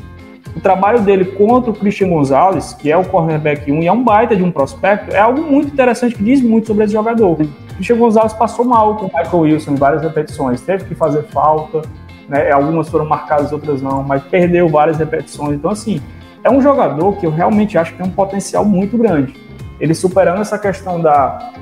o 0.56 0.60
trabalho 0.60 1.00
dele 1.00 1.24
contra 1.24 1.70
o 1.70 1.74
Christian 1.74 2.08
Gonzalez, 2.08 2.72
que 2.72 2.90
é 2.90 2.96
o 2.96 3.04
cornerback 3.04 3.70
1 3.70 3.82
e 3.82 3.86
é 3.86 3.92
um 3.92 4.02
baita 4.02 4.34
de 4.34 4.42
um 4.42 4.50
prospecto, 4.50 5.14
é 5.14 5.18
algo 5.18 5.42
muito 5.42 5.68
interessante 5.68 6.14
que 6.14 6.22
diz 6.22 6.42
muito 6.42 6.66
sobre 6.66 6.84
esse 6.84 6.92
jogador. 6.92 7.40
O 7.40 7.74
Christian 7.74 7.96
Gonzalez 7.96 8.32
passou 8.32 8.64
mal 8.64 8.96
com 8.96 9.06
o 9.06 9.08
Michael 9.08 9.38
Wilson 9.38 9.72
em 9.72 9.76
várias 9.76 10.02
repetições, 10.02 10.60
teve 10.60 10.84
que 10.84 10.94
fazer 10.94 11.22
falta, 11.24 11.82
né? 12.28 12.50
algumas 12.50 12.88
foram 12.88 13.06
marcadas, 13.06 13.52
outras 13.52 13.80
não, 13.80 14.02
mas 14.02 14.22
perdeu 14.24 14.68
várias 14.68 14.98
repetições. 14.98 15.54
Então, 15.54 15.70
assim, 15.70 16.00
é 16.42 16.50
um 16.50 16.60
jogador 16.60 17.16
que 17.16 17.26
eu 17.26 17.30
realmente 17.30 17.76
acho 17.78 17.92
que 17.92 17.98
tem 17.98 18.06
um 18.06 18.10
potencial 18.10 18.64
muito 18.64 18.96
grande. 18.96 19.34
Ele 19.80 19.94
superando 19.94 20.40
essa 20.40 20.58
questão 20.58 21.00
da, 21.00 21.52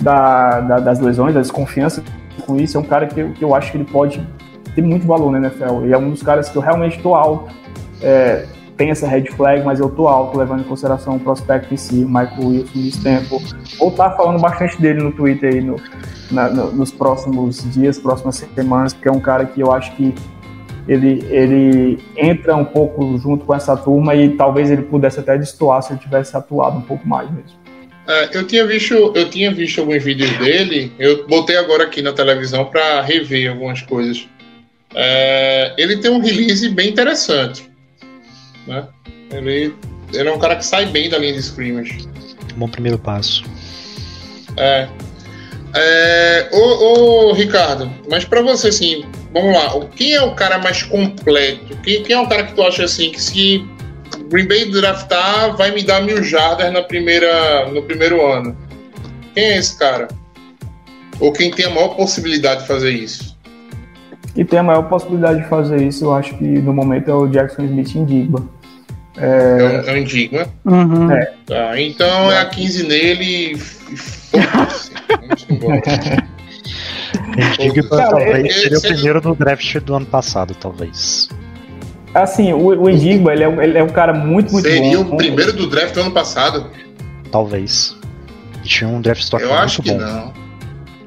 da, 0.00 0.60
da 0.60 0.80
das 0.80 1.00
lesões, 1.00 1.34
da 1.34 1.40
desconfiança 1.40 2.02
com 2.46 2.56
isso, 2.56 2.76
é 2.76 2.80
um 2.80 2.84
cara 2.84 3.06
que, 3.06 3.22
que 3.30 3.44
eu 3.44 3.54
acho 3.54 3.70
que 3.70 3.78
ele 3.78 3.84
pode 3.84 4.26
ter 4.74 4.82
muito 4.82 5.06
valor 5.06 5.30
na 5.30 5.38
NFL. 5.38 5.86
E 5.86 5.92
é 5.92 5.98
um 5.98 6.10
dos 6.10 6.22
caras 6.22 6.48
que 6.48 6.56
eu 6.56 6.62
realmente 6.62 6.96
estou 6.96 7.14
alto. 7.14 7.54
É, 8.02 8.46
tem 8.76 8.90
essa 8.90 9.06
red 9.06 9.26
flag, 9.26 9.62
mas 9.62 9.78
eu 9.78 9.88
estou 9.88 10.08
alto, 10.08 10.38
levando 10.38 10.60
em 10.60 10.64
consideração 10.64 11.16
o 11.16 11.20
prospecto 11.20 11.74
em 11.74 11.76
si, 11.76 11.96
Michael 11.96 12.42
Wilson, 12.42 12.78
nesse 12.78 13.02
tempo. 13.02 13.42
Vou 13.78 13.90
estar 13.90 14.12
falando 14.12 14.40
bastante 14.40 14.80
dele 14.80 15.02
no 15.02 15.12
Twitter 15.12 15.52
aí 15.52 15.60
no, 15.60 15.76
na, 16.30 16.48
no, 16.48 16.72
nos 16.72 16.90
próximos 16.90 17.62
dias, 17.70 17.98
próximas 17.98 18.36
semanas, 18.54 18.94
porque 18.94 19.08
é 19.08 19.12
um 19.12 19.20
cara 19.20 19.44
que 19.44 19.60
eu 19.60 19.70
acho 19.70 19.94
que 19.96 20.14
ele, 20.88 21.24
ele 21.28 21.98
entra 22.16 22.56
um 22.56 22.64
pouco 22.64 23.16
junto 23.18 23.44
com 23.44 23.54
essa 23.54 23.76
turma 23.76 24.14
e 24.14 24.30
talvez 24.30 24.70
ele 24.70 24.82
pudesse 24.82 25.20
até 25.20 25.36
destoar 25.36 25.82
se 25.82 25.92
ele 25.92 26.00
tivesse 26.00 26.36
atuado 26.36 26.78
um 26.78 26.82
pouco 26.82 27.06
mais 27.06 27.30
mesmo. 27.30 27.60
É, 28.06 28.36
eu 28.36 28.46
tinha 28.46 28.66
visto, 28.66 28.94
eu 29.14 29.30
tinha 29.30 29.52
visto 29.52 29.80
alguns 29.80 30.02
vídeos 30.02 30.30
dele. 30.38 30.92
Eu 30.98 31.26
botei 31.28 31.56
agora 31.56 31.84
aqui 31.84 32.02
na 32.02 32.12
televisão 32.12 32.64
para 32.64 33.02
rever 33.02 33.50
algumas 33.50 33.82
coisas. 33.82 34.28
É, 34.94 35.74
ele 35.78 35.98
tem 35.98 36.10
um 36.10 36.20
release 36.20 36.68
bem 36.70 36.88
interessante, 36.88 37.70
né? 38.66 38.88
Ele, 39.30 39.72
ele 40.12 40.28
é 40.28 40.32
um 40.32 40.38
cara 40.38 40.56
que 40.56 40.66
sai 40.66 40.86
bem 40.86 41.08
da 41.08 41.18
linha 41.18 41.34
de 41.34 41.38
scrimmage. 41.38 42.08
Bom 42.56 42.68
primeiro 42.68 42.98
passo. 42.98 43.44
É. 44.56 44.88
é 45.76 46.48
ô, 46.52 47.28
ô, 47.28 47.32
Ricardo, 47.32 47.90
mas 48.10 48.24
para 48.24 48.42
você 48.42 48.68
assim, 48.68 49.04
vamos 49.32 49.54
lá. 49.54 49.86
Quem 49.96 50.14
é 50.14 50.22
o 50.22 50.34
cara 50.34 50.58
mais 50.58 50.82
completo? 50.82 51.76
Quem, 51.82 52.02
quem 52.02 52.16
é 52.16 52.20
o 52.20 52.28
cara 52.28 52.44
que 52.44 52.54
tu 52.54 52.62
acha 52.62 52.84
assim 52.84 53.10
que 53.10 53.22
se 53.22 53.64
Green 54.30 54.46
Bay 54.46 54.70
draftar 54.70 55.56
vai 55.56 55.72
me 55.72 55.82
dar 55.82 56.02
mil 56.02 56.22
jardas 56.22 56.72
na 56.72 56.82
primeira, 56.82 57.68
no 57.68 57.82
primeiro 57.82 58.24
ano. 58.24 58.56
Quem 59.34 59.44
é 59.44 59.58
esse 59.58 59.78
cara? 59.78 60.08
Ou 61.18 61.32
quem 61.32 61.50
tem 61.50 61.66
a 61.66 61.70
maior 61.70 61.96
possibilidade 61.96 62.62
de 62.62 62.68
fazer 62.68 62.90
isso? 62.90 63.38
E 64.36 64.44
tem 64.44 64.58
a 64.58 64.62
maior 64.62 64.82
possibilidade 64.88 65.42
de 65.42 65.48
fazer 65.48 65.82
isso, 65.82 66.04
eu 66.04 66.14
acho 66.14 66.36
que 66.38 66.44
no 66.44 66.72
momento 66.72 67.10
é 67.10 67.14
o 67.14 67.26
Jackson 67.26 67.64
Smith 67.64 67.94
Indigma. 67.94 68.48
É, 69.16 69.26
é, 69.26 69.64
um, 69.64 69.88
é 69.88 69.92
um 69.92 69.96
Indigma? 69.96 70.46
Uhum. 70.64 71.10
É. 71.10 71.32
Tá, 71.46 71.80
então 71.80 72.30
é 72.30 72.38
a 72.38 72.46
15 72.46 72.86
nele 72.86 73.52
e 73.52 73.58
foda-se. 73.58 74.90
Indigma 77.36 77.88
talvez 77.88 78.62
seria 78.62 78.78
o 78.78 78.82
primeiro 78.82 79.20
no 79.20 79.34
draft 79.34 79.76
do 79.80 79.94
ano 79.94 80.06
passado, 80.06 80.54
talvez. 80.54 81.28
Assim, 82.14 82.52
o, 82.52 82.66
o 82.66 82.88
Enigma, 82.88 83.32
ele 83.32 83.44
é, 83.44 83.64
ele 83.64 83.78
é 83.78 83.82
um 83.82 83.88
cara 83.88 84.12
muito, 84.12 84.52
muito 84.52 84.66
Seria 84.66 84.80
bom. 84.80 84.88
Seria 84.88 85.00
o 85.00 85.16
primeiro 85.16 85.52
do 85.52 85.66
draft 85.68 85.94
do 85.94 86.00
ano 86.00 86.10
passado? 86.10 86.70
Talvez. 87.30 87.96
Tinha 88.62 88.88
um 88.88 89.00
draft 89.00 89.22
stock 89.22 89.42
eu 89.42 89.54
acho 89.54 89.82
que 89.82 89.92
bom. 89.92 89.98
não. 89.98 90.32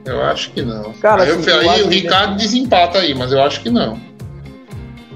Eu 0.05 0.21
acho 0.23 0.51
que 0.51 0.61
não. 0.61 0.93
Cara, 0.93 1.23
aí, 1.23 1.31
assim, 1.31 1.49
eu, 1.49 1.69
aí 1.69 1.83
o 1.83 1.89
Ricardo 1.89 2.31
que... 2.31 2.43
desempata 2.43 2.99
aí, 2.99 3.13
mas 3.13 3.31
eu 3.31 3.41
acho 3.41 3.61
que 3.61 3.69
não. 3.69 3.99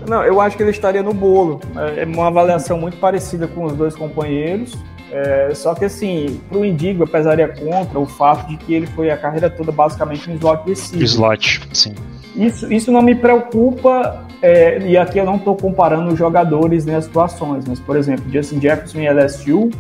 Não, 0.08 0.24
eu 0.24 0.40
acho 0.40 0.56
que 0.56 0.64
ele 0.64 0.72
estaria 0.72 1.04
no 1.04 1.14
bolo. 1.14 1.60
É, 1.76 2.04
é 2.04 2.06
uma 2.06 2.28
avaliação 2.28 2.78
muito 2.78 2.98
parecida 2.98 3.48
com 3.48 3.66
os 3.66 3.74
dois 3.74 3.96
companheiros. 3.96 4.74
É, 5.12 5.52
só 5.54 5.74
que 5.74 5.86
assim, 5.86 6.40
pro 6.50 6.66
Indigo 6.66 7.04
eu 7.04 7.08
pesaria 7.08 7.48
contra 7.48 7.98
o 8.00 8.06
fato 8.06 8.48
de 8.48 8.58
que 8.58 8.74
ele 8.74 8.88
foi 8.88 9.10
a 9.10 9.18
carreira 9.18 9.50
toda 9.50 9.72
basicamente 9.72 10.30
um 10.30 10.36
slot 10.36 10.68
receiver. 10.68 11.06
Slot, 11.06 11.62
sim. 11.74 11.96
Isso, 12.36 12.72
isso 12.72 12.92
não 12.92 13.02
me 13.02 13.16
preocupa, 13.16 14.26
é, 14.42 14.80
e 14.80 14.98
aqui 14.98 15.18
eu 15.18 15.26
não 15.26 15.38
estou 15.38 15.56
comparando 15.56 16.12
os 16.12 16.20
jogadores 16.20 16.86
nem 16.86 16.96
as 16.96 17.06
situações, 17.06 17.66
mas, 17.68 17.80
por 17.80 17.96
exemplo, 17.96 18.26
Justin 18.32 18.62
Jefferson 18.62 19.00
em 19.00 19.10
LSU 19.10 19.72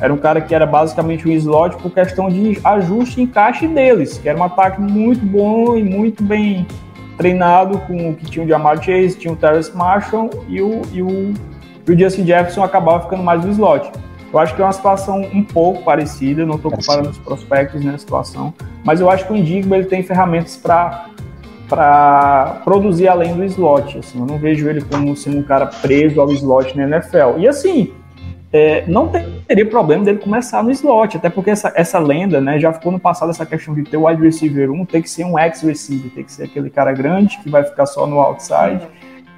era 0.00 0.12
um 0.12 0.16
cara 0.16 0.40
que 0.40 0.54
era 0.54 0.66
basicamente 0.66 1.28
um 1.28 1.32
slot 1.32 1.76
por 1.76 1.92
questão 1.92 2.28
de 2.28 2.58
ajuste 2.64 3.20
e 3.20 3.24
encaixe 3.24 3.68
deles, 3.68 4.18
que 4.18 4.28
era 4.28 4.38
um 4.38 4.42
ataque 4.42 4.80
muito 4.80 5.24
bom 5.24 5.76
e 5.76 5.84
muito 5.84 6.22
bem 6.22 6.66
treinado 7.18 7.78
com 7.80 8.10
o 8.10 8.14
que 8.14 8.24
tinha 8.24 8.44
o 8.44 8.48
Jamar 8.48 8.82
Chase, 8.82 9.16
tinha 9.16 9.32
o 9.32 9.36
Terrence 9.36 9.76
Marshall 9.76 10.30
e 10.48 10.62
o, 10.62 10.80
e 10.90 11.02
o, 11.02 11.34
e 11.86 11.92
o 11.92 11.98
Justin 11.98 12.24
Jefferson 12.24 12.64
acabava 12.64 13.02
ficando 13.02 13.22
mais 13.22 13.44
no 13.44 13.50
slot. 13.52 13.92
Eu 14.32 14.38
acho 14.38 14.54
que 14.54 14.62
é 14.62 14.64
uma 14.64 14.72
situação 14.72 15.20
um 15.20 15.42
pouco 15.42 15.82
parecida, 15.82 16.46
não 16.46 16.56
estou 16.56 16.70
comparando 16.70 17.10
os 17.10 17.18
prospectos 17.18 17.84
nessa 17.84 17.98
situação, 17.98 18.54
mas 18.84 19.00
eu 19.00 19.10
acho 19.10 19.26
que 19.26 19.32
o 19.32 19.36
Indigma 19.36 19.76
ele 19.76 19.86
tem 19.86 20.02
ferramentas 20.02 20.56
para 20.56 21.06
para 21.68 22.60
produzir 22.64 23.06
além 23.06 23.32
do 23.32 23.44
slot. 23.44 23.98
Assim, 23.98 24.18
eu 24.18 24.26
não 24.26 24.38
vejo 24.38 24.68
ele 24.68 24.82
como 24.82 25.16
sendo 25.16 25.38
um 25.38 25.42
cara 25.44 25.66
preso 25.66 26.20
ao 26.20 26.28
slot 26.32 26.76
na 26.76 26.82
NFL. 26.82 27.38
E 27.38 27.46
assim, 27.46 27.92
é, 28.52 28.84
não 28.88 29.08
teria 29.46 29.64
problema 29.64 30.04
dele 30.04 30.18
começar 30.18 30.64
no 30.64 30.72
slot, 30.72 31.16
até 31.16 31.30
porque 31.30 31.50
essa, 31.50 31.72
essa 31.76 32.00
lenda, 32.00 32.40
né, 32.40 32.58
já 32.58 32.72
ficou 32.72 32.90
no 32.90 32.98
passado 32.98 33.30
essa 33.30 33.46
questão 33.46 33.72
de 33.72 33.84
ter 33.84 33.96
o 33.96 34.08
wide 34.08 34.20
receiver 34.20 34.68
1, 34.68 34.84
ter 34.86 35.00
que 35.00 35.08
ser 35.08 35.24
um 35.24 35.38
ex-receiver, 35.38 36.10
ter 36.10 36.24
que 36.24 36.32
ser 36.32 36.44
aquele 36.44 36.68
cara 36.68 36.92
grande 36.92 37.38
que 37.38 37.48
vai 37.48 37.62
ficar 37.62 37.86
só 37.86 38.04
no 38.04 38.18
outside, 38.18 38.80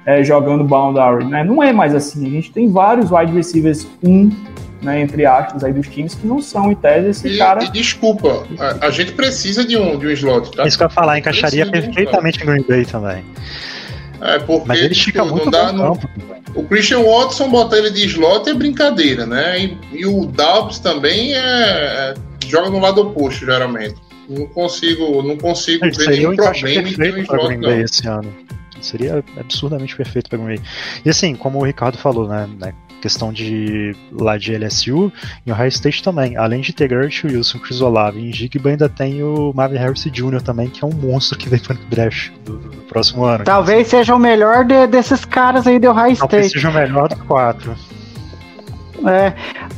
é, 0.03 0.23
jogando 0.23 0.63
boundary, 0.63 1.25
né? 1.25 1.43
Não 1.43 1.61
é 1.61 1.71
mais 1.71 1.93
assim, 1.93 2.25
a 2.25 2.29
gente 2.29 2.51
tem 2.51 2.67
vários 2.67 3.11
wide 3.11 3.31
receivers 3.31 3.87
1 4.03 4.31
né, 4.83 5.01
entre 5.01 5.25
aspas, 5.25 5.63
aí 5.63 5.73
dos 5.73 5.87
times 5.87 6.13
que 6.13 6.27
não 6.27 6.41
são, 6.41 6.71
em 6.71 6.75
tese, 6.75 7.09
esse 7.09 7.27
e, 7.29 7.37
cara. 7.37 7.63
E 7.63 7.71
desculpa, 7.71 8.45
a, 8.59 8.87
a, 8.87 8.91
gente 8.91 9.13
precisa 9.13 9.65
de 9.65 9.77
um, 9.77 9.97
de 9.97 10.07
um 10.07 10.11
slot, 10.11 10.51
tá? 10.51 10.67
Isso 10.67 10.77
que 10.77 10.83
eu 10.83 10.87
ia 10.87 10.93
falar, 10.93 11.17
encaixaria 11.17 11.65
perfeitamente 11.65 12.39
um 12.39 12.43
em 12.43 12.45
Green 12.45 12.65
Bay 12.67 12.85
também. 12.85 13.23
É, 14.21 14.39
porque 14.39 14.67
Mas 14.67 14.79
ele 14.79 14.95
fica 14.95 15.25
muito 15.25 15.51
dá 15.51 15.73
no, 15.73 15.99
O 16.55 16.63
Christian 16.63 17.01
Watson 17.01 17.49
botar 17.49 17.77
ele 17.77 17.91
de 17.91 18.05
slot 18.05 18.49
é 18.49 18.53
brincadeira, 18.53 19.25
né? 19.25 19.59
E, 19.59 19.77
e 19.91 20.05
o 20.05 20.25
Dobbs 20.25 20.79
também 20.79 21.33
é, 21.33 21.39
é, 21.39 22.13
joga 22.47 22.69
no 22.69 22.79
lado 22.79 23.01
oposto, 23.01 23.45
geralmente. 23.45 23.95
Não 24.29 24.45
consigo, 24.47 25.21
não 25.21 25.37
consigo 25.37 25.85
ver 25.91 26.09
nenhum 26.09 26.35
problema 26.35 26.89
em 26.89 26.93
ter 26.93 27.13
um 27.13 27.17
slot, 27.17 27.57
não. 27.57 27.81
Esse 27.81 28.07
ano. 28.07 28.33
Seria 28.79 29.23
absurdamente 29.37 29.95
perfeito 29.95 30.29
para 30.29 30.37
Green 30.37 30.57
Bay. 30.57 30.65
E 31.05 31.09
assim, 31.09 31.35
como 31.35 31.59
o 31.59 31.63
Ricardo 31.63 31.97
falou, 31.97 32.27
né, 32.27 32.49
né 32.59 32.73
questão 33.03 33.33
de 33.33 33.93
lá 34.13 34.37
de 34.37 34.55
LSU, 34.55 35.11
em 35.45 35.51
Ohio 35.51 35.67
State 35.67 36.01
também. 36.01 36.37
Além 36.37 36.61
de 36.61 36.71
ter 36.71 36.87
Garrett 36.87 37.27
Wilson, 37.27 37.59
Chris 37.59 37.81
Olave 37.81 38.21
e 38.21 38.31
Jigba, 38.31 38.69
ainda 38.69 38.87
tem 38.87 39.21
o 39.21 39.51
Marvin 39.53 39.75
Harris 39.75 40.05
Jr. 40.05 40.41
também, 40.41 40.69
que 40.69 40.85
é 40.85 40.87
um 40.87 40.93
monstro 40.93 41.37
que 41.37 41.49
vem 41.49 41.59
para 41.59 41.75
o 41.75 41.79
draft 41.89 42.31
do, 42.45 42.57
do, 42.57 42.77
próximo 42.83 43.25
ano. 43.25 43.43
Talvez 43.43 43.87
seja 43.87 44.15
o 44.15 44.19
melhor 44.19 44.63
de, 44.63 44.87
desses 44.87 45.25
caras 45.25 45.67
aí 45.67 45.79
do 45.79 45.89
Ohio 45.89 46.13
State. 46.13 46.29
Talvez 46.29 46.51
seja 46.53 46.69
o 46.69 46.73
melhor 46.73 47.09
dos 47.09 47.21
quatro. 47.23 47.75
É, 49.05 49.33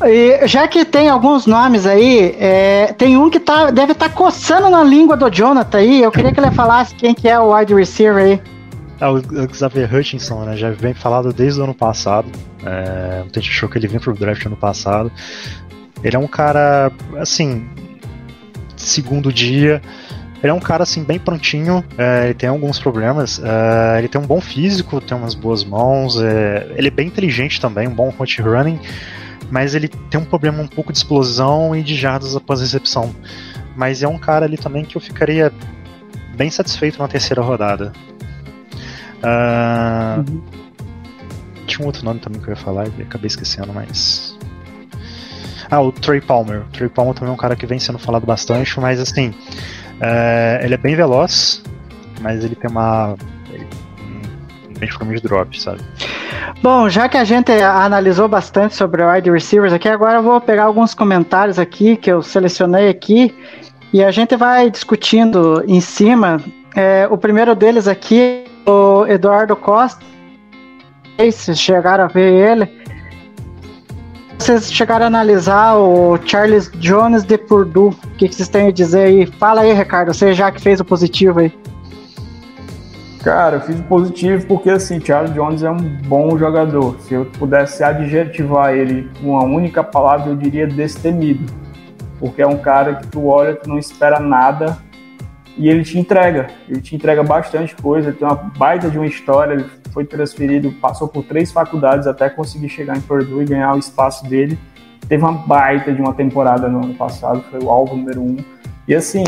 e 0.07 0.47
já 0.47 0.67
que 0.67 0.85
tem 0.85 1.09
alguns 1.09 1.47
nomes 1.47 1.87
aí, 1.87 2.35
é, 2.39 2.93
tem 2.95 3.17
um 3.17 3.27
que 3.27 3.39
tá, 3.39 3.71
deve 3.71 3.93
estar 3.93 4.09
tá 4.09 4.15
coçando 4.15 4.69
na 4.69 4.83
língua 4.83 5.17
do 5.17 5.31
Jonathan 5.31 5.79
aí. 5.79 6.03
Eu 6.03 6.11
queria 6.11 6.31
que 6.31 6.39
ele 6.39 6.51
falasse 6.51 6.93
quem 6.93 7.15
que 7.15 7.27
é 7.27 7.39
o 7.39 7.55
wide 7.55 7.73
receiver 7.73 8.23
aí. 8.23 8.54
É, 8.99 9.07
o 9.07 9.53
Xavier 9.53 9.93
Hutchinson, 9.93 10.45
né, 10.45 10.55
já 10.55 10.71
vem 10.71 10.93
falado 10.93 11.33
desde 11.33 11.59
o 11.59 11.63
ano 11.63 11.73
passado. 11.73 12.27
É, 12.63 13.21
a 13.21 13.39
gente 13.39 13.49
achou 13.49 13.67
que 13.69 13.77
ele 13.77 13.87
vinha 13.87 13.99
pro 13.99 14.13
draft 14.13 14.45
ano 14.45 14.57
passado. 14.57 15.11
Ele 16.03 16.15
é 16.15 16.19
um 16.19 16.27
cara, 16.27 16.91
assim, 17.17 17.67
segundo 18.75 19.31
dia. 19.31 19.81
Ele 20.41 20.51
é 20.51 20.53
um 20.53 20.59
cara 20.59 20.83
assim 20.83 21.03
bem 21.03 21.17
prontinho, 21.17 21.83
é, 21.97 22.25
ele 22.25 22.33
tem 22.35 22.47
alguns 22.47 22.77
problemas, 22.77 23.41
é, 23.43 23.97
ele 23.97 24.07
tem 24.07 24.21
um 24.21 24.27
bom 24.27 24.39
físico, 24.39 25.01
tem 25.01 25.17
umas 25.17 25.33
boas 25.33 25.63
mãos, 25.63 26.21
é, 26.21 26.71
ele 26.75 26.89
é 26.89 26.91
bem 26.91 27.07
inteligente 27.07 27.59
também, 27.59 27.87
um 27.87 27.95
bom 27.95 28.13
hot 28.15 28.41
running, 28.43 28.79
mas 29.49 29.73
ele 29.73 29.87
tem 29.87 30.19
um 30.19 30.25
problema 30.25 30.61
um 30.61 30.67
pouco 30.67 30.91
de 30.91 30.99
explosão 30.99 31.75
e 31.75 31.81
de 31.81 31.95
jardas 31.95 32.35
após 32.35 32.61
recepção. 32.61 33.15
Mas 33.75 34.03
é 34.03 34.07
um 34.07 34.19
cara 34.19 34.45
ali 34.45 34.57
também 34.57 34.85
que 34.85 34.95
eu 34.95 35.01
ficaria 35.01 35.51
bem 36.35 36.51
satisfeito 36.51 36.99
na 36.99 37.07
terceira 37.07 37.41
rodada. 37.41 37.91
Uh, 39.25 40.19
uhum. 40.19 40.41
Tinha 41.65 41.83
um 41.83 41.87
outro 41.87 42.05
nome 42.05 42.19
também 42.19 42.39
que 42.39 42.47
eu 42.47 42.53
ia 42.53 42.59
falar 42.59 42.87
e 42.87 43.01
acabei 43.01 43.27
esquecendo, 43.27 43.73
mas. 43.73 44.37
Ah, 45.69 45.81
o 45.81 45.91
Trey 45.91 46.21
Palmer. 46.21 46.61
O 46.61 46.65
Trey 46.71 46.87
Palmer 46.87 47.15
também 47.15 47.31
é 47.31 47.33
um 47.33 47.37
cara 47.37 47.55
que 47.55 47.65
vem 47.65 47.79
sendo 47.79 47.97
falado 47.97 48.25
bastante, 48.25 48.79
mas 48.79 48.99
assim. 48.99 49.29
Uh, 49.29 50.63
ele 50.63 50.73
é 50.73 50.77
bem 50.77 50.95
veloz, 50.95 51.63
mas 52.21 52.43
ele 52.43 52.55
tem 52.55 52.69
uma. 52.69 53.15
Bem 54.77 54.89
de 54.89 55.21
drop, 55.21 55.59
sabe? 55.59 55.79
Bom, 56.61 56.89
já 56.89 57.07
que 57.07 57.17
a 57.17 57.23
gente 57.23 57.51
analisou 57.51 58.27
bastante 58.27 58.75
sobre 58.75 59.01
o 59.01 59.11
wide 59.11 59.31
receivers 59.31 59.71
aqui, 59.71 59.87
agora 59.87 60.17
eu 60.17 60.23
vou 60.23 60.39
pegar 60.41 60.63
alguns 60.63 60.93
comentários 60.93 61.57
aqui 61.57 61.95
que 61.95 62.11
eu 62.11 62.21
selecionei 62.21 62.89
aqui 62.89 63.33
e 63.93 64.03
a 64.03 64.11
gente 64.11 64.35
vai 64.35 64.69
discutindo 64.69 65.63
em 65.67 65.79
cima. 65.79 66.41
É, 66.75 67.07
o 67.09 67.17
primeiro 67.17 67.55
deles 67.55 67.87
aqui, 67.87 68.44
o 68.65 69.05
Eduardo 69.07 69.55
Costa. 69.55 70.03
Vocês 71.17 71.59
chegaram 71.59 72.05
a 72.05 72.07
ver 72.07 72.51
ele. 72.51 72.85
Vocês 74.37 74.71
chegaram 74.71 75.05
a 75.05 75.07
analisar 75.07 75.75
o 75.77 76.17
Charles 76.25 76.69
Jones 76.75 77.23
de 77.23 77.37
Purdue. 77.37 77.89
O 77.89 78.17
que, 78.17 78.31
vocês 78.31 78.49
têm 78.49 78.67
a 78.67 78.71
dizer 78.71 79.05
aí? 79.05 79.25
Fala 79.25 79.61
aí, 79.61 79.73
Ricardo. 79.73 80.13
Você 80.13 80.33
já 80.33 80.51
que 80.51 80.61
fez 80.61 80.79
o 80.79 80.85
positivo 80.85 81.39
aí. 81.39 81.53
Cara, 83.23 83.55
eu 83.55 83.61
fiz 83.61 83.79
positivo 83.81 84.45
porque 84.45 84.69
assim, 84.69 84.99
Charles 84.99 85.33
Jones 85.33 85.63
é 85.63 85.71
um 85.71 85.77
bom 85.77 86.37
jogador. 86.37 86.99
Se 86.99 87.15
eu 87.15 87.25
pudesse 87.25 87.83
adjetivar 87.83 88.73
ele 88.73 89.09
com 89.19 89.31
uma 89.31 89.43
única 89.43 89.83
palavra, 89.83 90.29
eu 90.29 90.35
diria 90.35 90.67
destemido. 90.67 91.51
Porque 92.19 92.41
é 92.41 92.47
um 92.47 92.57
cara 92.57 92.95
que 92.95 93.07
tu 93.07 93.25
olha, 93.25 93.55
tu 93.55 93.67
não 93.67 93.79
espera 93.79 94.19
nada 94.19 94.77
e 95.57 95.69
ele 95.69 95.83
te 95.83 95.97
entrega. 95.97 96.47
Ele 96.67 96.81
te 96.81 96.95
entrega 96.95 97.23
bastante 97.23 97.75
coisa, 97.75 98.09
ele 98.09 98.17
tem 98.17 98.27
uma 98.27 98.35
baita 98.35 98.89
de 98.89 98.97
uma 98.97 99.07
história, 99.07 99.53
ele 99.53 99.65
foi 99.91 100.05
transferido, 100.05 100.71
passou 100.73 101.07
por 101.07 101.23
três 101.23 101.51
faculdades 101.51 102.07
até 102.07 102.29
conseguir 102.29 102.69
chegar 102.69 102.97
em 102.97 103.01
Purdue 103.01 103.43
e 103.43 103.45
ganhar 103.45 103.75
o 103.75 103.79
espaço 103.79 104.27
dele. 104.27 104.57
Teve 105.07 105.23
uma 105.23 105.33
baita 105.33 105.93
de 105.93 106.01
uma 106.01 106.13
temporada 106.13 106.67
no 106.67 106.83
ano 106.83 106.95
passado, 106.95 107.43
foi 107.49 107.59
o 107.59 107.69
alvo 107.69 107.95
número 107.95 108.21
um. 108.21 108.37
E 108.87 108.93
assim, 108.93 109.23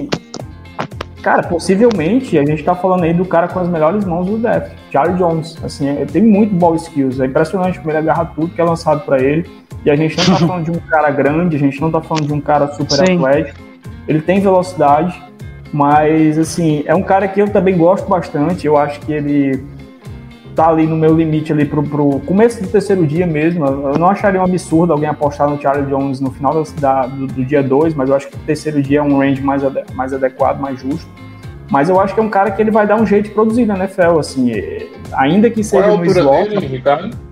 Cara, 1.28 1.44
possivelmente 1.44 2.38
a 2.38 2.46
gente 2.46 2.64
tá 2.64 2.74
falando 2.74 3.04
aí 3.04 3.14
do 3.14 3.26
cara 3.26 3.50
com 3.50 3.60
as 3.60 3.68
melhores 3.68 4.06
mãos 4.06 4.28
do 4.28 4.38
draft, 4.38 4.72
Charlie 4.90 5.18
Jones. 5.18 5.58
Assim, 5.62 5.90
ele 5.90 6.06
tem 6.06 6.22
muito 6.22 6.56
ball 6.56 6.74
skills. 6.76 7.20
É 7.20 7.26
impressionante 7.26 7.80
como 7.80 7.92
ele 7.92 7.98
agarra 7.98 8.26
tudo 8.28 8.48
que 8.54 8.62
é 8.62 8.64
lançado 8.64 9.04
para 9.04 9.22
ele. 9.22 9.46
E 9.84 9.92
a 9.92 9.96
gente 9.98 10.16
não 10.18 10.26
tá 10.26 10.36
falando 10.48 10.64
de 10.64 10.72
um 10.72 10.80
cara 10.80 11.12
grande, 11.12 11.58
a 11.58 11.60
gente 11.60 11.82
não 11.82 11.92
tá 11.92 12.00
falando 12.02 12.28
de 12.28 12.34
um 12.34 12.40
cara 12.40 12.68
super 12.70 13.06
Sim. 13.06 13.18
atlético. 13.18 13.60
Ele 14.08 14.22
tem 14.22 14.40
velocidade, 14.40 15.22
mas 15.72 16.38
assim, 16.38 16.84
é 16.86 16.96
um 16.96 17.04
cara 17.04 17.28
que 17.28 17.42
eu 17.42 17.50
também 17.50 17.78
gosto 17.78 18.08
bastante. 18.08 18.66
Eu 18.66 18.78
acho 18.78 19.00
que 19.02 19.14
ele 19.14 19.64
tá 20.56 20.70
ali 20.70 20.88
no 20.88 20.96
meu 20.96 21.16
limite 21.16 21.54
ali 21.54 21.66
pro, 21.66 21.84
pro 21.84 22.20
começo 22.22 22.62
do 22.62 22.68
terceiro 22.68 23.06
dia 23.06 23.28
mesmo. 23.28 23.66
Eu 23.66 24.00
não 24.00 24.10
acharia 24.10 24.42
um 24.42 24.44
absurdo 24.44 24.92
alguém 24.92 25.08
apostar 25.08 25.48
no 25.50 25.62
Charlie 25.62 25.86
Jones 25.86 26.20
no 26.20 26.32
final 26.32 26.64
da, 26.80 27.06
do, 27.06 27.28
do 27.28 27.46
dia 27.46 27.62
2, 27.62 27.94
mas 27.94 28.10
eu 28.10 28.16
acho 28.16 28.28
que 28.28 28.36
o 28.36 28.40
terceiro 28.40 28.82
dia 28.82 29.00
é 29.00 29.02
um 29.04 29.20
range 29.20 29.42
mais, 29.42 29.64
ade 29.64 29.84
mais 29.94 30.14
adequado, 30.14 30.60
mais 30.60 30.80
justo. 30.80 31.08
Mas 31.70 31.90
eu 31.90 32.00
acho 32.00 32.14
que 32.14 32.20
é 32.20 32.24
um 32.24 32.30
cara 32.30 32.50
que 32.50 32.62
ele 32.62 32.72
vai 32.72 32.88
dar 32.88 32.96
um 32.96 33.06
jeito 33.06 33.26
de 33.26 33.32
produzir 33.32 33.66
na 33.66 33.76
NFL, 33.76 34.20
assim, 34.20 34.52
ainda 35.14 35.50
que 35.50 35.64
seja 35.64 35.84
Qual 35.84 35.92
é 35.92 35.96
a 35.96 35.98
no 35.98 36.06
slot. 36.06 36.50
Dele, 36.50 36.66
Ricardo? 36.66 37.27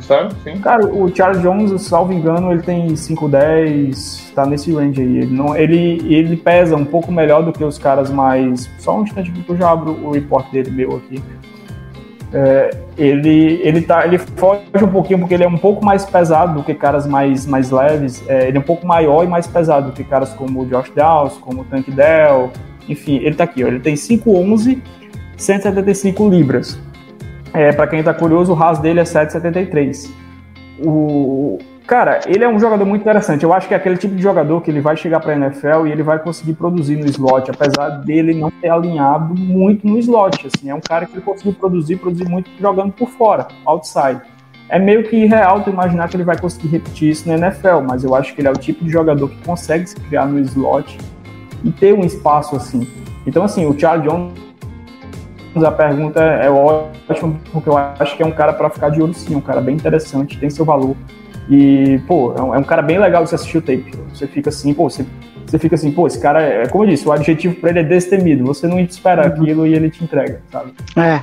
Sabe? 0.00 0.34
Sim. 0.42 0.58
Cara, 0.58 0.86
o 0.86 1.14
Charles 1.14 1.42
Jones, 1.42 1.82
salvo 1.82 2.12
engano, 2.12 2.50
ele 2.52 2.62
tem 2.62 2.88
5'10, 2.88 4.32
tá 4.34 4.46
nesse 4.46 4.72
range 4.72 5.00
aí. 5.00 5.18
Ele, 5.18 5.34
não, 5.34 5.54
ele, 5.54 6.02
ele 6.12 6.36
pesa 6.36 6.76
um 6.76 6.84
pouco 6.84 7.12
melhor 7.12 7.42
do 7.42 7.52
que 7.52 7.62
os 7.62 7.78
caras 7.78 8.10
mais. 8.10 8.70
Só 8.78 8.98
um 8.98 9.02
instante 9.02 9.30
que 9.30 9.48
eu 9.48 9.56
já 9.56 9.70
abro 9.70 9.92
o 9.92 10.12
report 10.12 10.50
dele 10.50 10.70
meu 10.70 10.96
aqui. 10.96 11.22
É, 12.34 12.70
ele, 12.96 13.60
ele, 13.62 13.82
tá, 13.82 14.06
ele 14.06 14.16
foge 14.16 14.62
um 14.82 14.88
pouquinho 14.88 15.18
porque 15.18 15.34
ele 15.34 15.44
é 15.44 15.48
um 15.48 15.58
pouco 15.58 15.84
mais 15.84 16.06
pesado 16.06 16.54
do 16.54 16.64
que 16.64 16.72
caras 16.74 17.06
mais, 17.06 17.46
mais 17.46 17.70
leves. 17.70 18.24
É, 18.26 18.48
ele 18.48 18.56
é 18.56 18.60
um 18.60 18.64
pouco 18.64 18.86
maior 18.86 19.24
e 19.24 19.28
mais 19.28 19.46
pesado 19.46 19.90
do 19.90 19.92
que 19.92 20.02
caras 20.02 20.32
como 20.32 20.62
o 20.62 20.66
Josh 20.66 20.90
Dawes, 20.94 21.34
como 21.34 21.60
o 21.60 21.64
Tank 21.64 21.90
Dell. 21.90 22.50
Enfim, 22.88 23.16
ele 23.16 23.34
tá 23.34 23.44
aqui, 23.44 23.62
ó, 23.62 23.68
ele 23.68 23.80
tem 23.80 23.94
5'11, 23.94 24.80
175 25.36 26.28
libras. 26.28 26.80
É, 27.54 27.72
para 27.72 27.86
quem 27.86 28.02
tá 28.02 28.14
curioso, 28.14 28.52
o 28.52 28.54
RAS 28.54 28.78
dele 28.78 29.00
é 29.00 29.04
7,73. 29.04 30.10
O, 30.84 31.58
Cara, 31.86 32.20
ele 32.26 32.44
é 32.44 32.48
um 32.48 32.58
jogador 32.58 32.84
muito 32.84 33.02
interessante. 33.02 33.42
Eu 33.42 33.52
acho 33.52 33.66
que 33.66 33.74
é 33.74 33.76
aquele 33.76 33.96
tipo 33.96 34.14
de 34.14 34.22
jogador 34.22 34.60
que 34.60 34.70
ele 34.70 34.80
vai 34.80 34.96
chegar 34.96 35.20
para 35.20 35.34
NFL 35.34 35.86
e 35.86 35.92
ele 35.92 36.02
vai 36.02 36.18
conseguir 36.18 36.54
produzir 36.54 36.96
no 36.96 37.06
slot, 37.06 37.50
apesar 37.50 37.88
dele 37.98 38.34
não 38.34 38.50
ter 38.50 38.68
alinhado 38.68 39.34
muito 39.34 39.86
no 39.86 39.98
slot. 39.98 40.46
Assim, 40.46 40.70
é 40.70 40.74
um 40.74 40.80
cara 40.80 41.06
que 41.06 41.12
ele 41.12 41.22
conseguiu 41.22 41.52
produzir, 41.52 41.96
produzir 41.96 42.28
muito 42.28 42.48
jogando 42.58 42.92
por 42.92 43.08
fora, 43.10 43.48
outside. 43.66 44.22
É 44.68 44.78
meio 44.78 45.02
que 45.02 45.16
irreal 45.16 45.60
tu 45.62 45.70
imaginar 45.70 46.08
que 46.08 46.16
ele 46.16 46.24
vai 46.24 46.38
conseguir 46.38 46.68
repetir 46.68 47.10
isso 47.10 47.28
na 47.28 47.34
NFL, 47.34 47.80
mas 47.86 48.04
eu 48.04 48.14
acho 48.14 48.34
que 48.34 48.40
ele 48.40 48.48
é 48.48 48.52
o 48.52 48.56
tipo 48.56 48.84
de 48.84 48.90
jogador 48.90 49.28
que 49.28 49.44
consegue 49.44 49.86
se 49.86 49.96
criar 49.96 50.24
no 50.26 50.38
slot 50.38 50.96
e 51.64 51.70
ter 51.72 51.92
um 51.92 52.04
espaço 52.04 52.56
assim. 52.56 52.86
Então, 53.26 53.42
assim, 53.42 53.66
o 53.66 53.78
Charles 53.78 54.04
Jones, 54.10 54.32
a 55.56 55.70
pergunta 55.70 56.20
é 56.20 56.50
ótima, 56.50 57.34
porque 57.52 57.68
eu 57.68 57.76
acho 57.76 58.16
que 58.16 58.22
é 58.22 58.26
um 58.26 58.32
cara 58.32 58.52
para 58.52 58.70
ficar 58.70 58.88
de 58.88 59.02
olho 59.02 59.12
sim, 59.12 59.34
um 59.34 59.40
cara 59.40 59.60
bem 59.60 59.74
interessante, 59.74 60.38
tem 60.38 60.48
seu 60.48 60.64
valor. 60.64 60.96
E, 61.48 62.00
pô, 62.06 62.34
é 62.36 62.42
um, 62.42 62.54
é 62.54 62.58
um, 62.58 62.62
cara 62.62 62.82
bem 62.82 62.98
legal 62.98 63.24
de 63.24 63.30
você 63.30 63.34
assistir 63.34 63.58
o 63.58 63.62
tape. 63.62 63.92
Você 64.12 64.26
fica 64.26 64.48
assim, 64.48 64.72
pô, 64.72 64.88
você, 64.88 65.04
você 65.46 65.58
fica 65.58 65.74
assim, 65.74 65.90
pô, 65.90 66.06
esse 66.06 66.20
cara, 66.20 66.40
é 66.40 66.66
como 66.66 66.84
eu 66.84 66.88
disse, 66.88 67.06
o 67.06 67.12
adjetivo 67.12 67.54
pra 67.56 67.70
ele 67.70 67.80
é 67.80 67.82
destemido. 67.82 68.44
Você 68.44 68.66
não 68.66 68.78
espera 68.80 69.22
uhum. 69.22 69.28
aquilo 69.28 69.66
e 69.66 69.74
ele 69.74 69.90
te 69.90 70.02
entrega, 70.02 70.40
sabe? 70.50 70.72
É. 70.96 71.20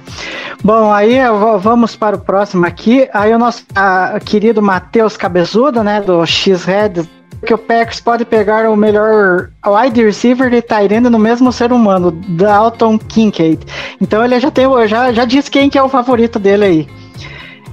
Bom, 0.64 0.92
aí 0.92 1.18
vamos 1.62 1.96
para 1.96 2.16
o 2.16 2.20
próximo 2.20 2.66
aqui. 2.66 3.10
Aí 3.14 3.34
o 3.34 3.40
nosso 3.40 3.66
a, 3.74 4.20
querido 4.20 4.62
Matheus 4.62 5.16
Cabezudo, 5.16 5.84
né, 5.84 6.02
do 6.02 6.26
X-Red, 6.26 7.08
que 7.46 7.54
o 7.54 7.58
Packers 7.58 8.02
pode 8.02 8.26
pegar 8.26 8.70
o 8.70 8.76
melhor 8.76 9.50
wide 9.66 10.04
receiver 10.04 10.50
de 10.50 10.62
Tyrande 10.62 11.10
no 11.10 11.20
mesmo 11.20 11.52
ser 11.52 11.72
humano, 11.72 12.12
Dalton 12.12 12.98
Kincaid. 12.98 13.60
Então 14.02 14.24
ele 14.24 14.40
já 14.40 14.52
tem, 14.52 14.66
já, 14.88 15.12
já 15.12 15.26
disse 15.26 15.50
quem 15.50 15.70
que 15.70 15.78
é 15.78 15.84
o 15.84 15.90
favorito 15.90 16.38
dele 16.38 16.66
aí. 16.66 16.88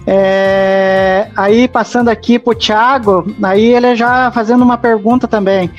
É, 0.07 1.29
aí 1.37 1.67
passando 1.67 2.09
aqui 2.09 2.39
pro 2.39 2.55
Thiago, 2.55 3.27
aí 3.43 3.75
ele 3.75 3.97
já 3.97 4.31
fazendo 4.31 4.63
uma 4.63 4.79
pergunta 4.79 5.27
também. 5.27 5.71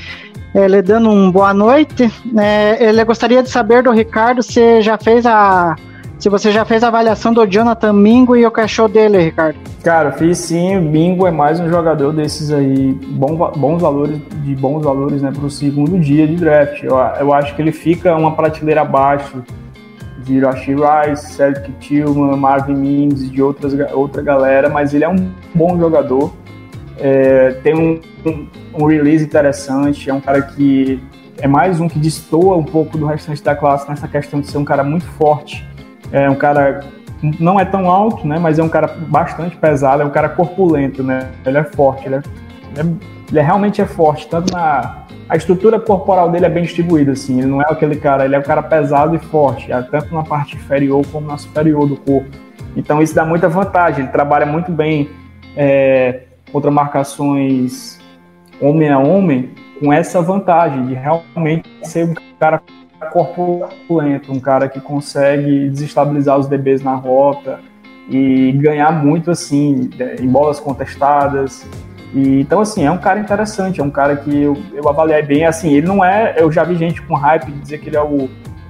Ele 0.53 0.81
dando 0.81 1.09
um 1.09 1.31
boa 1.31 1.53
noite. 1.53 2.11
É, 2.37 2.77
ele 2.83 3.03
gostaria 3.03 3.43
de 3.43 3.49
saber 3.49 3.83
do 3.83 3.91
Ricardo 3.91 4.41
se 4.43 4.81
já 4.81 4.97
fez 4.97 5.25
a. 5.25 5.75
Se 6.19 6.29
você 6.29 6.51
já 6.51 6.65
fez 6.65 6.83
a 6.83 6.87
avaliação 6.87 7.31
do 7.31 7.45
Jonathan 7.45 7.93
Mingo 7.93 8.35
e 8.35 8.43
o 8.43 8.49
cachorro 8.49 8.89
dele, 8.89 9.19
Ricardo. 9.19 9.59
Cara, 9.83 10.11
fiz 10.13 10.39
sim. 10.39 10.75
O 10.75 10.81
Mingo 10.81 11.27
é 11.27 11.31
mais 11.31 11.59
um 11.59 11.69
jogador 11.69 12.11
desses 12.11 12.51
aí, 12.51 12.91
bom, 13.09 13.35
bons 13.55 13.79
valores, 13.79 14.19
de 14.43 14.55
bons 14.55 14.83
valores, 14.83 15.21
né, 15.21 15.31
pro 15.31 15.47
segundo 15.47 15.99
dia 15.99 16.27
de 16.27 16.35
draft. 16.35 16.81
Eu, 16.81 16.97
eu 17.19 17.33
acho 17.33 17.55
que 17.55 17.61
ele 17.61 17.71
fica 17.71 18.15
uma 18.15 18.35
prateleira 18.35 18.81
abaixo 18.81 19.43
de 20.23 20.39
Rashi 20.39 20.73
Rice, 20.73 21.33
Cedric 21.33 21.71
Tillman, 21.73 22.35
Marvin 22.35 22.73
Mims 22.73 23.21
e 23.21 23.27
de 23.27 23.41
outras, 23.41 23.73
outra 23.93 24.23
galera, 24.23 24.69
mas 24.69 24.95
ele 24.95 25.03
é 25.03 25.09
um 25.09 25.31
bom 25.53 25.77
jogador. 25.77 26.33
É, 26.99 27.51
tem 27.61 27.75
um, 27.75 28.01
um, 28.25 28.47
um, 28.73 28.85
release 28.87 29.23
interessante, 29.23 30.09
é 30.09 30.13
um 30.13 30.19
cara 30.19 30.41
que 30.41 30.99
é 31.37 31.47
mais 31.47 31.79
um 31.79 31.87
que 31.87 31.99
destoa 31.99 32.57
um 32.57 32.63
pouco 32.63 32.97
do 32.97 33.05
restante 33.05 33.43
da 33.43 33.55
classe 33.55 33.87
nessa 33.87 34.07
questão 34.07 34.41
de 34.41 34.47
ser 34.47 34.57
um 34.57 34.65
cara 34.65 34.83
muito 34.83 35.05
forte. 35.05 35.63
É 36.11 36.29
um 36.29 36.35
cara 36.35 36.81
não 37.39 37.59
é 37.59 37.65
tão 37.65 37.89
alto, 37.89 38.27
né, 38.27 38.37
mas 38.37 38.59
é 38.59 38.63
um 38.63 38.69
cara 38.69 38.87
bastante 38.87 39.57
pesado, 39.57 40.03
é 40.03 40.05
um 40.05 40.09
cara 40.09 40.29
corpulento, 40.29 41.01
né? 41.01 41.29
Ele 41.45 41.57
é 41.57 41.63
forte, 41.63 42.05
ele 42.05 42.15
é, 42.15 42.21
ele 42.75 42.79
é, 42.79 42.93
ele 43.29 43.39
é 43.39 43.41
realmente 43.41 43.81
é 43.81 43.85
forte, 43.85 44.27
tanto 44.27 44.53
na 44.53 45.07
a 45.29 45.35
estrutura 45.35 45.79
corporal 45.79 46.31
dele 46.31 46.45
é 46.45 46.49
bem 46.49 46.63
distribuída, 46.63 47.11
assim. 47.11 47.39
Ele 47.39 47.47
não 47.47 47.61
é 47.61 47.65
aquele 47.69 47.97
cara, 47.97 48.23
ele 48.23 48.35
é 48.35 48.39
um 48.39 48.43
cara 48.43 48.63
pesado 48.63 49.15
e 49.15 49.19
forte, 49.19 49.71
é 49.71 49.81
tanto 49.81 50.13
na 50.13 50.23
parte 50.23 50.55
inferior 50.55 51.05
como 51.11 51.27
na 51.27 51.37
superior 51.37 51.85
do 51.85 51.97
corpo. 51.97 52.29
Então 52.75 53.01
isso 53.01 53.13
dá 53.13 53.25
muita 53.25 53.49
vantagem. 53.49 54.03
Ele 54.03 54.11
trabalha 54.11 54.45
muito 54.45 54.71
bem 54.71 55.09
é, 55.55 56.21
contra 56.51 56.71
marcações 56.71 57.99
homem 58.61 58.89
a 58.89 58.99
homem, 58.99 59.51
com 59.79 59.91
essa 59.91 60.21
vantagem 60.21 60.85
de 60.87 60.93
realmente 60.93 61.69
ser 61.83 62.05
um 62.05 62.15
cara 62.39 62.61
corpulento, 63.11 64.31
um 64.31 64.39
cara 64.39 64.67
que 64.67 64.79
consegue 64.79 65.69
desestabilizar 65.69 66.37
os 66.37 66.47
DBs 66.47 66.81
na 66.81 66.95
rota 66.95 67.59
e 68.09 68.51
ganhar 68.53 68.91
muito 68.91 69.31
assim 69.31 69.89
em 70.19 70.27
bolas 70.27 70.59
contestadas 70.59 71.67
E, 72.13 72.39
então, 72.39 72.61
assim, 72.61 72.85
é 72.85 72.91
um 72.91 72.97
cara 72.97 73.19
interessante, 73.19 73.81
é 73.81 73.83
um 73.83 73.89
cara 73.89 74.15
que 74.15 74.35
eu, 74.35 74.57
eu 74.73 74.87
avaliei 74.87 75.21
bem. 75.21 75.45
Assim, 75.45 75.73
ele 75.73 75.87
não 75.87 76.03
é. 76.03 76.35
Eu 76.37 76.51
já 76.51 76.63
vi 76.63 76.75
gente 76.75 77.01
com 77.01 77.15
hype 77.15 77.51
de 77.51 77.59
dizer 77.59 77.79
que 77.79 77.89
ele 77.89 77.97
é 77.97 78.01
o. 78.01 78.29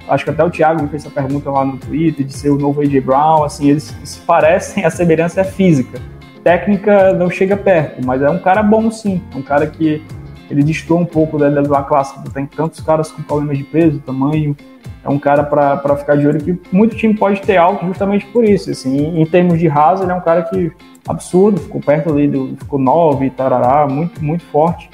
Acho 0.10 0.24
que 0.24 0.32
até 0.32 0.44
o 0.44 0.50
Thiago 0.50 0.82
me 0.82 0.90
fez 0.90 1.06
essa 1.06 1.14
pergunta 1.14 1.52
lá 1.52 1.64
no 1.64 1.78
Twitter, 1.78 2.26
de 2.26 2.34
ser 2.34 2.50
o 2.50 2.58
novo 2.58 2.82
AJ 2.82 3.00
Brown. 3.04 3.44
Assim, 3.44 3.70
eles 3.70 3.96
se 4.04 4.20
parecem, 4.22 4.86
a 4.86 4.90
semelhança 4.90 5.42
é 5.42 5.44
física. 5.44 6.00
Técnica 6.44 7.14
não 7.14 7.30
chega 7.30 7.58
perto, 7.58 8.06
mas 8.06 8.22
é 8.22 8.30
um 8.30 8.40
cara 8.40 8.64
bom 8.64 8.90
sim. 8.90 9.22
É 9.34 9.38
um 9.38 9.42
cara 9.42 9.68
que 9.68 10.02
ele 10.50 10.64
distou 10.64 11.00
um 11.00 11.06
pouco 11.06 11.38
da, 11.38 11.50
da 11.50 11.84
classe 11.84 12.20
que 12.22 12.30
tem 12.30 12.46
tantos 12.46 12.80
caras 12.80 13.12
com 13.12 13.22
problemas 13.22 13.58
de 13.58 13.64
peso, 13.64 14.00
tamanho. 14.00 14.56
É 15.04 15.10
um 15.10 15.20
cara 15.20 15.44
para 15.44 15.96
ficar 15.98 16.18
de 16.18 16.28
olho 16.28 16.42
que 16.42 16.60
muito 16.72 16.96
time 16.96 17.14
pode 17.14 17.42
ter 17.42 17.58
alto 17.58 17.86
justamente 17.86 18.26
por 18.28 18.44
isso. 18.44 18.70
Assim, 18.70 19.20
em 19.20 19.26
termos 19.26 19.60
de 19.60 19.68
raso, 19.68 20.04
ele 20.04 20.12
é 20.12 20.16
um 20.16 20.22
cara 20.22 20.44
que 20.44 20.72
absurdo, 21.08 21.60
ficou 21.62 21.82
perto 21.82 22.12
ali 22.12 22.28
do. 22.28 22.56
ficou 22.58 22.80
9, 22.80 23.30
tarará, 23.30 23.88
muito, 23.88 24.24
muito 24.24 24.44
forte. 24.46 24.90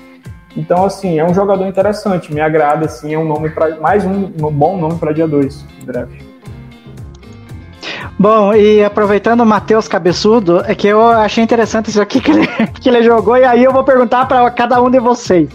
Então, 0.56 0.86
assim, 0.86 1.18
é 1.18 1.26
um 1.26 1.34
jogador 1.34 1.66
interessante, 1.66 2.32
me 2.32 2.40
agrada, 2.40 2.86
assim, 2.86 3.14
é 3.14 3.18
um 3.18 3.26
nome 3.26 3.50
para 3.50 3.76
mais 3.78 4.06
um, 4.06 4.26
um, 4.26 4.52
bom 4.52 4.78
nome 4.78 5.00
para 5.00 5.12
dia 5.12 5.28
2 5.28 5.64
do 5.64 5.86
draft. 5.86 6.33
Bom, 8.24 8.54
e 8.54 8.82
aproveitando 8.82 9.42
o 9.42 9.46
Matheus 9.46 9.86
Cabeçudo, 9.86 10.64
é 10.66 10.74
que 10.74 10.88
eu 10.88 11.06
achei 11.10 11.44
interessante 11.44 11.90
isso 11.90 12.02
aqui 12.02 12.22
que 12.24 12.32
ele, 12.32 12.48
que 12.80 12.88
ele 12.88 13.04
jogou, 13.04 13.36
e 13.36 13.44
aí 13.44 13.62
eu 13.62 13.74
vou 13.74 13.84
perguntar 13.84 14.26
para 14.30 14.50
cada 14.50 14.82
um 14.82 14.90
de 14.90 14.98
vocês. 14.98 15.50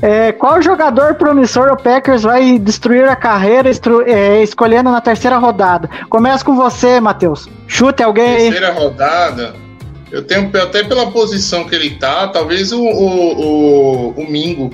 É, 0.00 0.32
qual 0.32 0.62
jogador 0.62 1.16
promissor 1.16 1.70
o 1.70 1.76
Packers 1.76 2.22
vai 2.22 2.58
destruir 2.58 3.06
a 3.06 3.14
carreira 3.14 3.70
é, 4.06 4.42
escolhendo 4.42 4.90
na 4.90 5.02
terceira 5.02 5.36
rodada? 5.36 5.90
Começa 6.08 6.42
com 6.42 6.56
você, 6.56 6.98
Matheus. 6.98 7.46
Chute 7.66 8.02
alguém 8.02 8.36
aí. 8.36 8.42
Terceira 8.44 8.72
rodada. 8.72 9.54
Eu 10.10 10.22
tenho 10.22 10.50
até 10.62 10.82
pela 10.84 11.10
posição 11.10 11.64
que 11.64 11.74
ele 11.74 11.90
tá, 11.90 12.26
talvez 12.28 12.72
o, 12.72 12.80
o, 12.80 13.40
o, 13.40 14.10
o 14.12 14.30
Mingo. 14.30 14.70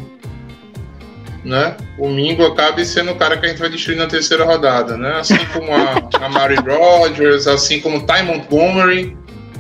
Né? 1.49 1.79
O 1.97 2.11
Mingo 2.11 2.45
acabe 2.45 2.85
sendo 2.85 3.13
o 3.13 3.15
cara 3.15 3.39
que 3.39 3.47
a 3.47 3.49
gente 3.49 3.59
vai 3.59 3.71
destruir 3.71 3.97
na 3.97 4.07
terceira 4.07 4.45
rodada, 4.45 4.99
né? 4.99 5.15
Assim 5.19 5.39
como 5.55 5.73
a, 5.73 6.27
a 6.27 6.29
Mary 6.29 6.57
Rogers, 6.57 7.47
assim 7.47 7.81
como 7.81 8.07
Ty 8.07 8.23
Montgomery, 8.23 9.17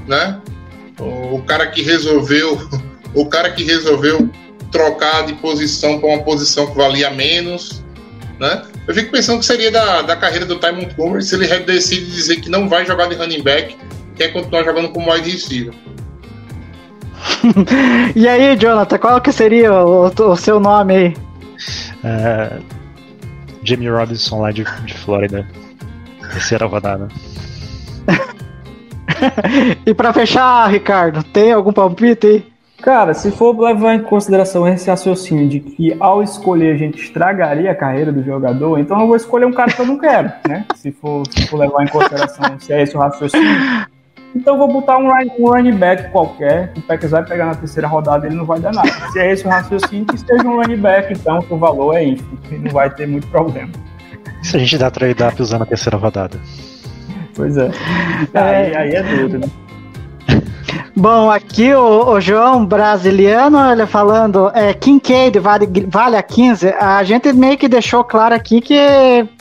né? 0.06 0.38
O, 1.00 1.36
o 1.36 1.42
cara 1.44 1.66
que 1.68 1.80
resolveu, 1.80 2.58
o 3.14 3.24
cara 3.24 3.50
que 3.52 3.64
resolveu 3.64 4.28
trocar 4.70 5.24
de 5.24 5.32
posição 5.36 5.98
para 5.98 6.10
uma 6.10 6.22
posição 6.22 6.66
que 6.66 6.76
valia 6.76 7.08
menos, 7.08 7.82
né? 8.38 8.64
Eu 8.86 8.92
fico 8.92 9.10
pensando 9.10 9.38
que 9.38 9.46
seria 9.46 9.70
da, 9.70 10.02
da 10.02 10.14
carreira 10.14 10.44
do 10.44 10.58
Ty 10.58 10.72
Montgomery 10.72 11.22
se 11.22 11.36
ele 11.36 11.46
decide 11.60 12.04
dizer 12.04 12.36
que 12.36 12.50
não 12.50 12.68
vai 12.68 12.84
jogar 12.84 13.08
de 13.08 13.14
running 13.14 13.42
back 13.42 13.74
quer 14.14 14.28
continuar 14.32 14.64
jogando 14.64 14.90
como 14.90 15.10
wide 15.10 15.30
receiver. 15.30 15.72
e 18.14 18.28
aí, 18.28 18.56
Jonathan, 18.56 18.98
qual 18.98 19.20
que 19.22 19.32
seria 19.32 19.72
o, 19.72 20.06
o 20.06 20.36
seu 20.36 20.60
nome 20.60 20.94
aí? 20.94 21.27
Uh, 22.04 22.62
Jamie 23.62 23.88
Robinson 23.88 24.40
lá 24.40 24.50
de, 24.50 24.64
de 24.84 24.94
Flórida. 24.94 25.46
Terceira 26.32 26.66
rodada. 26.66 27.08
e 29.86 29.94
para 29.94 30.12
fechar, 30.12 30.70
Ricardo, 30.70 31.22
tem 31.22 31.52
algum 31.52 31.72
palpite 31.72 32.26
aí? 32.26 32.58
Cara, 32.80 33.12
se 33.12 33.32
for 33.32 33.58
levar 33.58 33.94
em 33.94 34.02
consideração 34.02 34.66
esse 34.68 34.88
raciocínio 34.88 35.48
de 35.48 35.58
que 35.58 35.96
ao 35.98 36.22
escolher 36.22 36.74
a 36.74 36.76
gente 36.76 37.02
estragaria 37.02 37.70
a 37.70 37.74
carreira 37.74 38.12
do 38.12 38.22
jogador, 38.22 38.78
então 38.78 39.00
eu 39.00 39.06
vou 39.06 39.16
escolher 39.16 39.46
um 39.46 39.52
cara 39.52 39.72
que 39.72 39.80
eu 39.80 39.86
não 39.86 39.98
quero, 39.98 40.30
né? 40.46 40.64
Se 40.76 40.92
for, 40.92 41.24
se 41.28 41.48
for 41.48 41.58
levar 41.58 41.82
em 41.82 41.88
consideração 41.88 42.58
se 42.60 42.72
é 42.72 42.82
esse 42.82 42.96
o 42.96 43.00
raciocínio. 43.00 43.48
Então 44.34 44.58
vou 44.58 44.68
botar 44.68 44.98
um, 44.98 45.08
um 45.38 45.50
running 45.50 45.76
back 45.76 46.10
qualquer, 46.10 46.72
que 46.72 46.80
o 46.80 46.82
Packers 46.82 47.12
vai 47.12 47.24
pegar 47.24 47.46
na 47.46 47.54
terceira 47.54 47.88
rodada 47.88 48.26
ele 48.26 48.36
não 48.36 48.44
vai 48.44 48.60
dar 48.60 48.72
nada. 48.72 48.88
Se 49.10 49.18
é 49.18 49.32
esse 49.32 49.46
o 49.46 49.48
raciocínio, 49.48 50.06
que 50.06 50.16
esteja 50.16 50.42
um 50.44 50.56
running 50.56 50.76
back, 50.76 51.12
então, 51.12 51.40
que 51.40 51.52
o 51.52 51.58
valor 51.58 51.96
é 51.96 52.04
isso, 52.04 52.24
não 52.50 52.70
vai 52.70 52.90
ter 52.90 53.06
muito 53.06 53.26
problema. 53.28 53.70
Se 54.42 54.56
a 54.56 54.60
gente 54.60 54.78
dá 54.78 54.90
trade-up 54.90 55.40
usando 55.40 55.62
a 55.62 55.66
terceira 55.66 55.96
rodada. 55.96 56.38
Pois 57.34 57.56
é. 57.56 57.70
é. 58.34 58.38
Aí, 58.40 58.76
aí 58.76 58.94
é 58.94 59.02
duro, 59.02 59.38
né? 59.38 59.48
Bom, 60.94 61.30
aqui 61.30 61.72
o, 61.72 62.10
o, 62.10 62.20
João 62.20 62.64
brasiliano, 62.64 63.58
ele 63.70 63.86
falando, 63.86 64.50
é, 64.54 64.74
Kincaid 64.74 65.38
vale, 65.38 65.68
vale 65.86 66.16
a 66.16 66.22
15. 66.22 66.68
A 66.70 67.02
gente 67.04 67.32
meio 67.32 67.56
que 67.56 67.68
deixou 67.68 68.04
claro 68.04 68.34
aqui 68.34 68.60
que 68.60 68.78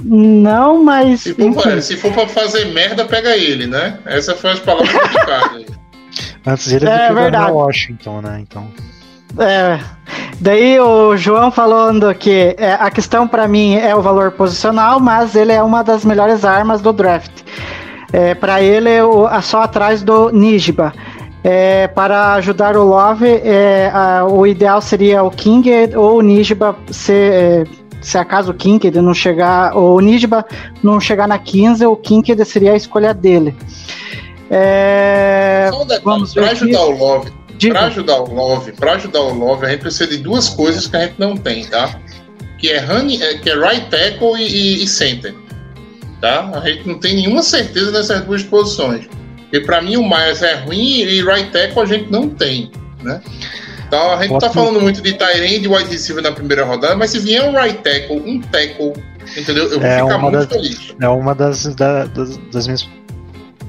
não, 0.03 0.83
mas. 0.83 1.21
Se 1.21 1.33
for, 1.33 1.53
pra, 1.53 1.81
se 1.81 1.97
for 1.97 2.11
pra 2.13 2.27
fazer 2.27 2.65
merda, 2.65 3.05
pega 3.05 3.35
ele, 3.35 3.67
né? 3.67 3.97
Essa 4.05 4.35
foi 4.35 4.51
as 4.51 4.59
palavras 4.59 4.91
do 4.91 5.07
Ricardo. 5.07 5.65
Antes 6.45 6.71
ele 6.71 6.87
é 6.87 7.13
verdade. 7.13 7.51
Washington, 7.51 8.21
né? 8.21 8.39
Então. 8.41 8.67
É, 9.39 9.79
daí 10.39 10.79
o 10.79 11.15
João 11.17 11.51
falando 11.51 12.13
que 12.15 12.55
é, 12.57 12.73
a 12.79 12.89
questão 12.89 13.27
para 13.27 13.47
mim 13.47 13.75
é 13.75 13.93
o 13.95 14.01
valor 14.01 14.31
posicional, 14.31 14.99
mas 14.99 15.35
ele 15.35 15.51
é 15.51 15.61
uma 15.61 15.83
das 15.83 16.05
melhores 16.05 16.45
armas 16.45 16.81
do 16.81 16.93
draft. 16.93 17.31
É, 18.13 18.33
para 18.33 18.61
ele, 18.61 18.89
é 18.89 19.41
só 19.41 19.61
atrás 19.61 20.01
do 20.01 20.29
Nijiba. 20.31 20.93
É, 21.49 21.88
para 21.88 22.34
ajudar 22.34 22.76
o 22.76 22.84
Love, 22.84 23.26
é, 23.26 23.90
a, 23.94 24.26
o 24.26 24.45
ideal 24.45 24.82
seria 24.82 25.24
o 25.24 25.32
King 25.32 25.72
ou 25.95 26.18
o 26.18 26.22
Nijiba 26.22 26.78
ser. 26.91 27.32
É, 27.32 27.64
se 28.02 28.18
acaso 28.18 28.52
o 28.52 28.53
King 28.53 28.91
não 28.99 29.14
chegar, 29.14 29.74
ou 29.74 29.95
o 29.95 30.02
Nijiba 30.02 30.45
não 30.84 30.99
chegar 30.99 31.26
na 31.26 31.40
15, 31.40 31.86
o 31.86 31.95
King 31.95 32.44
seria 32.44 32.74
a 32.74 32.76
escolha 32.76 33.14
dele. 33.14 33.56
É, 34.52 35.69
um 35.74 35.88
detalhe, 35.88 36.34
para 36.34 36.52
ajudar 36.52 36.82
o 36.82 36.91
Love, 36.91 37.32
para 37.69 37.86
ajudar 37.86 38.18
o 38.18 38.34
Love, 38.34 38.72
para 38.74 38.91
ajudar 38.95 39.22
o 39.22 39.34
Love, 39.34 39.65
a 39.68 39.69
gente 39.69 39.80
precisa 39.80 40.07
de 40.07 40.18
duas 40.18 40.49
coisas 40.49 40.86
que 40.86 40.98
a 40.98 41.06
gente 41.06 41.15
não 41.18 41.38
tem, 41.38 41.64
tá? 41.65 41.98
Que 42.57 42.72
é, 42.72 42.86
honey, 42.86 43.24
é, 43.24 43.38
que 43.38 43.49
é 43.49 43.56
right 43.56 43.90
tackle 43.90 44.36
e, 44.38 44.44
e, 44.44 44.84
e 44.84 44.88
center, 44.88 45.34
tá? 46.19 46.52
A 46.53 46.69
gente 46.69 46.86
não 46.86 46.99
tem 46.99 47.15
nenhuma 47.15 47.41
certeza 47.41 47.90
nessas 47.90 48.22
duas 48.26 48.44
posições. 48.44 49.07
Porque 49.49 49.61
para 49.61 49.82
mim 49.82 49.95
o 49.98 50.07
Myers 50.07 50.41
é 50.41 50.56
ruim 50.56 51.02
e 51.02 51.22
right 51.22 51.49
tackle 51.52 51.82
a 51.82 51.86
gente 51.86 52.11
não 52.11 52.30
tem, 52.30 52.72
né? 53.02 53.22
Então 53.88 54.11
a 54.11 54.22
gente 54.22 54.34
Ótimo. 54.34 54.40
tá 54.40 54.49
falando 54.49 54.82
muito 54.82 55.02
de 55.02 55.14
Tyrene 55.14 55.56
e 55.56 55.60
de 55.60 55.68
wide 55.69 55.90
receiver 55.90 56.22
na 56.22 56.32
primeira 56.32 56.65
rodada, 56.65 56.95
mas 56.95 57.11
se 57.11 57.19
vier 57.19 57.44
um 57.44 57.53
right 57.53 57.78
tackle, 57.82 58.19
um 58.19 58.41
tackle, 58.41 58.94
entendeu? 59.38 59.72
Eu 59.72 59.80
vou 59.80 59.88
é 59.88 60.02
ficar 60.02 60.18
muito 60.18 60.34
das, 60.34 60.48
feliz. 60.48 60.95
É 60.99 61.07
uma 61.07 61.34
das, 61.34 61.76
da, 61.76 62.06
das, 62.06 62.38
das, 62.52 62.68
minhas 62.68 62.88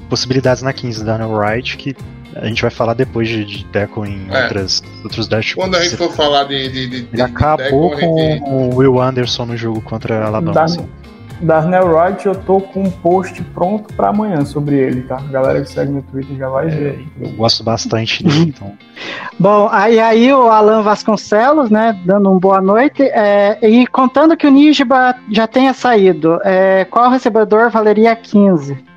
possibilidades 0.09 0.61
na 0.61 0.73
15, 0.73 1.05
Daniel 1.05 1.31
Wright, 1.31 1.77
que 1.77 1.95
a 2.35 2.45
gente 2.47 2.61
vai 2.61 2.71
falar 2.71 2.93
depois 2.95 3.29
de, 3.29 3.45
de 3.45 3.65
tackle 3.65 4.09
em 4.09 4.27
é. 4.29 4.43
outras, 4.43 4.83
outros 5.03 5.27
dash. 5.29 5.53
Quando 5.53 5.75
a 5.75 5.83
gente 5.83 5.95
for 5.95 6.11
falar 6.11 6.43
de. 6.43 6.67
de, 6.67 6.87
de 6.87 7.07
Ele 7.13 7.21
acabou 7.21 7.91
tackle, 7.91 8.09
com 8.09 8.17
gente... 8.17 8.43
o 8.43 8.75
Will 8.75 9.01
Anderson 9.01 9.45
no 9.45 9.55
jogo 9.55 9.79
contra 9.81 10.19
a 10.19 10.27
Alabama. 10.27 10.63
Assim. 10.63 10.89
Darnell 11.41 11.87
Wright, 11.87 12.25
eu 12.25 12.35
tô 12.35 12.59
com 12.59 12.83
um 12.83 12.91
post 12.91 13.41
pronto 13.53 13.93
para 13.93 14.09
amanhã 14.09 14.43
sobre 14.43 14.77
ele, 14.77 15.01
tá? 15.03 15.17
A 15.17 15.31
galera 15.31 15.61
que 15.61 15.69
segue 15.69 15.91
no 15.91 16.01
Twitter 16.01 16.35
já 16.37 16.49
vai 16.49 16.67
é, 16.67 16.69
ver. 16.69 17.07
Eu 17.19 17.31
gosto 17.31 17.63
bastante 17.63 18.23
dele, 18.23 18.53
então. 18.55 18.73
Bom, 19.39 19.69
aí, 19.71 19.99
aí 19.99 20.33
o 20.33 20.49
Alan 20.49 20.81
Vasconcelos, 20.81 21.69
né, 21.69 21.97
dando 22.05 22.29
um 22.31 22.37
boa 22.39 22.61
noite, 22.61 23.03
é, 23.03 23.57
e 23.61 23.87
contando 23.87 24.35
que 24.35 24.45
o 24.45 24.51
Nijiba 24.51 25.15
já 25.31 25.47
tenha 25.47 25.73
saído, 25.73 26.39
é, 26.43 26.85
qual 26.85 27.09
recebedor 27.09 27.69
valeria 27.69 28.15
15? 28.15 28.88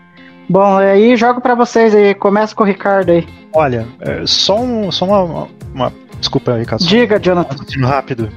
Bom, 0.49 0.79
aí 0.79 1.17
jogo 1.17 1.41
para 1.41 1.55
vocês 1.55 1.95
aí, 1.95 2.15
começa 2.15 2.55
com 2.55 2.63
o 2.63 2.67
Ricardo 2.67 3.11
aí. 3.11 3.27
Olha, 3.53 3.87
é, 4.01 4.23
só, 4.27 4.59
um, 4.59 4.91
só 4.91 5.05
uma, 5.05 5.49
uma 5.75 5.93
Desculpa 6.23 6.55
aí, 6.55 6.65
Cássio. 6.65 6.89
Diga, 6.89 7.19
Jonathan. 7.19 7.57
Rápido. 7.81 8.31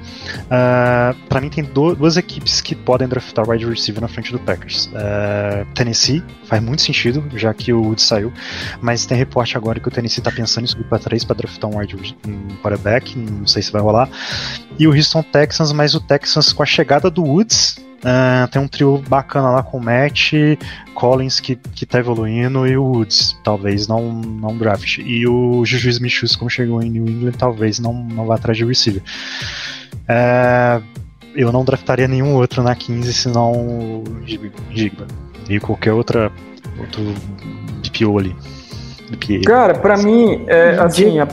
Uh, 0.46 1.16
pra 1.30 1.40
mim 1.40 1.50
tem 1.50 1.64
do, 1.64 1.94
duas 1.94 2.18
equipes 2.18 2.60
que 2.60 2.74
podem 2.74 3.08
draftar 3.08 3.48
wide 3.48 3.64
receiver 3.64 4.02
na 4.02 4.08
frente 4.08 4.32
do 4.32 4.40
Packers. 4.40 4.88
Uh, 4.88 5.72
Tennessee 5.76 6.24
faz 6.46 6.64
muito 6.64 6.82
sentido, 6.82 7.24
já 7.38 7.54
que 7.54 7.72
o 7.72 7.84
Woods 7.84 8.04
saiu, 8.04 8.34
mas 8.82 9.06
tem 9.06 9.16
reporte 9.16 9.56
agora 9.56 9.80
que 9.80 9.88
o 9.88 9.92
Tennessee 9.92 10.24
tá 10.24 10.32
pensando 10.32 10.64
em 10.64 10.68
subir 10.68 10.86
pra 10.86 10.98
3 10.98 11.24
pra 11.26 11.36
draftar 11.36 11.70
um 11.70 11.78
wide 11.78 12.18
um 12.28 12.56
quarterback, 12.58 13.16
não 13.20 13.46
sei 13.46 13.62
se 13.62 13.72
vai 13.72 13.84
rolar. 13.84 14.10
E 14.80 14.88
o 14.88 14.92
Houston 14.92 15.22
Texans, 15.22 15.72
mas 15.72 15.94
o 15.94 16.00
Texans 16.00 16.52
com 16.52 16.64
a 16.64 16.66
chegada 16.66 17.12
do 17.12 17.24
Woods 17.24 17.85
Uh, 18.06 18.48
tem 18.52 18.62
um 18.62 18.68
trio 18.68 19.00
bacana 19.10 19.50
lá 19.50 19.64
com 19.64 19.80
o 19.80 19.84
Matt, 19.84 20.34
Collins 20.94 21.40
que, 21.40 21.56
que 21.56 21.88
tá 21.88 21.98
evoluindo 21.98 22.68
e 22.68 22.78
o 22.78 22.84
Woods, 22.84 23.36
talvez 23.44 23.88
não, 23.88 24.14
não 24.14 24.56
draft. 24.56 25.00
E 25.00 25.28
o 25.28 25.66
Juju 25.66 25.90
Smith 25.90 26.38
como 26.38 26.48
chegou 26.48 26.84
em 26.84 26.92
New 26.92 27.08
England, 27.08 27.32
talvez 27.32 27.80
não, 27.80 27.94
não 27.94 28.28
vá 28.28 28.36
atrás 28.36 28.56
de 28.56 28.64
receiver. 28.64 29.02
Uh, 30.04 30.84
eu 31.34 31.52
não 31.52 31.66
draftaria 31.66 32.08
nenhum 32.08 32.36
outro 32.36 32.62
na 32.62 32.76
15, 32.76 33.12
senão 33.12 33.52
o 33.54 34.04
Jigba. 34.24 35.08
E 35.50 35.60
qualquer 35.60 35.94
outra 35.94 36.32
outro 36.80 37.02
DPO 37.82 38.20
ali. 38.20 38.36
Cara, 39.46 39.74
para 39.76 39.98
mim, 39.98 40.46
é, 40.48 40.72
assim, 40.80 41.20
a, 41.20 41.28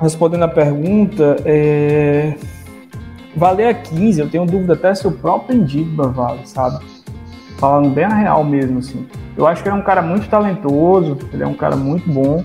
respondendo 0.00 0.44
a 0.44 0.48
pergunta, 0.48 1.36
é, 1.44 2.34
valer 3.36 3.68
a 3.68 3.74
15, 3.74 4.20
eu 4.20 4.28
tenho 4.28 4.46
dúvida 4.46 4.72
até 4.72 4.94
se 4.94 5.06
o 5.06 5.12
próprio 5.12 5.56
Indigba 5.56 6.08
vale, 6.08 6.40
sabe? 6.46 6.84
Falando 7.58 7.90
bem 7.90 8.04
a 8.04 8.14
real 8.14 8.42
mesmo, 8.42 8.78
assim. 8.78 9.06
Eu 9.36 9.46
acho 9.46 9.62
que 9.62 9.68
ele 9.68 9.76
é 9.76 9.78
um 9.78 9.84
cara 9.84 10.00
muito 10.00 10.28
talentoso, 10.28 11.18
ele 11.32 11.42
é 11.42 11.46
um 11.46 11.54
cara 11.54 11.76
muito 11.76 12.10
bom. 12.10 12.42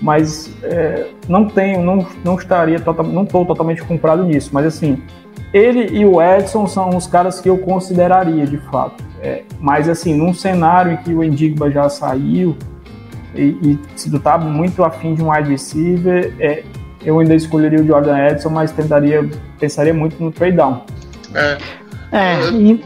mas 0.00 0.52
é, 0.62 1.08
não 1.28 1.46
tenho, 1.46 1.82
não, 1.82 2.06
não 2.24 2.36
estaria, 2.36 2.78
total, 2.80 3.06
não 3.06 3.24
estou 3.24 3.44
totalmente 3.44 3.82
comprado 3.82 4.24
nisso, 4.24 4.50
mas 4.52 4.66
assim, 4.66 5.02
ele 5.52 5.98
e 5.98 6.04
o 6.04 6.20
Edson 6.20 6.66
são 6.66 6.90
os 6.90 7.06
caras 7.06 7.40
que 7.40 7.48
eu 7.48 7.58
consideraria 7.58 8.46
de 8.46 8.58
fato. 8.58 9.04
É, 9.22 9.42
mas 9.58 9.88
assim, 9.88 10.14
num 10.14 10.34
cenário 10.34 10.92
em 10.92 10.96
que 10.98 11.14
o 11.14 11.24
Endigma 11.24 11.70
já 11.70 11.88
saiu 11.88 12.56
e, 13.34 13.56
e 13.62 13.78
se 13.96 14.10
tu 14.10 14.20
tá 14.20 14.36
muito 14.36 14.84
afim 14.84 15.14
de 15.14 15.22
um 15.22 15.32
wide 15.32 15.50
receiver, 15.50 16.34
é, 16.38 16.62
eu 17.06 17.18
ainda 17.18 17.34
escolheria 17.34 17.80
o 17.80 17.86
Jordan 17.86 18.18
Edson, 18.28 18.50
mas 18.50 18.72
tentaria, 18.72 19.26
pensaria 19.58 19.94
muito 19.94 20.22
no 20.22 20.30
trade 20.30 20.56
down. 20.56 20.84
É, 21.34 21.56
É, 22.12 22.48
e... 22.50 22.84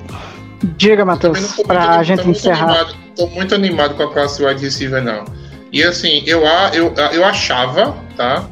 diga, 0.76 1.04
Matheus, 1.04 1.56
pra 1.66 1.98
a 1.98 2.02
gente 2.02 2.28
encerrar. 2.28 2.68
Animado, 2.68 2.94
tô 3.16 3.26
muito 3.28 3.54
animado 3.54 3.94
com 3.94 4.02
a 4.04 4.12
classe 4.12 4.44
wide 4.44 4.62
receiver, 4.62 5.02
não. 5.02 5.24
E 5.72 5.82
assim, 5.82 6.22
eu, 6.26 6.46
a- 6.46 6.70
eu, 6.74 6.92
eu 7.12 7.24
achava, 7.24 7.96
tá? 8.16 8.44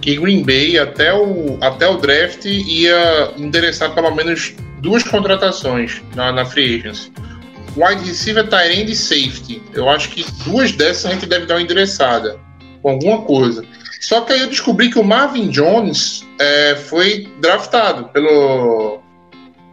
Que 0.00 0.16
Green 0.16 0.42
Bay 0.42 0.78
até 0.78 1.14
o, 1.14 1.56
até 1.60 1.88
o 1.88 1.96
draft 1.96 2.44
ia 2.44 3.32
endereçar 3.38 3.94
pelo 3.94 4.14
menos 4.14 4.54
duas 4.80 5.02
contratações 5.04 6.02
na, 6.14 6.30
na 6.32 6.44
Free 6.44 6.78
Agency. 6.80 7.10
Wide 7.76 8.04
receiver, 8.04 8.46
Tyrande 8.48 8.92
e 8.92 8.96
safety. 8.96 9.62
Eu 9.72 9.88
acho 9.88 10.10
que 10.10 10.24
duas 10.44 10.72
dessas 10.72 11.06
a 11.06 11.10
gente 11.14 11.26
deve 11.26 11.46
dar 11.46 11.54
uma 11.54 11.62
endereçada. 11.62 12.38
Com 12.82 12.90
alguma 12.90 13.22
coisa. 13.22 13.64
Só 14.04 14.20
que 14.20 14.34
aí 14.34 14.40
eu 14.40 14.48
descobri 14.48 14.90
que 14.90 14.98
o 14.98 15.02
Marvin 15.02 15.48
Jones 15.48 16.26
é, 16.38 16.76
foi 16.76 17.26
draftado 17.40 18.04
pelo. 18.08 19.00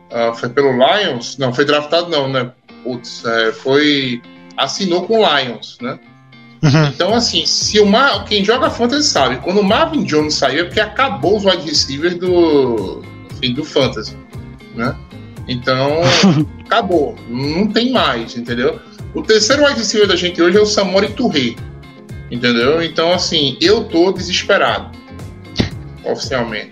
ah, 0.10 0.32
foi 0.34 0.48
pelo 0.48 0.72
Lions? 0.72 1.38
Não, 1.38 1.54
foi 1.54 1.66
draftado 1.66 2.10
não, 2.10 2.30
né? 2.30 2.50
Putz, 2.82 3.26
é, 3.26 3.52
foi. 3.52 4.22
Assinou 4.56 5.06
com 5.06 5.20
o 5.20 5.38
Lions, 5.38 5.78
né? 5.82 6.00
Uhum. 6.64 6.86
Então, 6.88 7.14
assim, 7.14 7.46
se 7.46 7.78
o 7.82 7.86
Mar... 7.86 8.24
quem 8.24 8.46
joga 8.46 8.70
Fantasy 8.70 9.10
sabe, 9.10 9.36
quando 9.38 9.60
o 9.60 9.64
Marvin 9.64 10.06
Jones 10.06 10.36
saiu 10.36 10.62
é 10.62 10.64
porque 10.64 10.80
acabou 10.80 11.36
os 11.36 11.44
wide 11.44 11.68
receivers 11.68 12.16
do, 12.16 13.02
enfim, 13.34 13.54
do 13.54 13.66
Fantasy, 13.66 14.16
né? 14.76 14.96
Então, 15.46 16.00
acabou. 16.64 17.18
Não 17.28 17.68
tem 17.68 17.92
mais, 17.92 18.38
entendeu? 18.38 18.80
O 19.14 19.24
terceiro 19.24 19.66
wide 19.66 19.80
receiver 19.80 20.08
da 20.08 20.16
gente 20.16 20.42
hoje 20.42 20.58
é 20.58 20.62
o 20.62 20.66
Samori 20.66 21.10
Touré, 21.10 21.56
entendeu? 22.32 22.82
Então, 22.82 23.12
assim, 23.12 23.58
eu 23.62 23.84
tô 23.84 24.12
desesperado, 24.12 24.90
oficialmente. 26.04 26.72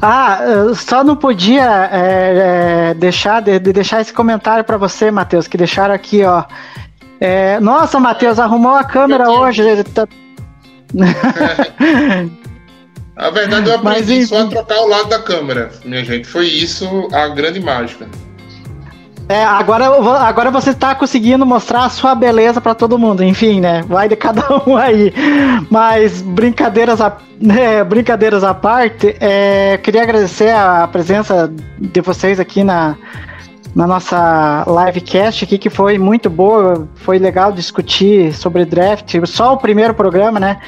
Ah, 0.00 0.40
eu 0.46 0.74
só 0.74 1.02
não 1.02 1.16
podia 1.16 1.88
é, 1.90 2.90
é, 2.90 2.94
deixar 2.94 3.40
de, 3.40 3.58
de 3.58 3.72
deixar 3.72 4.00
esse 4.02 4.12
comentário 4.12 4.62
pra 4.64 4.76
você, 4.76 5.10
Matheus, 5.10 5.48
que 5.48 5.56
deixaram 5.56 5.94
aqui, 5.94 6.22
ó. 6.22 6.44
É, 7.20 7.58
nossa, 7.60 7.98
Matheus, 7.98 8.38
arrumou 8.38 8.74
a 8.74 8.84
câmera 8.84 9.30
hoje. 9.30 9.62
ele 9.62 9.82
tá- 9.84 10.06
A 13.16 13.30
verdade, 13.30 13.70
eu 13.70 13.78
Mas, 13.82 14.02
aprendi 14.02 14.26
só 14.26 14.42
a 14.42 14.46
trocar 14.48 14.80
o 14.80 14.88
lado 14.88 15.08
da 15.08 15.20
câmera, 15.20 15.70
minha 15.84 16.04
gente. 16.04 16.26
Foi 16.26 16.46
isso 16.46 17.08
a 17.12 17.28
grande 17.28 17.60
mágica. 17.60 18.08
É, 19.28 19.42
agora, 19.42 19.86
agora 20.26 20.50
você 20.50 20.70
está 20.70 20.94
conseguindo 20.94 21.46
mostrar 21.46 21.84
a 21.84 21.88
sua 21.88 22.14
beleza 22.14 22.60
para 22.60 22.74
todo 22.74 22.98
mundo, 22.98 23.24
enfim, 23.24 23.58
né? 23.58 23.82
Vai 23.88 24.06
de 24.08 24.16
cada 24.16 24.42
um 24.68 24.76
aí. 24.76 25.12
Mas 25.70 26.20
brincadeiras 26.20 27.00
à, 27.00 27.16
né, 27.40 27.82
brincadeiras 27.84 28.44
à 28.44 28.52
parte, 28.52 29.16
é, 29.18 29.78
queria 29.78 30.02
agradecer 30.02 30.50
a 30.50 30.86
presença 30.86 31.50
de 31.78 32.00
vocês 32.02 32.38
aqui 32.38 32.62
na, 32.62 32.96
na 33.74 33.86
nossa 33.86 34.64
livecast 34.66 35.44
aqui, 35.44 35.56
que 35.56 35.70
foi 35.70 35.98
muito 35.98 36.28
boa, 36.28 36.86
foi 36.96 37.18
legal 37.18 37.50
discutir 37.50 38.34
sobre 38.34 38.66
draft, 38.66 39.14
só 39.24 39.54
o 39.54 39.56
primeiro 39.56 39.94
programa, 39.94 40.38
né? 40.38 40.58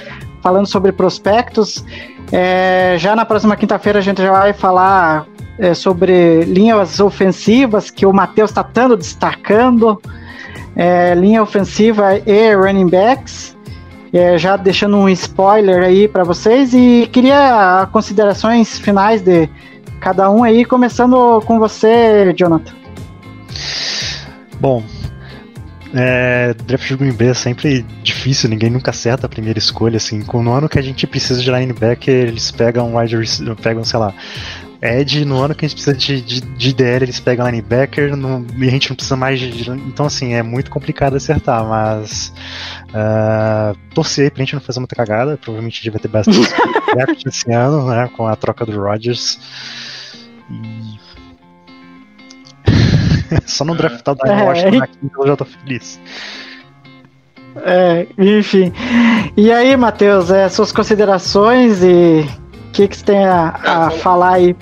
Falando 0.43 0.67
sobre 0.67 0.93
prospectos. 0.93 1.85
É, 2.33 2.97
já 2.99 3.15
na 3.15 3.27
próxima 3.27 3.55
quinta-feira 3.55 3.99
a 3.99 4.03
gente 4.03 4.23
já 4.23 4.33
vai 4.33 4.53
falar 4.55 5.27
é, 5.59 5.75
sobre 5.75 6.45
linhas 6.45 7.01
ofensivas 7.01 7.91
que 7.91 8.05
o 8.07 8.13
Matheus 8.13 8.51
está 8.51 8.63
tanto 8.63 8.97
destacando, 8.97 10.01
é, 10.75 11.15
linha 11.15 11.43
ofensiva 11.43 12.19
e 12.27 12.55
running 12.55 12.89
backs. 12.89 13.55
É, 14.13 14.39
já 14.39 14.57
deixando 14.57 14.97
um 14.97 15.09
spoiler 15.11 15.83
aí 15.83 16.09
para 16.09 16.25
vocês 16.25 16.73
e 16.73 17.07
queria 17.13 17.87
considerações 17.93 18.79
finais 18.79 19.21
de 19.21 19.47
cada 20.01 20.31
um 20.31 20.43
aí, 20.43 20.65
começando 20.65 21.43
com 21.45 21.59
você, 21.59 22.33
Jonathan. 22.35 22.73
Bom, 24.59 24.83
é, 25.95 26.55
draft 26.67 26.89
de 26.89 26.97
Green 26.97 27.13
Bay 27.13 27.29
é 27.29 27.35
sempre 27.35 27.85
difícil, 28.03 28.49
ninguém 28.49 28.71
nunca 28.71 28.91
acerta 28.91 29.27
a 29.27 29.29
primeira 29.29 29.59
escolha, 29.59 29.97
assim. 29.99 30.23
Com- 30.23 30.43
No 30.43 30.53
ano 30.53 30.69
que 30.69 30.79
a 30.79 30.83
gente 30.83 31.07
precisa 31.07 31.41
de 31.43 31.51
linebacker, 31.51 32.29
eles 32.29 32.51
pegam 32.51 32.97
wide 32.97 33.17
receiver, 33.17 33.55
pegam, 33.57 33.85
sei 33.85 33.99
lá, 33.99 34.15
Ed, 34.87 35.25
no 35.25 35.43
ano 35.43 35.55
que 35.55 35.65
a 35.65 35.69
gente 35.69 35.77
precisa 35.83 35.97
de, 35.97 36.21
de, 36.21 36.41
de 36.41 36.73
DL, 36.75 37.05
eles 37.05 37.19
pegam 37.21 37.47
linebacker, 37.47 38.17
no- 38.17 38.47
e 38.57 38.67
a 38.67 38.71
gente 38.71 38.89
não 38.91 38.97
precisa 38.97 39.17
mais 39.17 39.39
de. 39.41 39.51
de- 39.51 39.71
Então, 39.71 40.07
assim, 40.07 40.33
é 40.35 40.43
muito 40.43 40.71
complicado 40.71 41.17
acertar, 41.17 41.65
mas. 41.65 42.33
ah, 42.95 43.75
torcer 43.95 44.31
pra 44.31 44.43
gente 44.45 44.55
não 44.55 44.61
fazer 44.61 44.81
muita 44.81 44.95
cagada, 44.97 45.37
provavelmente 45.37 45.81
a 45.81 45.83
gente 45.83 45.91
vai 45.93 46.01
ter 46.01 46.09
bastante 46.09 46.39
draft 46.95 47.27
esse 47.27 47.53
ano, 47.53 47.89
né, 47.89 48.09
com 48.17 48.27
a 48.27 48.37
troca 48.37 48.65
do 48.67 48.81
Rodgers. 48.81 49.39
E. 50.51 50.97
Só 53.45 53.65
não 53.65 53.75
draftar 53.75 54.15
o 54.15 54.19
Daniel 54.19 54.39
É, 54.39 54.45
Washington 54.49 54.79
na 54.79 54.87
quinta 54.87 55.15
eu 55.19 55.27
já 55.27 55.37
tô 55.37 55.45
feliz. 55.45 56.01
É, 57.57 58.07
enfim. 58.19 58.73
E 59.37 59.51
aí, 59.51 59.77
Matheus, 59.77 60.31
é, 60.31 60.49
suas 60.49 60.71
considerações 60.71 61.83
e 61.83 62.21
o 62.69 62.71
que, 62.73 62.87
que 62.87 62.97
você 62.97 63.05
tem 63.05 63.25
a, 63.25 63.59
a 63.65 63.87
É, 63.87 63.99
falar 63.99 64.35
aí? 64.35 64.55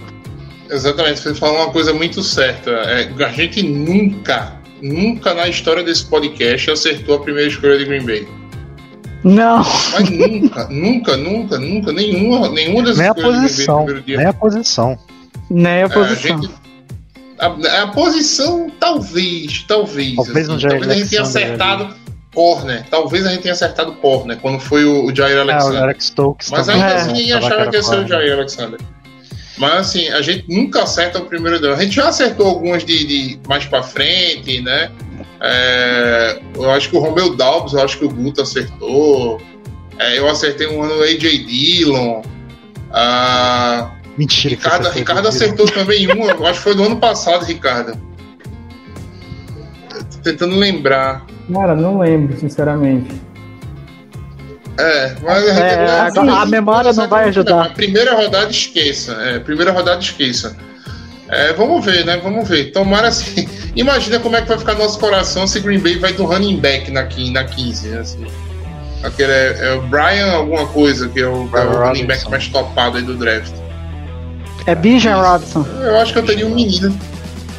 Exatamente, 0.74 1.20
você 1.20 1.34
falou 1.34 1.56
uma 1.62 1.70
coisa 1.70 1.92
muito 1.94 2.22
certa. 2.22 2.70
É, 2.70 3.08
a 3.24 3.28
gente 3.28 3.62
nunca, 3.62 4.54
nunca 4.82 5.32
na 5.34 5.46
história 5.48 5.82
desse 5.82 6.04
podcast 6.06 6.70
acertou 6.70 7.16
a 7.16 7.20
primeira 7.20 7.48
escolha 7.48 7.78
de 7.78 7.84
Green 7.84 8.04
Bay. 8.04 8.26
Não, 9.22 9.58
Mas 9.92 10.10
nunca, 10.10 10.66
nunca, 10.70 11.16
nunca, 11.16 11.58
nunca, 11.58 11.92
nenhuma, 11.92 12.48
nenhuma 12.50 12.82
das 12.82 12.98
Nem 12.98 13.08
a 13.08 13.12
escolhas 13.12 13.56
de 13.56 13.64
Green 13.64 13.66
Bay 13.66 13.76
no 13.76 13.84
posição. 13.84 13.84
primeiro 13.84 14.02
dia. 14.06 14.16
Nem 14.18 14.26
a 14.26 14.32
posição. 14.32 14.98
nem 15.50 15.72
a 15.72 15.76
É, 15.78 15.82
a, 15.84 15.88
posição. 15.88 16.42
gente, 16.42 16.54
a, 17.38 17.82
a 17.82 17.86
posição, 17.88 18.70
talvez, 18.78 19.64
talvez. 19.66 20.16
Talvez 20.16 20.50
assim, 20.50 20.58
Jair 20.58 20.80
talvez 20.80 20.90
a 20.90 20.94
gente 20.98 21.08
tenha 21.10 21.22
Alexander 21.22 21.46
acertado 21.46 21.94
corner. 22.34 22.84
Talvez 22.90 23.26
a 23.26 23.30
gente 23.30 23.42
tenha 23.42 23.54
acertado 23.54 23.92
corner 23.94 24.36
quando 24.40 24.58
foi 24.58 24.84
o, 24.84 25.06
o 25.06 25.14
Jair 25.14 25.36
É, 25.36 25.38
o 25.38 25.40
Alexander. 25.42 25.82
Alex 25.84 26.04
Stokes 26.06 26.50
Mas 26.50 26.68
ainda 26.68 26.84
É. 26.84 26.96
assim 26.96 27.28
Tava 27.28 27.46
achava 27.46 27.70
que 27.70 27.76
ia 27.76 27.82
ser 27.82 27.98
o. 28.00 28.06
Jair 28.08 28.32
Alexander. 28.34 28.80
Mas 29.58 29.72
assim, 29.72 30.08
a 30.08 30.20
gente 30.20 30.44
nunca 30.48 30.82
acerta 30.82 31.18
o 31.18 31.26
primeiro 31.26 31.60
down. 31.60 31.74
A 31.74 31.82
gente 31.82 31.94
já 31.94 32.08
acertou 32.08 32.46
algumas 32.46 32.84
de, 32.84 33.06
de 33.06 33.40
mais 33.46 33.64
pra 33.64 33.82
frente, 33.82 34.60
né? 34.60 34.90
É, 35.40 36.40
eu 36.54 36.70
acho 36.70 36.90
que 36.90 36.96
o 36.96 37.00
Romeu 37.00 37.36
Dalbs, 37.36 37.72
eu 37.72 37.80
acho 37.80 37.98
que 37.98 38.04
o 38.04 38.08
Guto 38.08 38.42
acertou. 38.42 39.40
É, 39.98 40.18
eu 40.18 40.28
acertei 40.28 40.66
um 40.66 40.82
ano 40.82 40.96
o 40.98 41.02
AJ 41.02 41.46
Dillon. 41.46 42.22
Ah, 42.92 43.90
Mentira. 44.16 44.56
que 44.56 44.62
Ricardo, 44.62 44.88
Ricardo 44.90 45.28
acertou 45.28 45.66
também 45.66 46.10
um, 46.10 46.28
eu 46.28 46.46
acho 46.46 46.58
que 46.58 46.64
foi 46.64 46.74
do 46.74 46.84
ano 46.84 46.96
passado, 46.96 47.44
Ricardo. 47.44 47.96
Tô 49.88 50.18
tentando 50.22 50.56
lembrar. 50.56 51.26
Cara, 51.52 51.74
não 51.76 51.98
lembro, 51.98 52.36
sinceramente. 52.36 53.10
É, 54.78 55.14
mas 55.22 55.44
a, 55.44 55.46
gente- 55.54 55.60
É, 55.62 55.84
assim, 56.00 56.18
agora 56.18 56.32
a 56.42 56.46
memória 56.46 56.92
não 56.92 57.08
vai 57.08 57.28
ajudar. 57.28 57.66
A 57.66 57.68
primeira 57.70 58.14
rodada 58.14 58.50
esqueça. 58.50 59.12
É, 59.20 59.38
primeira 59.38 59.70
rodada 59.72 60.00
esqueça. 60.00 60.56
É, 61.28 61.52
vamos 61.52 61.84
ver, 61.84 62.04
né? 62.04 62.18
Vamos 62.22 62.48
ver. 62.48 62.72
Tomara 62.72 63.08
assim. 63.08 63.48
Imagina 63.76 64.18
como 64.20 64.36
é 64.36 64.42
que 64.42 64.48
vai 64.48 64.58
ficar 64.58 64.74
nosso 64.74 64.98
coração 64.98 65.46
se 65.46 65.60
Green 65.60 65.78
Bay 65.78 65.98
vai 65.98 66.12
do 66.12 66.24
running 66.24 66.58
back 66.58 66.90
na, 66.90 67.04
quin- 67.04 67.32
na 67.32 67.44
15, 67.44 67.88
né? 67.88 67.98
Assim. 68.00 68.26
Aquele 69.02 69.32
é, 69.32 69.58
é 69.60 69.72
o 69.74 69.82
Brian 69.82 70.32
alguma 70.32 70.66
coisa, 70.66 71.08
que 71.08 71.20
é 71.20 71.26
o, 71.26 71.48
é 71.56 71.60
o 71.64 71.78
running 71.86 72.06
back 72.06 72.24
Robinson. 72.24 72.30
mais 72.30 72.48
topado 72.48 72.96
aí 72.96 73.02
do 73.02 73.14
draft. 73.16 73.52
É 74.66 74.74
Bijan 74.74 75.16
Robson. 75.20 75.64
Eu 75.82 75.98
acho 76.00 76.12
que 76.12 76.18
eu 76.18 76.24
teria 76.26 76.46
um 76.46 76.54
menino. 76.54 76.98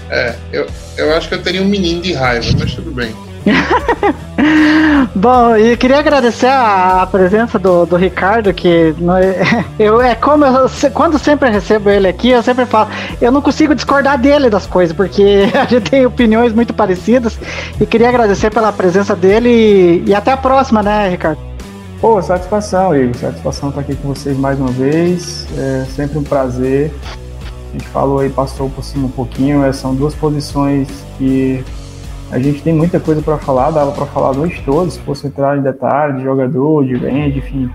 É, 0.09 0.35
eu, 0.51 0.67
eu 0.97 1.15
acho 1.15 1.27
que 1.29 1.35
eu 1.35 1.41
teria 1.41 1.61
um 1.61 1.65
menino 1.67 2.01
de 2.01 2.13
raiva, 2.13 2.45
mas 2.59 2.73
tudo 2.73 2.91
bem. 2.91 3.15
Bom, 5.15 5.55
e 5.55 5.77
queria 5.77 5.99
agradecer 5.99 6.47
a, 6.47 7.03
a 7.03 7.07
presença 7.07 7.59
do, 7.59 7.85
do 7.85 7.95
Ricardo, 7.95 8.53
que 8.53 8.67
é, 8.67 9.65
eu, 9.79 10.01
é 10.01 10.15
como 10.15 10.45
eu, 10.45 10.69
quando 10.93 11.19
sempre 11.19 11.49
recebo 11.49 11.89
ele 11.89 12.07
aqui, 12.07 12.29
eu 12.29 12.43
sempre 12.43 12.65
falo, 12.65 12.89
eu 13.21 13.31
não 13.31 13.41
consigo 13.41 13.75
discordar 13.75 14.17
dele 14.17 14.49
das 14.49 14.65
coisas, 14.65 14.95
porque 14.95 15.49
a 15.53 15.65
gente 15.65 15.89
tem 15.89 16.05
opiniões 16.05 16.53
muito 16.53 16.73
parecidas, 16.73 17.39
e 17.79 17.85
queria 17.85 18.09
agradecer 18.09 18.49
pela 18.51 18.71
presença 18.71 19.15
dele 19.15 19.49
e, 19.49 20.09
e 20.09 20.15
até 20.15 20.31
a 20.31 20.37
próxima, 20.37 20.81
né, 20.81 21.09
Ricardo? 21.09 21.39
Pô, 22.01 22.21
satisfação, 22.21 22.95
Igor. 22.95 23.15
Satisfação 23.15 23.69
estar 23.69 23.81
aqui 23.81 23.95
com 23.95 24.09
vocês 24.09 24.37
mais 24.37 24.59
uma 24.59 24.69
vez. 24.69 25.47
É 25.57 25.85
sempre 25.95 26.19
um 26.19 26.23
prazer. 26.23 26.93
A 27.69 27.71
gente 27.71 27.87
falou 27.87 28.19
aí, 28.19 28.29
passou 28.29 28.69
por 28.69 28.83
cima 28.83 29.07
um 29.07 29.11
pouquinho. 29.11 29.63
é, 29.63 29.71
São 29.71 29.95
duas 29.95 30.13
posições 30.13 30.87
que 31.17 31.63
a 32.31 32.39
gente 32.39 32.61
tem 32.61 32.73
muita 32.73 32.99
coisa 32.99 33.21
para 33.21 33.37
falar. 33.37 33.71
Dava 33.71 33.91
para 33.91 34.05
falar 34.05 34.29
a 34.29 34.33
noite 34.33 34.61
toda, 34.65 34.89
se 34.89 34.99
fosse 34.99 35.27
entrar 35.27 35.57
em 35.57 35.61
detalhe 35.61 36.17
de 36.17 36.23
jogador, 36.23 36.85
de 36.85 36.95
range, 36.95 37.39
enfim. 37.39 37.69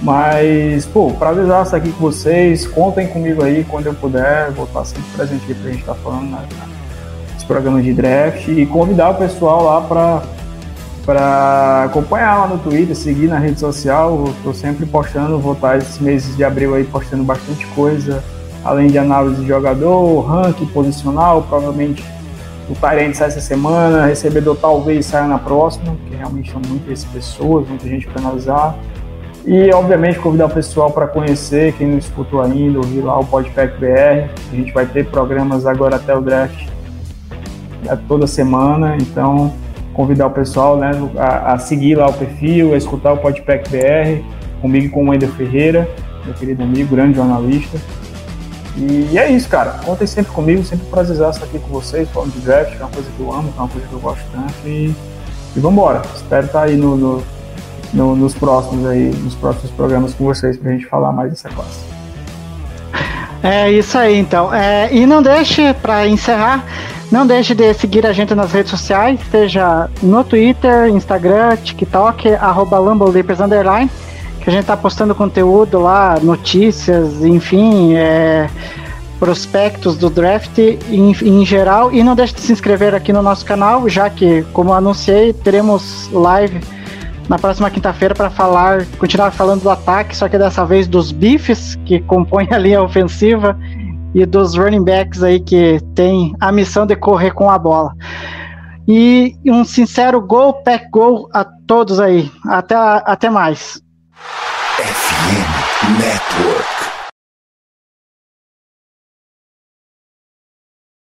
Mas, 0.00 0.84
pô, 0.86 1.12
prazer 1.12 1.44
estar 1.44 1.76
aqui 1.76 1.92
com 1.92 2.00
vocês. 2.00 2.66
Contem 2.66 3.06
comigo 3.06 3.42
aí 3.42 3.64
quando 3.68 3.86
eu 3.86 3.94
puder. 3.94 4.50
Vou 4.50 4.64
estar 4.64 4.84
sempre 4.84 5.08
presente 5.16 5.44
aqui 5.44 5.54
pra 5.54 5.70
gente 5.70 5.80
estar 5.80 5.94
falando 5.94 6.30
né, 6.30 6.48
nesse 7.32 7.46
programa 7.46 7.80
de 7.80 7.92
draft 7.92 8.48
e 8.48 8.66
convidar 8.66 9.10
o 9.10 9.14
pessoal 9.14 9.64
lá 9.64 9.80
para 9.80 10.22
para 11.04 11.84
acompanhar 11.86 12.42
lá 12.42 12.46
no 12.46 12.58
Twitter, 12.58 12.94
seguir 12.94 13.26
na 13.26 13.38
rede 13.38 13.58
social. 13.58 14.24
Estou 14.36 14.54
sempre 14.54 14.86
postando, 14.86 15.38
vou 15.38 15.52
estar 15.52 15.78
esses 15.78 15.98
meses 15.98 16.36
de 16.36 16.44
abril 16.44 16.74
aí 16.74 16.84
postando 16.84 17.24
bastante 17.24 17.66
coisa, 17.68 18.22
além 18.64 18.86
de 18.86 18.98
análise 18.98 19.40
de 19.40 19.48
jogador, 19.48 20.20
ranking 20.20 20.66
posicional, 20.66 21.42
provavelmente 21.42 22.04
o 22.68 22.74
Tyrant 22.74 23.14
sai 23.14 23.28
essa 23.28 23.40
semana, 23.40 24.06
recebedor 24.06 24.56
talvez 24.56 25.06
saia 25.06 25.26
na 25.26 25.38
próxima, 25.38 25.94
porque 25.94 26.16
realmente 26.16 26.52
são 26.52 26.60
muitas 26.66 27.04
pessoas, 27.04 27.68
muita 27.68 27.88
gente 27.88 28.06
para 28.06 28.22
analisar. 28.22 28.78
E, 29.44 29.72
obviamente, 29.72 30.20
convidar 30.20 30.46
o 30.46 30.50
pessoal 30.50 30.90
para 30.90 31.08
conhecer, 31.08 31.72
quem 31.72 31.88
não 31.88 31.98
escutou 31.98 32.40
ainda, 32.40 32.78
ouvir 32.78 33.00
lá 33.00 33.18
o 33.18 33.24
Podpack 33.24 33.76
BR. 33.78 34.30
A 34.52 34.54
gente 34.54 34.72
vai 34.72 34.86
ter 34.86 35.06
programas 35.06 35.66
agora 35.66 35.96
até 35.96 36.14
o 36.14 36.20
draft 36.20 36.68
é, 37.88 37.96
toda 37.96 38.26
semana, 38.26 38.96
então 39.00 39.52
convidar 39.92 40.28
o 40.28 40.30
pessoal 40.30 40.76
né, 40.76 40.92
a, 41.18 41.54
a, 41.54 41.58
seguir 41.58 41.96
lá 41.96 42.06
o 42.06 42.12
perfil, 42.12 42.72
a 42.72 42.76
escutar 42.76 43.12
o 43.12 43.16
Podpack 43.18 43.68
BR, 43.68 44.22
comigo 44.60 44.86
e 44.86 44.88
com 44.88 45.04
o 45.04 45.10
Wender 45.10 45.28
Ferreira, 45.30 45.88
meu 46.24 46.34
querido 46.34 46.62
amigo, 46.62 46.94
grande 46.94 47.16
jornalista. 47.16 47.78
E 48.76 49.18
é 49.18 49.30
isso, 49.30 49.48
cara. 49.48 49.72
Contem 49.84 50.06
sempre 50.06 50.32
comigo, 50.32 50.64
sempre 50.64 50.86
prazer 50.86 51.14
estar 51.16 51.44
aqui 51.44 51.58
com 51.58 51.68
vocês, 51.68 52.08
falando 52.10 52.32
de 52.32 52.40
draft, 52.40 52.74
que 52.74 52.82
é 52.82 52.84
uma 52.84 52.90
coisa 52.90 53.08
que 53.14 53.20
eu 53.20 53.32
amo, 53.32 53.52
que 53.52 53.58
é 53.58 53.62
uma 53.62 53.68
coisa 53.68 53.86
que 53.86 53.92
eu 53.92 54.00
gosto 54.00 54.24
tanto. 54.32 54.54
E, 54.64 54.94
e 55.54 55.60
vambora. 55.60 56.02
Espero 56.14 56.46
estar 56.46 56.62
aí 56.62 56.76
no, 56.76 56.96
no, 56.96 57.22
no, 57.92 58.16
nos 58.16 58.34
próximos 58.34 58.86
aí, 58.86 59.10
nos 59.22 59.34
próximos 59.34 59.70
programas 59.72 60.14
com 60.14 60.24
vocês 60.24 60.56
pra 60.56 60.72
gente 60.72 60.86
falar 60.86 61.12
mais 61.12 61.30
dessa 61.30 61.48
classe. 61.50 61.80
É 63.42 63.70
isso 63.70 63.98
aí, 63.98 64.18
então. 64.18 64.54
É, 64.54 64.88
e 64.92 65.04
não 65.04 65.20
deixe, 65.20 65.74
para 65.74 66.06
encerrar, 66.06 66.64
não 67.10 67.26
deixe 67.26 67.54
de 67.54 67.74
seguir 67.74 68.06
a 68.06 68.12
gente 68.12 68.34
nas 68.34 68.52
redes 68.52 68.70
sociais, 68.70 69.20
seja 69.30 69.90
no 70.02 70.22
Twitter, 70.24 70.86
Instagram, 70.88 71.56
TikTok, 71.56 72.34
arroba 72.36 72.78
Underline, 72.80 73.90
que 74.42 74.50
a 74.50 74.52
gente 74.52 74.66
tá 74.66 74.76
postando 74.76 75.14
conteúdo 75.14 75.78
lá, 75.78 76.18
notícias, 76.20 77.24
enfim, 77.24 77.94
é, 77.94 78.50
prospectos 79.18 79.96
do 79.96 80.10
draft 80.10 80.58
em, 80.58 81.12
em, 81.12 81.46
geral. 81.46 81.92
E 81.92 82.02
não 82.02 82.16
deixe 82.16 82.34
de 82.34 82.40
se 82.40 82.52
inscrever 82.52 82.94
aqui 82.94 83.12
no 83.12 83.22
nosso 83.22 83.44
canal, 83.44 83.88
já 83.88 84.10
que, 84.10 84.42
como 84.52 84.72
anunciei, 84.72 85.32
teremos 85.32 86.10
live 86.12 86.60
na 87.28 87.38
próxima 87.38 87.70
quinta-feira 87.70 88.14
para 88.14 88.30
falar, 88.30 88.84
continuar 88.98 89.30
falando 89.30 89.62
do 89.62 89.70
ataque, 89.70 90.16
só 90.16 90.28
que 90.28 90.36
dessa 90.36 90.66
vez 90.66 90.88
dos 90.88 91.12
bifes 91.12 91.76
que 91.86 92.00
compõem 92.00 92.48
a 92.50 92.58
linha 92.58 92.82
ofensiva 92.82 93.56
e 94.12 94.26
dos 94.26 94.56
running 94.56 94.84
backs 94.84 95.22
aí 95.22 95.38
que 95.38 95.78
tem 95.94 96.34
a 96.40 96.50
missão 96.50 96.84
de 96.84 96.96
correr 96.96 97.30
com 97.30 97.48
a 97.48 97.56
bola. 97.56 97.94
E 98.88 99.36
um 99.46 99.64
sincero 99.64 100.20
gol, 100.20 100.54
pack 100.54 100.90
gol 100.90 101.28
a 101.32 101.44
todos 101.44 102.00
aí. 102.00 102.28
Até, 102.44 102.74
até 102.74 103.30
mais. 103.30 103.80
FM 104.78 105.98
Network. 105.98 106.91